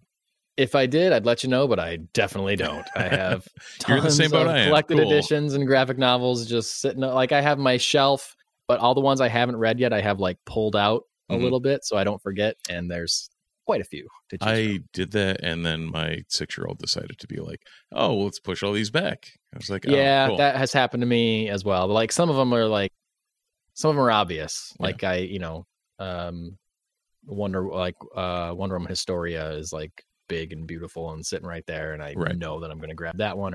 If 0.57 0.75
I 0.75 0.87
did, 0.87 1.13
I'd 1.13 1.25
let 1.27 1.43
you 1.45 1.49
know, 1.49 1.69
but 1.69 1.79
I 1.79 1.97
definitely 2.13 2.57
don't. 2.57 2.87
I 2.97 3.05
have 3.05 3.47
tons 3.79 4.19
of 4.21 4.31
collected 4.33 4.99
Cool. 4.99 5.07
editions 5.07 5.55
and 5.55 5.67
graphic 5.67 5.97
novels 5.97 6.47
just 6.47 6.81
sitting 6.81 7.01
like 7.03 7.33
I 7.33 7.41
have 7.41 7.59
my 7.59 7.77
shelf, 7.77 8.35
but 8.67 8.81
all 8.81 8.95
the 8.95 9.01
ones 9.01 9.21
I 9.21 9.29
haven't 9.29 9.57
read 9.57 9.79
yet, 9.79 9.93
I 9.93 10.01
have 10.01 10.19
like 10.19 10.39
pulled 10.45 10.75
out 10.77 11.05
a 11.29 11.35
Mhm. 11.37 11.43
little 11.43 11.61
bit 11.61 11.85
so 11.85 11.97
I 11.97 12.05
don't 12.05 12.21
forget. 12.21 12.57
And 12.69 12.91
there's 12.91 13.31
quite 13.71 13.81
a 13.81 13.85
few 13.85 14.09
to 14.31 14.39
I 14.41 14.67
from. 14.79 14.85
did 14.93 15.13
that, 15.13 15.45
and 15.45 15.65
then 15.65 15.85
my 15.85 16.23
six 16.29 16.59
year 16.59 16.67
old 16.67 16.79
decided 16.79 17.19
to 17.21 17.27
be 17.29 17.37
like, 17.37 17.63
"Oh, 17.93 18.15
well, 18.15 18.25
let's 18.25 18.41
push 18.41 18.65
all 18.65 18.73
these 18.73 18.91
back." 18.91 19.31
I 19.55 19.59
was 19.59 19.71
like, 19.71 19.85
oh, 19.89 19.93
yeah, 19.93 20.27
cool. 20.27 20.39
that 20.39 20.57
has 20.57 20.73
happened 20.73 21.03
to 21.03 21.07
me 21.07 21.49
as 21.49 21.65
well. 21.65 21.87
But 21.87 21.95
like 21.95 22.11
some 22.13 22.29
of 22.31 22.37
them 22.37 22.53
are 22.53 22.67
like 22.67 22.91
some 23.75 23.91
of 23.91 23.97
them 23.97 24.05
are 24.05 24.11
obvious. 24.11 24.75
Yeah. 24.81 24.87
Like 24.87 25.05
I, 25.05 25.17
you 25.19 25.39
know, 25.39 25.67
um 26.01 26.59
Wonder 27.27 27.63
like 27.69 27.95
uh 28.17 28.53
Wonder 28.57 28.75
Woman 28.77 28.89
Historia 28.89 29.51
is 29.53 29.73
like 29.73 29.93
big 30.29 30.53
and 30.53 30.67
beautiful 30.67 31.13
and 31.13 31.25
sitting 31.25 31.47
right 31.47 31.65
there, 31.67 31.93
and 31.93 32.03
I 32.03 32.15
Right. 32.17 32.37
know 32.37 32.59
that 32.61 32.71
I'm 32.73 32.81
gonna 32.81 32.95
grab 32.95 33.19
that 33.19 33.39
one. 33.39 33.55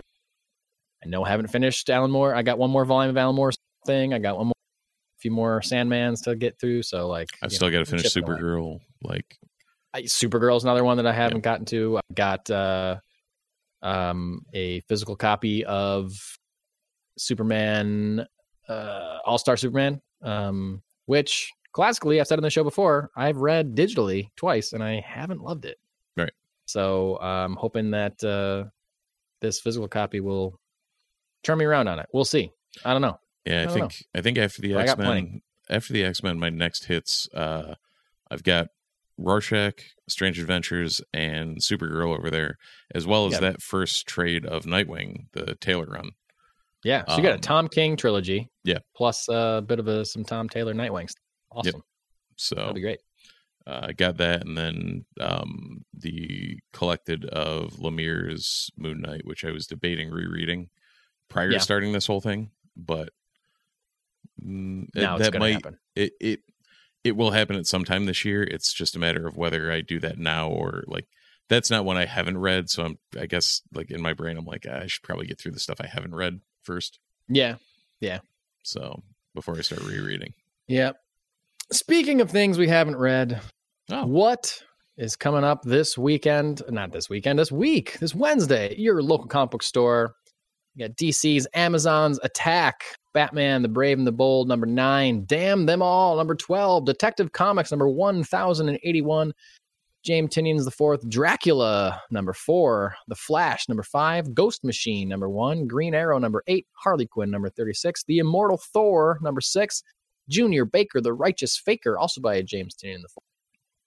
I 1.03 1.07
know 1.09 1.23
I 1.25 1.29
haven't 1.29 1.47
finished 1.47 1.89
Alan 1.89 2.11
Moore. 2.11 2.33
I 2.33 2.41
got 2.41 2.57
one 2.57 2.69
more 2.71 2.85
volume 2.85 3.09
of 3.09 3.17
Alan 3.17 3.35
Moore 3.35 3.51
thing. 3.85 4.13
I 4.13 4.19
got 4.19 4.37
one 4.37 4.47
more 4.47 4.53
a 4.53 5.19
few 5.19 5.31
more 5.31 5.61
Sandmans 5.61 6.23
to 6.23 6.35
get 6.35 6.59
through. 6.59 6.83
So 6.83 7.07
like 7.07 7.29
I've 7.43 7.51
still 7.51 7.69
got 7.69 7.79
to 7.79 7.85
finish. 7.85 8.05
Supergirl. 8.13 8.79
Like, 9.03 9.37
I, 9.95 10.01
Supergirl's 10.01 10.65
another 10.65 10.83
one 10.83 10.97
that 10.97 11.07
I 11.07 11.13
haven't 11.13 11.39
gotten 11.39 11.65
to. 11.67 11.97
I 11.97 12.01
got 12.13 12.49
uh, 12.49 12.97
um, 13.81 14.41
a 14.53 14.81
physical 14.81 15.15
copy 15.15 15.63
of 15.63 16.11
Superman, 17.17 18.27
uh, 18.67 19.17
All 19.23 19.37
Star 19.37 19.55
Superman, 19.55 20.01
um, 20.21 20.81
which 21.05 21.49
classically, 21.71 22.19
I've 22.19 22.27
said 22.27 22.39
on 22.39 22.43
the 22.43 22.49
show 22.49 22.65
before, 22.65 23.09
I've 23.15 23.37
read 23.37 23.73
digitally 23.73 24.27
twice 24.35 24.73
and 24.73 24.83
I 24.83 24.99
haven't 24.99 25.41
loved 25.41 25.63
it. 25.63 25.77
Right. 26.17 26.33
So 26.65 27.17
I'm 27.19 27.55
hoping 27.55 27.91
that 27.91 28.21
uh, 28.21 28.65
this 29.39 29.61
physical 29.61 29.87
copy 29.87 30.19
will 30.19 30.59
turn 31.41 31.57
me 31.57 31.63
around 31.63 31.87
on 31.87 31.99
it. 31.99 32.07
We'll 32.11 32.25
see. 32.25 32.51
I 32.83 32.91
don't 32.91 33.01
know. 33.01 33.17
Yeah, 33.45 33.61
I, 33.61 33.63
I 33.63 33.67
think 33.67 34.03
I 34.13 34.19
think 34.19 34.37
after 34.39 34.61
the 34.61 34.73
But 34.73 34.81
I 34.81 34.85
got 34.87 34.99
X 34.99 35.07
Men, 35.07 35.41
after 35.69 35.93
the 35.93 36.03
X 36.03 36.21
Men, 36.21 36.37
my 36.37 36.49
next 36.49 36.85
hits, 36.85 37.29
uh, 37.33 37.75
I've 38.29 38.43
got 38.43 38.67
Rorschach, 39.17 39.81
Strange 40.09 40.39
Adventures, 40.39 41.01
and 41.13 41.57
Supergirl 41.57 42.17
over 42.17 42.29
there, 42.29 42.57
as 42.93 43.07
well 43.07 43.25
as 43.27 43.33
Yeah. 43.33 43.39
that 43.41 43.61
first 43.61 44.07
trade 44.07 44.45
of 44.45 44.65
Nightwing, 44.65 45.27
the 45.31 45.55
Taylor 45.55 45.85
run. 45.85 46.11
Yeah. 46.83 47.03
So 47.07 47.17
you 47.17 47.23
got 47.23 47.31
a 47.31 47.35
Um, 47.35 47.41
Tom 47.41 47.67
King 47.69 47.95
trilogy. 47.97 48.49
yeah. 48.63 48.79
Plus 48.95 49.27
a 49.29 49.63
bit 49.65 49.79
of 49.79 49.87
a 49.87 50.05
some 50.05 50.23
Tom 50.23 50.47
Taylor 50.49 50.73
Nightwing. 50.73 51.09
stuff. 51.09 51.23
Awesome. 51.51 51.83
So 52.35 52.55
That'd 52.55 52.75
be 52.75 52.81
great. 52.81 52.99
uh, 53.65 53.87
I 53.89 53.93
got 53.93 54.17
that, 54.17 54.45
and 54.45 54.57
then 54.57 55.05
um, 55.19 55.85
the 55.93 56.59
collected 56.73 57.25
of 57.25 57.73
Lemire's 57.79 58.69
Moon 58.77 58.99
Knight, 59.01 59.25
which 59.25 59.45
I 59.45 59.51
was 59.51 59.65
debating 59.65 60.11
rereading 60.11 60.69
prior 61.29 61.49
Yeah. 61.51 61.57
to 61.59 61.63
starting 61.63 61.93
this 61.93 62.05
whole 62.05 62.21
thing, 62.21 62.51
but 62.75 63.13
mm, 64.43 64.83
it- 64.93 65.01
Now 65.01 65.15
it's 65.17 65.29
that 65.29 65.39
might 65.39 65.53
happen. 65.53 65.79
it 65.95 66.13
it 66.19 66.41
it 67.05 67.15
will 67.15 67.31
happen 67.31 67.55
at 67.55 67.67
some 67.67 67.85
time 67.85 68.05
this 68.05 68.25
year. 68.25 68.43
It's 68.43 68.73
just 68.73 68.95
a 68.95 68.99
matter 68.99 69.27
of 69.27 69.37
whether 69.37 69.71
I 69.71 69.81
do 69.81 69.99
that 69.99 70.17
now 70.17 70.49
or 70.49 70.83
like 70.87 71.05
that's 71.47 71.69
not 71.69 71.85
one 71.85 71.97
I 71.97 72.05
haven't 72.05 72.39
read. 72.39 72.69
So 72.69 72.83
I'm 72.83 72.97
I 73.19 73.27
guess 73.27 73.61
like 73.73 73.91
in 73.91 74.01
my 74.01 74.13
brain 74.13 74.37
I'm 74.37 74.45
like 74.45 74.65
"Ah, 74.69 74.79
I 74.81 74.87
should 74.87 75.03
probably 75.03 75.27
get 75.27 75.39
through 75.39 75.51
the 75.53 75.59
stuff 75.59 75.79
I 75.79 75.87
haven't 75.87 76.15
read 76.15 76.41
first. 76.63 76.99
Yeah. 77.29 77.55
Yeah. 78.01 78.19
So 78.63 79.03
before 79.35 79.55
I 79.57 79.61
start 79.61 79.83
rereading. 79.83 80.33
Yeah. 80.67 80.91
Speaking 81.71 82.21
of 82.21 82.29
things 82.31 82.57
we 82.57 82.67
haven't 82.67 82.97
read, 82.97 83.39
Oh. 83.91 84.05
what 84.05 84.61
is 84.97 85.15
coming 85.15 85.43
up 85.43 85.61
this 85.63 85.97
weekend? 85.97 86.61
Not 86.69 86.91
this 86.91 87.09
weekend, 87.09 87.37
this 87.39 87.51
week, 87.51 87.99
this 87.99 88.15
Wednesday, 88.15 88.75
your 88.77 89.01
local 89.03 89.27
comic 89.27 89.51
book 89.51 89.63
store. 89.63 90.15
You 90.73 90.87
got 90.87 90.97
DC's 90.97 91.47
Amazon's 91.53 92.19
Attack, 92.23 92.83
Batman, 93.15 93.63
The 93.63 93.69
Brave 93.69 93.97
and 93.97 94.05
the 94.05 94.11
Bold, 94.11 94.47
number 94.47 94.67
nine, 94.67 95.23
Damn 95.25 95.65
Them 95.65 95.81
All, 95.81 96.17
number 96.17 96.35
12, 96.35 96.85
Detective 96.85 97.31
Comics, 97.31 97.71
number 97.71 97.89
1081, 97.89 99.33
James 100.03 100.29
Tynion's 100.35 100.65
The 100.65 100.71
Fourth, 100.71 101.09
Dracula, 101.09 101.99
number 102.11 102.33
four, 102.33 102.95
The 103.07 103.15
Flash, 103.15 103.67
number 103.67 103.81
five, 103.81 104.35
Ghost 104.35 104.63
Machine, 104.63 105.09
number 105.09 105.29
one, 105.29 105.65
Green 105.65 105.95
Arrow, 105.95 106.19
number 106.19 106.43
eight, 106.45 106.67
Harley 106.73 107.07
Quinn, 107.07 107.31
number 107.31 107.49
36, 107.49 108.03
The 108.03 108.19
Immortal 108.19 108.57
Thor, 108.57 109.17
number 109.23 109.41
six, 109.41 109.81
Junior 110.29 110.65
Baker, 110.65 111.01
The 111.01 111.13
Righteous 111.13 111.57
Faker, 111.57 111.97
also 111.97 112.21
by 112.21 112.41
James 112.41 112.75
Tynion 112.75 113.01
the 113.01 113.07
Fourth. 113.07 113.25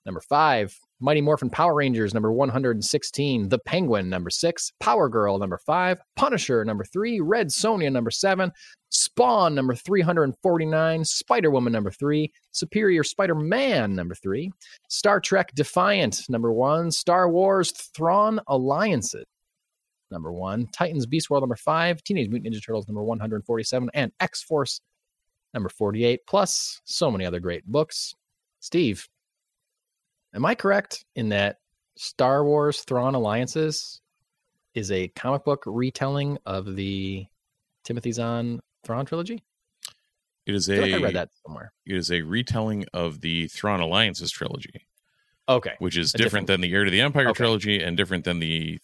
Number 0.06 0.20
five, 0.20 0.76
Mighty 1.00 1.20
Morphin 1.20 1.48
Power 1.48 1.74
Rangers, 1.76 2.12
number 2.12 2.32
116. 2.32 3.48
The 3.48 3.58
Penguin, 3.60 4.08
number 4.08 4.30
six. 4.30 4.72
Power 4.80 5.08
Girl, 5.08 5.38
number 5.38 5.58
five. 5.58 6.00
Punisher, 6.16 6.64
number 6.64 6.84
three. 6.84 7.20
Red 7.20 7.48
Sonja, 7.48 7.92
number 7.92 8.10
seven. 8.10 8.50
Spawn, 8.88 9.54
number 9.54 9.76
349. 9.76 11.04
Spider 11.04 11.52
Woman, 11.52 11.72
number 11.72 11.92
three. 11.92 12.32
Superior 12.50 13.04
Spider 13.04 13.36
Man, 13.36 13.94
number 13.94 14.16
three. 14.16 14.50
Star 14.88 15.20
Trek 15.20 15.52
Defiant, 15.54 16.24
number 16.28 16.52
one. 16.52 16.90
Star 16.90 17.30
Wars 17.30 17.70
Thrawn 17.70 18.40
Alliances, 18.48 19.24
number 20.10 20.32
one. 20.32 20.66
Titans 20.72 21.06
Beast 21.06 21.30
World, 21.30 21.42
number 21.42 21.54
five. 21.54 22.02
Teenage 22.02 22.28
Mutant 22.28 22.52
Ninja 22.52 22.64
Turtles, 22.64 22.88
number 22.88 23.04
147. 23.04 23.88
And 23.94 24.10
X 24.18 24.42
Force, 24.42 24.80
number 25.54 25.68
48. 25.68 26.20
Plus 26.26 26.80
so 26.84 27.08
many 27.08 27.24
other 27.24 27.38
great 27.38 27.64
books. 27.66 28.14
Steve, 28.58 29.06
am 30.38 30.46
I 30.46 30.54
correct 30.54 31.04
in 31.16 31.30
that 31.30 31.56
Star 31.96 32.44
Wars 32.44 32.82
Thrawn 32.82 33.16
Alliances 33.16 34.00
is 34.74 34.92
a 34.92 35.08
comic 35.08 35.44
book 35.44 35.64
retelling 35.66 36.38
of 36.46 36.76
the 36.76 37.26
Timothy 37.82 38.12
Zahn 38.12 38.60
Thrawn 38.84 39.04
trilogy? 39.04 39.42
It 40.46 40.54
is 40.54 40.70
I 40.70 40.74
a 40.74 40.76
feel 40.76 40.84
like 40.92 41.00
I 41.00 41.04
read 41.06 41.14
that 41.16 41.30
somewhere. 41.44 41.72
it 41.86 41.96
is 41.96 42.12
a 42.12 42.22
retelling 42.22 42.86
of 42.94 43.20
the 43.20 43.48
Thrawn 43.48 43.80
Alliances 43.80 44.30
trilogy, 44.30 44.86
Okay. 45.48 45.74
which 45.80 45.96
is 45.98 46.12
different, 46.12 46.24
different- 46.24 46.46
than 46.46 46.60
the 46.60 46.72
Heir 46.72 46.84
to 46.84 46.90
the 46.90 47.00
Empire 47.00 47.30
Okay. 47.30 47.36
trilogy 47.38 47.82
and 47.82 47.96
different 47.96 48.24
than 48.24 48.38
the 48.38 48.78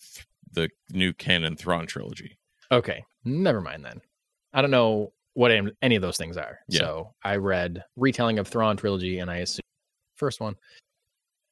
the 0.51 0.69
new 0.91 1.13
canon 1.13 1.57
Thrawn 1.57 1.85
trilogy. 1.87 2.37
Okay. 2.71 3.05
Never 3.25 3.61
mind 3.61 3.85
then. 3.85 4.01
I 4.53 4.61
don't 4.63 4.71
know 4.73 5.13
what 5.35 5.51
any 5.53 5.71
any 5.83 5.95
of 5.97 6.03
those 6.03 6.17
things 6.17 6.37
are. 6.37 6.59
Yeah. 6.69 6.81
So 6.81 7.15
I 7.23 7.37
read 7.37 7.85
retelling 7.97 8.39
of 8.41 8.49
Thrawn 8.49 8.77
trilogy 8.77 9.19
and 9.21 9.31
I 9.31 9.37
assume 9.39 9.63
first 10.17 10.41
one. 10.41 10.57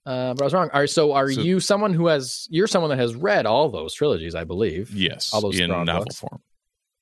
Uh, 0.04 0.34
but 0.34 0.42
I 0.42 0.44
was 0.44 0.52
wrong. 0.54 0.70
Are 0.72 0.86
so 0.86 1.12
are 1.12 1.30
So- 1.30 1.40
you 1.40 1.60
someone 1.60 1.94
who 1.94 2.06
has 2.08 2.46
you're 2.50 2.66
someone 2.66 2.90
that 2.90 2.98
has 2.98 3.14
read 3.14 3.46
all 3.46 3.68
those 3.70 3.94
trilogies, 3.94 4.34
I 4.34 4.44
believe. 4.44 4.90
Yes, 4.94 5.32
All 5.32 5.40
those 5.40 5.58
in 5.58 5.70
novel 5.70 6.04
books? 6.04 6.18
form. 6.18 6.42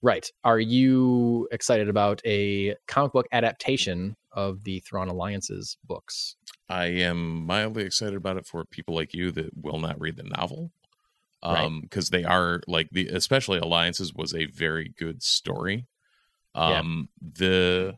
Right. 0.02 0.30
Are 0.44 0.60
you 0.60 1.48
excited 1.52 1.88
about 1.88 2.22
a 2.24 2.74
comic 2.86 3.12
book 3.12 3.26
adaptation 3.32 4.16
of 4.32 4.64
the 4.64 4.80
Thrawn 4.80 5.08
Alliances 5.08 5.76
books? 5.84 6.36
I 6.68 6.86
am 6.86 7.44
mildly 7.46 7.84
excited 7.84 8.14
about 8.16 8.36
it 8.36 8.46
for 8.46 8.64
people 8.64 8.94
like 8.94 9.12
you 9.14 9.30
that 9.32 9.50
will 9.56 9.78
not 9.78 10.00
read 10.00 10.16
the 10.16 10.22
novel. 10.22 10.70
Um, 11.42 11.80
because 11.80 12.10
they 12.10 12.24
are 12.24 12.60
like 12.66 12.90
the 12.92 13.08
especially 13.08 13.58
Alliances 13.58 14.12
was 14.14 14.34
a 14.34 14.44
very 14.46 14.92
good 14.98 15.22
story. 15.22 15.86
Yeah. 16.54 16.80
Um 16.80 17.08
the 17.20 17.94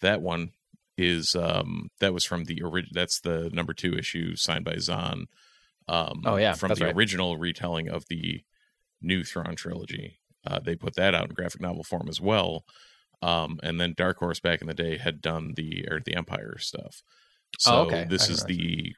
that 0.00 0.20
one 0.20 0.50
is 0.98 1.34
um 1.34 1.90
that 2.00 2.14
was 2.14 2.24
from 2.24 2.44
the 2.44 2.62
original 2.62 2.90
that's 2.92 3.20
the 3.20 3.50
number 3.52 3.74
two 3.74 3.94
issue 3.96 4.34
signed 4.36 4.64
by 4.64 4.76
Zahn. 4.78 5.26
Um 5.88 6.22
Oh, 6.24 6.36
yeah, 6.36 6.54
from 6.54 6.72
the 6.74 6.84
right. 6.86 6.96
original 6.96 7.36
retelling 7.36 7.88
of 7.88 8.04
the 8.08 8.42
new 9.02 9.24
Thrawn 9.24 9.56
trilogy. 9.56 10.18
Uh 10.46 10.58
they 10.58 10.74
put 10.76 10.94
that 10.96 11.14
out 11.14 11.28
in 11.28 11.34
graphic 11.34 11.60
novel 11.60 11.84
form 11.84 12.08
as 12.08 12.20
well. 12.20 12.64
Um 13.22 13.58
and 13.62 13.80
then 13.80 13.94
Dark 13.96 14.18
Horse 14.18 14.40
back 14.40 14.60
in 14.60 14.66
the 14.68 14.74
day 14.74 14.96
had 14.98 15.20
done 15.20 15.52
the 15.56 15.86
to 15.90 16.00
the 16.04 16.16
Empire 16.16 16.56
stuff. 16.58 17.02
So 17.58 17.72
Oh, 17.72 17.80
okay. 17.86 18.06
this 18.08 18.28
is 18.28 18.44
the 18.44 18.94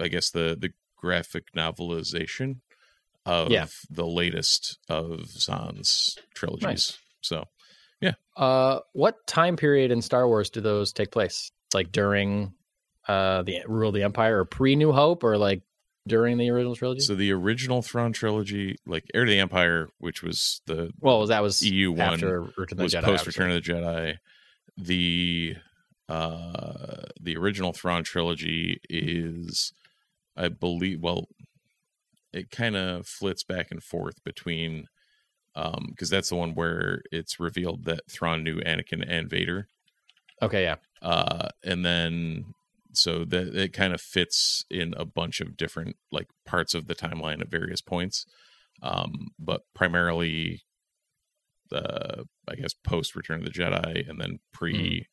I 0.00 0.08
guess 0.08 0.30
the 0.30 0.56
the 0.58 0.70
graphic 0.96 1.52
novelization 1.56 2.56
of 3.26 3.50
Yeah. 3.50 3.66
the 3.88 4.06
latest 4.06 4.78
of 4.88 5.26
Zahn's 5.28 6.16
trilogies. 6.34 6.64
Nice. 6.64 6.98
So 7.20 7.44
Uh, 8.36 8.80
what 8.92 9.26
time 9.26 9.56
period 9.56 9.90
in 9.90 10.00
Star 10.00 10.26
Wars 10.26 10.48
do 10.48 10.62
those 10.62 10.92
take 10.92 11.10
place? 11.10 11.52
Like 11.74 11.92
during 11.92 12.54
uh 13.06 13.42
the 13.42 13.60
rule 13.66 13.88
of 13.88 13.94
the 13.94 14.02
Empire, 14.02 14.40
or 14.40 14.44
pre 14.46 14.76
New 14.76 14.92
Hope, 14.92 15.24
or 15.24 15.36
like 15.36 15.62
during 16.08 16.38
the 16.38 16.48
original 16.50 16.74
trilogy? 16.74 17.00
so 17.00 17.14
the 17.14 17.32
original 17.32 17.82
Thrawn 17.82 18.12
trilogy, 18.12 18.76
like 18.86 19.04
Heir 19.12 19.26
to 19.26 19.30
the 19.30 19.38
Empire, 19.38 19.88
which 19.98 20.22
was 20.22 20.62
the 20.66 20.90
well, 21.00 21.26
that 21.26 21.42
was 21.42 21.62
EU 21.62 21.92
one 21.92 22.14
after 22.14 22.42
Return 22.56 22.78
the 22.78 22.82
was 22.84 22.94
Jedi. 22.94 23.02
post. 23.02 23.26
Return 23.26 23.50
of 23.50 23.62
the 23.62 23.72
Jedi. 23.72 24.16
The 24.78 25.56
uh 26.08 27.02
the 27.20 27.36
original 27.36 27.72
Thrawn 27.72 28.04
trilogy 28.04 28.80
is 28.88 29.72
I 30.36 30.48
believe 30.48 31.02
well 31.02 31.28
it 32.32 32.50
kind 32.50 32.76
of 32.76 33.06
flits 33.06 33.42
back 33.44 33.70
and 33.70 33.82
forth 33.82 34.22
between 34.24 34.86
um 35.54 35.86
because 35.90 36.10
that's 36.10 36.28
the 36.28 36.36
one 36.36 36.54
where 36.54 37.02
it's 37.10 37.40
revealed 37.40 37.84
that 37.84 38.00
Thrawn 38.10 38.44
knew 38.44 38.60
Anakin 38.60 39.04
and 39.06 39.28
Vader. 39.28 39.68
Okay, 40.42 40.62
yeah. 40.62 40.76
Uh 41.02 41.48
and 41.64 41.84
then 41.84 42.54
so 42.92 43.24
that 43.24 43.54
it 43.54 43.72
kind 43.72 43.92
of 43.92 44.00
fits 44.00 44.64
in 44.70 44.94
a 44.96 45.04
bunch 45.04 45.40
of 45.40 45.56
different 45.56 45.96
like 46.10 46.28
parts 46.44 46.74
of 46.74 46.86
the 46.86 46.94
timeline 46.94 47.40
at 47.40 47.50
various 47.50 47.80
points. 47.80 48.26
Um 48.82 49.28
but 49.38 49.62
primarily 49.74 50.62
the 51.70 52.26
I 52.48 52.54
guess 52.56 52.74
post 52.74 53.14
Return 53.14 53.40
of 53.40 53.44
the 53.44 53.50
Jedi 53.50 54.08
and 54.08 54.20
then 54.20 54.40
pre 54.52 55.06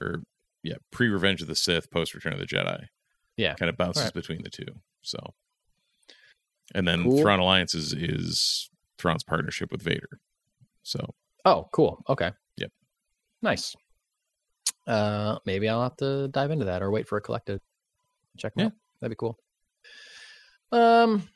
or 0.00 0.22
yeah, 0.62 0.76
pre 0.90 1.08
Revenge 1.08 1.42
of 1.42 1.48
the 1.48 1.54
Sith, 1.54 1.90
post 1.90 2.14
Return 2.14 2.32
of 2.32 2.38
the 2.38 2.46
Jedi. 2.46 2.86
Yeah. 3.36 3.54
Kind 3.54 3.68
of 3.70 3.76
bounces 3.76 4.02
Alright. 4.02 4.14
between 4.14 4.42
the 4.42 4.50
two. 4.50 4.66
So 5.02 5.18
and 6.74 6.86
then 6.88 7.04
Cool. 7.04 7.20
Thrawn 7.20 7.40
Alliances 7.40 7.92
is 7.92 8.70
Thrawn's 9.04 9.22
partnership 9.22 9.70
with 9.70 9.82
Vader. 9.82 10.18
So 10.82 11.14
Oh, 11.44 11.68
cool. 11.72 12.02
Okay. 12.08 12.30
Yep. 12.56 12.72
Nice. 13.42 13.76
Uh, 14.86 15.38
maybe 15.44 15.68
I'll 15.68 15.82
have 15.82 15.96
to 15.98 16.28
dive 16.28 16.50
into 16.50 16.64
that 16.64 16.82
or 16.82 16.90
wait 16.90 17.06
for 17.06 17.18
a 17.18 17.20
collected. 17.20 17.60
Check 18.38 18.54
them 18.54 18.60
Yeah. 18.62 18.66
out. 18.68 18.72
That'd 19.00 19.10
be 19.10 19.16
cool. 19.16 19.38
Um, 20.72 21.28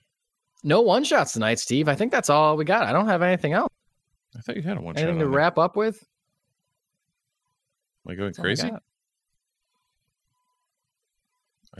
no 0.65 0.81
one 0.81 1.05
shots 1.05 1.35
tonight, 1.35 1.59
Steve. 1.59 1.90
I 1.90 1.95
think 1.95 2.11
that's 2.11 2.31
all 2.31 2.57
we 2.57 2.65
got. 2.65 2.85
I 2.85 2.93
don't 2.93 3.07
have 3.07 3.20
anything 3.20 3.53
else. 3.53 3.69
I 4.35 4.40
thought 4.40 4.57
you 4.57 4.62
had 4.62 4.78
a 4.78 4.81
one 4.81 4.97
Anything 4.97 5.16
shot. 5.16 5.19
to 5.19 5.24
on 5.27 5.31
there. 5.31 5.39
wrap 5.39 5.59
up 5.59 5.77
with? 5.77 6.03
Am 8.07 8.12
I 8.12 8.15
going 8.15 8.28
That's 8.28 8.39
I 8.39 8.43
crazy? 8.43 8.70
I 8.70 8.78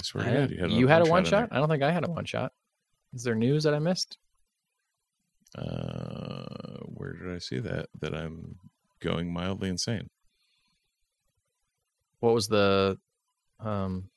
swear 0.02 0.24
I- 0.24 0.27
to 0.32 0.35
God, 0.40 0.51
you 0.51 0.59
had, 0.60 0.70
you 0.73 0.86
had 0.86 1.06
a 1.06 1.10
one 1.10 1.23
there. 1.23 1.31
shot. 1.31 1.48
I 1.51 1.56
don't 1.56 1.70
think 1.70 1.82
I 1.82 1.90
had 1.90 2.05
a 2.06 2.10
one 2.10 2.27
shot. 2.27 2.52
Is 3.15 3.23
there 3.24 3.35
news 3.35 3.65
that 3.65 3.73
I 3.74 3.78
missed? 3.78 4.19
Uh, 5.57 6.79
where 6.85 7.12
did 7.15 7.35
I 7.35 7.39
see 7.39 7.59
that? 7.61 7.87
That 8.01 8.15
I'm 8.15 8.57
going 9.01 9.33
mildly 9.33 9.69
insane. 9.69 10.09
what 12.20 12.35
was 12.35 12.49
the 12.49 12.99
um 13.61 14.11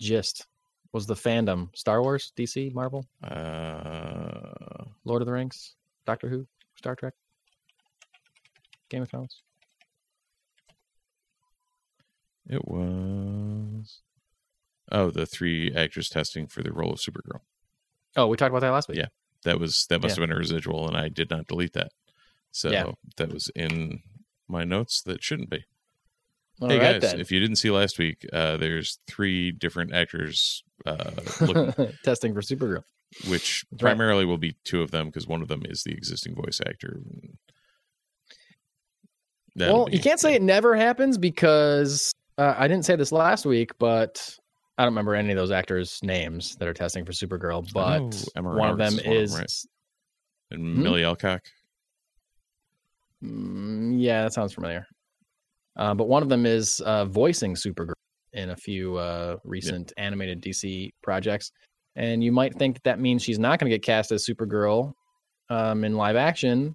gist? 0.00 0.46
Was 0.92 1.06
the 1.06 1.14
fandom 1.14 1.68
Star 1.74 2.02
Wars, 2.02 2.32
DC, 2.36 2.74
Marvel, 2.74 3.06
Uh, 3.22 4.84
Lord 5.04 5.22
of 5.22 5.26
the 5.26 5.32
Rings, 5.32 5.74
Doctor 6.04 6.28
Who, 6.28 6.46
Star 6.76 6.94
Trek, 6.94 7.14
Game 8.90 9.02
of 9.02 9.08
Thrones? 9.08 9.42
it 12.48 12.66
was. 12.68 14.00
Oh, 14.90 15.10
the 15.10 15.24
three 15.24 15.72
actors 15.74 16.08
testing 16.10 16.46
for 16.46 16.62
the 16.62 16.72
role 16.72 16.92
of 16.92 16.98
Supergirl. 16.98 17.40
Oh, 18.16 18.26
we 18.26 18.36
talked 18.36 18.50
about 18.50 18.60
that 18.60 18.70
last 18.72 18.88
week. 18.88 18.98
Yeah. 18.98 19.06
That 19.44 19.58
was 19.58 19.86
that 19.88 20.00
must 20.02 20.16
Yeah. 20.16 20.22
have 20.22 20.28
been 20.28 20.36
a 20.36 20.38
residual, 20.38 20.86
and 20.88 20.96
I 20.96 21.08
did 21.08 21.30
not 21.30 21.46
delete 21.46 21.72
that. 21.72 21.90
So 22.52 22.70
Yeah. 22.70 22.92
that 23.16 23.32
was 23.32 23.50
in 23.56 24.00
my 24.48 24.64
notes. 24.64 25.02
That 25.02 25.22
shouldn't 25.22 25.50
be. 25.50 25.64
All 26.60 26.68
hey 26.68 26.78
right, 26.78 27.00
guys, 27.00 27.10
then. 27.12 27.20
if 27.20 27.32
you 27.32 27.40
didn't 27.40 27.56
see 27.56 27.70
last 27.70 27.98
week, 27.98 28.24
uh, 28.32 28.56
there's 28.56 28.98
three 29.08 29.50
different 29.50 29.92
actors, 29.92 30.62
uh, 30.86 31.10
looking, 31.40 31.92
testing 32.04 32.34
for 32.34 32.40
Supergirl. 32.42 32.84
which 33.28 33.64
That's 33.70 33.82
right. 33.82 33.90
primarily 33.90 34.24
will 34.24 34.38
be 34.38 34.56
two 34.64 34.80
of 34.82 34.90
them 34.90 35.06
because 35.06 35.26
one 35.26 35.42
of 35.42 35.48
them 35.48 35.62
is 35.64 35.82
the 35.82 35.92
existing 35.92 36.34
voice 36.34 36.60
actor. 36.64 37.00
That'll 39.56 39.74
well, 39.76 39.86
be- 39.86 39.96
you 39.96 40.00
can't 40.02 40.20
say 40.20 40.34
it 40.34 40.42
never 40.42 40.76
happens 40.76 41.18
because 41.18 42.12
uh, 42.38 42.54
I 42.56 42.68
didn't 42.68 42.84
say 42.84 42.96
this 42.96 43.12
last 43.12 43.44
week, 43.44 43.72
but 43.78 44.38
I 44.82 44.84
don't 44.84 44.94
remember 44.94 45.14
any 45.14 45.30
of 45.30 45.36
those 45.36 45.52
actors' 45.52 46.00
names 46.02 46.56
that 46.56 46.66
are 46.66 46.74
testing 46.74 47.04
for 47.04 47.12
Supergirl. 47.12 47.72
But 47.72 48.42
one 48.42 48.68
of 48.68 48.78
them 48.78 48.98
is 48.98 49.06
one 49.06 49.16
of 49.16 49.22
is, 49.22 49.32
them, 49.32 49.40
right? 49.40 49.52
and 50.50 50.74
Hmm? 50.74 50.82
Millie 50.82 51.04
Alcock. 51.04 51.42
Mm, 53.22 53.94
yeah, 54.02 54.24
that 54.24 54.32
sounds 54.32 54.52
familiar. 54.54 54.84
Uh, 55.76 55.94
but 55.94 56.08
one 56.08 56.24
of 56.24 56.28
them 56.28 56.46
is 56.46 56.80
uh, 56.80 57.04
voicing 57.04 57.54
Supergirl 57.54 57.92
in 58.32 58.50
a 58.50 58.56
few 58.56 58.96
uh, 58.96 59.36
recent 59.44 59.92
animated 59.96 60.42
DC 60.42 60.90
projects, 61.00 61.52
and 61.94 62.24
you 62.24 62.32
might 62.32 62.56
think 62.56 62.74
that, 62.74 62.82
that 62.82 62.98
means 62.98 63.22
she's 63.22 63.38
not 63.38 63.60
going 63.60 63.70
to 63.70 63.76
get 63.76 63.84
cast 63.84 64.10
as 64.10 64.26
Supergirl 64.26 64.94
um, 65.48 65.84
in 65.84 65.96
live 65.96 66.16
action, 66.16 66.74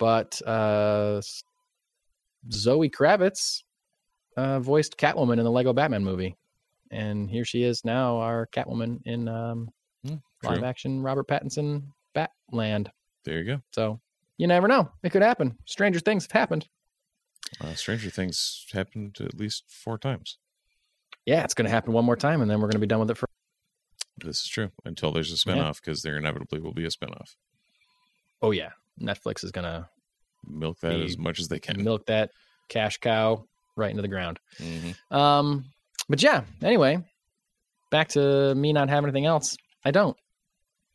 but 0.00 0.42
uh, 0.48 1.22
Zoe 2.50 2.90
Kravitz 2.90 3.62
uh, 4.36 4.58
voiced 4.58 4.96
Catwoman 4.96 5.38
in 5.38 5.44
the 5.44 5.50
Lego 5.50 5.72
Batman 5.72 6.02
movie, 6.02 6.36
and 6.90 7.30
here 7.30 7.44
she 7.44 7.62
is 7.62 7.84
now, 7.84 8.18
our 8.18 8.48
Catwoman 8.54 9.00
in 9.04 9.28
um, 9.28 9.70
Hmm, 10.06 10.14
live 10.42 10.62
action 10.62 11.02
Robert 11.02 11.28
Pattinson 11.28 11.82
Batland. 12.16 12.88
There 13.24 13.38
you 13.38 13.44
go. 13.44 13.62
So 13.72 14.00
you 14.38 14.46
never 14.46 14.66
know; 14.66 14.90
it 15.02 15.10
could 15.10 15.20
happen. 15.22 15.58
Stranger 15.66 16.00
things 16.00 16.24
have 16.24 16.32
happened. 16.32 16.68
Uh, 17.60 17.74
Stranger 17.74 18.10
Things 18.10 18.64
happened 18.72 19.18
at 19.20 19.34
least 19.34 19.64
four 19.68 19.98
times. 19.98 20.38
yeah, 21.26 21.42
it's 21.44 21.52
going 21.54 21.64
to 21.66 21.70
happen 21.70 21.92
one 21.92 22.04
more 22.04 22.16
time, 22.16 22.40
and 22.42 22.50
then 22.50 22.58
we're 22.60 22.68
going 22.68 22.72
to 22.74 22.78
be 22.78 22.86
done 22.86 23.00
with 23.00 23.10
it 23.10 23.18
for. 23.18 23.26
This 24.18 24.40
is 24.42 24.48
true 24.48 24.70
until 24.84 25.10
there's 25.12 25.32
a 25.32 25.36
spinoff 25.36 25.80
because 25.82 26.02
there 26.02 26.16
inevitably 26.16 26.60
will 26.60 26.72
be 26.74 26.84
a 26.84 26.88
spinoff. 26.90 27.34
Oh 28.40 28.52
yeah, 28.52 28.70
Netflix 29.00 29.42
is 29.44 29.50
going 29.52 29.64
to 29.64 29.88
Milk 30.46 30.78
that 30.80 30.98
as 31.00 31.18
much 31.18 31.38
as 31.40 31.48
they 31.48 31.58
can. 31.58 31.82
milk 31.84 32.06
that 32.06 32.30
cash 32.68 32.96
cow 32.98 33.44
right 33.76 33.90
into 33.90 34.00
the 34.02 34.08
ground. 34.08 34.38
Mhm. 34.58 34.94
Um, 35.12 35.64
but 36.10 36.22
yeah, 36.22 36.42
anyway, 36.62 37.02
back 37.90 38.08
to 38.08 38.54
me 38.54 38.72
not 38.72 38.90
having 38.90 39.08
anything 39.08 39.26
else. 39.26 39.56
I 39.84 39.92
don't. 39.92 40.16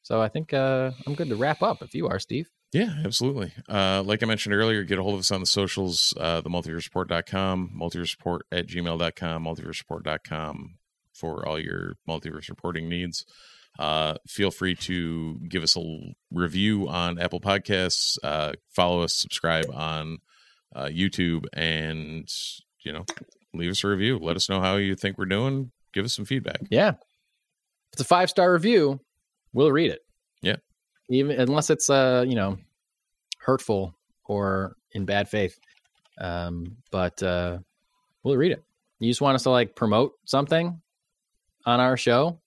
So 0.04 0.22
I 0.22 0.28
think 0.28 0.54
uh, 0.54 0.92
I'm 1.08 1.16
good 1.16 1.30
to 1.30 1.36
wrap 1.36 1.64
up. 1.64 1.82
If 1.82 1.96
you 1.96 2.08
are, 2.08 2.20
Steve. 2.20 2.52
Yeah, 2.74 2.94
absolutely. 3.06 3.54
Uh, 3.70 4.04
like 4.06 4.22
I 4.22 4.26
mentioned 4.26 4.54
earlier, 4.54 4.84
get 4.84 5.00
a 5.00 5.04
hold 5.04 5.16
of 5.16 5.22
us 5.22 5.32
on 5.32 5.40
the 5.40 5.46
socials, 5.46 6.14
uh, 6.20 6.42
the 6.42 6.50
multiversereport.com, 6.50 7.72
multiversereport 7.74 8.40
at 8.52 8.68
gmail.com, 8.68 9.46
multiversereport.com 9.46 10.76
for 11.14 11.48
all 11.48 11.58
your 11.58 11.94
multiverse 12.08 12.50
reporting 12.50 12.90
needs. 12.90 13.26
Uh, 13.80 14.16
feel 14.28 14.52
free 14.52 14.76
to 14.76 15.40
give 15.48 15.64
us 15.64 15.78
a 15.78 16.14
review 16.32 16.90
on 16.90 17.18
Apple 17.18 17.40
Podcasts, 17.40 18.18
uh, 18.24 18.52
follow 18.70 19.02
us, 19.02 19.16
subscribe 19.16 19.66
on 19.74 20.18
uh, 20.76 20.86
YouTube, 20.86 21.46
and, 21.54 22.28
you 22.84 22.92
know, 22.92 23.06
leave 23.58 23.72
us 23.72 23.84
a 23.84 23.88
review. 23.88 24.18
Let 24.20 24.36
us 24.36 24.50
know 24.50 24.62
how 24.62 24.76
you 24.78 24.96
think 24.96 25.18
we're 25.18 25.26
doing. 25.26 25.72
Give 25.94 26.06
us 26.06 26.14
some 26.16 26.26
feedback. 26.26 26.62
Yeah, 26.70 26.90
if 26.90 27.94
it's 27.94 28.02
a 28.02 28.06
five 28.06 28.30
star 28.30 28.52
review, 28.54 29.00
we'll 29.54 29.72
read 29.72 29.92
it. 29.92 30.02
Yeah. 30.42 30.58
even 31.10 31.40
unless 31.40 31.70
it's 31.70 31.90
uh 31.90 32.24
you 32.28 32.36
know 32.36 32.58
hurtful 33.40 33.96
or 34.26 34.76
in 34.92 35.06
bad 35.06 35.30
faith. 35.30 35.58
Um, 36.20 36.78
but 36.92 37.22
uh, 37.22 37.60
we'll 38.24 38.38
read 38.38 38.52
it. 38.54 38.64
You 39.00 39.10
just 39.12 39.22
want 39.22 39.36
us 39.36 39.44
to 39.44 39.50
like 39.50 39.76
promote 39.76 40.14
something 40.26 40.82
on 41.66 41.80
our 41.80 41.98
show? 41.98 42.40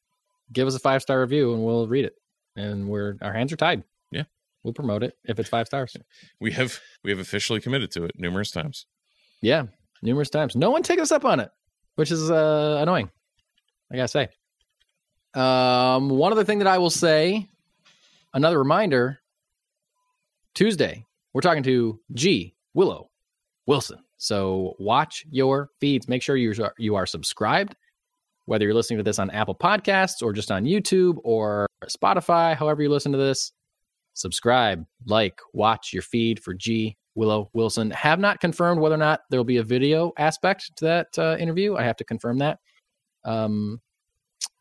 Give 0.53 0.67
us 0.67 0.75
a 0.75 0.79
five 0.79 1.03
star 1.03 1.21
review 1.21 1.53
and 1.55 1.65
we'll 1.65 1.87
read 1.87 2.05
it. 2.07 2.15
And 2.57 2.89
we're 2.89 3.17
our 3.23 3.33
hands 3.33 3.53
are 3.53 3.57
tied. 3.57 3.85
Yeah. 4.11 4.25
we'll 4.65 4.75
promote 4.75 5.03
it 5.03 5.15
if 5.25 5.39
it's 5.39 5.49
five 5.49 5.67
stars. 5.67 5.97
We 6.41 6.53
have 6.53 6.81
we 7.05 7.11
have 7.11 7.21
officially 7.21 7.61
committed 7.61 7.91
to 7.93 8.05
it 8.05 8.13
numerous 8.19 8.51
times. 8.51 8.87
Yeah, 9.41 9.65
numerous 10.03 10.31
times. 10.31 10.57
No 10.57 10.71
one 10.71 10.83
takes 10.83 11.03
us 11.03 11.13
up 11.13 11.25
on 11.25 11.41
it, 11.41 11.51
which 11.97 12.11
is 12.11 12.31
uh, 12.31 12.79
annoying. 12.81 13.11
I 13.93 13.97
gotta 13.97 14.09
say. 14.09 14.29
Um, 15.35 16.11
one 16.11 16.33
other 16.33 16.45
thing 16.45 16.59
that 16.59 16.67
I 16.67 16.79
will 16.79 16.91
say, 16.91 17.49
another 18.35 18.59
reminder. 18.59 19.19
Tuesday, 20.55 21.05
we're 21.33 21.41
talking 21.41 21.63
to 21.63 22.01
G 22.15 22.55
Willow 22.75 23.11
Wilson. 23.67 23.99
So 24.17 24.75
watch 24.79 25.25
your 25.31 25.71
feeds. 25.79 26.09
Make 26.09 26.23
sure 26.23 26.37
you 26.37 26.53
are, 26.63 26.75
you 26.79 26.97
are 26.97 27.07
subscribed, 27.07 27.77
whether 28.47 28.65
you're 28.65 28.75
listening 28.75 28.99
to 28.99 29.05
this 29.05 29.19
on 29.21 29.31
Apple 29.31 29.55
Podcasts 29.55 30.23
or 30.23 30.33
just 30.33 30.51
on 30.51 30.65
YouTube 30.65 31.19
or 31.23 31.69
Spotify. 31.85 32.57
However 32.57 32.83
you 32.83 32.89
listen 32.89 33.13
to 33.13 33.19
this, 33.19 33.53
subscribe, 34.15 34.85
like, 35.07 35.39
watch 35.53 35.93
your 35.93 36.03
feed 36.03 36.43
for 36.43 36.55
G 36.55 36.97
Willow 37.19 37.51
Wilson. 37.53 37.91
Have 37.91 38.19
not 38.19 38.41
confirmed 38.41 38.81
whether 38.81 38.95
or 38.95 38.99
not 38.99 39.21
there 39.29 39.39
will 39.39 39.45
be 39.45 39.59
a 39.59 39.63
video 39.63 40.13
aspect 40.17 40.71
to 40.77 40.85
that 40.85 41.19
uh, 41.19 41.37
interview. 41.39 41.77
I 41.77 41.83
have 41.83 41.97
to 41.97 42.05
confirm 42.05 42.39
that. 42.39 42.59
Um, 43.25 43.81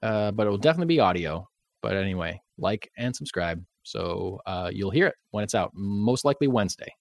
uh, 0.01 0.31
but 0.31 0.47
it 0.47 0.49
will 0.49 0.57
definitely 0.57 0.93
be 0.93 0.99
audio. 0.99 1.47
But 1.81 1.95
anyway, 1.95 2.41
like 2.57 2.91
and 2.97 3.15
subscribe 3.15 3.63
so 3.88 4.41
uh, 4.45 4.69
you'll 4.73 4.91
hear 4.91 5.07
it 5.07 5.15
when 5.31 5.45
it's 5.45 5.55
out. 5.55 5.71
Most 5.73 6.25
likely 6.25 6.49
Wednesday, 6.49 6.93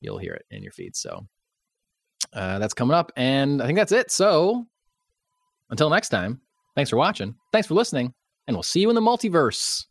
you'll 0.00 0.16
hear 0.16 0.32
it 0.32 0.46
in 0.50 0.62
your 0.62 0.72
feed. 0.72 0.96
So 0.96 1.26
uh, 2.32 2.58
that's 2.58 2.72
coming 2.72 2.94
up, 2.94 3.12
and 3.16 3.60
I 3.60 3.66
think 3.66 3.76
that's 3.76 3.92
it. 3.92 4.10
So 4.10 4.64
until 5.68 5.90
next 5.90 6.08
time, 6.08 6.40
thanks 6.74 6.88
for 6.88 6.96
watching, 6.96 7.34
thanks 7.52 7.68
for 7.68 7.74
listening, 7.74 8.14
and 8.46 8.56
we'll 8.56 8.62
see 8.62 8.80
you 8.80 8.88
in 8.88 8.94
the 8.94 9.02
multiverse. 9.02 9.84